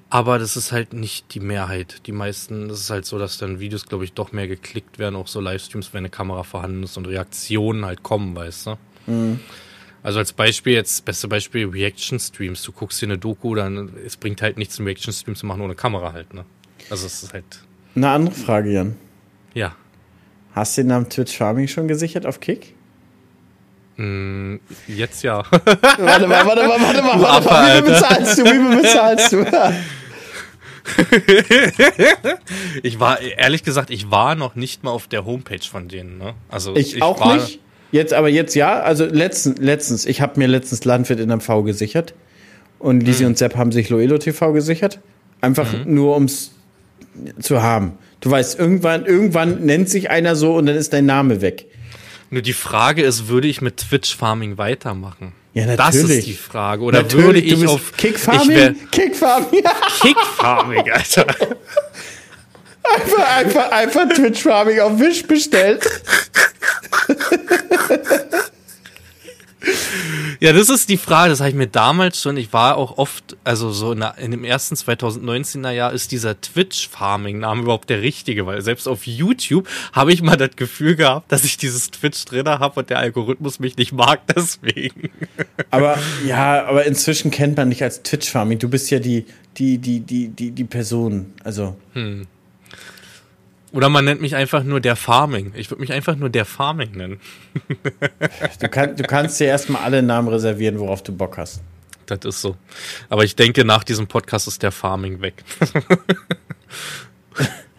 Aber 0.10 0.38
das 0.38 0.56
ist 0.58 0.72
halt 0.72 0.94
nicht 0.94 1.34
die 1.34 1.40
Mehrheit. 1.40 2.06
Die 2.06 2.12
meisten, 2.12 2.68
das 2.70 2.82
ist 2.82 2.90
halt 2.92 3.06
so, 3.06 3.18
dass 3.18 3.40
dann 3.40 3.60
Videos, 3.60 3.88
glaube 3.88 4.04
ich, 4.04 4.14
doch 4.14 4.32
mehr 4.32 4.48
geklickt 4.48 5.00
werden, 5.00 5.16
auch 5.16 5.28
so 5.28 5.40
Livestreams, 5.42 5.92
wenn 5.94 6.00
eine 6.00 6.10
Kamera 6.10 6.44
vorhanden 6.44 6.84
ist 6.84 6.98
und 6.98 7.08
Reaktionen 7.08 7.84
halt 7.86 8.04
kommen, 8.04 8.36
weißt 8.36 8.68
du? 8.68 8.78
Also 10.04 10.20
als 10.20 10.34
Beispiel 10.34 10.74
jetzt, 10.74 11.04
beste 11.06 11.28
Beispiel, 11.28 11.66
Reaction-Streams. 11.68 12.62
Du 12.62 12.72
guckst 12.74 13.02
dir 13.02 13.08
eine 13.08 13.18
Doku, 13.18 13.56
dann 13.56 13.92
es 14.06 14.16
bringt 14.18 14.42
halt 14.42 14.58
nichts, 14.58 14.78
einen 14.78 14.88
Reaction-Stream 14.88 15.36
zu 15.36 15.46
machen 15.48 15.62
ohne 15.62 15.76
Kamera 15.76 16.14
halt, 16.14 16.34
ne? 16.34 16.46
Also 16.90 17.08
es 17.08 17.24
ist 17.24 17.34
halt, 17.34 17.46
Eine 17.96 18.10
andere 18.10 18.36
Frage, 18.36 18.72
Jan. 18.72 18.96
ja. 19.54 19.76
Hast 20.54 20.78
du 20.78 20.82
den 20.84 20.90
Namen 20.90 21.10
Twitch 21.10 21.36
Farming 21.36 21.68
schon 21.68 21.88
gesichert 21.88 22.28
auf 22.28 22.40
Kick? 22.40 22.76
Mm, 23.98 24.56
jetzt 24.88 25.24
ja. 25.24 25.44
Warte 25.52 26.28
mal, 26.28 26.46
warte 26.46 26.68
mal, 26.68 26.82
warte 26.82 27.02
mal, 27.02 27.22
warte 27.22 27.48
mal. 27.48 27.78
Wie 27.78 27.90
bezahlst 27.90 28.40
du? 28.40 28.46
Wie 28.46 28.82
bezahlst 28.82 29.34
du? 29.34 29.46
ich 32.84 33.00
war, 33.00 33.22
ehrlich 33.22 33.64
gesagt, 33.64 33.90
ich 33.90 34.12
war 34.12 34.36
noch 34.36 34.56
nicht 34.56 34.84
mal 34.84 34.92
auf 34.92 35.08
der 35.08 35.26
Homepage 35.26 35.66
von 35.70 35.88
denen, 35.88 36.18
ne? 36.18 36.34
Also 36.50 36.76
Ich, 36.76 37.02
auch 37.02 37.20
war, 37.20 37.36
nicht. 37.36 37.60
Jetzt, 37.92 38.14
aber 38.14 38.30
jetzt 38.30 38.56
ja. 38.56 38.82
Also 38.82 39.06
letztens, 39.06 39.60
letztens 39.60 40.06
ich 40.06 40.22
habe 40.22 40.40
mir 40.40 40.48
letztens 40.48 40.86
Landwirt 40.86 41.20
in 41.20 41.30
MV 41.30 41.64
gesichert. 41.64 42.14
Und 42.80 43.02
Lisi 43.02 43.26
und 43.26 43.38
Sepp 43.38 43.56
haben 43.56 43.72
sich 43.72 43.90
Loelo 43.90 44.18
TV 44.18 44.52
gesichert. 44.52 45.00
Einfach 45.40 45.86
nur 45.86 46.16
ums 46.16 46.52
zu 47.40 47.62
haben. 47.62 47.94
Du 48.20 48.32
weißt, 48.32 48.60
irgendwann, 48.60 49.06
irgendwann 49.06 49.66
nennt 49.66 49.90
sich 49.90 50.10
einer 50.10 50.36
so 50.36 50.56
und 50.56 50.66
dann 50.66 50.76
ist 50.76 50.92
dein 50.92 51.06
Name 51.06 51.42
weg. 51.42 51.68
Nur 52.34 52.42
die 52.42 52.54
Frage 52.54 53.04
ist, 53.04 53.28
würde 53.28 53.48
ich 53.48 53.62
mit 53.62 53.78
Twitch 53.78 54.16
Farming 54.16 54.58
weitermachen? 54.58 55.34
Ja, 55.54 55.68
Das 55.76 55.94
natürlich. 55.94 56.18
ist 56.18 56.28
die 56.30 56.34
Frage. 56.34 56.82
Oder 56.82 57.12
würde 57.12 57.40
du 57.40 57.48
ich 57.48 57.68
auf 57.68 57.96
Kick 57.96 58.16
Ich 58.16 58.26
wär, 58.26 58.34
Farming? 58.34 58.90
Kick 58.90 59.16
Farming. 59.16 59.64
Kick 60.02 60.18
Farming, 60.36 60.90
Alter. 60.90 61.28
einfach, 62.84 63.38
einfach, 63.38 63.72
einfach 63.72 64.10
Twitch 64.10 64.42
Farming 64.42 64.80
auf 64.80 65.00
Wish 65.00 65.28
bestellt. 65.28 65.88
Ja, 70.40 70.52
das 70.52 70.70
ist 70.70 70.90
die 70.90 70.98
Frage, 70.98 71.30
das 71.30 71.40
habe 71.40 71.50
ich 71.50 71.56
mir 71.56 71.68
damals 71.68 72.22
schon, 72.22 72.36
ich 72.38 72.52
war 72.52 72.78
auch 72.78 72.98
oft, 72.98 73.38
also 73.44 73.72
so 73.72 73.94
in, 73.94 74.02
der, 74.02 74.18
in 74.18 74.32
dem 74.32 74.44
ersten 74.44 74.76
2019er 74.76 75.72
Jahr 75.72 75.94
ist 75.94 76.12
dieser 76.12 76.40
Twitch-Farming-Name 76.40 77.62
überhaupt 77.62 77.90
der 77.90 78.02
richtige, 78.02 78.46
weil 78.46 78.62
selbst 78.62 78.88
auf 78.88 79.08
YouTube 79.08 79.70
habe 79.94 80.12
ich 80.12 80.22
mal 80.22 80.36
das 80.36 80.56
Gefühl 80.56 80.96
gehabt, 80.96 81.32
dass 81.32 81.46
ich 81.46 81.58
dieses 81.58 81.92
Twitch 81.92 82.26
drin 82.26 82.48
habe 82.48 82.80
und 82.80 82.90
der 82.90 83.00
Algorithmus 83.00 83.60
mich 83.60 83.78
nicht 83.78 83.94
mag 83.94 84.22
deswegen. 84.36 85.12
Aber 85.72 85.98
ja, 86.26 86.66
aber 86.66 86.86
inzwischen 86.86 87.32
kennt 87.32 87.58
man 87.58 87.70
dich 87.70 87.84
als 87.84 88.04
Twitch 88.04 88.30
Farming. 88.30 88.60
Du 88.60 88.70
bist 88.70 88.92
ja 88.92 89.00
die, 89.00 89.26
die, 89.58 89.78
die, 89.78 90.02
die, 90.02 90.28
die, 90.28 90.52
die 90.52 90.64
Person. 90.66 91.34
Also, 91.44 91.78
Oder 93.74 93.90
man 93.90 94.06
nennt 94.06 94.22
mich 94.22 94.36
einfach 94.36 94.64
nur 94.64 94.80
der 94.80 94.96
Farming. 94.96 95.52
Ich 95.56 95.72
würde 95.72 95.82
mich 95.82 95.92
einfach 95.92 96.16
nur 96.16 96.30
der 96.30 96.46
Farming 96.46 96.92
nennen. 96.92 97.20
du, 98.60 98.70
kann, 98.70 98.96
du 98.96 99.04
kannst 99.04 99.40
dir 99.40 99.48
erstmal 99.48 99.82
alle 99.82 100.04
Namen 100.04 100.28
reservieren, 100.28 100.80
worauf 100.80 101.02
du 101.02 101.12
Bock 101.12 101.40
hast. 101.40 101.62
Das 102.06 102.20
ist 102.24 102.42
so. 102.42 102.56
Aber 103.10 103.24
ich 103.24 103.36
denke, 103.36 103.66
nach 103.66 103.84
diesem 103.84 104.06
Podcast 104.06 104.48
ist 104.48 104.62
der 104.62 104.72
Farming 104.72 105.22
weg. 105.22 105.44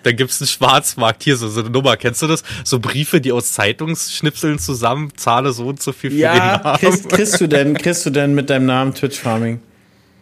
da 0.02 0.10
gibt's 0.10 0.40
einen 0.40 0.48
Schwarzmarkt. 0.48 1.22
Hier, 1.22 1.36
so, 1.36 1.48
so 1.48 1.60
eine 1.60 1.70
Nummer. 1.70 1.96
Kennst 1.96 2.22
du 2.22 2.26
das? 2.26 2.42
So 2.64 2.80
Briefe, 2.80 3.20
die 3.20 3.30
aus 3.30 3.52
Zeitungsschnipseln 3.52 4.58
zusammen, 4.58 5.12
zahle 5.16 5.52
so 5.52 5.68
und 5.68 5.80
so 5.80 5.92
viel 5.92 6.10
für 6.10 6.16
Ja, 6.16 6.56
den 6.56 6.62
Namen. 6.64 6.78
kriegst, 6.80 7.08
kriegst 7.08 7.40
du 7.40 7.46
denn, 7.46 7.74
kriegst 7.78 8.04
du 8.04 8.10
denn 8.10 8.34
mit 8.34 8.50
deinem 8.50 8.66
Namen 8.66 8.94
Twitch 8.94 9.20
Farming? 9.20 9.60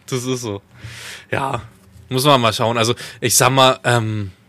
Das 0.07 0.23
ist 0.23 0.41
so. 0.41 0.61
Ja, 1.31 1.63
muss 2.09 2.25
man 2.25 2.39
mal 2.39 2.53
schauen. 2.53 2.77
Also, 2.77 2.93
ich 3.21 3.35
sag 3.35 3.49
mal, 3.49 3.79
ähm, 3.83 4.25
äh, 4.25 4.42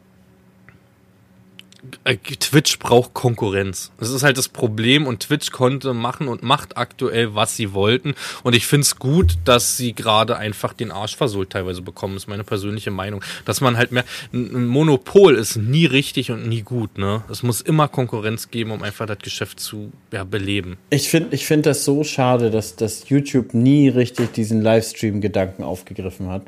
Twitch 2.40 2.78
braucht 2.78 3.14
Konkurrenz. 3.14 3.90
Das 3.98 4.10
ist 4.10 4.22
halt 4.22 4.38
das 4.38 4.48
Problem 4.48 5.06
und 5.06 5.20
Twitch 5.20 5.50
konnte 5.50 5.94
machen 5.94 6.28
und 6.28 6.42
macht 6.42 6.76
aktuell, 6.76 7.34
was 7.34 7.56
sie 7.56 7.72
wollten. 7.72 8.14
Und 8.42 8.54
ich 8.54 8.66
find's 8.66 8.96
gut, 8.96 9.36
dass 9.44 9.76
sie 9.76 9.94
gerade 9.94 10.36
einfach 10.36 10.72
den 10.72 10.90
Arsch 10.90 11.16
versohlt 11.16 11.50
teilweise 11.50 11.82
bekommen, 11.82 12.16
ist 12.16 12.28
meine 12.28 12.44
persönliche 12.44 12.90
Meinung. 12.90 13.22
Dass 13.44 13.60
man 13.60 13.76
halt 13.76 13.92
mehr, 13.92 14.04
ein 14.32 14.66
Monopol 14.66 15.34
ist 15.36 15.56
nie 15.56 15.86
richtig 15.86 16.30
und 16.30 16.48
nie 16.48 16.62
gut, 16.62 16.98
ne? 16.98 17.22
Es 17.30 17.42
muss 17.42 17.60
immer 17.60 17.88
Konkurrenz 17.88 18.50
geben, 18.50 18.70
um 18.70 18.82
einfach 18.82 19.06
das 19.06 19.18
Geschäft 19.18 19.60
zu 19.60 19.92
ja, 20.12 20.24
beleben. 20.24 20.76
Ich 20.90 21.08
finde 21.08 21.34
ich 21.34 21.46
find 21.46 21.66
das 21.66 21.84
so 21.84 22.04
schade, 22.04 22.50
dass, 22.50 22.76
dass 22.76 23.08
YouTube 23.08 23.54
nie 23.54 23.88
richtig 23.88 24.32
diesen 24.32 24.62
Livestream-Gedanken 24.62 25.62
aufgegriffen 25.62 26.28
hat. 26.28 26.44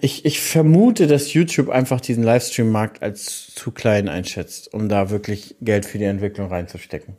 Ich, 0.00 0.24
ich 0.24 0.40
vermute, 0.40 1.06
dass 1.08 1.32
YouTube 1.32 1.68
einfach 1.68 2.00
diesen 2.00 2.22
Livestream-Markt 2.22 3.02
als 3.02 3.52
zu 3.54 3.72
klein 3.72 4.08
einschätzt, 4.08 4.72
um 4.72 4.88
da 4.88 5.10
wirklich 5.10 5.56
Geld 5.60 5.84
für 5.84 5.98
die 5.98 6.04
Entwicklung 6.04 6.48
reinzustecken. 6.48 7.16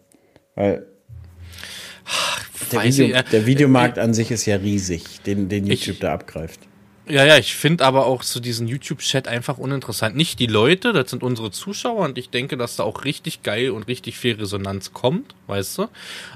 Weil 0.56 0.86
der, 2.72 2.80
Weiß 2.80 2.98
Video, 2.98 3.08
ich, 3.08 3.16
äh, 3.16 3.24
der 3.32 3.46
Videomarkt 3.46 4.00
an 4.00 4.14
sich 4.14 4.32
ist 4.32 4.46
ja 4.46 4.56
riesig, 4.56 5.22
den, 5.24 5.50
den 5.50 5.66
YouTube 5.66 5.96
Ich- 5.96 6.00
da 6.00 6.14
abgreift. 6.14 6.62
Ja, 7.10 7.26
ja, 7.26 7.38
ich 7.38 7.56
finde 7.56 7.86
aber 7.86 8.06
auch 8.06 8.22
so 8.22 8.40
diesen 8.40 8.68
YouTube-Chat 8.68 9.28
einfach 9.28 9.58
uninteressant. 9.58 10.16
Nicht 10.16 10.40
die 10.40 10.46
Leute, 10.46 10.94
das 10.94 11.10
sind 11.10 11.24
unsere 11.24 11.50
Zuschauer 11.50 12.06
und 12.06 12.20
ich 12.20 12.30
denke, 12.30 12.56
dass 12.56 12.76
da 12.76 12.84
auch 12.84 13.04
richtig 13.04 13.42
geil 13.42 13.72
und 13.72 13.88
richtig 13.88 14.18
viel 14.18 14.36
Resonanz 14.36 14.94
kommt, 14.94 15.34
weißt 15.48 15.80
du. 15.80 15.88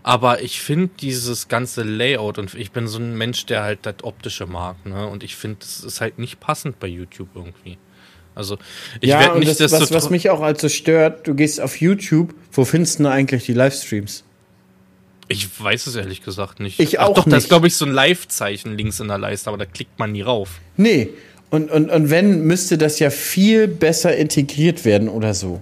Aber 0.01 0.41
ich 0.41 0.61
finde 0.61 0.89
dieses 0.99 1.47
ganze 1.47 1.83
Layout 1.83 2.39
und 2.39 2.55
ich 2.55 2.71
bin 2.71 2.87
so 2.87 2.97
ein 2.97 3.15
Mensch, 3.15 3.45
der 3.45 3.61
halt 3.61 3.79
das 3.83 3.97
Optische 4.01 4.47
mag, 4.47 4.83
ne? 4.83 5.07
Und 5.07 5.23
ich 5.23 5.35
finde, 5.35 5.57
das 5.59 5.83
ist 5.83 6.01
halt 6.01 6.17
nicht 6.17 6.39
passend 6.39 6.79
bei 6.79 6.87
YouTube 6.87 7.29
irgendwie. 7.35 7.77
Also, 8.33 8.57
ich 8.99 9.09
ja, 9.09 9.19
werde 9.19 9.37
nicht 9.37 9.59
das, 9.59 9.71
was, 9.71 9.91
was 9.91 10.09
mich 10.09 10.31
auch 10.31 10.41
also 10.41 10.69
stört, 10.69 11.27
du 11.27 11.35
gehst 11.35 11.61
auf 11.61 11.79
YouTube, 11.79 12.33
wo 12.51 12.65
findest 12.65 12.99
du 12.99 13.07
eigentlich 13.07 13.45
die 13.45 13.53
Livestreams? 13.53 14.23
Ich 15.27 15.47
weiß 15.59 15.87
es 15.87 15.95
ehrlich 15.95 16.21
gesagt 16.23 16.59
nicht. 16.59 16.79
Ich 16.79 16.99
Ach 16.99 17.07
auch 17.07 17.15
doch, 17.15 17.23
da 17.25 17.37
ist, 17.37 17.43
nicht. 17.43 17.49
glaube 17.49 17.67
ich, 17.67 17.75
so 17.75 17.85
ein 17.85 17.91
Live-Zeichen 17.91 18.77
links 18.77 18.99
in 18.99 19.07
der 19.07 19.17
Leiste, 19.17 19.49
aber 19.49 19.57
da 19.57 19.65
klickt 19.65 19.97
man 19.99 20.11
nie 20.11 20.21
rauf. 20.21 20.59
Nee. 20.77 21.09
Und, 21.49 21.69
und, 21.71 21.89
und 21.89 22.09
wenn, 22.09 22.41
müsste 22.41 22.77
das 22.77 22.99
ja 22.99 23.09
viel 23.09 23.67
besser 23.67 24.15
integriert 24.15 24.85
werden 24.85 25.07
oder 25.07 25.33
so. 25.33 25.61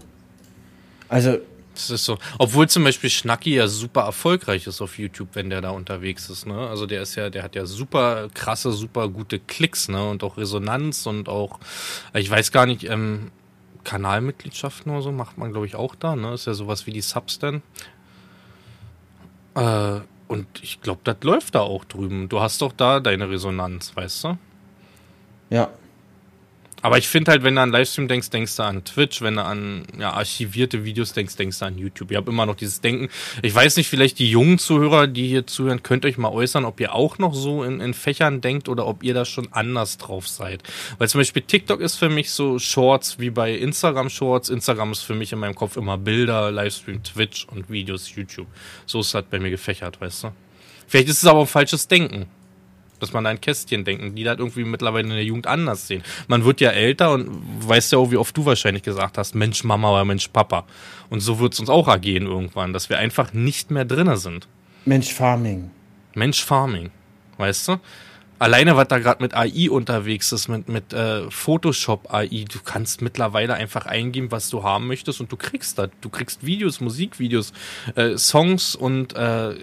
Also, 1.10 1.38
Das 1.76 1.90
ist 1.90 2.06
so. 2.06 2.18
Obwohl 2.38 2.68
zum 2.70 2.84
Beispiel 2.84 3.10
Schnacki 3.10 3.56
ja 3.56 3.68
super 3.68 4.02
erfolgreich 4.02 4.68
ist 4.68 4.82
auf 4.82 4.98
YouTube, 4.98 5.30
wenn 5.34 5.50
der 5.50 5.62
da 5.62 5.72
unterwegs 5.72 6.30
ist, 6.30 6.46
ne? 6.46 6.68
Also 6.70 6.86
der 6.86 7.02
ist 7.02 7.16
ja, 7.16 7.30
der 7.30 7.44
hat 7.44 7.56
ja 7.56 7.66
super 7.66 8.30
krasse, 8.34 8.72
super 8.72 9.10
gute 9.10 9.40
Klicks, 9.40 9.88
ne? 9.90 10.10
Und 10.10 10.24
auch 10.24 10.38
Resonanz 10.38 11.06
und 11.06 11.28
auch, 11.30 11.60
ich 12.14 12.30
weiß 12.30 12.52
gar 12.52 12.66
nicht, 12.66 12.84
ähm, 12.90 13.32
Kanalmitgliedschaften 13.84 14.92
oder 14.92 15.02
so 15.02 15.12
macht 15.12 15.38
man, 15.38 15.52
glaube 15.52 15.66
ich, 15.66 15.76
auch 15.76 15.96
da, 15.96 16.16
ne? 16.16 16.34
Ist 16.34 16.48
ja 16.48 16.54
sowas 16.54 16.86
wie 16.88 16.92
die 16.92 17.02
Subs 17.02 17.40
dann. 17.40 17.62
Äh, 19.56 20.00
und 20.28 20.48
ich 20.62 20.82
glaube, 20.82 21.02
das 21.04 21.18
läuft 21.24 21.56
da 21.56 21.60
auch 21.60 21.84
drüben. 21.86 22.30
Du 22.30 22.40
hast 22.40 22.62
doch 22.62 22.72
da 22.72 23.00
deine 23.00 23.30
Resonanz, 23.30 23.96
weißt 23.96 24.24
du? 24.24 24.38
ja. 25.50 25.70
Aber 26.82 26.98
ich 26.98 27.08
finde 27.08 27.32
halt, 27.32 27.44
wenn 27.44 27.56
du 27.56 27.62
an 27.62 27.72
Livestream 27.72 28.08
denkst, 28.08 28.30
denkst 28.32 28.56
du 28.56 28.64
an 28.64 28.84
Twitch. 28.84 29.22
Wenn 29.22 29.36
du 29.36 29.44
an 29.44 29.84
ja, 30.00 30.14
archivierte 30.14 30.84
Videos 30.84 31.14
denkst, 31.14 31.36
denkst 31.36 31.60
du 31.60 31.66
an 31.66 31.78
YouTube. 31.78 32.12
Ihr 32.12 32.18
habt 32.18 32.28
immer 32.28 32.46
noch 32.46 32.56
dieses 32.56 32.82
Denken. 32.82 33.10
Ich 33.42 33.54
weiß 33.54 33.78
nicht, 33.78 33.88
vielleicht 33.88 34.20
die 34.20 34.30
jungen 34.30 34.58
Zuhörer, 34.58 35.08
die 35.08 35.28
hier 35.28 35.46
zuhören, 35.46 35.84
könnt 35.84 36.06
euch 36.06 36.18
mal 36.18 36.30
äußern, 36.30 36.66
ob 36.66 36.80
ihr 36.80 36.96
auch 36.96 37.18
noch 37.20 37.36
so 37.36 37.64
in, 37.64 37.80
in 37.80 37.94
Fächern 37.94 38.42
denkt 38.42 38.68
oder 38.68 38.88
ob 38.88 39.04
ihr 39.04 39.14
da 39.14 39.26
schon 39.26 39.48
anders 39.52 39.98
drauf 39.98 40.28
seid. 40.28 40.64
Weil 40.98 41.08
zum 41.10 41.20
Beispiel 41.20 41.44
TikTok 41.44 41.82
ist 41.82 41.98
für 41.98 42.10
mich 42.10 42.32
so 42.32 42.58
Shorts 42.58 43.20
wie 43.20 43.30
bei 43.30 43.54
Instagram 43.54 44.10
Shorts. 44.10 44.50
Instagram 44.50 44.92
ist 44.92 45.02
für 45.02 45.16
mich 45.16 45.32
in 45.32 45.40
meinem 45.40 45.56
Kopf 45.56 45.78
immer 45.78 45.98
Bilder, 45.98 46.52
Livestream, 46.52 47.04
Twitch 47.04 47.46
und 47.52 47.70
Videos, 47.70 48.14
YouTube. 48.16 48.48
So 48.86 49.02
ist 49.02 49.14
das 49.14 49.26
bei 49.30 49.40
mir 49.40 49.52
gefächert, 49.52 50.02
weißt 50.02 50.24
du? 50.24 50.32
Vielleicht 50.88 51.10
ist 51.10 51.24
es 51.24 51.26
aber 51.26 51.42
ein 51.42 51.48
falsches 51.48 51.88
Denken 51.88 52.28
dass 53.02 53.14
man 53.14 53.24
da 53.24 53.30
ein 53.30 53.42
Kästchen 53.42 53.84
denken, 53.84 54.16
die 54.16 54.24
das 54.24 54.38
irgendwie 54.38 54.64
mittlerweile 54.64 55.08
in 55.08 55.14
der 55.14 55.24
Jugend 55.24 55.48
anders 55.48 55.88
sehen. 55.88 56.04
Man 56.28 56.46
wird 56.46 56.62
ja 56.62 56.70
älter 56.70 57.12
und 57.12 57.30
weißt 57.68 57.92
ja 57.92 57.98
auch, 57.98 58.12
wie 58.12 58.18
oft 58.18 58.36
du 58.36 58.46
wahrscheinlich 58.46 58.84
gesagt 58.84 59.18
hast, 59.18 59.36
Mensch 59.36 59.64
Mama 59.64 59.92
oder 59.92 60.06
Mensch 60.06 60.28
Papa. 60.28 60.66
Und 61.10 61.20
so 61.20 61.40
wird 61.40 61.54
es 61.54 61.60
uns 61.60 61.70
auch 61.70 61.88
ergehen 61.88 62.26
irgendwann, 62.26 62.74
dass 62.74 62.90
wir 62.90 62.98
einfach 62.98 63.34
nicht 63.34 63.72
mehr 63.72 63.86
drinne 63.86 64.18
sind. 64.18 64.48
Mensch, 64.86 65.14
Farming. 65.14 65.70
Mensch 66.16 66.44
Farming, 66.44 66.90
weißt 67.38 67.68
du? 67.68 67.78
Alleine, 68.42 68.76
was 68.76 68.88
da 68.88 68.98
gerade 68.98 69.22
mit 69.22 69.36
AI 69.36 69.70
unterwegs 69.70 70.32
ist, 70.32 70.48
mit, 70.48 70.68
mit 70.68 70.94
äh, 70.94 71.30
Photoshop 71.30 72.12
AI, 72.12 72.46
du 72.52 72.58
kannst 72.66 73.04
mittlerweile 73.04 73.54
einfach 73.54 73.86
eingeben, 73.86 74.32
was 74.32 74.50
du 74.50 74.64
haben 74.64 74.88
möchtest 74.88 75.22
und 75.22 75.32
du 75.32 75.38
kriegst 75.38 75.78
das. 75.78 75.92
Du 76.02 76.10
kriegst 76.10 76.44
Videos, 76.44 76.82
Musikvideos, 76.82 77.54
äh, 77.94 78.18
Songs 78.18 78.76
und 78.76 79.16
äh, 79.16 79.54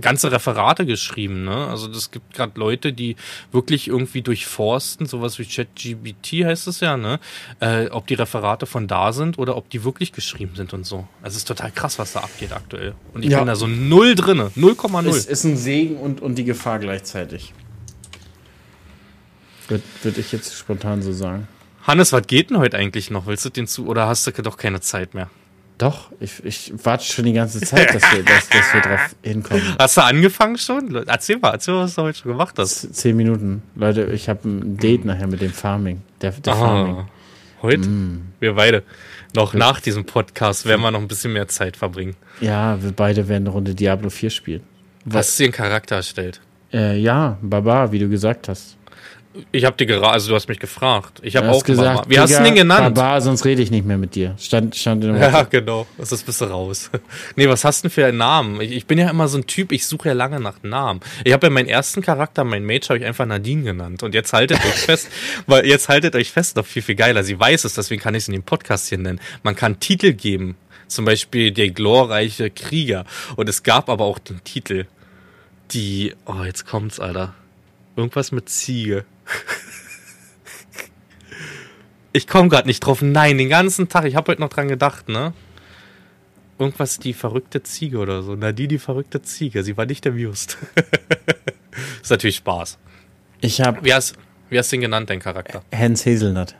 ganze 0.00 0.30
Referate 0.30 0.86
geschrieben, 0.86 1.44
ne? 1.44 1.66
Also 1.68 1.88
das 1.88 2.10
gibt 2.10 2.34
gerade 2.34 2.58
Leute, 2.58 2.92
die 2.92 3.16
wirklich 3.52 3.88
irgendwie 3.88 4.22
durchforsten, 4.22 5.06
sowas 5.06 5.38
wie 5.38 5.44
ChatGPT 5.44 6.44
heißt 6.44 6.68
es 6.68 6.80
ja, 6.80 6.96
ne? 6.96 7.18
Äh, 7.60 7.88
ob 7.88 8.06
die 8.06 8.14
Referate 8.14 8.66
von 8.66 8.86
da 8.86 9.12
sind 9.12 9.38
oder 9.38 9.56
ob 9.56 9.70
die 9.70 9.82
wirklich 9.84 10.12
geschrieben 10.12 10.54
sind 10.54 10.72
und 10.72 10.84
so. 10.86 11.06
Also 11.22 11.34
es 11.34 11.38
ist 11.38 11.48
total 11.48 11.70
krass, 11.72 11.98
was 11.98 12.12
da 12.12 12.20
abgeht 12.20 12.52
aktuell. 12.52 12.94
Und 13.14 13.24
ich 13.24 13.30
Ja. 13.30 13.38
bin 13.38 13.46
da 13.46 13.56
so 13.56 13.66
null 13.66 14.14
drinne, 14.14 14.50
0,0. 14.56 15.08
Es 15.08 15.26
ist 15.26 15.44
ein 15.44 15.56
Segen 15.56 15.96
und, 15.96 16.20
und 16.20 16.36
die 16.36 16.44
Gefahr 16.44 16.78
gleichzeitig. 16.78 17.52
Würde 19.68 19.84
würd 20.02 20.18
ich 20.18 20.32
jetzt 20.32 20.54
spontan 20.56 21.02
so 21.02 21.12
sagen. 21.12 21.46
Hannes, 21.82 22.12
was 22.12 22.26
geht 22.26 22.50
denn 22.50 22.58
heute 22.58 22.76
eigentlich 22.76 23.10
noch? 23.10 23.26
Willst 23.26 23.44
du 23.44 23.50
den 23.50 23.66
zu 23.66 23.86
oder 23.86 24.06
hast 24.06 24.26
du 24.26 24.30
doch 24.42 24.56
keine 24.56 24.80
Zeit 24.80 25.14
mehr? 25.14 25.30
Doch, 25.80 26.12
ich, 26.20 26.44
ich 26.44 26.72
warte 26.84 27.06
schon 27.06 27.24
die 27.24 27.32
ganze 27.32 27.58
Zeit, 27.58 27.94
dass 27.94 28.02
wir, 28.12 28.22
dass, 28.22 28.50
dass 28.50 28.74
wir 28.74 28.82
drauf 28.82 29.16
hinkommen. 29.22 29.62
Hast 29.78 29.96
du 29.96 30.02
angefangen 30.02 30.58
schon? 30.58 30.94
Erzähl 31.06 31.38
mal, 31.38 31.52
erzähl 31.52 31.72
mal, 31.72 31.84
was 31.84 31.94
du 31.94 32.02
heute 32.02 32.18
schon 32.18 32.32
gemacht 32.32 32.58
hast. 32.58 32.94
Zehn 32.94 33.16
Minuten. 33.16 33.62
Leute, 33.76 34.04
ich 34.12 34.28
habe 34.28 34.46
ein 34.46 34.76
Date 34.76 35.06
nachher 35.06 35.26
mit 35.26 35.40
dem 35.40 35.54
Farming. 35.54 36.02
Der, 36.20 36.32
der 36.32 36.54
Farming. 36.54 36.96
Ah, 36.96 37.08
heute? 37.62 37.88
Wir 38.40 38.52
beide. 38.56 38.82
Noch 39.34 39.54
nach 39.54 39.80
diesem 39.80 40.04
Podcast 40.04 40.66
werden 40.66 40.82
wir 40.82 40.90
noch 40.90 41.00
ein 41.00 41.08
bisschen 41.08 41.32
mehr 41.32 41.48
Zeit 41.48 41.78
verbringen. 41.78 42.14
Ja, 42.42 42.82
wir 42.82 42.92
beide 42.92 43.26
werden 43.28 43.44
eine 43.44 43.50
Runde 43.50 43.74
Diablo 43.74 44.10
4 44.10 44.28
spielen. 44.28 44.62
Hast 45.10 45.38
du 45.38 45.44
dir 45.44 45.46
einen 45.46 45.52
Charakter 45.54 45.96
erstellt? 45.96 46.42
Äh, 46.74 46.98
ja, 46.98 47.38
Baba, 47.40 47.90
wie 47.90 48.00
du 48.00 48.10
gesagt 48.10 48.48
hast. 48.48 48.76
Ich 49.52 49.64
habe 49.64 49.76
dir 49.76 49.86
gerade, 49.86 50.08
also 50.08 50.30
du 50.30 50.34
hast 50.34 50.48
mich 50.48 50.58
gefragt. 50.58 51.20
Ich 51.22 51.36
habe 51.36 51.50
auch 51.50 51.62
gesagt, 51.62 52.10
Wie 52.10 52.18
hast 52.18 52.36
du 52.36 52.42
den 52.42 52.56
genannt? 52.56 52.96
Baba, 52.96 53.20
sonst 53.20 53.44
rede 53.44 53.62
ich 53.62 53.70
nicht 53.70 53.86
mehr 53.86 53.96
mit 53.96 54.16
dir. 54.16 54.34
Stand, 54.38 54.74
stand 54.74 55.04
in 55.04 55.12
dem 55.12 55.22
Ja, 55.22 55.44
genau. 55.44 55.86
Das 55.96 56.10
ist 56.10 56.26
bist 56.26 56.40
du 56.40 56.46
raus. 56.46 56.90
Nee, 57.36 57.48
was 57.48 57.64
hast 57.64 57.84
du 57.84 57.88
denn 57.88 57.94
für 57.94 58.06
einen 58.06 58.18
Namen? 58.18 58.60
Ich, 58.60 58.72
ich 58.72 58.86
bin 58.86 58.98
ja 58.98 59.08
immer 59.08 59.28
so 59.28 59.38
ein 59.38 59.46
Typ, 59.46 59.70
ich 59.70 59.86
suche 59.86 60.08
ja 60.08 60.14
lange 60.14 60.40
nach 60.40 60.56
Namen. 60.62 61.00
Ich 61.24 61.32
habe 61.32 61.46
ja 61.46 61.50
meinen 61.50 61.68
ersten 61.68 62.02
Charakter, 62.02 62.42
meinen 62.42 62.66
Mage, 62.66 62.88
habe 62.88 62.98
ich 62.98 63.04
einfach 63.04 63.24
Nadine 63.24 63.62
genannt. 63.62 64.02
Und 64.02 64.14
jetzt 64.14 64.32
haltet 64.32 64.58
euch 64.64 64.80
fest, 64.80 65.08
weil 65.46 65.64
jetzt 65.64 65.88
haltet 65.88 66.16
euch 66.16 66.32
fest, 66.32 66.56
noch 66.56 66.66
viel, 66.66 66.82
viel 66.82 66.96
geiler. 66.96 67.22
Sie 67.22 67.38
weiß 67.38 67.64
es, 67.64 67.74
deswegen 67.74 68.02
kann 68.02 68.16
ich 68.16 68.24
es 68.24 68.28
in 68.28 68.34
dem 68.34 68.42
Podcast 68.42 68.88
hier 68.88 68.98
nennen. 68.98 69.20
Man 69.44 69.54
kann 69.54 69.78
Titel 69.78 70.12
geben. 70.12 70.56
Zum 70.88 71.04
Beispiel 71.04 71.52
der 71.52 71.70
glorreiche 71.70 72.50
Krieger. 72.50 73.04
Und 73.36 73.48
es 73.48 73.62
gab 73.62 73.88
aber 73.88 74.04
auch 74.06 74.18
den 74.18 74.42
Titel. 74.42 74.86
Die, 75.70 76.14
oh, 76.26 76.42
jetzt 76.44 76.66
kommt's, 76.66 76.98
Alter. 76.98 77.32
Irgendwas 77.96 78.32
mit 78.32 78.48
Ziege. 78.48 79.04
Ich 82.12 82.26
komme 82.26 82.48
gerade 82.48 82.66
nicht 82.66 82.80
drauf. 82.80 83.02
Nein, 83.02 83.38
den 83.38 83.48
ganzen 83.48 83.88
Tag. 83.88 84.04
Ich 84.04 84.16
habe 84.16 84.32
heute 84.32 84.40
noch 84.40 84.48
dran 84.48 84.66
gedacht, 84.66 85.08
ne? 85.08 85.32
Irgendwas 86.58 86.98
die 86.98 87.12
verrückte 87.14 87.62
Ziege 87.62 87.98
oder 87.98 88.22
so. 88.24 88.34
Na, 88.34 88.50
die, 88.50 88.66
die 88.66 88.78
verrückte 88.80 89.22
Ziege. 89.22 89.62
Sie 89.62 89.76
war 89.76 89.86
nicht 89.86 90.04
amused. 90.08 90.58
ist 92.02 92.10
natürlich 92.10 92.34
Spaß. 92.36 92.78
Ich 93.40 93.60
habe 93.60 93.84
Wie 93.84 93.94
hast, 93.94 94.16
wie 94.48 94.58
hast 94.58 94.72
du 94.72 94.76
ihn 94.76 94.82
genannt, 94.82 95.08
dein 95.08 95.20
Charakter? 95.20 95.62
Hans 95.72 96.04
Hazelnut. 96.04 96.56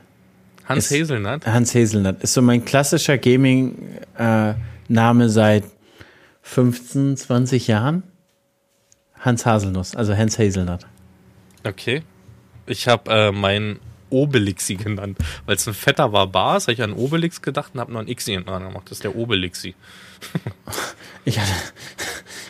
Hans 0.65 0.89
Ist- 0.89 1.01
Hazelnut? 1.01 1.45
Hans 1.45 1.75
Hazelnut 1.75 2.23
ist 2.23 2.33
so 2.33 2.41
mein 2.41 2.63
klassischer 2.63 3.17
Gaming-Name 3.17 4.49
seit 5.29 5.65
15, 6.43 7.17
20 7.17 7.67
Jahren. 7.67 8.03
Hans 9.19 9.45
Haselnuss, 9.45 9.97
also 9.97 10.15
Hans 10.15 10.39
Hazelnut. 10.39 10.87
Okay. 11.63 12.03
Ich 12.65 12.87
habe 12.87 13.11
äh, 13.11 13.31
meinen 13.31 13.79
Obelixi 14.11 14.75
genannt. 14.75 15.17
Weil 15.45 15.55
es 15.55 15.67
ein 15.67 15.73
fetter 15.73 16.09
Barbar 16.09 16.57
ist, 16.57 16.63
habe 16.63 16.73
ich 16.73 16.83
an 16.83 16.93
Obelix 16.93 17.41
gedacht 17.41 17.71
und 17.73 17.79
habe 17.79 17.91
noch 17.91 18.01
ein 18.01 18.13
Xi 18.13 18.31
hinten 18.31 18.47
dran 18.47 18.63
gemacht. 18.63 18.83
Das 18.85 18.97
ist 18.97 19.03
der 19.03 19.15
Obelixi. 19.15 19.73
Ich 21.23 21.39
hatte, 21.39 21.51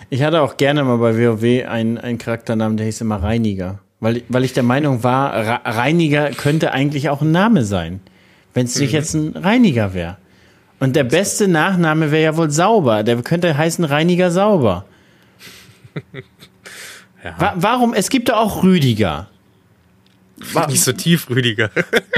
ich 0.09 0.23
hatte 0.23 0.41
auch 0.41 0.55
gerne 0.55 0.85
mal 0.85 0.95
bei 0.95 1.17
WoW 1.17 1.67
einen, 1.67 1.97
einen 1.97 2.17
Charakternamen, 2.17 2.77
der 2.77 2.85
hieß 2.85 3.01
immer 3.01 3.21
Reiniger. 3.21 3.79
Weil, 3.99 4.23
weil 4.29 4.45
ich 4.45 4.53
der 4.53 4.63
Meinung 4.63 5.03
war, 5.03 5.33
Reiniger 5.65 6.29
könnte 6.31 6.71
eigentlich 6.71 7.09
auch 7.09 7.21
ein 7.21 7.31
Name 7.31 7.65
sein. 7.65 7.99
Wenn 8.53 8.65
es 8.65 8.79
nicht 8.79 8.91
mhm. 8.91 8.95
jetzt 8.95 9.13
ein 9.13 9.35
Reiniger 9.35 9.93
wäre. 9.93 10.17
Und 10.79 10.95
der 10.95 11.03
beste 11.03 11.49
Nachname 11.49 12.11
wäre 12.11 12.23
ja 12.23 12.37
wohl 12.37 12.49
Sauber. 12.49 13.03
Der 13.03 13.21
könnte 13.23 13.57
heißen 13.57 13.83
Reiniger 13.83 14.31
Sauber. 14.31 14.85
ja. 17.23 17.35
Wa 17.37 17.53
warum? 17.57 17.93
Es 17.93 18.09
gibt 18.09 18.29
da 18.29 18.37
auch 18.37 18.63
Rüdiger. 18.63 19.29
War, 20.53 20.67
nicht 20.67 20.83
so 20.83 20.91
tief, 20.91 21.29
Rüdiger. 21.29 21.69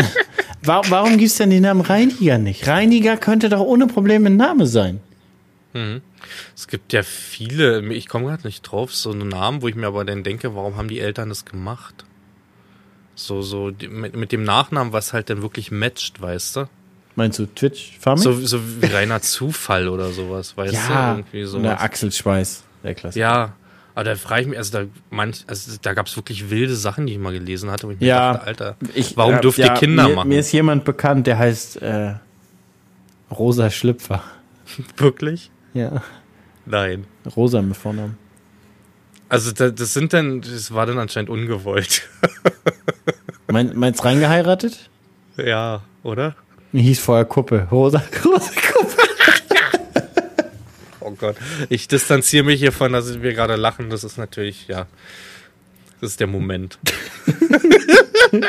warum 0.64 0.89
warum 0.89 1.18
gibt 1.18 1.32
es 1.32 1.38
denn 1.38 1.49
den 1.49 1.64
Namen 1.64 1.82
Reiniger 1.82 2.38
nicht? 2.38 2.68
Reiniger 2.68 3.18
könnte 3.18 3.49
doch 3.49 3.60
ohne 3.60 3.88
Probleme 3.88 4.30
ein 4.30 4.38
Name 4.38 4.66
sein. 4.66 5.01
Mhm. 5.74 6.01
Es 6.56 6.68
gibt 6.68 6.93
ja 6.93 7.04
viele, 7.04 7.82
ich 7.93 8.08
komme 8.08 8.28
gerade 8.28 8.47
nicht 8.47 8.62
drauf, 8.62 8.93
so 8.93 9.12
einen 9.12 9.28
Namen, 9.28 9.62
wo 9.62 9.68
ich 9.68 9.76
mir 9.76 9.88
aber 9.88 10.06
dann 10.06 10.24
denke, 10.24 10.56
warum 10.56 10.78
haben 10.78 10.88
die 10.88 10.99
Eltern 10.99 11.30
das 11.30 11.45
gemacht? 11.45 12.06
So, 13.16 13.41
so 13.41 13.72
mit, 13.89 14.16
mit 14.16 14.32
dem 14.32 14.43
Nachnamen, 14.43 14.93
was 14.93 15.14
halt 15.14 15.30
dann 15.30 15.41
wirklich 15.41 15.72
matcht, 15.72 16.22
weißt 16.22 16.56
du? 16.56 16.70
Meinst 17.16 17.38
du 17.38 17.45
Twitch 17.45 17.97
Farming? 17.99 18.24
So, 18.24 18.34
so 18.34 18.60
wie 18.82 18.88
reiner 18.88 19.22
Zufall 19.22 19.88
oder 19.88 20.12
sowas, 20.12 20.58
weißt 20.58 20.74
ja, 20.74 21.14
du? 21.14 21.20
Irgendwie 21.20 21.43
sowas. 21.43 21.64
Der 21.64 21.82
Achselschweiß, 21.82 22.64
der 22.84 22.95
Klasse. 22.95 23.20
Ja, 23.20 23.54
aber 23.96 24.04
da 24.06 24.16
frage 24.16 24.41
ich 24.41 24.48
mich, 24.48 24.58
also 24.58 24.80
da 24.80 24.86
manch, 25.10 25.44
also 25.48 25.78
da 25.82 25.94
gab 25.94 26.08
es 26.08 26.16
wirklich 26.16 26.50
wilde 26.50 26.76
Sachen, 26.76 27.06
die 27.06 27.14
ich 27.14 27.20
mal 27.20 27.34
gelesen 27.34 27.70
hatte, 27.70 27.88
wo 27.88 27.91
ich 27.91 28.02
ja, 28.02 28.34
dachte, 28.34 28.48
Alter, 28.48 28.76
ich, 28.96 29.16
warum 29.18 29.36
äh, 29.36 29.41
dürft 29.41 29.60
ja, 29.60 29.68
ihr 29.68 29.74
Kinder 29.74 30.08
mir, 30.08 30.16
machen? 30.16 30.30
Mir 30.30 30.39
ist 30.39 30.52
jemand 30.52 30.84
bekannt, 30.84 31.28
der 31.28 31.38
heißt 31.38 31.82
äh, 31.82 32.16
Rosa 33.32 33.70
Schlüpfer. 33.70 34.24
Wirklich? 34.98 35.52
Ja. 35.74 36.02
Nein. 36.66 37.06
Rosa 37.36 37.62
mit 37.62 37.78
Vornamen. 37.78 38.18
Also 39.30 39.52
das 39.52 39.94
sind 39.94 40.14
dann, 40.14 40.41
das 40.41 40.74
war 40.74 40.86
dann 40.86 41.00
anscheinend 41.00 41.30
ungewollt. 41.30 42.08
Mein, 43.48 43.76
meinst 43.76 44.04
reingeheiratet? 44.06 44.89
Ja, 45.38 45.82
oder? 46.04 46.36
Hieß 46.72 47.00
vorher 47.00 47.26
Kuppe. 47.26 47.68
Rosa, 47.72 48.04
rosa 48.26 48.52
Kuppe. 48.72 48.93
Gott. 51.24 51.38
Ich 51.69 51.88
distanziere 51.88 52.43
mich 52.43 52.59
hiervon, 52.59 52.91
dass 52.91 53.21
wir 53.21 53.34
gerade 53.34 53.55
lachen. 53.55 53.89
Das 53.89 54.03
ist 54.03 54.17
natürlich, 54.17 54.67
ja. 54.67 54.88
Das 56.01 56.11
ist 56.11 56.19
der 56.19 56.28
Moment. 56.28 56.78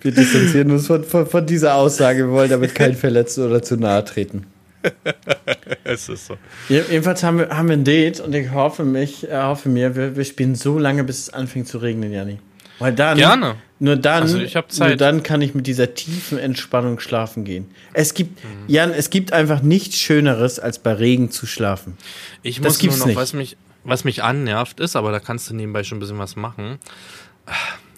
wir 0.00 0.10
distanzieren 0.10 0.72
uns 0.72 0.88
von, 0.88 1.04
von, 1.04 1.24
von, 1.24 1.46
dieser 1.46 1.76
Aussage. 1.76 2.26
Wir 2.26 2.32
wollen 2.32 2.50
damit 2.50 2.74
keinen 2.74 2.96
verletzen 2.96 3.46
oder 3.46 3.62
zu 3.62 3.76
nahe 3.76 4.04
treten. 4.04 4.46
es 5.84 6.08
ist 6.08 6.26
so. 6.26 6.36
Jedenfalls 6.68 7.22
haben 7.22 7.38
wir, 7.38 7.50
haben 7.50 7.68
wir 7.68 7.76
ein 7.76 7.84
Date 7.84 8.18
und 8.18 8.34
ich 8.34 8.50
hoffe, 8.50 8.84
mich, 8.84 9.28
hoffe 9.30 9.68
mir, 9.68 9.94
wir, 9.94 10.16
wir 10.16 10.24
spielen 10.24 10.56
so 10.56 10.80
lange, 10.80 11.04
bis 11.04 11.20
es 11.20 11.30
anfängt 11.30 11.68
zu 11.68 11.78
regnen, 11.78 12.12
Janni. 12.12 12.40
Weil 12.80 12.92
dann, 12.92 13.16
Gerne. 13.16 13.54
Nur 13.84 13.96
dann, 13.96 14.22
also 14.22 14.38
nur 14.38 14.96
dann 14.96 15.22
kann 15.22 15.42
ich 15.42 15.54
mit 15.54 15.66
dieser 15.66 15.92
tiefen 15.92 16.38
Entspannung 16.38 17.00
schlafen 17.00 17.44
gehen. 17.44 17.66
Es 17.92 18.14
gibt, 18.14 18.42
mhm. 18.42 18.64
Jan, 18.66 18.92
es 18.92 19.10
gibt 19.10 19.34
einfach 19.34 19.60
nichts 19.60 19.98
Schöneres, 19.98 20.58
als 20.58 20.78
bei 20.78 20.94
Regen 20.94 21.30
zu 21.30 21.44
schlafen. 21.44 21.98
Ich 22.42 22.62
das 22.62 22.82
muss 22.82 22.82
nur 22.82 22.96
noch, 22.96 23.06
nicht. 23.08 23.16
was 23.16 23.34
mich, 23.34 23.58
was 23.84 24.04
mich 24.04 24.22
annervt 24.22 24.80
ist, 24.80 24.96
aber 24.96 25.12
da 25.12 25.20
kannst 25.20 25.50
du 25.50 25.54
nebenbei 25.54 25.84
schon 25.84 25.98
ein 25.98 26.00
bisschen 26.00 26.18
was 26.18 26.34
machen. 26.34 26.78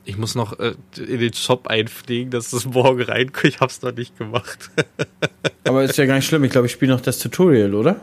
Ich 0.04 0.18
muss 0.18 0.34
noch 0.34 0.58
äh, 0.58 0.74
in 0.96 1.20
den 1.20 1.34
Shop 1.34 1.68
einfliegen, 1.68 2.32
dass 2.32 2.50
das 2.50 2.64
morgen 2.64 3.02
reinkommt. 3.02 3.44
Ich 3.44 3.60
hab's 3.60 3.80
noch 3.82 3.94
nicht 3.94 4.18
gemacht. 4.18 4.72
aber 5.64 5.84
ist 5.84 5.96
ja 5.98 6.06
gar 6.06 6.16
nicht 6.16 6.26
schlimm. 6.26 6.42
Ich 6.42 6.50
glaube, 6.50 6.66
ich 6.66 6.72
spiele 6.72 6.94
noch 6.94 7.00
das 7.00 7.20
Tutorial, 7.20 7.74
oder? 7.74 8.00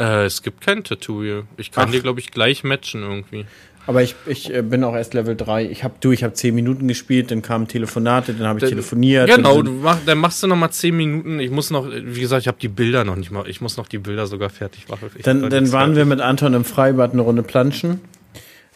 Äh, 0.00 0.24
es 0.24 0.42
gibt 0.42 0.62
kein 0.62 0.82
Tutorial. 0.82 1.44
Ich 1.58 1.72
kann 1.72 1.88
Ach. 1.88 1.92
dir, 1.92 2.00
glaube 2.00 2.20
ich, 2.20 2.30
gleich 2.30 2.64
matchen 2.64 3.02
irgendwie. 3.02 3.44
Aber 3.88 4.02
ich, 4.02 4.16
ich 4.26 4.54
äh, 4.54 4.60
bin 4.60 4.84
auch 4.84 4.94
erst 4.94 5.14
Level 5.14 5.34
3. 5.34 5.64
Ich 5.64 5.82
habe 5.82 5.94
du, 5.98 6.12
ich 6.12 6.22
habe 6.22 6.34
10 6.34 6.54
Minuten 6.54 6.88
gespielt, 6.88 7.30
dann 7.30 7.40
kamen 7.40 7.68
Telefonate, 7.68 8.34
dann 8.34 8.46
habe 8.46 8.58
ich 8.58 8.60
dann, 8.60 8.68
telefoniert. 8.68 9.34
Genau, 9.34 9.62
dann, 9.62 9.80
mach, 9.80 9.96
dann 10.04 10.18
machst 10.18 10.42
du 10.42 10.46
noch 10.46 10.56
mal 10.56 10.70
10 10.70 10.94
Minuten. 10.94 11.40
Ich 11.40 11.50
muss 11.50 11.70
noch, 11.70 11.88
wie 11.90 12.20
gesagt, 12.20 12.42
ich 12.42 12.48
habe 12.48 12.58
die 12.60 12.68
Bilder 12.68 13.04
noch 13.04 13.16
nicht 13.16 13.30
mal. 13.30 13.48
Ich 13.48 13.62
muss 13.62 13.78
noch 13.78 13.88
die 13.88 13.96
Bilder 13.96 14.26
sogar 14.26 14.50
fertig 14.50 14.90
machen. 14.90 15.08
Ich 15.14 15.22
dann 15.22 15.48
dann 15.48 15.72
waren 15.72 15.94
fertig. 15.94 15.96
wir 15.96 16.04
mit 16.04 16.20
Anton 16.20 16.52
im 16.52 16.66
Freibad 16.66 17.14
eine 17.14 17.22
Runde 17.22 17.42
planschen. 17.42 18.02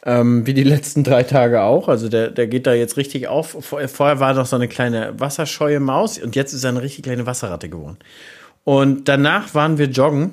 Ähm, 0.07 0.47
wie 0.47 0.55
die 0.55 0.65
letzten 0.65 1.05
drei 1.05 1.25
Tage 1.25 1.61
auch. 1.61 1.89
Also 1.89 2.09
der, 2.09 2.31
der 2.31 2.47
geht 2.47 2.67
da 2.67 2.73
jetzt 2.73 2.97
richtig 2.97 3.29
auf. 3.29 3.59
Vorher 3.61 4.19
war 4.19 4.33
noch 4.33 4.47
so 4.47 4.57
eine 4.57 4.67
kleine 4.67 5.13
wasserscheue 5.19 5.79
Maus 5.79 6.19
und 6.19 6.37
jetzt 6.37 6.55
ist 6.55 6.65
er 6.65 6.71
eine 6.71 6.81
richtig 6.81 7.05
kleine 7.05 7.27
Wasserratte 7.27 7.69
geworden. 7.69 7.99
Und 8.65 9.09
danach 9.09 9.55
waren 9.55 9.77
wir 9.77 9.91
joggen 9.91 10.31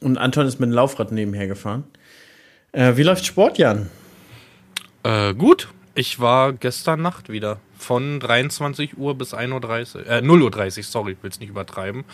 und 0.00 0.16
Anton 0.16 0.46
ist 0.46 0.58
mit 0.58 0.70
dem 0.70 0.72
Laufrad 0.72 1.12
nebenher 1.12 1.48
gefahren. 1.48 1.84
Äh, 2.72 2.96
wie 2.96 3.02
läuft 3.02 3.26
Sport, 3.26 3.58
Jan? 3.58 3.90
Äh, 5.02 5.34
gut. 5.34 5.68
Ich 5.94 6.20
war 6.20 6.52
gestern 6.52 7.02
Nacht 7.02 7.28
wieder. 7.28 7.58
Von 7.76 8.20
23 8.20 8.98
Uhr 8.98 9.16
bis 9.16 9.34
1.30 9.34 9.96
Uhr, 9.96 10.06
äh, 10.06 10.18
0.30 10.20 10.78
Uhr, 10.78 10.84
sorry, 10.84 11.12
ich 11.12 11.22
will 11.24 11.30
es 11.30 11.40
nicht 11.40 11.48
übertreiben. 11.48 12.04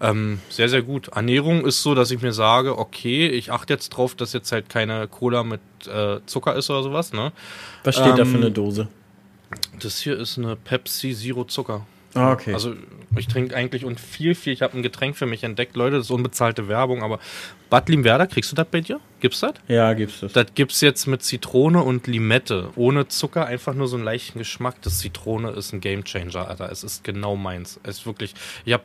Ähm, 0.00 0.40
sehr, 0.50 0.68
sehr 0.68 0.82
gut. 0.82 1.08
Ernährung 1.08 1.64
ist 1.64 1.82
so, 1.82 1.94
dass 1.94 2.10
ich 2.10 2.20
mir 2.20 2.32
sage, 2.32 2.76
okay, 2.78 3.28
ich 3.28 3.50
achte 3.50 3.72
jetzt 3.72 3.90
drauf, 3.90 4.14
dass 4.14 4.34
jetzt 4.34 4.52
halt 4.52 4.68
keine 4.68 5.08
Cola 5.08 5.42
mit 5.42 5.60
äh, 5.86 6.20
Zucker 6.26 6.54
ist 6.54 6.68
oder 6.68 6.82
sowas, 6.82 7.14
ne? 7.14 7.32
Was 7.84 7.94
steht 7.94 8.08
ähm, 8.08 8.16
da 8.16 8.24
für 8.26 8.36
eine 8.36 8.50
Dose? 8.50 8.88
Das 9.80 10.00
hier 10.00 10.18
ist 10.18 10.36
eine 10.36 10.56
Pepsi 10.56 11.14
Zero 11.14 11.44
Zucker. 11.44 11.86
Ah, 12.14 12.32
okay. 12.32 12.54
Also 12.54 12.74
ich 13.16 13.26
trinke 13.26 13.56
eigentlich 13.56 13.84
und 13.84 13.98
viel, 13.98 14.34
viel. 14.34 14.52
Ich 14.52 14.62
habe 14.62 14.76
ein 14.76 14.82
Getränk 14.82 15.16
für 15.16 15.26
mich 15.26 15.42
entdeckt. 15.42 15.76
Leute, 15.76 15.96
das 15.96 16.06
ist 16.06 16.10
unbezahlte 16.10 16.68
Werbung, 16.68 17.02
aber 17.02 17.18
Bad 17.68 17.88
Limwerder, 17.88 18.26
kriegst 18.26 18.52
du 18.52 18.56
das 18.56 18.66
bei 18.70 18.80
dir? 18.80 19.00
Gibt's 19.20 19.40
das? 19.40 19.54
Ja, 19.68 19.92
gibt's 19.94 20.20
das. 20.20 20.32
Das 20.32 20.46
gibt's 20.54 20.80
jetzt 20.80 21.06
mit 21.06 21.22
Zitrone 21.22 21.82
und 21.82 22.06
Limette. 22.06 22.70
Ohne 22.76 23.08
Zucker, 23.08 23.46
einfach 23.46 23.74
nur 23.74 23.88
so 23.88 23.96
einen 23.96 24.04
leichten 24.04 24.38
Geschmack. 24.38 24.76
Das 24.82 24.98
Zitrone 24.98 25.50
ist 25.50 25.72
ein 25.72 25.80
Gamechanger, 25.80 26.48
Alter. 26.48 26.70
Es 26.70 26.84
ist 26.84 27.02
genau 27.02 27.36
meins. 27.36 27.80
Es 27.82 27.98
ist 27.98 28.06
wirklich, 28.06 28.34
ich 28.64 28.72
hab 28.72 28.84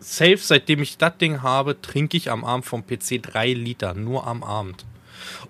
safe, 0.00 0.38
seitdem 0.38 0.82
ich 0.82 0.96
das 0.96 1.16
Ding 1.18 1.42
habe, 1.42 1.80
trinke 1.80 2.16
ich 2.16 2.30
am 2.30 2.44
Abend 2.44 2.64
vom 2.64 2.86
PC 2.86 3.22
drei 3.22 3.52
Liter. 3.52 3.94
Nur 3.94 4.26
am 4.26 4.42
Abend. 4.42 4.84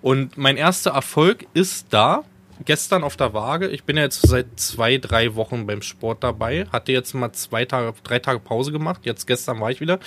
Und 0.01 0.37
mein 0.37 0.57
erster 0.57 0.91
Erfolg 0.91 1.45
ist 1.53 1.87
da 1.91 2.23
gestern 2.63 3.03
auf 3.03 3.17
der 3.17 3.33
Waage. 3.33 3.67
Ich 3.67 3.83
bin 3.83 3.97
ja 3.97 4.03
jetzt 4.03 4.21
seit 4.21 4.59
zwei, 4.59 4.97
drei 4.97 5.35
Wochen 5.35 5.67
beim 5.67 5.81
Sport 5.81 6.23
dabei. 6.23 6.67
Hatte 6.71 6.91
jetzt 6.91 7.13
mal 7.13 7.33
zwei 7.33 7.65
Tage, 7.65 7.93
drei 8.03 8.19
Tage 8.19 8.39
Pause 8.39 8.71
gemacht. 8.71 9.01
Jetzt 9.03 9.27
gestern 9.27 9.59
war 9.59 9.71
ich 9.71 9.81
wieder 9.81 9.99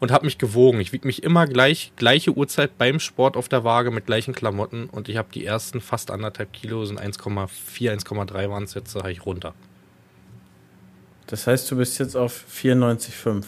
und 0.00 0.10
habe 0.12 0.26
mich 0.26 0.38
gewogen. 0.38 0.80
Ich 0.80 0.92
wiege 0.92 1.06
mich 1.06 1.22
immer 1.22 1.46
gleich, 1.46 1.92
gleiche 1.96 2.36
Uhrzeit 2.36 2.76
beim 2.76 3.00
Sport 3.00 3.36
auf 3.36 3.48
der 3.48 3.64
Waage 3.64 3.90
mit 3.90 4.06
gleichen 4.06 4.34
Klamotten 4.34 4.86
und 4.86 5.08
ich 5.08 5.16
habe 5.16 5.28
die 5.32 5.44
ersten 5.44 5.80
fast 5.80 6.10
anderthalb 6.10 6.52
Kilo, 6.52 6.84
sind 6.84 7.00
1,4, 7.00 7.48
1,3 7.92 8.50
waren 8.50 8.64
es 8.64 8.74
jetzt, 8.74 8.94
habe 8.94 9.12
ich 9.12 9.24
runter. 9.24 9.54
Das 11.26 11.46
heißt, 11.46 11.70
du 11.70 11.76
bist 11.76 11.98
jetzt 11.98 12.16
auf 12.16 12.44
94,5. 12.52 13.44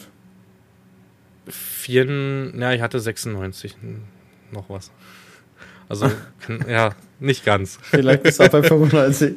Vier, 1.47 2.51
ja, 2.59 2.73
ich 2.73 2.81
hatte 2.81 2.99
96, 2.99 3.77
noch 4.51 4.69
was. 4.69 4.91
Also, 5.87 6.11
ja, 6.67 6.93
nicht 7.19 7.45
ganz. 7.45 7.79
Vielleicht 7.81 8.23
bist 8.23 8.39
du 8.39 8.43
auch 8.43 8.49
bei 8.49 8.63
95. 8.63 9.35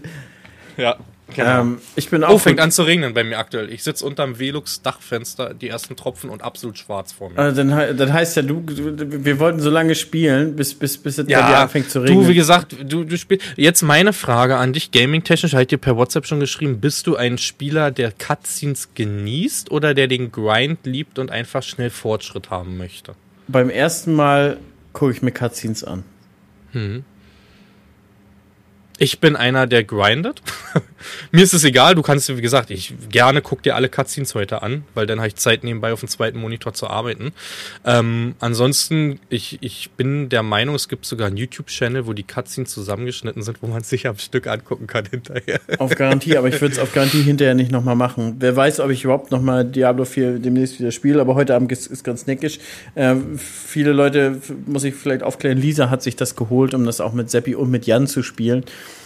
Ja. 0.77 0.97
Genau. 1.35 1.61
Ähm, 1.61 1.79
ich 1.97 2.11
bin 2.11 2.25
auch. 2.25 2.35
Oh, 2.35 2.39
fängt 2.39 2.61
an 2.61 2.71
zu 2.71 2.83
regnen 2.83 3.15
bei 3.15 3.25
mir 3.25 3.39
aktuell. 3.39 3.73
Ich 3.73 3.83
sitze 3.83 4.05
unterm 4.05 4.39
Velux 4.39 4.83
Dachfenster, 4.83 5.55
die 5.55 5.69
ersten 5.69 5.97
Tropfen 5.97 6.31
und 6.31 6.43
absolut 6.43 6.79
schwarz 6.79 7.13
vor 7.13 7.31
mir. 7.31 7.39
Also 7.39 7.63
dann, 7.63 7.97
dann 7.97 8.13
heißt 8.13 8.37
ja, 8.37 8.43
du, 8.43 8.61
du, 8.61 9.25
wir 9.25 9.39
wollten 9.39 9.61
so 9.61 9.71
lange 9.71 9.95
spielen, 9.95 10.57
bis, 10.57 10.75
bis, 10.75 10.99
bis 10.99 11.19
es 11.19 11.29
ja, 11.29 11.41
bei 11.41 11.49
dir 11.49 11.59
anfängt 11.59 11.91
zu 11.91 12.01
regnen. 12.01 12.23
Du, 12.23 12.29
wie 12.29 12.35
gesagt, 12.35 12.77
du, 12.85 13.05
du 13.05 13.17
spielst. 13.17 13.45
Jetzt 13.57 13.83
meine 13.83 14.13
Frage 14.13 14.57
an 14.57 14.73
dich, 14.73 14.91
gaming-technisch, 14.91 15.55
halt 15.55 15.71
dir 15.71 15.79
per 15.79 15.97
WhatsApp 15.97 16.27
schon 16.27 16.41
geschrieben, 16.41 16.81
bist 16.81 17.07
du 17.07 17.17
ein 17.17 17.39
Spieler, 17.39 17.91
der 17.91 18.13
Cutscenes 18.13 18.91
genießt 18.95 19.71
oder 19.71 19.95
der 19.95 20.09
den 20.09 20.33
Grind 20.33 20.81
liebt 20.85 21.19
und 21.19 21.31
einfach 21.31 21.63
schnell 21.63 21.91
Fortschritt 21.91 22.51
haben 22.51 22.77
möchte? 22.77 23.15
Beim 23.49 23.71
ersten 23.71 24.15
Mal 24.15 24.59
gucke 24.93 25.13
ich 25.13 25.23
mir 25.23 25.33
Cutscenes 25.33 25.85
an. 25.85 26.05
Hm. 26.73 27.05
Ich 29.03 29.19
bin 29.19 29.35
einer, 29.35 29.67
der 29.67 29.83
grindet. 29.83 30.43
Mir 31.33 31.43
ist 31.43 31.55
es 31.55 31.65
egal, 31.65 31.95
du 31.95 32.03
kannst, 32.03 32.35
wie 32.35 32.41
gesagt, 32.41 32.71
ich 32.71 32.95
gerne 33.11 33.43
guck 33.43 33.63
dir 33.63 33.75
alle 33.75 33.89
Cutscenes 33.89 34.35
heute 34.35 34.63
an, 34.63 34.85
weil 34.95 35.07
dann 35.07 35.19
habe 35.19 35.29
ich 35.29 35.37
Zeit 35.37 35.65
nebenbei 35.65 35.93
auf 35.93 36.01
dem 36.01 36.09
zweiten 36.09 36.39
Monitor 36.39 36.75
zu 36.75 36.89
arbeiten. 36.89 37.33
Ähm, 37.85 38.35
ansonsten, 38.41 39.21
ich, 39.29 39.59
ich 39.61 39.91
bin 39.97 40.29
der 40.29 40.43
Meinung, 40.43 40.75
es 40.75 40.89
gibt 40.89 41.07
sogar 41.07 41.29
einen 41.29 41.37
YouTube-Channel, 41.37 42.07
wo 42.07 42.13
die 42.13 42.23
Cutscenes 42.23 42.71
zusammengeschnitten 42.71 43.43
sind, 43.43 43.63
wo 43.63 43.67
man 43.67 43.83
sich 43.83 44.07
am 44.07 44.19
Stück 44.19 44.47
angucken 44.47 44.87
kann 44.87 45.07
hinterher. 45.11 45.61
Auf 45.79 45.95
Garantie, 45.95 46.37
aber 46.37 46.49
ich 46.49 46.61
würde 46.61 46.75
es 46.75 46.79
auf 46.79 46.93
Garantie 46.93 47.23
hinterher 47.23 47.55
nicht 47.55 47.73
nochmal 47.73 47.97
machen. 47.97 48.37
Wer 48.39 48.57
weiß, 48.57 48.81
ob 48.81 48.91
ich 48.91 49.05
überhaupt 49.05 49.31
nochmal 49.31 49.65
Diablo 49.65 50.05
4 50.05 50.39
demnächst 50.39 50.79
wieder 50.79 50.91
spiele, 50.91 51.21
aber 51.21 51.35
heute 51.35 51.55
Abend 51.55 51.71
ist, 51.73 52.05
ganz 52.05 52.27
neckisch. 52.27 52.59
Äh, 52.95 53.17
viele 53.37 53.93
Leute, 53.93 54.41
muss 54.67 54.85
ich 54.85 54.95
vielleicht 54.95 55.23
aufklären, 55.23 55.59
Lisa 55.59 55.91
hat 55.91 56.03
sich 56.03 56.17
das 56.17 56.37
geholt, 56.37 56.75
um 56.75 56.85
das 56.85 57.01
auch 57.01 57.13
mit 57.13 57.31
Seppi 57.31 57.55
und 57.55 57.71
mit 57.71 57.87
Jan 57.87 58.07
zu 58.07 58.23
spielen. 58.23 58.65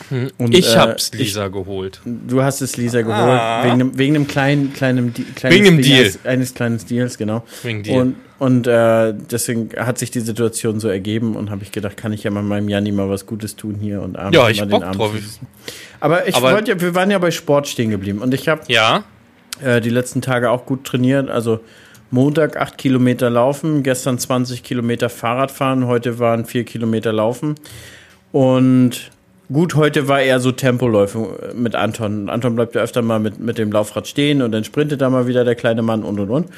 Hm. 0.09 0.30
Und, 0.38 0.55
ich 0.55 0.74
äh, 0.74 0.78
hab's 0.78 1.12
Lisa 1.12 1.47
ich, 1.47 1.53
geholt. 1.53 1.84
Geholt. 1.93 2.01
Du 2.05 2.43
hast 2.43 2.61
es 2.61 2.76
Lisa 2.76 3.03
geholt, 3.03 3.16
Ah. 3.18 3.62
wegen 3.64 3.72
einem, 3.74 3.99
wegen 3.99 4.14
einem 4.16 4.26
kleinen, 4.26 4.72
kleinen, 4.72 5.12
kleines 5.35 5.57
Wegen 5.59 5.64
dem 5.64 5.82
Deal. 5.82 6.01
Eines, 6.05 6.18
eines 6.26 6.55
kleinen 6.55 6.78
Deals, 6.87 7.18
genau. 7.18 7.45
Wegen 7.62 7.82
Deal. 7.82 8.01
Und, 8.01 8.16
und 8.39 8.66
äh, 8.66 9.14
deswegen 9.30 9.70
hat 9.76 9.99
sich 9.99 10.11
die 10.11 10.20
Situation 10.20 10.80
so 10.80 10.89
ergeben 10.89 11.37
und 11.37 11.51
habe 11.51 11.62
ich 11.62 11.72
gedacht, 11.72 11.97
kann 11.97 12.12
ich 12.12 12.24
ja 12.24 12.30
mal 12.30 12.43
meinem 12.43 12.68
Janni 12.68 12.93
mal 12.93 13.09
was 13.09 13.26
Gutes 13.26 13.57
tun 13.57 13.76
hier 13.80 14.03
und 14.03 14.16
abends 14.18 14.37
Ja, 14.37 14.49
ich 14.49 14.61
mal 14.61 14.66
Bock 14.66 14.80
den 14.80 14.89
Abend 14.89 15.01
drauf. 15.01 15.12
Aber 16.01 16.26
ich 16.28 16.35
Aber- 16.35 16.53
wollte 16.53 16.72
ja, 16.72 16.80
wir 16.80 16.95
waren 16.95 17.11
ja 17.11 17.18
bei 17.18 17.30
Sport 17.30 17.68
stehen 17.68 17.91
geblieben 17.91 18.18
und 18.20 18.35
ich 18.35 18.49
habe 18.49 18.62
Ja, 18.68 19.05
äh, 19.62 19.80
die 19.80 19.91
letzten 19.91 20.20
Tage 20.20 20.51
auch 20.51 20.66
gut 20.66 20.85
trainiert. 20.85 21.30
Also 21.30 21.61
Montag 22.11 22.57
8 22.57 22.76
Kilometer 22.78 23.30
laufen, 23.30 23.82
gestern 23.82 24.18
20 24.18 24.62
Kilometer 24.62 25.09
Fahrrad 25.09 25.51
fahren, 25.51 25.87
heute 25.87 26.18
waren 26.18 26.45
4 26.45 26.64
Kilometer 26.64 27.12
laufen. 27.12 27.55
Und 28.32 29.11
gut, 29.53 29.74
heute 29.74 30.09
war 30.09 30.20
eher 30.20 30.40
so 30.40 30.53
Tempoläufe 30.53 31.53
mit 31.55 31.74
Anton. 31.74 32.28
Anton 32.28 32.57
bleibt 32.57 32.74
ja 32.74 32.82
öfter 32.82 33.03
mal 33.03 33.18
mit, 33.20 33.38
mit 33.38 33.59
dem 33.59 33.72
Laufrad 33.72 34.09
stehen 34.09 34.42
und 34.42 34.53
dann 34.53 34.64
sprintet 34.64 35.01
da 35.01 35.11
mal 35.11 35.26
wieder 35.26 35.45
der 35.45 35.55
kleine 35.55 35.82
Mann 35.82 36.03
und 36.03 36.20
und 36.20 36.30
und. 36.30 36.49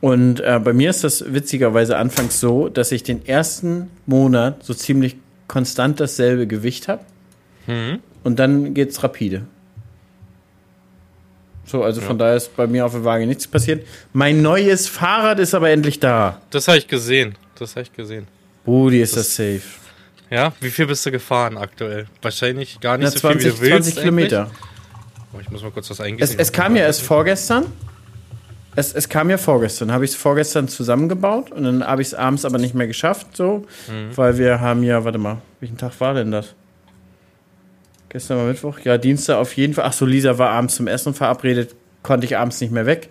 Und 0.00 0.40
äh, 0.40 0.60
bei 0.62 0.72
mir 0.72 0.90
ist 0.90 1.04
das 1.04 1.32
witzigerweise 1.32 1.96
anfangs 1.96 2.40
so, 2.40 2.68
dass 2.68 2.90
ich 2.90 3.04
den 3.04 3.24
ersten 3.26 3.90
Monat 4.06 4.64
so 4.64 4.74
ziemlich 4.74 5.16
konstant 5.46 6.00
dasselbe 6.00 6.46
Gewicht 6.46 6.88
habe. 6.88 7.02
Und 8.24 8.38
dann 8.38 8.74
geht's 8.74 9.02
rapide. 9.04 9.42
So, 11.64 11.84
also 11.84 12.00
von 12.00 12.18
daher 12.18 12.36
ist 12.36 12.56
bei 12.56 12.66
mir 12.66 12.84
auf 12.84 12.92
der 12.92 13.04
Waage 13.04 13.26
nichts 13.26 13.46
passiert. 13.46 13.86
Mein 14.12 14.42
neues 14.42 14.88
Fahrrad 14.88 15.38
ist 15.38 15.54
aber 15.54 15.70
endlich 15.70 16.00
da. 16.00 16.40
das 16.50 16.66
habe 16.68 16.78
ich 16.78 16.88
gesehen. 16.88 17.34
Das 17.58 17.76
habe 17.76 17.82
ich 17.82 17.92
gesehen. 17.92 18.26
Brudi, 18.64 19.00
ist 19.00 19.16
das, 19.16 19.36
safe. 19.36 19.62
Ja, 20.32 20.50
wie 20.60 20.70
viel 20.70 20.86
bist 20.86 21.04
du 21.04 21.10
gefahren 21.10 21.58
aktuell? 21.58 22.06
Wahrscheinlich 22.22 22.80
gar 22.80 22.96
nicht 22.96 23.04
Na, 23.04 23.10
so 23.10 23.18
20, 23.18 23.42
viel, 23.42 23.52
wie 23.52 23.68
du 23.68 23.74
willst. 23.74 23.90
20 23.90 24.02
Kilometer. 24.02 24.50
Oh, 25.34 25.38
ich 25.40 25.50
muss 25.50 25.62
mal 25.62 25.70
kurz 25.70 25.90
was 25.90 26.00
eingeben. 26.00 26.22
Es, 26.22 26.34
es 26.34 26.52
kam 26.52 26.74
ja 26.74 26.84
erst 26.84 27.02
vorgestern. 27.02 27.66
Es, 28.74 28.94
es 28.94 29.10
kam 29.10 29.28
ja 29.28 29.36
vorgestern. 29.36 29.92
Habe 29.92 30.06
ich 30.06 30.12
es 30.12 30.16
vorgestern 30.16 30.68
zusammengebaut 30.68 31.52
und 31.52 31.64
dann 31.64 31.86
habe 31.86 32.00
ich 32.00 32.08
es 32.08 32.14
abends 32.14 32.46
aber 32.46 32.56
nicht 32.56 32.74
mehr 32.74 32.86
geschafft, 32.86 33.36
so. 33.36 33.66
Weil 34.14 34.38
wir 34.38 34.60
haben 34.60 34.82
ja, 34.82 35.04
warte 35.04 35.18
mal, 35.18 35.42
welchen 35.60 35.76
Tag 35.76 36.00
war 36.00 36.14
denn 36.14 36.30
das? 36.30 36.54
Gestern 38.08 38.38
war 38.38 38.46
Mittwoch? 38.46 38.78
Ja, 38.78 38.96
Dienstag 38.96 39.36
auf 39.36 39.54
jeden 39.54 39.74
Fall. 39.74 39.84
Ach 39.86 39.92
so, 39.92 40.06
Lisa 40.06 40.38
war 40.38 40.48
abends 40.48 40.76
zum 40.76 40.86
Essen 40.86 41.12
verabredet, 41.12 41.74
konnte 42.02 42.24
ich 42.24 42.38
abends 42.38 42.58
nicht 42.62 42.72
mehr 42.72 42.86
weg. 42.86 43.10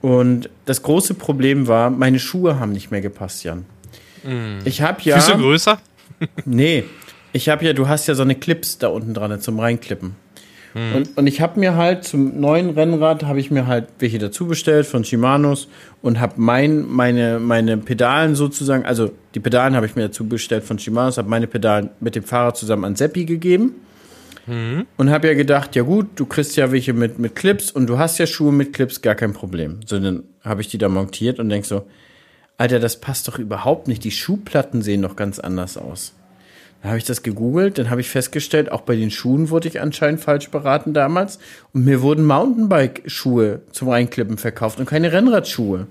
Und 0.00 0.48
das 0.64 0.82
große 0.82 1.12
Problem 1.12 1.68
war, 1.68 1.90
meine 1.90 2.18
Schuhe 2.18 2.58
haben 2.58 2.72
nicht 2.72 2.90
mehr 2.90 3.02
gepasst, 3.02 3.44
Jan. 3.44 3.66
Ich 4.64 4.82
habe 4.82 5.00
ja. 5.02 5.18
Füße 5.18 5.36
größer? 5.36 5.80
Nee, 6.44 6.84
ich 7.32 7.48
habe 7.48 7.64
ja, 7.64 7.72
du 7.72 7.88
hast 7.88 8.06
ja 8.06 8.14
so 8.14 8.22
eine 8.22 8.34
Clips 8.34 8.78
da 8.78 8.88
unten 8.88 9.14
dran 9.14 9.40
zum 9.40 9.58
Reinklippen. 9.60 10.16
Und, 10.94 11.16
und 11.16 11.26
ich 11.26 11.40
habe 11.40 11.58
mir 11.58 11.74
halt 11.74 12.04
zum 12.04 12.40
neuen 12.40 12.70
Rennrad 12.70 13.24
habe 13.24 13.40
ich 13.40 13.50
mir 13.50 13.66
halt 13.66 13.88
welche 13.98 14.18
dazu 14.18 14.46
bestellt 14.46 14.86
von 14.86 15.02
Shimanos 15.04 15.66
und 16.00 16.20
habe 16.20 16.34
mein 16.36 16.86
meine 16.86 17.40
meine 17.40 17.76
Pedalen 17.76 18.36
sozusagen, 18.36 18.84
also 18.84 19.10
die 19.34 19.40
Pedalen 19.40 19.74
habe 19.74 19.86
ich 19.86 19.96
mir 19.96 20.02
dazu 20.02 20.28
bestellt 20.28 20.62
von 20.62 20.78
Shimanos, 20.78 21.18
habe 21.18 21.28
meine 21.28 21.48
Pedalen 21.48 21.90
mit 21.98 22.14
dem 22.14 22.22
Fahrrad 22.22 22.56
zusammen 22.56 22.84
an 22.84 22.94
Seppi 22.94 23.24
gegeben. 23.24 23.74
Und 24.96 25.10
habe 25.10 25.28
ja 25.28 25.34
gedacht, 25.34 25.76
ja 25.76 25.82
gut, 25.82 26.08
du 26.16 26.26
kriegst 26.26 26.56
ja 26.56 26.72
welche 26.72 26.92
mit, 26.92 27.18
mit 27.18 27.36
Clips 27.36 27.70
und 27.70 27.86
du 27.86 27.98
hast 27.98 28.18
ja 28.18 28.26
Schuhe 28.26 28.52
mit 28.52 28.72
Clips, 28.72 29.00
gar 29.00 29.14
kein 29.14 29.32
Problem. 29.32 29.80
So, 29.86 29.98
dann 29.98 30.24
habe 30.42 30.60
ich 30.60 30.68
die 30.68 30.78
da 30.78 30.88
montiert 30.88 31.38
und 31.38 31.50
denk 31.50 31.64
so, 31.66 31.86
Alter, 32.60 32.78
das 32.78 33.00
passt 33.00 33.26
doch 33.26 33.38
überhaupt 33.38 33.88
nicht. 33.88 34.04
Die 34.04 34.10
Schuhplatten 34.10 34.82
sehen 34.82 35.00
doch 35.00 35.16
ganz 35.16 35.38
anders 35.38 35.78
aus. 35.78 36.12
Dann 36.82 36.90
habe 36.90 36.98
ich 36.98 37.06
das 37.06 37.22
gegoogelt, 37.22 37.78
dann 37.78 37.88
habe 37.88 38.02
ich 38.02 38.10
festgestellt, 38.10 38.70
auch 38.70 38.82
bei 38.82 38.96
den 38.96 39.10
Schuhen 39.10 39.48
wurde 39.48 39.66
ich 39.66 39.80
anscheinend 39.80 40.20
falsch 40.20 40.50
beraten 40.50 40.92
damals. 40.92 41.38
Und 41.72 41.86
mir 41.86 42.02
wurden 42.02 42.26
Mountainbike-Schuhe 42.26 43.62
zum 43.72 43.88
Reinklippen 43.88 44.36
verkauft 44.36 44.78
und 44.78 44.84
keine 44.84 45.10
Rennradschuhe. 45.10 45.86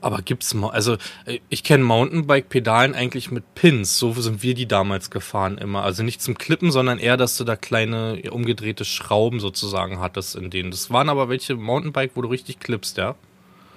Aber 0.00 0.22
gibt's 0.22 0.54
mal, 0.54 0.70
also 0.70 0.94
äh, 1.26 1.40
ich 1.50 1.62
kenne 1.62 1.84
Mountainbike-Pedalen 1.84 2.94
eigentlich 2.94 3.30
mit 3.30 3.54
Pins. 3.54 3.98
So 3.98 4.14
sind 4.14 4.42
wir 4.42 4.54
die 4.54 4.66
damals 4.66 5.10
gefahren 5.10 5.58
immer. 5.58 5.82
Also 5.82 6.02
nicht 6.02 6.22
zum 6.22 6.38
Klippen, 6.38 6.70
sondern 6.70 6.98
eher, 6.98 7.18
dass 7.18 7.36
du 7.36 7.44
da 7.44 7.54
kleine 7.54 8.22
umgedrehte 8.30 8.86
Schrauben 8.86 9.40
sozusagen 9.40 10.00
hattest 10.00 10.36
in 10.36 10.48
denen. 10.48 10.70
Das 10.70 10.90
waren 10.90 11.10
aber 11.10 11.28
welche 11.28 11.54
Mountainbike, 11.54 12.12
wo 12.14 12.22
du 12.22 12.28
richtig 12.28 12.60
klippst, 12.60 12.96
ja. 12.96 13.14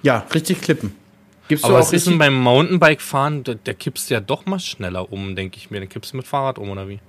Ja, 0.01 0.25
richtig 0.33 0.61
klippen. 0.61 0.95
Gibst 1.47 1.63
Aber 1.65 1.75
du 1.75 1.79
was 1.79 1.87
auch 1.89 1.93
richtig? 1.93 2.17
beim 2.17 2.33
Mountainbike-Fahren? 2.35 3.43
Der, 3.43 3.55
der 3.55 3.73
kippst 3.73 4.09
ja 4.09 4.19
doch 4.19 4.45
mal 4.45 4.59
schneller 4.59 5.11
um, 5.11 5.35
denke 5.35 5.57
ich 5.57 5.71
mir. 5.71 5.79
Dann 5.79 5.89
kippst 5.89 6.13
du 6.13 6.17
mit 6.17 6.27
Fahrrad 6.27 6.57
um, 6.59 6.69
oder 6.69 6.87
wie? 6.89 6.99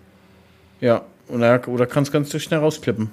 Ja, 0.81 1.03
oder, 1.29 1.67
oder 1.69 1.87
kannst 1.87 2.13
ganz 2.13 2.31
schnell 2.41 2.61
rausklippen. 2.61 3.11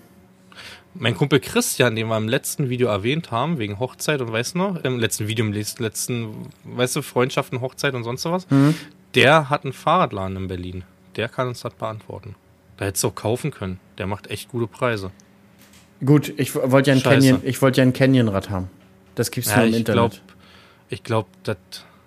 Mein 0.93 1.15
Kumpel 1.15 1.39
Christian, 1.41 1.95
den 1.95 2.07
wir 2.07 2.15
im 2.15 2.29
letzten 2.29 2.69
Video 2.69 2.87
erwähnt 2.87 3.29
haben, 3.31 3.57
wegen 3.59 3.79
Hochzeit 3.79 4.21
und 4.21 4.31
weißt 4.31 4.53
du 4.55 4.59
noch, 4.59 4.83
im 4.85 4.97
letzten 4.99 5.27
Video, 5.27 5.43
im 5.45 5.51
letzten, 5.51 6.47
weißt 6.63 6.95
du, 6.95 7.01
Freundschaften, 7.01 7.59
Hochzeit 7.59 7.93
und 7.95 8.05
sonst 8.05 8.21
sowas, 8.21 8.47
der 9.13 9.49
hat 9.49 9.65
einen 9.65 9.73
Fahrradladen 9.73 10.37
in 10.37 10.47
Berlin. 10.47 10.83
Der 11.17 11.27
kann 11.27 11.49
uns 11.49 11.61
das 11.61 11.73
beantworten. 11.73 12.35
Da 12.77 12.85
hättest 12.85 13.03
du 13.03 13.09
auch 13.09 13.15
kaufen 13.15 13.51
können. 13.51 13.79
Der 13.97 14.07
macht 14.07 14.27
echt 14.27 14.49
gute 14.49 14.67
Preise. 14.67 15.11
Gut, 16.05 16.33
ich 16.37 16.55
wollte 16.55 16.91
ja 16.91 16.95
ein. 16.97 17.03
Canyon, 17.03 17.41
ich 17.43 17.61
wollte 17.61 17.81
ja 17.81 17.87
ein 17.87 17.93
Canyon-Rad 17.93 18.49
haben. 18.49 18.69
Das 19.15 19.31
gibt's 19.31 19.49
Ja, 19.49 19.57
nur 19.57 19.65
im 19.65 19.71
ich 19.71 19.77
Internet. 19.79 20.11
glaube, 20.11 20.15
ich 20.95 21.03
glaube, 21.03 21.29
das 21.43 21.57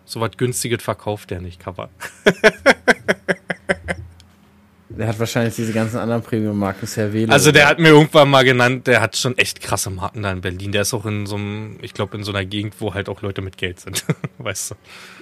so 0.06 0.20
was 0.20 0.30
günstiges 0.38 0.82
verkauft 0.82 1.30
der 1.30 1.40
nicht, 1.40 1.60
Kappa. 1.60 1.90
Der 4.98 5.06
hat 5.06 5.20
wahrscheinlich 5.20 5.54
diese 5.54 5.72
ganzen 5.72 5.98
anderen 5.98 6.22
Premium-Marken, 6.22 6.84
Cervelo. 6.84 7.32
Also 7.32 7.52
der 7.52 7.68
hat 7.68 7.78
mir 7.78 7.90
irgendwann 7.90 8.28
mal 8.28 8.42
genannt, 8.42 8.88
der 8.88 9.00
hat 9.00 9.16
schon 9.16 9.38
echt 9.38 9.60
krasse 9.60 9.90
Marken 9.90 10.24
da 10.24 10.32
in 10.32 10.40
Berlin. 10.40 10.72
Der 10.72 10.82
ist 10.82 10.92
auch 10.92 11.06
in 11.06 11.24
so 11.26 11.36
einem, 11.36 11.78
ich 11.82 11.94
glaube, 11.94 12.16
in 12.16 12.24
so 12.24 12.32
einer 12.32 12.44
Gegend, 12.44 12.74
wo 12.80 12.94
halt 12.94 13.08
auch 13.08 13.22
Leute 13.22 13.40
mit 13.40 13.56
Geld 13.56 13.78
sind. 13.78 14.04
weißt 14.38 14.72
du. 14.72 14.74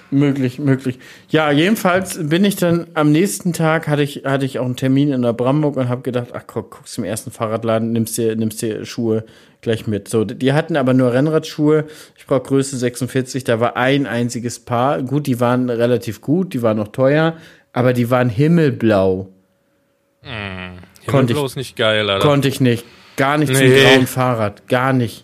Möglich, 0.09 0.57
möglich. 0.57 0.97
Ja, 1.29 1.51
jedenfalls 1.51 2.17
bin 2.27 2.43
ich 2.43 2.55
dann 2.55 2.87
am 2.95 3.11
nächsten 3.11 3.53
Tag 3.53 3.87
hatte 3.87 4.01
ich 4.01 4.23
hatte 4.25 4.45
ich 4.45 4.57
auch 4.57 4.65
einen 4.65 4.77
Termin 4.77 5.11
in 5.11 5.21
der 5.21 5.33
Bramburg 5.33 5.75
und 5.75 5.89
habe 5.89 6.01
gedacht, 6.01 6.29
ach 6.33 6.43
guck, 6.47 6.71
guckst 6.71 6.97
im 6.97 7.03
ersten 7.03 7.29
Fahrradladen, 7.29 7.91
nimmst 7.91 8.17
dir 8.17 8.35
nimmst 8.35 8.63
dir 8.63 8.83
Schuhe 8.83 9.25
gleich 9.61 9.85
mit. 9.85 10.07
So, 10.07 10.23
die 10.23 10.53
hatten 10.53 10.75
aber 10.75 10.95
nur 10.95 11.13
Rennradschuhe. 11.13 11.85
Ich 12.17 12.25
brauche 12.25 12.41
Größe 12.41 12.77
46, 12.77 13.43
da 13.43 13.59
war 13.59 13.77
ein 13.77 14.07
einziges 14.07 14.59
Paar. 14.59 15.03
Gut, 15.03 15.27
die 15.27 15.39
waren 15.39 15.69
relativ 15.69 16.21
gut, 16.21 16.53
die 16.53 16.63
waren 16.63 16.77
noch 16.77 16.87
teuer, 16.87 17.35
aber 17.73 17.93
die 17.93 18.09
waren 18.09 18.29
himmelblau. 18.29 19.33
Konnte 21.07 21.33
ich- 21.33 21.55
nicht 21.55 21.75
geil, 21.75 22.09
Alter. 22.09 22.27
Konnte 22.27 22.47
ich 22.47 22.59
nicht. 22.61 22.85
Gar 23.15 23.37
nicht 23.37 23.53
zum 23.55 23.65
Nee. 23.65 23.81
grauen 23.81 24.07
Fahrrad. 24.07 24.67
Gar 24.67 24.93
nicht. 24.93 25.23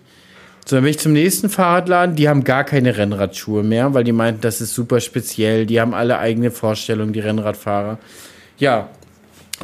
So, 0.65 0.77
dann 0.77 0.83
bin 0.83 0.91
ich 0.91 0.99
zum 0.99 1.11
nächsten 1.13 1.49
Fahrradladen. 1.49 2.15
Die 2.15 2.29
haben 2.29 2.43
gar 2.45 2.63
keine 2.63 2.97
Rennradschuhe 2.97 3.63
mehr, 3.63 3.93
weil 3.93 4.03
die 4.05 4.13
meinten, 4.13 4.41
das 4.41 4.61
ist 4.61 4.73
super 4.73 4.99
speziell. 5.01 5.65
Die 5.65 5.79
haben 5.81 5.93
alle 5.93 6.17
eigene 6.19 6.51
Vorstellungen, 6.51 7.11
die 7.13 7.19
Rennradfahrer. 7.19 7.99
Ja. 8.57 8.89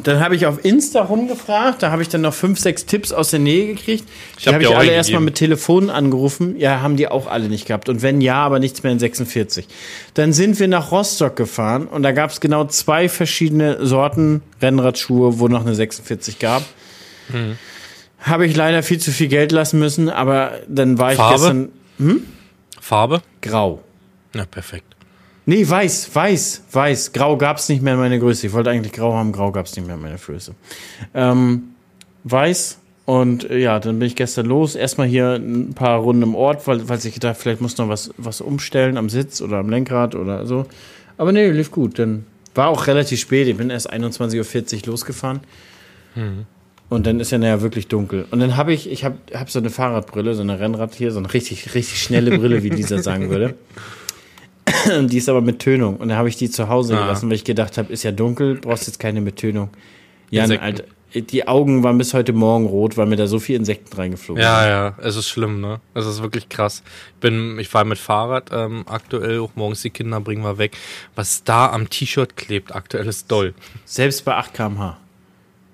Dann 0.02 0.20
habe 0.20 0.34
ich 0.34 0.46
auf 0.46 0.64
Insta 0.64 1.02
rumgefragt. 1.02 1.82
Da 1.82 1.90
habe 1.90 2.02
ich 2.02 2.08
dann 2.08 2.22
noch 2.22 2.32
fünf, 2.32 2.58
sechs 2.58 2.86
Tipps 2.86 3.12
aus 3.12 3.30
der 3.30 3.40
Nähe 3.40 3.74
gekriegt. 3.74 4.04
Ich 4.38 4.46
hab 4.46 4.54
habe 4.54 4.64
ich 4.64 4.74
alle 4.74 4.92
erstmal 4.92 5.20
mit 5.20 5.34
Telefonen 5.34 5.90
angerufen. 5.90 6.58
Ja, 6.58 6.80
haben 6.80 6.96
die 6.96 7.08
auch 7.08 7.26
alle 7.26 7.48
nicht 7.48 7.66
gehabt. 7.66 7.88
Und 7.88 8.00
wenn 8.00 8.20
ja, 8.20 8.36
aber 8.36 8.60
nichts 8.60 8.82
mehr 8.82 8.92
in 8.92 8.98
46. 8.98 9.66
Dann 10.14 10.32
sind 10.32 10.58
wir 10.58 10.68
nach 10.68 10.90
Rostock 10.90 11.36
gefahren 11.36 11.86
und 11.86 12.02
da 12.02 12.12
gab 12.12 12.30
es 12.30 12.40
genau 12.40 12.64
zwei 12.64 13.08
verschiedene 13.08 13.84
Sorten 13.84 14.42
Rennradschuhe, 14.62 15.38
wo 15.38 15.48
noch 15.48 15.62
eine 15.62 15.74
46 15.74 16.38
gab. 16.38 16.62
Habe 18.20 18.46
ich 18.46 18.56
leider 18.56 18.82
viel 18.82 18.98
zu 18.98 19.12
viel 19.12 19.28
Geld 19.28 19.52
lassen 19.52 19.78
müssen, 19.78 20.08
aber 20.08 20.60
dann 20.68 20.98
war 20.98 21.12
ich 21.12 21.16
Farbe? 21.16 21.70
gestern 21.98 22.22
Farbe? 22.80 23.22
grau. 23.40 23.82
Na, 24.32 24.44
perfekt. 24.46 24.89
Nee, 25.50 25.68
weiß, 25.68 26.14
weiß, 26.14 26.62
weiß. 26.70 27.12
Grau 27.12 27.36
gab's 27.36 27.68
nicht 27.68 27.82
mehr 27.82 27.94
in 27.94 27.98
meiner 27.98 28.20
Größe. 28.20 28.46
Ich 28.46 28.52
wollte 28.52 28.70
eigentlich 28.70 28.92
grau 28.92 29.14
haben, 29.14 29.32
grau 29.32 29.50
gab's 29.50 29.74
nicht 29.74 29.84
mehr 29.84 29.96
in 29.96 30.00
meiner 30.00 30.16
Größe. 30.16 30.54
Ähm, 31.12 31.74
weiß. 32.22 32.78
Und 33.04 33.50
äh, 33.50 33.58
ja, 33.58 33.80
dann 33.80 33.98
bin 33.98 34.06
ich 34.06 34.14
gestern 34.14 34.46
los. 34.46 34.76
Erstmal 34.76 35.08
hier 35.08 35.32
ein 35.32 35.74
paar 35.74 35.98
Runden 35.98 36.22
im 36.22 36.36
Ort, 36.36 36.68
weil, 36.68 36.88
weil 36.88 37.04
ich 37.04 37.12
gedacht, 37.12 37.36
vielleicht 37.36 37.60
muss 37.60 37.76
noch 37.78 37.88
was, 37.88 38.14
was 38.16 38.40
umstellen 38.40 38.96
am 38.96 39.10
Sitz 39.10 39.42
oder 39.42 39.56
am 39.56 39.68
Lenkrad 39.68 40.14
oder 40.14 40.46
so. 40.46 40.66
Aber 41.18 41.32
nee, 41.32 41.50
lief 41.50 41.72
gut. 41.72 41.98
Dann 41.98 42.26
war 42.54 42.68
auch 42.68 42.86
relativ 42.86 43.18
spät. 43.18 43.48
Ich 43.48 43.56
bin 43.56 43.70
erst 43.70 43.92
21.40 43.92 44.82
Uhr 44.82 44.92
losgefahren. 44.92 45.40
Und 46.90 47.06
dann 47.08 47.18
ist 47.18 47.32
ja 47.32 47.38
naja 47.38 47.60
wirklich 47.60 47.88
dunkel. 47.88 48.24
Und 48.30 48.38
dann 48.38 48.56
habe 48.56 48.72
ich, 48.72 48.88
ich 48.88 49.04
habe 49.04 49.16
hab 49.34 49.50
so 49.50 49.58
eine 49.58 49.70
Fahrradbrille, 49.70 50.32
so 50.36 50.42
eine 50.42 50.60
Rennrad 50.60 50.94
hier, 50.94 51.10
so 51.10 51.18
eine 51.18 51.34
richtig, 51.34 51.74
richtig 51.74 52.00
schnelle 52.00 52.38
Brille, 52.38 52.62
wie 52.62 52.68
Lisa 52.68 53.02
sagen 53.02 53.30
würde. 53.30 53.54
Die 55.08 55.18
ist 55.18 55.28
aber 55.28 55.40
mit 55.40 55.58
Tönung. 55.60 55.96
Und 55.96 56.08
dann 56.08 56.18
habe 56.18 56.28
ich 56.28 56.36
die 56.36 56.50
zu 56.50 56.68
Hause 56.68 56.96
Ah. 56.96 57.02
gelassen, 57.02 57.28
weil 57.28 57.36
ich 57.36 57.44
gedacht 57.44 57.76
habe, 57.78 57.92
ist 57.92 58.02
ja 58.02 58.12
dunkel, 58.12 58.56
brauchst 58.56 58.86
jetzt 58.86 58.98
keine 58.98 59.20
mit 59.20 59.36
Tönung. 59.36 59.70
Alter, 60.60 60.84
die 61.12 61.48
Augen 61.48 61.82
waren 61.82 61.98
bis 61.98 62.14
heute 62.14 62.32
Morgen 62.32 62.66
rot, 62.66 62.96
weil 62.96 63.06
mir 63.06 63.16
da 63.16 63.26
so 63.26 63.40
viel 63.40 63.56
Insekten 63.56 63.96
reingeflogen 63.96 64.40
Ja, 64.40 64.68
ja, 64.68 64.94
es 65.02 65.16
ist 65.16 65.28
schlimm, 65.28 65.60
ne? 65.60 65.80
Es 65.92 66.06
ist 66.06 66.22
wirklich 66.22 66.48
krass. 66.48 66.84
Ich 67.14 67.20
bin, 67.20 67.58
ich 67.58 67.66
fahre 67.68 67.84
mit 67.84 67.98
Fahrrad 67.98 68.50
ähm, 68.52 68.84
aktuell, 68.86 69.40
auch 69.40 69.50
morgens 69.56 69.82
die 69.82 69.90
Kinder 69.90 70.20
bringen 70.20 70.44
wir 70.44 70.58
weg. 70.58 70.76
Was 71.16 71.42
da 71.42 71.70
am 71.72 71.90
T-Shirt 71.90 72.36
klebt 72.36 72.72
aktuell 72.74 73.08
ist 73.08 73.28
doll. 73.30 73.54
sind. 73.56 73.86
Selbst 73.86 74.24
bei 74.24 74.36
8 74.36 74.54
km/h. 74.54 74.98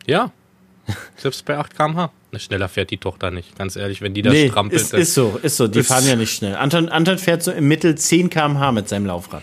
Ja, 0.06 0.30
Selbst 1.16 1.44
bei 1.44 1.58
8 1.58 1.76
km/h. 1.76 2.10
Schneller 2.38 2.68
fährt 2.68 2.90
die 2.90 2.98
Tochter 2.98 3.30
nicht, 3.30 3.56
ganz 3.58 3.76
ehrlich. 3.76 4.00
Wenn 4.02 4.14
die 4.14 4.22
da 4.22 4.30
Nee, 4.30 4.48
strampelt. 4.48 4.80
ist, 4.80 4.94
ist 4.94 5.14
so, 5.14 5.38
ist 5.42 5.56
so. 5.56 5.68
Die 5.68 5.80
ist- 5.80 5.88
fahren 5.88 6.06
ja 6.06 6.16
nicht 6.16 6.32
schnell. 6.34 6.54
Anton, 6.56 6.88
Anton 6.88 7.18
fährt 7.18 7.42
so 7.42 7.50
im 7.52 7.68
Mittel 7.68 7.94
10 7.96 8.30
km/h 8.30 8.72
mit 8.72 8.88
seinem 8.88 9.06
Laufrad. 9.06 9.42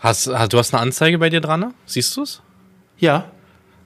hast, 0.00 0.26
hast, 0.28 0.52
du 0.52 0.58
hast 0.58 0.72
eine 0.74 0.82
Anzeige 0.82 1.18
bei 1.18 1.28
dir 1.30 1.40
dran? 1.40 1.60
ne? 1.60 1.74
Siehst 1.86 2.16
du 2.16 2.22
es? 2.22 2.42
Ja. 2.98 3.30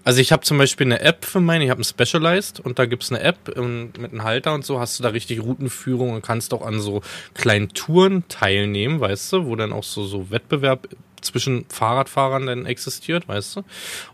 Also 0.07 0.21
ich 0.21 0.33
habe 0.33 0.43
zum 0.43 0.59
Beispiel 0.59 0.87
eine 0.87 1.01
App 1.01 1.25
für 1.25 1.41
meine, 1.41 1.65
ich 1.65 1.71
habe 1.71 1.79
einen 1.79 1.85
Specialized 1.85 2.61
und 2.61 2.79
da 2.79 2.85
gibt's 2.85 3.11
eine 3.11 3.21
App 3.23 3.49
mit 3.57 4.13
einem 4.13 4.23
Halter 4.23 4.53
und 4.53 4.63
so, 4.65 4.79
hast 4.79 4.99
du 4.99 5.03
da 5.03 5.09
richtig 5.09 5.41
Routenführung 5.43 6.11
und 6.13 6.21
kannst 6.23 6.53
auch 6.53 6.61
an 6.61 6.79
so 6.79 7.01
kleinen 7.33 7.71
Touren 7.71 8.23
teilnehmen, 8.29 9.01
weißt 9.01 9.33
du, 9.33 9.47
wo 9.47 9.57
dann 9.57 9.73
auch 9.73 9.83
so, 9.83 10.05
so 10.05 10.31
Wettbewerb 10.31 10.89
zwischen 11.25 11.65
Fahrradfahrern 11.69 12.47
dann 12.47 12.67
existiert, 12.67 13.27
weißt 13.29 13.57
du. 13.57 13.63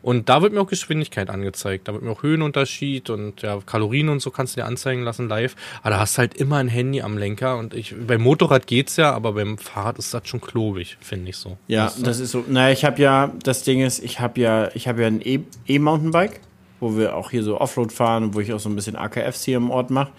Und 0.03 0.29
da 0.29 0.43
wird 0.43 0.53
mir 0.53 0.61
auch 0.61 0.67
Geschwindigkeit 0.69 1.29
angezeigt, 1.31 1.89
da 1.89 1.93
wird 1.93 2.03
mir 2.03 2.11
auch 2.11 2.23
Höhenunterschied 2.23 3.11
und 3.11 3.43
ja, 3.43 3.59
Kalorien 3.67 4.09
und 4.09 4.21
so 4.21 4.31
kannst 4.31 4.57
du 4.57 4.61
dir 4.61 4.67
anzeigen 4.67 5.03
lassen 5.03 5.29
live. 5.29 5.55
Aber 5.83 5.91
da 5.91 6.01
hast 6.01 6.17
du 6.17 6.21
halt 6.21 6.35
immer 6.35 6.57
ein 6.57 6.69
Handy 6.69 7.03
am 7.03 7.19
Lenker 7.19 7.59
und 7.59 7.75
ich, 7.75 7.95
beim 8.07 8.21
Motorrad 8.23 8.67
geht's 8.67 8.97
ja, 8.97 9.13
aber 9.13 9.33
beim 9.33 9.59
Fahrrad 9.59 9.99
ist 9.99 10.15
das 10.15 10.27
schon 10.29 10.41
klobig, 10.41 10.97
finde 11.01 11.31
ich 11.31 11.37
so. 11.37 11.57
Ja, 11.69 11.87
Weißt 11.87 11.99
du? 11.99 12.03
das 12.05 12.21
ist 12.21 12.31
so. 12.31 12.45
Naja, 12.49 12.73
ich 12.73 12.85
habe 12.85 13.01
ja, 13.03 13.33
das 13.43 13.63
Ding 13.63 13.81
ist, 13.85 14.03
ich 14.03 14.21
habe 14.21 14.41
ja, 14.41 14.71
ich 14.75 14.89
habe 14.89 15.03
ja 15.03 15.09
ein 15.09 15.21
E- 15.21 15.41
E-Mountainbike, 15.67 16.41
wo 16.81 16.97
wir 16.97 17.15
auch 17.17 17.31
hier 17.31 17.43
so 17.43 17.61
Offroad 17.61 17.93
fahren 17.93 18.35
wo 18.35 18.41
ich 18.41 18.53
auch 18.53 18.61
so 18.61 18.69
ein 18.69 18.77
bisschen 18.77 18.97
AKFs 18.97 19.45
hier 19.45 19.57
im 19.59 19.71
Ort 19.71 19.91
mache. 19.91 20.13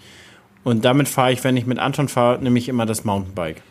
Und 0.64 0.84
damit 0.84 1.08
fahre 1.08 1.32
ich, 1.32 1.42
wenn 1.42 1.56
ich 1.56 1.66
mit 1.66 1.78
Anton 1.80 2.08
fahre, 2.08 2.40
nämlich 2.42 2.68
immer 2.68 2.86
das 2.86 3.04
Mountainbike. 3.04 3.62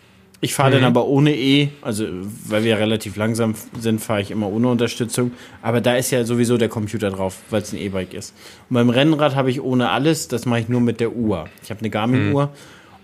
Ich 0.43 0.55
fahre 0.55 0.71
dann 0.71 0.83
aber 0.83 1.05
ohne 1.05 1.35
E, 1.35 1.69
also 1.83 2.07
weil 2.47 2.63
wir 2.63 2.79
relativ 2.79 3.15
langsam 3.15 3.53
sind, 3.79 4.01
fahre 4.01 4.21
ich 4.21 4.31
immer 4.31 4.47
ohne 4.47 4.69
Unterstützung. 4.69 5.33
Aber 5.61 5.81
da 5.81 5.95
ist 5.95 6.09
ja 6.09 6.23
sowieso 6.25 6.57
der 6.57 6.67
Computer 6.67 7.11
drauf, 7.11 7.37
weil 7.51 7.61
es 7.61 7.71
ein 7.71 7.77
E-Bike 7.77 8.15
ist. 8.15 8.33
Und 8.67 8.73
beim 8.73 8.89
Rennrad 8.89 9.35
habe 9.35 9.51
ich 9.51 9.61
ohne 9.61 9.91
alles, 9.91 10.27
das 10.29 10.47
mache 10.47 10.61
ich 10.61 10.67
nur 10.67 10.81
mit 10.81 10.99
der 10.99 11.13
Uhr. 11.13 11.47
Ich 11.63 11.69
habe 11.69 11.81
eine 11.81 11.91
Garmin-Uhr. 11.91 12.51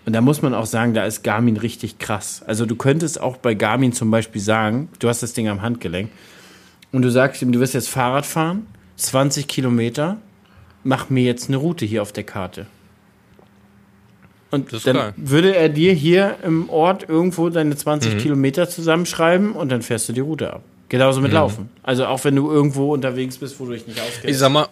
Und 0.08 0.14
da 0.14 0.22
muss 0.22 0.42
man 0.42 0.56
auch 0.56 0.66
sagen, 0.66 0.96
da 0.96 1.06
ist 1.06 1.24
Garmin 1.24 1.58
richtig 1.58 2.00
krass. 2.00 2.42
Also 2.48 2.66
du 2.66 2.76
könntest 2.76 3.22
auch 3.22 3.38
bei 3.38 3.54
Garmin 3.54 3.94
zum 3.94 4.10
Beispiel 4.10 4.42
sagen, 4.42 4.90
du 4.98 5.08
hast 5.08 5.22
das 5.22 5.34
Ding 5.34 5.48
am 5.48 5.62
Handgelenk 5.62 6.10
und 6.92 7.04
du 7.04 7.12
sagst 7.12 7.44
ihm, 7.44 7.52
du 7.52 7.60
wirst 7.60 7.76
jetzt 7.76 7.90
Fahrrad 7.90 8.26
fahren, 8.26 8.66
20 8.96 9.48
Kilometer, 9.48 10.18
mach 10.84 11.12
mir 11.12 11.24
jetzt 11.24 11.50
eine 11.50 11.58
Route 11.58 11.86
hier 11.86 12.02
auf 12.02 12.14
der 12.14 12.24
Karte. 12.24 12.66
Und 14.50 14.72
dann 14.86 14.96
geil. 14.96 15.14
würde 15.18 15.56
er 15.56 15.70
dir 15.70 15.94
hier 15.94 16.38
im 16.44 16.70
Ort 16.70 17.08
irgendwo 17.10 17.50
deine 17.50 17.76
20 17.76 18.18
Kilometer 18.18 18.70
zusammenschreiben 18.70 19.52
und 19.52 19.70
dann 19.70 19.82
fährst 19.82 20.08
du 20.08 20.14
die 20.14 20.22
Route 20.22 20.54
ab. 20.54 20.64
Genauso 20.90 21.20
mit 21.20 21.34
Laufen. 21.34 21.70
Also 21.84 22.06
auch 22.06 22.24
wenn 22.24 22.36
du 22.36 22.50
irgendwo 22.50 22.94
unterwegs 22.94 23.38
bist, 23.38 23.60
wo 23.60 23.66
du 23.66 23.74
dich 23.74 23.88
nicht 23.88 24.00
auskennst. 24.00 24.26
Ich 24.26 24.38
sag 24.38 24.52
mal, 24.52 24.68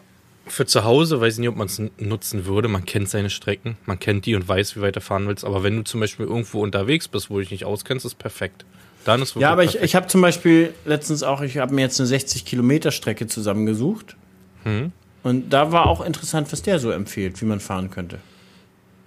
für 0.48 0.66
zu 0.66 0.84
Hause 0.86 1.20
weiß 1.20 1.34
ich 1.34 1.40
nicht, 1.40 1.50
ob 1.50 1.58
man 1.58 1.68
es 1.68 1.82
nutzen 1.98 2.46
würde. 2.46 2.68
Man 2.68 2.86
kennt 2.86 3.10
seine 3.10 3.30
Strecken, 3.30 3.78
man 3.86 4.00
kennt 4.00 4.26
die 4.26 4.36
und 4.36 4.48
weiß, 4.48 4.78
wie 4.78 4.82
weit 4.82 4.96
du 4.96 5.02
fahren 5.02 5.28
willst. 5.28 5.44
Aber 5.44 5.64
wenn 5.64 5.76
du 5.76 5.84
zum 5.84 6.00
Beispiel 6.00 6.26
irgendwo 6.26 6.62
unterwegs 6.62 7.08
bist, 7.08 7.30
wo 7.30 7.36
du 7.36 7.42
dich 7.42 7.52
nicht 7.52 7.66
auskennst, 7.66 8.06
ist 8.06 8.18
perfekt. 8.18 8.66
Dann 9.04 9.22
ist 9.22 9.36
Ja, 9.36 9.52
aber 9.52 9.64
ich, 9.64 9.72
perfekt. 9.72 9.86
ich 9.86 9.96
habe 9.96 10.08
zum 10.08 10.22
Beispiel 10.22 10.74
letztens 10.86 11.24
auch, 11.24 11.42
ich 11.42 11.58
habe 11.58 11.74
mir 11.74 11.82
jetzt 11.82 12.00
eine 12.00 12.08
60 12.08 12.46
Kilometer 12.46 12.92
Strecke 12.92 13.28
zusammengesucht. 13.28 14.16
Hm. 14.64 14.92
Und 15.24 15.50
da 15.52 15.72
war 15.72 15.88
auch 15.88 16.06
interessant, 16.06 16.52
was 16.52 16.62
der 16.62 16.80
so 16.80 16.92
empfiehlt, 16.92 17.42
wie 17.42 17.46
man 17.46 17.60
fahren 17.60 17.90
könnte. 17.90 18.20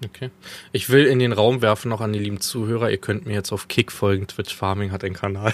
Okay. 0.05 0.31
Ich 0.73 0.91
will 0.91 1.07
in 1.07 1.19
den 1.19 1.33
Raum 1.33 1.61
werfen 1.61 1.89
noch 1.89 2.01
an 2.01 2.13
die 2.13 2.21
lieben 2.21 2.41
Zuhörer. 2.41 2.91
Ihr 2.91 2.99
könnt 2.99 3.27
mir 3.27 3.35
jetzt 3.35 3.51
auf 3.51 3.67
Kick 3.67 3.91
folgen. 3.91 4.29
Twitch 4.29 4.55
Farming 4.55 4.93
hat 4.93 5.03
einen 5.03 5.15
Kanal. 5.15 5.53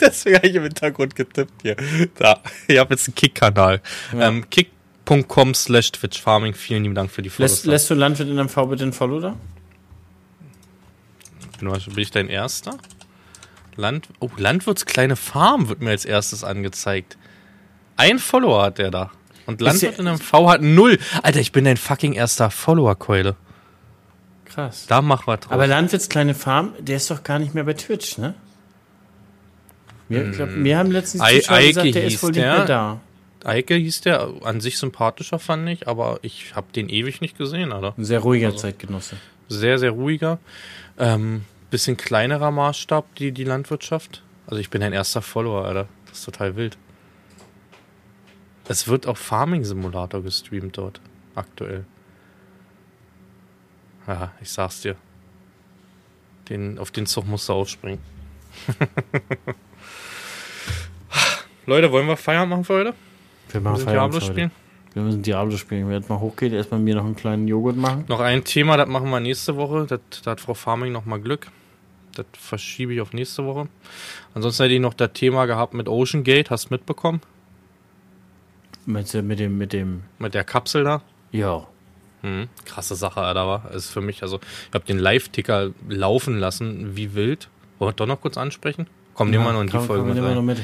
Deswegen 0.00 0.36
habe 0.36 0.46
ich 0.48 0.54
im 0.54 0.64
Hintergrund 0.64 1.16
getippt 1.16 1.62
hier. 1.62 1.76
Da. 2.16 2.42
Ich 2.68 2.78
habe 2.78 2.92
jetzt 2.94 3.08
einen 3.08 3.14
Kick-Kanal. 3.14 3.80
Ähm, 4.14 4.44
kick.com 4.50 5.54
slash 5.54 5.92
Twitch 5.92 6.20
Farming. 6.20 6.52
Vielen 6.52 6.82
lieben 6.82 6.94
Dank 6.94 7.10
für 7.10 7.22
die 7.22 7.30
Follows. 7.30 7.52
Lässt, 7.52 7.66
lässt 7.66 7.90
du 7.90 7.94
Landwirt 7.94 8.28
in 8.28 8.36
MV 8.36 8.54
bitte 8.68 8.84
ein 8.84 8.92
Follow 8.92 9.20
da? 9.20 9.36
Bin 11.58 11.70
bin 11.70 11.98
ich 11.98 12.10
dein 12.10 12.28
Erster? 12.28 12.76
Land, 13.76 14.08
oh, 14.20 14.30
Landwirts 14.36 14.86
kleine 14.86 15.16
Farm 15.16 15.68
wird 15.68 15.80
mir 15.80 15.90
als 15.90 16.04
erstes 16.04 16.44
angezeigt. 16.44 17.16
Ein 17.96 18.18
Follower 18.18 18.62
hat 18.62 18.78
der 18.78 18.90
da. 18.90 19.10
Und 19.46 19.60
Landwirt 19.60 19.98
ja- 19.98 20.00
in 20.00 20.06
MV 20.18 20.32
hat 20.48 20.60
null. 20.62 20.98
Alter, 21.22 21.40
ich 21.40 21.52
bin 21.52 21.64
dein 21.64 21.76
fucking 21.76 22.12
erster 22.14 22.50
Follower-Keule. 22.50 23.36
Krass. 24.56 24.86
Da 24.86 25.02
mach 25.02 25.26
was 25.26 25.40
draus. 25.40 25.52
Aber 25.52 25.66
Landwirts 25.66 26.08
kleine 26.08 26.34
Farm, 26.34 26.72
der 26.80 26.96
ist 26.96 27.10
doch 27.10 27.22
gar 27.22 27.38
nicht 27.38 27.52
mehr 27.54 27.64
bei 27.64 27.74
Twitch, 27.74 28.16
ne? 28.16 28.34
Wir, 30.08 30.30
ich 30.30 30.36
glaub, 30.36 30.48
wir 30.54 30.78
haben 30.78 30.90
letztens 30.90 31.22
Ei- 31.22 31.36
gesagt, 31.40 31.94
der 31.94 32.04
ist 32.04 32.22
wohl 32.22 32.30
nicht 32.30 32.40
der. 32.40 32.56
mehr 32.56 32.64
da. 32.64 33.00
Eike 33.44 33.74
hieß 33.74 34.00
der, 34.00 34.28
an 34.44 34.60
sich 34.62 34.78
sympathischer 34.78 35.38
fand 35.38 35.68
ich, 35.68 35.86
aber 35.86 36.20
ich 36.22 36.54
habe 36.56 36.68
den 36.74 36.88
ewig 36.88 37.20
nicht 37.20 37.36
gesehen, 37.36 37.70
Alter. 37.70 37.92
Ein 37.98 38.04
sehr 38.06 38.20
ruhiger 38.20 38.56
Zeitgenosse. 38.56 39.16
Sehr, 39.48 39.78
sehr 39.78 39.90
ruhiger. 39.90 40.38
Ähm, 40.98 41.44
bisschen 41.70 41.98
kleinerer 41.98 42.50
Maßstab, 42.50 43.14
die, 43.16 43.32
die 43.32 43.44
Landwirtschaft. 43.44 44.22
Also 44.46 44.58
ich 44.60 44.70
bin 44.70 44.80
dein 44.80 44.94
erster 44.94 45.20
Follower, 45.20 45.66
Alter. 45.66 45.86
Das 46.08 46.18
ist 46.20 46.24
total 46.24 46.56
wild. 46.56 46.78
Es 48.68 48.88
wird 48.88 49.06
auch 49.06 49.18
Farming 49.18 49.64
Simulator 49.64 50.22
gestreamt 50.22 50.78
dort, 50.78 51.00
aktuell. 51.34 51.84
Ja, 54.06 54.32
ich 54.40 54.50
sag's 54.50 54.82
dir. 54.82 54.96
Den, 56.48 56.78
auf 56.78 56.90
den 56.90 57.06
Zug 57.06 57.26
musst 57.26 57.48
du 57.48 57.52
aufspringen. 57.54 58.00
Leute, 61.66 61.90
wollen 61.90 62.06
wir 62.06 62.16
Feiern 62.16 62.48
machen 62.48 62.64
für 62.64 62.74
heute? 62.74 62.94
Wir 63.48 63.54
Wir 63.54 63.60
machen 63.60 63.72
müssen 63.74 63.84
Feierabend 63.86 64.14
Diablo 64.14 64.26
heute. 64.28 64.32
spielen. 64.32 64.50
Wir 64.94 65.02
müssen 65.02 65.22
Diablo 65.22 65.56
spielen. 65.56 65.88
Wenn 65.88 65.94
jetzt 65.96 66.08
mal 66.08 66.20
hochgeht, 66.20 66.52
erstmal 66.52 66.80
mir 66.80 66.94
noch 66.94 67.04
einen 67.04 67.16
kleinen 67.16 67.48
Joghurt 67.48 67.76
machen. 67.76 68.04
Noch 68.08 68.20
ein 68.20 68.44
Thema, 68.44 68.76
das 68.76 68.88
machen 68.88 69.10
wir 69.10 69.20
nächste 69.20 69.56
Woche. 69.56 69.86
Das, 69.86 70.00
da 70.22 70.30
hat 70.32 70.40
Frau 70.40 70.54
Farming 70.54 70.92
noch 70.92 71.04
mal 71.04 71.20
Glück. 71.20 71.48
Das 72.14 72.24
verschiebe 72.32 72.94
ich 72.94 73.00
auf 73.00 73.12
nächste 73.12 73.44
Woche. 73.44 73.68
Ansonsten 74.34 74.62
hätte 74.62 74.74
ich 74.74 74.80
noch 74.80 74.94
das 74.94 75.12
Thema 75.12 75.44
gehabt 75.46 75.74
mit 75.74 75.88
Ocean 75.88 76.24
Gate. 76.24 76.50
Hast 76.50 76.70
du 76.70 76.74
mitbekommen? 76.74 77.20
Mit, 78.86 79.12
mit 79.14 79.38
dem, 79.40 79.58
mit 79.58 79.72
dem, 79.72 80.04
Mit 80.18 80.32
der 80.34 80.44
Kapsel 80.44 80.84
da. 80.84 81.02
ja. 81.32 81.66
Mhm. 82.26 82.48
Krasse 82.64 82.96
Sache, 82.96 83.20
Alter, 83.20 83.46
war. 83.46 83.70
Ist 83.70 83.90
für 83.90 84.00
mich, 84.00 84.22
also, 84.22 84.40
ich 84.68 84.74
habe 84.74 84.84
den 84.84 84.98
Live-Ticker 84.98 85.70
laufen 85.88 86.38
lassen, 86.38 86.96
wie 86.96 87.14
wild. 87.14 87.48
Wollen 87.78 87.90
wir 87.90 87.94
doch 87.94 88.06
noch 88.06 88.20
kurz 88.20 88.36
ansprechen? 88.36 88.88
Komm, 89.14 89.30
nehmen 89.30 89.44
wir 89.44 89.52
noch 89.52 89.60
in 89.60 89.68
die 89.68 89.78
Folge 89.78 90.04
mit 90.04 90.22
rein. 90.22 90.44
mit. 90.44 90.58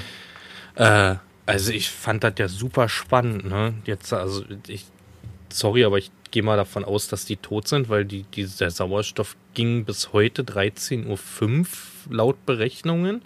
Äh, 0.74 1.16
also 1.46 1.72
ich 1.72 1.90
fand 1.90 2.24
das 2.24 2.34
ja 2.38 2.48
super 2.48 2.88
spannend, 2.88 3.44
ne? 3.44 3.74
Jetzt, 3.84 4.12
also 4.12 4.44
ich, 4.66 4.86
sorry, 5.50 5.84
aber 5.84 5.98
ich 5.98 6.10
gehe 6.30 6.42
mal 6.42 6.56
davon 6.56 6.84
aus, 6.84 7.08
dass 7.08 7.24
die 7.24 7.36
tot 7.36 7.68
sind, 7.68 7.88
weil 7.88 8.04
die, 8.04 8.24
die, 8.24 8.46
der 8.46 8.70
Sauerstoff 8.70 9.36
ging 9.54 9.84
bis 9.84 10.12
heute 10.12 10.42
13.05 10.42 11.06
Uhr 11.08 11.66
laut 12.10 12.44
Berechnungen. 12.46 13.22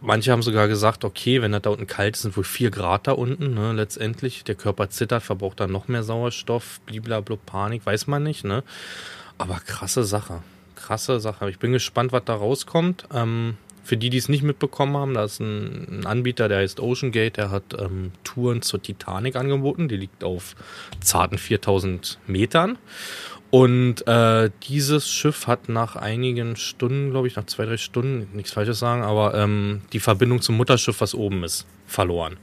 Manche 0.00 0.30
haben 0.30 0.42
sogar 0.42 0.68
gesagt, 0.68 1.04
okay, 1.04 1.40
wenn 1.40 1.52
das 1.52 1.62
da 1.62 1.70
unten 1.70 1.86
kalt 1.86 2.16
ist, 2.16 2.22
sind 2.22 2.36
wohl 2.36 2.44
4 2.44 2.70
Grad 2.70 3.06
da 3.06 3.12
unten, 3.12 3.54
ne, 3.54 3.72
letztendlich. 3.72 4.44
Der 4.44 4.54
Körper 4.54 4.90
zittert, 4.90 5.22
verbraucht 5.22 5.60
dann 5.60 5.72
noch 5.72 5.88
mehr 5.88 6.02
Sauerstoff, 6.02 6.80
blablabla, 6.86 7.36
Panik, 7.44 7.86
weiß 7.86 8.06
man 8.06 8.22
nicht, 8.22 8.44
ne. 8.44 8.62
Aber 9.38 9.60
krasse 9.64 10.04
Sache. 10.04 10.42
Krasse 10.74 11.20
Sache. 11.20 11.48
Ich 11.50 11.58
bin 11.58 11.72
gespannt, 11.72 12.12
was 12.12 12.24
da 12.24 12.34
rauskommt. 12.34 13.06
Ähm, 13.12 13.56
für 13.86 13.96
die, 13.96 14.10
die 14.10 14.18
es 14.18 14.28
nicht 14.28 14.42
mitbekommen 14.42 14.96
haben, 14.96 15.14
da 15.14 15.24
ist 15.24 15.40
ein, 15.40 16.00
ein 16.00 16.06
Anbieter, 16.06 16.48
der 16.48 16.58
heißt 16.58 16.80
Ocean 16.80 17.12
Gate, 17.12 17.36
der 17.36 17.50
hat 17.50 17.76
ähm, 17.78 18.10
Touren 18.24 18.60
zur 18.60 18.82
Titanic 18.82 19.36
angeboten. 19.36 19.88
Die 19.88 19.96
liegt 19.96 20.24
auf 20.24 20.56
zarten 21.00 21.38
4000 21.38 22.18
Metern. 22.26 22.78
Und 23.50 24.06
äh, 24.06 24.50
dieses 24.64 25.08
Schiff 25.08 25.46
hat 25.46 25.68
nach 25.68 25.96
einigen 25.96 26.56
Stunden, 26.56 27.10
glaube 27.10 27.28
ich, 27.28 27.36
nach 27.36 27.46
zwei, 27.46 27.64
drei 27.64 27.76
Stunden, 27.76 28.28
nichts 28.36 28.52
Falsches 28.52 28.78
sagen, 28.78 29.02
aber 29.02 29.34
ähm, 29.34 29.82
die 29.92 30.00
Verbindung 30.00 30.42
zum 30.42 30.56
Mutterschiff, 30.56 31.00
was 31.00 31.14
oben 31.14 31.44
ist, 31.44 31.64
verloren. 31.86 32.36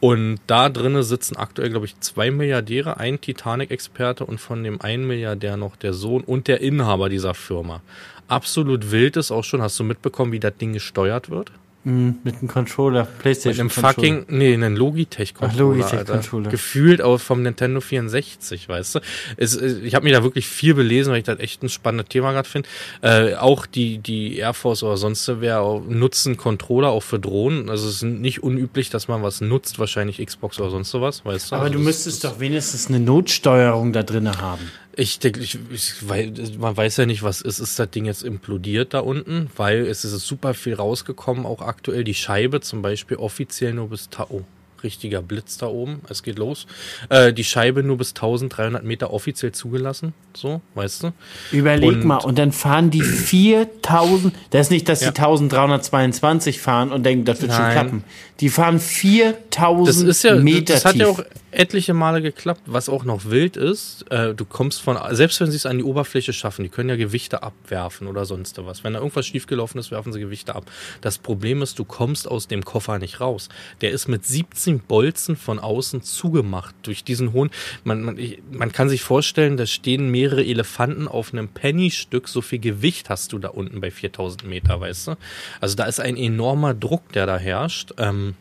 Und 0.00 0.40
da 0.48 0.68
drinnen 0.68 1.04
sitzen 1.04 1.36
aktuell, 1.36 1.70
glaube 1.70 1.86
ich, 1.86 2.00
zwei 2.00 2.32
Milliardäre, 2.32 2.96
ein 2.96 3.20
Titanic-Experte 3.20 4.24
und 4.24 4.40
von 4.40 4.64
dem 4.64 4.80
einen 4.80 5.06
Milliardär 5.06 5.56
noch 5.56 5.76
der 5.76 5.92
Sohn 5.92 6.24
und 6.24 6.48
der 6.48 6.60
Inhaber 6.60 7.08
dieser 7.08 7.34
Firma. 7.34 7.82
Absolut 8.26 8.90
wild 8.90 9.16
ist 9.16 9.30
auch 9.30 9.44
schon, 9.44 9.62
hast 9.62 9.78
du 9.78 9.84
mitbekommen, 9.84 10.32
wie 10.32 10.40
das 10.40 10.56
Ding 10.56 10.72
gesteuert 10.72 11.30
wird? 11.30 11.52
Mhm, 11.84 12.18
mit 12.22 12.36
einem 12.38 12.46
Controller, 12.48 13.00
Mit 13.04 13.18
Playstation 13.18 13.60
einem 13.62 13.70
fucking, 13.70 14.24
nee, 14.28 14.54
einen 14.54 14.76
Logitech-Controller. 14.76 15.52
Ach, 15.84 15.92
Logitech. 15.92 16.06
Controller. 16.06 16.50
Gefühlt 16.50 17.02
auch 17.02 17.18
vom 17.18 17.42
Nintendo 17.42 17.80
64, 17.80 18.68
weißt 18.68 18.94
du. 18.94 19.00
Es, 19.36 19.54
es- 19.56 19.78
ich 19.78 19.94
habe 19.96 20.04
mir 20.04 20.12
da 20.12 20.22
wirklich 20.22 20.46
viel 20.46 20.74
belesen, 20.74 21.10
weil 21.10 21.18
ich 21.18 21.24
das 21.24 21.40
echt 21.40 21.62
ein 21.64 21.68
spannendes 21.68 22.08
Thema 22.08 22.30
gerade 22.32 22.48
finde. 22.48 22.68
Äh, 23.00 23.34
auch 23.34 23.66
die, 23.66 23.98
die 23.98 24.36
Air 24.36 24.54
Force 24.54 24.84
oder 24.84 24.96
sonst 24.96 25.28
wer 25.40 25.82
nutzen 25.88 26.36
Controller 26.36 26.90
auch 26.90 27.02
für 27.02 27.18
Drohnen. 27.18 27.68
Also 27.68 27.88
es 27.88 27.96
ist 27.96 28.02
nicht 28.04 28.42
unüblich, 28.44 28.90
dass 28.90 29.08
man 29.08 29.22
was 29.24 29.40
nutzt, 29.40 29.78
wahrscheinlich 29.80 30.24
Xbox 30.24 30.60
oder 30.60 30.70
sonst 30.70 30.90
sowas, 30.90 31.24
weißt 31.24 31.50
du. 31.50 31.56
Aber 31.56 31.64
also 31.64 31.72
du 31.72 31.78
das- 31.80 31.86
müsstest 31.86 32.22
doch 32.24 32.38
wenigstens 32.38 32.86
eine 32.88 33.00
Notsteuerung 33.00 33.92
da 33.92 34.02
drin 34.04 34.30
haben. 34.40 34.70
Ich 34.94 35.18
denke, 35.18 35.40
ich, 35.40 35.58
ich, 35.70 36.08
weil, 36.08 36.32
man 36.58 36.76
weiß 36.76 36.98
ja 36.98 37.06
nicht, 37.06 37.22
was 37.22 37.40
ist. 37.40 37.60
Ist 37.60 37.78
das 37.78 37.90
Ding 37.90 38.04
jetzt 38.04 38.22
implodiert 38.22 38.92
da 38.92 39.00
unten? 39.00 39.50
Weil 39.56 39.86
es 39.86 40.04
ist 40.04 40.26
super 40.26 40.52
viel 40.54 40.74
rausgekommen, 40.74 41.46
auch 41.46 41.62
aktuell. 41.62 42.04
Die 42.04 42.14
Scheibe 42.14 42.60
zum 42.60 42.82
Beispiel 42.82 43.16
offiziell 43.16 43.72
nur 43.72 43.88
bis 43.88 44.10
Ta 44.10 44.26
oh, 44.28 44.44
richtiger 44.82 45.22
Blitz 45.22 45.58
da 45.58 45.66
oben. 45.66 46.02
Es 46.08 46.22
geht 46.22 46.38
los. 46.38 46.66
Äh, 47.08 47.32
die 47.32 47.44
Scheibe 47.44 47.82
nur 47.82 47.98
bis 47.98 48.10
1300 48.10 48.84
Meter 48.84 49.12
offiziell 49.12 49.52
zugelassen. 49.52 50.12
So, 50.34 50.60
weißt 50.74 51.04
du? 51.04 51.12
Überleg 51.52 51.88
und, 51.88 52.04
mal, 52.04 52.18
und 52.18 52.38
dann 52.38 52.52
fahren 52.52 52.90
die 52.90 53.02
4000. 53.02 54.34
Das 54.50 54.66
ist 54.66 54.70
nicht, 54.70 54.88
dass 54.88 55.00
ja. 55.00 55.10
die 55.10 55.18
1322 55.18 56.60
fahren 56.60 56.92
und 56.92 57.04
denken, 57.04 57.24
das 57.24 57.40
wird 57.40 57.52
Nein. 57.52 57.60
schon 57.60 57.72
klappen. 57.72 58.04
Die 58.42 58.48
fahren 58.48 58.80
4000 58.80 59.88
das 59.88 60.16
ist 60.16 60.24
ja, 60.24 60.34
Meter. 60.34 60.74
Das 60.74 60.84
hat 60.84 60.94
tief. 60.94 61.02
ja 61.02 61.08
auch 61.08 61.22
etliche 61.52 61.94
Male 61.94 62.20
geklappt. 62.22 62.62
Was 62.66 62.88
auch 62.88 63.04
noch 63.04 63.26
wild 63.26 63.56
ist, 63.56 64.04
äh, 64.10 64.34
du 64.34 64.44
kommst 64.44 64.82
von, 64.82 64.98
selbst 65.12 65.40
wenn 65.40 65.50
sie 65.50 65.56
es 65.56 65.64
an 65.66 65.78
die 65.78 65.84
Oberfläche 65.84 66.32
schaffen, 66.32 66.64
die 66.64 66.68
können 66.68 66.88
ja 66.88 66.96
Gewichte 66.96 67.44
abwerfen 67.44 68.08
oder 68.08 68.24
sonst 68.24 68.58
was. 68.64 68.82
Wenn 68.82 68.94
da 68.94 68.98
irgendwas 68.98 69.26
schiefgelaufen 69.26 69.78
ist, 69.78 69.92
werfen 69.92 70.12
sie 70.12 70.18
Gewichte 70.18 70.56
ab. 70.56 70.64
Das 71.02 71.18
Problem 71.18 71.62
ist, 71.62 71.78
du 71.78 71.84
kommst 71.84 72.26
aus 72.26 72.48
dem 72.48 72.64
Koffer 72.64 72.98
nicht 72.98 73.20
raus. 73.20 73.48
Der 73.80 73.92
ist 73.92 74.08
mit 74.08 74.24
17 74.24 74.80
Bolzen 74.80 75.36
von 75.36 75.60
außen 75.60 76.02
zugemacht 76.02 76.74
durch 76.82 77.04
diesen 77.04 77.32
hohen. 77.32 77.50
Man, 77.84 78.02
man, 78.02 78.18
man 78.50 78.72
kann 78.72 78.88
sich 78.88 79.02
vorstellen, 79.02 79.56
da 79.56 79.66
stehen 79.66 80.10
mehrere 80.10 80.44
Elefanten 80.44 81.06
auf 81.06 81.32
einem 81.32 81.48
Penny-Stück. 81.48 82.26
So 82.26 82.40
viel 82.40 82.58
Gewicht 82.58 83.08
hast 83.08 83.32
du 83.32 83.38
da 83.38 83.48
unten 83.48 83.80
bei 83.80 83.92
4000 83.92 84.44
Meter, 84.44 84.80
weißt 84.80 85.06
du? 85.06 85.16
Also 85.60 85.76
da 85.76 85.84
ist 85.84 86.00
ein 86.00 86.16
enormer 86.16 86.74
Druck, 86.74 87.12
der 87.12 87.26
da 87.26 87.36
herrscht. 87.36 87.92
Ähm, 87.98 88.31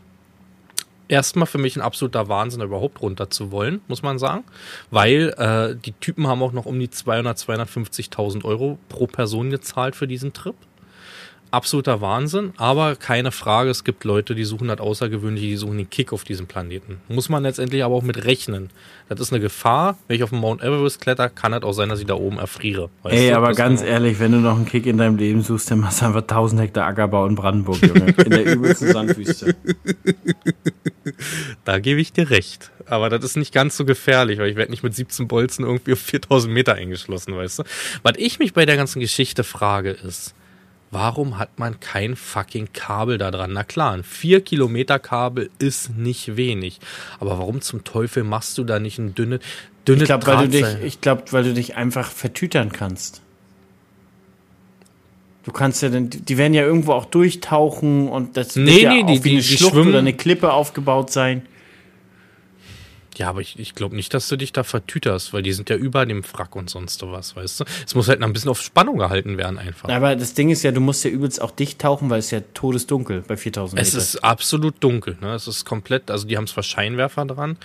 erstmal 1.11 1.45
für 1.45 1.57
mich 1.57 1.75
ein 1.75 1.81
absoluter 1.81 2.29
Wahnsinn, 2.29 2.61
überhaupt 2.61 3.01
runter 3.01 3.29
zu 3.29 3.51
wollen, 3.51 3.81
muss 3.87 4.01
man 4.01 4.17
sagen. 4.17 4.43
Weil 4.89 5.33
äh, 5.37 5.75
die 5.75 5.91
Typen 5.93 6.27
haben 6.27 6.41
auch 6.41 6.53
noch 6.53 6.65
um 6.65 6.79
die 6.79 6.89
200, 6.89 7.37
250.000 7.37 8.45
Euro 8.45 8.79
pro 8.89 9.07
Person 9.07 9.49
gezahlt 9.49 9.95
für 9.95 10.07
diesen 10.07 10.33
Trip 10.33 10.55
absoluter 11.51 12.01
Wahnsinn, 12.01 12.53
aber 12.57 12.95
keine 12.95 13.31
Frage, 13.31 13.69
es 13.69 13.83
gibt 13.83 14.03
Leute, 14.03 14.35
die 14.35 14.45
suchen 14.45 14.69
das 14.69 14.79
Außergewöhnliche, 14.79 15.47
die 15.47 15.57
suchen 15.57 15.77
den 15.77 15.89
Kick 15.89 16.13
auf 16.13 16.23
diesem 16.23 16.47
Planeten. 16.47 17.01
Muss 17.09 17.29
man 17.29 17.43
letztendlich 17.43 17.83
aber 17.83 17.95
auch 17.95 18.03
mit 18.03 18.25
rechnen. 18.25 18.69
Das 19.09 19.19
ist 19.19 19.33
eine 19.33 19.41
Gefahr. 19.41 19.97
Wenn 20.07 20.15
ich 20.15 20.23
auf 20.23 20.29
den 20.29 20.39
Mount 20.39 20.61
Everest 20.61 21.01
kletter, 21.01 21.29
kann 21.29 21.51
das 21.51 21.63
auch 21.63 21.73
sein, 21.73 21.89
dass 21.89 21.99
ich 21.99 22.05
da 22.05 22.15
oben 22.15 22.37
erfriere. 22.37 22.89
Ey, 23.03 23.29
du? 23.29 23.37
aber 23.37 23.53
ganz 23.53 23.81
ehrlich, 23.81 24.19
wenn 24.19 24.31
du 24.31 24.37
noch 24.39 24.55
einen 24.55 24.65
Kick 24.65 24.85
in 24.85 24.97
deinem 24.97 25.17
Leben 25.17 25.41
suchst, 25.41 25.69
dann 25.69 25.81
machst 25.81 26.01
du 26.01 26.05
einfach 26.05 26.21
1000 26.21 26.61
Hektar 26.61 26.87
Ackerbau 26.87 27.25
in 27.27 27.35
Brandenburg, 27.35 27.81
Junge. 27.81 28.13
In 28.25 28.29
der 28.29 28.45
übelsten 28.45 28.91
Sandwüste. 28.91 29.55
Da 31.65 31.79
gebe 31.79 31.99
ich 31.99 32.13
dir 32.13 32.29
recht. 32.29 32.71
Aber 32.85 33.09
das 33.09 33.23
ist 33.23 33.37
nicht 33.37 33.53
ganz 33.53 33.77
so 33.77 33.85
gefährlich, 33.85 34.39
weil 34.39 34.49
ich 34.49 34.55
werde 34.55 34.71
nicht 34.71 34.83
mit 34.83 34.93
17 34.93 35.27
Bolzen 35.27 35.65
irgendwie 35.65 35.93
auf 35.93 35.99
4000 35.99 36.53
Meter 36.53 36.75
eingeschlossen, 36.75 37.35
weißt 37.35 37.59
du? 37.59 37.63
Was 38.03 38.13
ich 38.17 38.39
mich 38.39 38.53
bei 38.53 38.65
der 38.65 38.77
ganzen 38.77 38.99
Geschichte 38.99 39.43
frage 39.43 39.91
ist, 39.91 40.33
Warum 40.91 41.39
hat 41.39 41.57
man 41.57 41.79
kein 41.79 42.17
fucking 42.17 42.73
Kabel 42.73 43.17
da 43.17 43.31
dran? 43.31 43.53
Na 43.53 43.63
klar, 43.63 43.93
ein 43.93 44.03
4 44.03 44.41
Kilometer 44.41 44.99
Kabel 44.99 45.49
ist 45.57 45.95
nicht 45.95 46.35
wenig. 46.35 46.79
Aber 47.21 47.39
warum 47.39 47.61
zum 47.61 47.85
Teufel 47.85 48.25
machst 48.25 48.57
du 48.57 48.65
da 48.65 48.77
nicht 48.77 48.99
ein 48.99 49.15
dünne, 49.15 49.39
dünne 49.87 50.01
Ich 50.03 50.07
glaube, 50.07 50.27
weil, 50.27 50.47
du 50.47 50.49
dich, 50.49 50.65
ich 50.83 50.99
glaub, 50.99 51.31
weil 51.31 51.45
du 51.45 51.53
dich 51.53 51.77
einfach 51.77 52.11
vertütern 52.11 52.73
kannst. 52.73 53.21
Du 55.43 55.51
kannst 55.51 55.81
ja 55.81 55.89
dann, 55.89 56.09
die 56.09 56.37
werden 56.37 56.53
ja 56.53 56.63
irgendwo 56.63 56.91
auch 56.91 57.05
durchtauchen 57.05 58.09
und 58.09 58.35
das 58.35 58.57
nee, 58.57 58.65
wird 58.65 58.81
ja 58.81 58.93
nee, 58.93 59.03
auch 59.03 59.07
die, 59.07 59.23
wie 59.23 59.29
eine 59.31 59.41
die 59.41 59.43
Schlucht 59.43 59.71
schwimmen. 59.71 59.89
oder 59.89 59.99
eine 59.99 60.13
Klippe 60.13 60.51
aufgebaut 60.51 61.09
sein. 61.09 61.43
Ja, 63.17 63.29
aber 63.29 63.41
ich, 63.41 63.59
ich 63.59 63.75
glaube 63.75 63.95
nicht, 63.95 64.13
dass 64.13 64.27
du 64.29 64.37
dich 64.37 64.53
da 64.53 64.63
vertüterst, 64.63 65.33
weil 65.33 65.41
die 65.41 65.51
sind 65.51 65.69
ja 65.69 65.75
über 65.75 66.05
dem 66.05 66.23
Frack 66.23 66.55
und 66.55 66.69
sonst 66.69 67.01
was, 67.03 67.35
weißt 67.35 67.59
du? 67.59 67.65
Es 67.85 67.93
muss 67.93 68.07
halt 68.07 68.21
ein 68.21 68.33
bisschen 68.33 68.49
auf 68.49 68.61
Spannung 68.61 68.97
gehalten 68.97 69.37
werden 69.37 69.57
einfach. 69.59 69.89
Aber 69.89 70.15
das 70.15 70.33
Ding 70.33 70.49
ist 70.49 70.63
ja, 70.63 70.71
du 70.71 70.81
musst 70.81 71.03
ja 71.03 71.09
übelst 71.11 71.41
auch 71.41 71.51
dicht 71.51 71.79
tauchen, 71.79 72.09
weil 72.09 72.19
es 72.19 72.31
ja 72.31 72.41
todesdunkel 72.53 73.23
bei 73.27 73.35
4000 73.35 73.75
Meter. 73.75 73.87
Es 73.87 73.93
ist 73.93 74.23
absolut 74.23 74.75
dunkel, 74.79 75.17
ne? 75.19 75.33
Es 75.33 75.47
ist 75.47 75.65
komplett, 75.65 76.09
also 76.09 76.25
die 76.27 76.37
haben 76.37 76.47
zwar 76.47 76.63
Scheinwerfer 76.63 77.25
dran. 77.25 77.57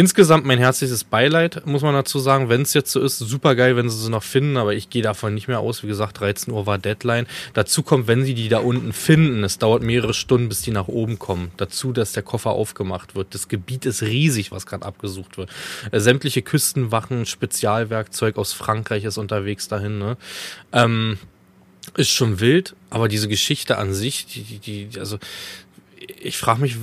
Insgesamt 0.00 0.46
mein 0.46 0.56
herzliches 0.56 1.04
Beileid, 1.04 1.66
muss 1.66 1.82
man 1.82 1.92
dazu 1.92 2.18
sagen. 2.20 2.48
Wenn 2.48 2.62
es 2.62 2.72
jetzt 2.72 2.90
so 2.90 3.02
ist, 3.02 3.18
super 3.18 3.54
geil, 3.54 3.76
wenn 3.76 3.90
sie 3.90 3.98
sie 3.98 4.08
noch 4.08 4.22
finden, 4.22 4.56
aber 4.56 4.72
ich 4.72 4.88
gehe 4.88 5.02
davon 5.02 5.34
nicht 5.34 5.46
mehr 5.46 5.60
aus. 5.60 5.82
Wie 5.82 5.88
gesagt, 5.88 6.20
13 6.20 6.54
Uhr 6.54 6.64
war 6.64 6.78
Deadline. 6.78 7.26
Dazu 7.52 7.82
kommt, 7.82 8.06
wenn 8.06 8.24
sie 8.24 8.32
die 8.32 8.48
da 8.48 8.60
unten 8.60 8.94
finden, 8.94 9.44
es 9.44 9.58
dauert 9.58 9.82
mehrere 9.82 10.14
Stunden, 10.14 10.48
bis 10.48 10.62
die 10.62 10.70
nach 10.70 10.88
oben 10.88 11.18
kommen. 11.18 11.50
Dazu, 11.58 11.92
dass 11.92 12.12
der 12.12 12.22
Koffer 12.22 12.52
aufgemacht 12.52 13.14
wird. 13.14 13.34
Das 13.34 13.48
Gebiet 13.48 13.84
ist 13.84 14.00
riesig, 14.00 14.52
was 14.52 14.64
gerade 14.64 14.86
abgesucht 14.86 15.36
wird. 15.36 15.50
Äh, 15.90 16.00
sämtliche 16.00 16.40
Küstenwachen, 16.40 17.26
Spezialwerkzeug 17.26 18.38
aus 18.38 18.54
Frankreich 18.54 19.04
ist 19.04 19.18
unterwegs 19.18 19.68
dahin. 19.68 19.98
Ne? 19.98 20.16
Ähm, 20.72 21.18
ist 21.98 22.10
schon 22.10 22.40
wild, 22.40 22.74
aber 22.88 23.08
diese 23.08 23.28
Geschichte 23.28 23.76
an 23.76 23.92
sich, 23.92 24.24
die, 24.24 24.44
die, 24.44 24.86
die 24.86 24.98
also 24.98 25.18
ich 26.22 26.36
frage 26.36 26.60
mich, 26.60 26.76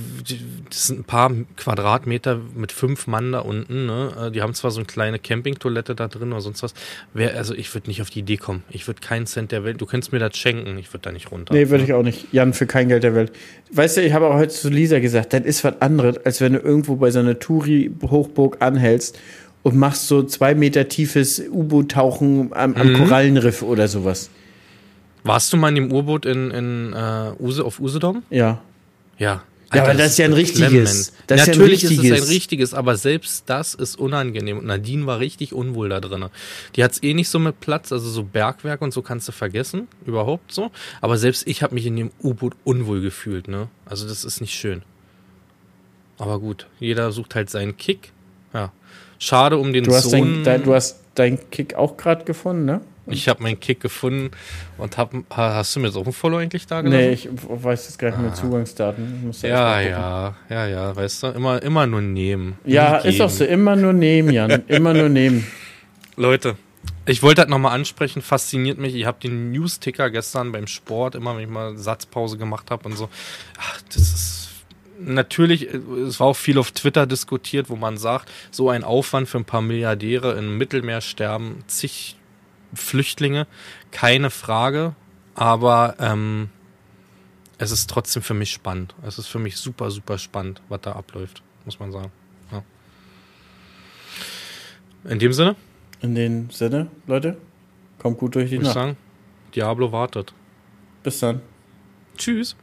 das 0.68 0.88
sind 0.88 1.00
ein 1.00 1.04
paar 1.04 1.30
Quadratmeter 1.56 2.40
mit 2.54 2.72
fünf 2.72 3.06
Mann 3.06 3.32
da 3.32 3.40
unten. 3.40 3.86
Ne? 3.86 4.32
Die 4.34 4.42
haben 4.42 4.52
zwar 4.52 4.70
so 4.70 4.80
eine 4.80 4.86
kleine 4.86 5.18
Campingtoilette 5.18 5.94
da 5.94 6.08
drin 6.08 6.32
oder 6.32 6.40
sonst 6.40 6.62
was. 6.62 6.74
Wer, 7.14 7.36
also 7.36 7.54
ich 7.54 7.72
würde 7.72 7.88
nicht 7.88 8.02
auf 8.02 8.10
die 8.10 8.20
Idee 8.20 8.36
kommen. 8.36 8.64
Ich 8.70 8.86
würde 8.86 9.00
keinen 9.00 9.26
Cent 9.26 9.52
der 9.52 9.64
Welt. 9.64 9.80
Du 9.80 9.86
könntest 9.86 10.12
mir 10.12 10.18
das 10.18 10.36
schenken. 10.36 10.76
Ich 10.78 10.92
würde 10.92 11.02
da 11.02 11.12
nicht 11.12 11.30
runter. 11.30 11.54
Nee, 11.54 11.70
würde 11.70 11.84
ich 11.84 11.92
auch 11.92 12.02
nicht. 12.02 12.32
Jan, 12.32 12.52
für 12.52 12.66
kein 12.66 12.88
Geld 12.88 13.04
der 13.04 13.14
Welt. 13.14 13.32
Weißt 13.72 13.96
du, 13.96 14.02
ich 14.02 14.12
habe 14.12 14.26
auch 14.26 14.34
heute 14.34 14.52
zu 14.52 14.68
Lisa 14.68 14.98
gesagt, 14.98 15.32
das 15.32 15.42
ist 15.42 15.62
was 15.62 15.80
anderes, 15.80 16.18
als 16.24 16.40
wenn 16.40 16.54
du 16.54 16.58
irgendwo 16.58 16.96
bei 16.96 17.10
so 17.10 17.20
einer 17.20 17.38
Touri-Hochburg 17.38 18.56
anhältst 18.60 19.18
und 19.62 19.76
machst 19.76 20.08
so 20.08 20.24
zwei 20.24 20.54
Meter 20.54 20.88
tiefes 20.88 21.40
U-Boot-Tauchen 21.48 22.52
am, 22.52 22.74
am 22.74 22.88
mhm. 22.88 22.94
Korallenriff 22.94 23.62
oder 23.62 23.86
sowas. 23.86 24.30
Warst 25.24 25.52
du 25.52 25.56
mal 25.56 25.68
in 25.68 25.74
dem 25.74 25.92
U-Boot 25.92 26.26
in, 26.26 26.50
in 26.50 26.94
uh, 26.94 27.34
Use, 27.40 27.64
auf 27.64 27.80
Usedom? 27.80 28.22
Ja. 28.30 28.62
Ja. 29.18 29.42
Alter, 29.70 29.84
ja, 29.84 29.90
aber 29.90 29.98
das 29.98 30.12
ist 30.12 30.18
ja 30.18 30.24
ein 30.24 30.32
richtiges. 30.32 31.12
Das 31.26 31.46
Natürlich 31.46 31.84
ist, 31.84 31.90
ja 31.90 31.96
ein 31.96 32.00
richtiges. 32.00 32.04
ist 32.04 32.10
es 32.10 32.22
ein 32.22 32.34
richtiges, 32.34 32.74
aber 32.74 32.96
selbst 32.96 33.44
das 33.50 33.74
ist 33.74 33.98
unangenehm. 33.98 34.58
Und 34.58 34.64
Nadine 34.64 35.04
war 35.04 35.18
richtig 35.18 35.52
unwohl 35.52 35.90
da 35.90 36.00
drin. 36.00 36.24
Die 36.74 36.82
hat 36.82 36.92
es 36.92 37.02
eh 37.02 37.12
nicht 37.12 37.28
so 37.28 37.38
mit 37.38 37.60
Platz, 37.60 37.92
also 37.92 38.08
so 38.08 38.22
Bergwerk 38.22 38.80
und 38.80 38.94
so 38.94 39.02
kannst 39.02 39.28
du 39.28 39.32
vergessen, 39.32 39.86
überhaupt 40.06 40.52
so. 40.52 40.70
Aber 41.02 41.18
selbst 41.18 41.46
ich 41.46 41.62
habe 41.62 41.74
mich 41.74 41.84
in 41.84 41.96
dem 41.96 42.10
U-Boot 42.22 42.54
unwohl 42.64 43.02
gefühlt, 43.02 43.46
ne? 43.46 43.68
Also 43.84 44.08
das 44.08 44.24
ist 44.24 44.40
nicht 44.40 44.54
schön. 44.54 44.82
Aber 46.16 46.40
gut, 46.40 46.66
jeder 46.80 47.12
sucht 47.12 47.34
halt 47.34 47.50
seinen 47.50 47.76
Kick. 47.76 48.12
Ja. 48.54 48.72
Schade 49.18 49.58
um 49.58 49.74
den 49.74 49.84
du 49.84 49.94
hast 49.94 50.10
Sohn. 50.10 50.44
Dein, 50.44 50.64
du 50.64 50.74
hast 50.74 51.00
deinen 51.14 51.50
Kick 51.50 51.74
auch 51.74 51.98
gerade 51.98 52.24
gefunden, 52.24 52.64
ne? 52.64 52.80
Ich 53.10 53.28
habe 53.28 53.42
meinen 53.42 53.58
Kick 53.60 53.80
gefunden 53.80 54.30
und 54.76 54.96
hab, 54.98 55.12
hast 55.30 55.76
du 55.76 55.80
mir 55.80 55.86
jetzt 55.86 55.96
auch 55.96 56.06
ein 56.06 56.12
Follow 56.12 56.38
eigentlich 56.38 56.66
da 56.66 56.80
gelassen? 56.80 57.00
Nee, 57.00 57.12
ich 57.12 57.28
weiß 57.30 57.86
jetzt 57.86 57.98
gar 57.98 58.10
nicht 58.10 58.20
mehr 58.20 58.30
ah. 58.30 58.34
Zugangsdaten. 58.34 59.32
ja, 59.42 59.80
ja, 59.80 60.34
ja, 60.48 60.66
ja, 60.66 60.96
weißt 60.96 61.22
du, 61.22 61.26
immer, 61.28 61.62
immer 61.62 61.86
nur 61.86 62.00
nehmen. 62.00 62.58
Ja, 62.64 62.98
ist 62.98 63.20
auch 63.20 63.30
so, 63.30 63.44
immer 63.44 63.76
nur 63.76 63.92
nehmen, 63.92 64.30
Jan, 64.32 64.62
immer 64.68 64.94
nur 64.94 65.08
nehmen. 65.08 65.46
Leute, 66.16 66.56
ich 67.06 67.22
wollte 67.22 67.42
das 67.42 67.48
nochmal 67.48 67.72
ansprechen, 67.74 68.20
fasziniert 68.20 68.78
mich. 68.78 68.94
Ich 68.94 69.06
habe 69.06 69.18
den 69.22 69.52
News-Ticker 69.52 70.10
gestern 70.10 70.52
beim 70.52 70.66
Sport, 70.66 71.14
immer 71.14 71.34
wenn 71.36 71.44
ich 71.44 71.48
mal 71.48 71.76
Satzpause 71.76 72.36
gemacht 72.36 72.70
habe 72.70 72.86
und 72.88 72.96
so. 72.96 73.08
Ach, 73.58 73.80
das 73.88 73.96
ist 73.96 74.48
natürlich, 75.00 75.68
es 76.06 76.20
war 76.20 76.28
auch 76.28 76.36
viel 76.36 76.58
auf 76.58 76.72
Twitter 76.72 77.06
diskutiert, 77.06 77.70
wo 77.70 77.76
man 77.76 77.96
sagt, 77.96 78.30
so 78.50 78.68
ein 78.68 78.84
Aufwand 78.84 79.28
für 79.28 79.38
ein 79.38 79.44
paar 79.44 79.62
Milliardäre 79.62 80.32
im 80.36 80.58
Mittelmeer 80.58 81.00
sterben 81.00 81.64
zig 81.66 82.17
Flüchtlinge, 82.74 83.46
keine 83.90 84.30
Frage, 84.30 84.94
aber 85.34 85.96
ähm, 85.98 86.50
es 87.58 87.70
ist 87.70 87.90
trotzdem 87.90 88.22
für 88.22 88.34
mich 88.34 88.50
spannend. 88.50 88.94
Es 89.02 89.18
ist 89.18 89.26
für 89.26 89.38
mich 89.38 89.56
super, 89.56 89.90
super 89.90 90.18
spannend, 90.18 90.62
was 90.68 90.80
da 90.82 90.92
abläuft, 90.92 91.42
muss 91.64 91.80
man 91.80 91.92
sagen. 91.92 92.12
Ja. 92.52 92.62
In 95.10 95.18
dem 95.18 95.32
Sinne? 95.32 95.56
In 96.00 96.14
dem 96.14 96.50
Sinne, 96.50 96.88
Leute, 97.06 97.36
kommt 97.98 98.18
gut 98.18 98.34
durch 98.34 98.50
die 98.50 98.58
Nacht. 98.58 98.68
Ich 98.68 98.74
sagen, 98.74 98.96
Diablo 99.54 99.90
wartet. 99.90 100.32
Bis 101.02 101.18
dann. 101.20 101.40
Tschüss. 102.16 102.54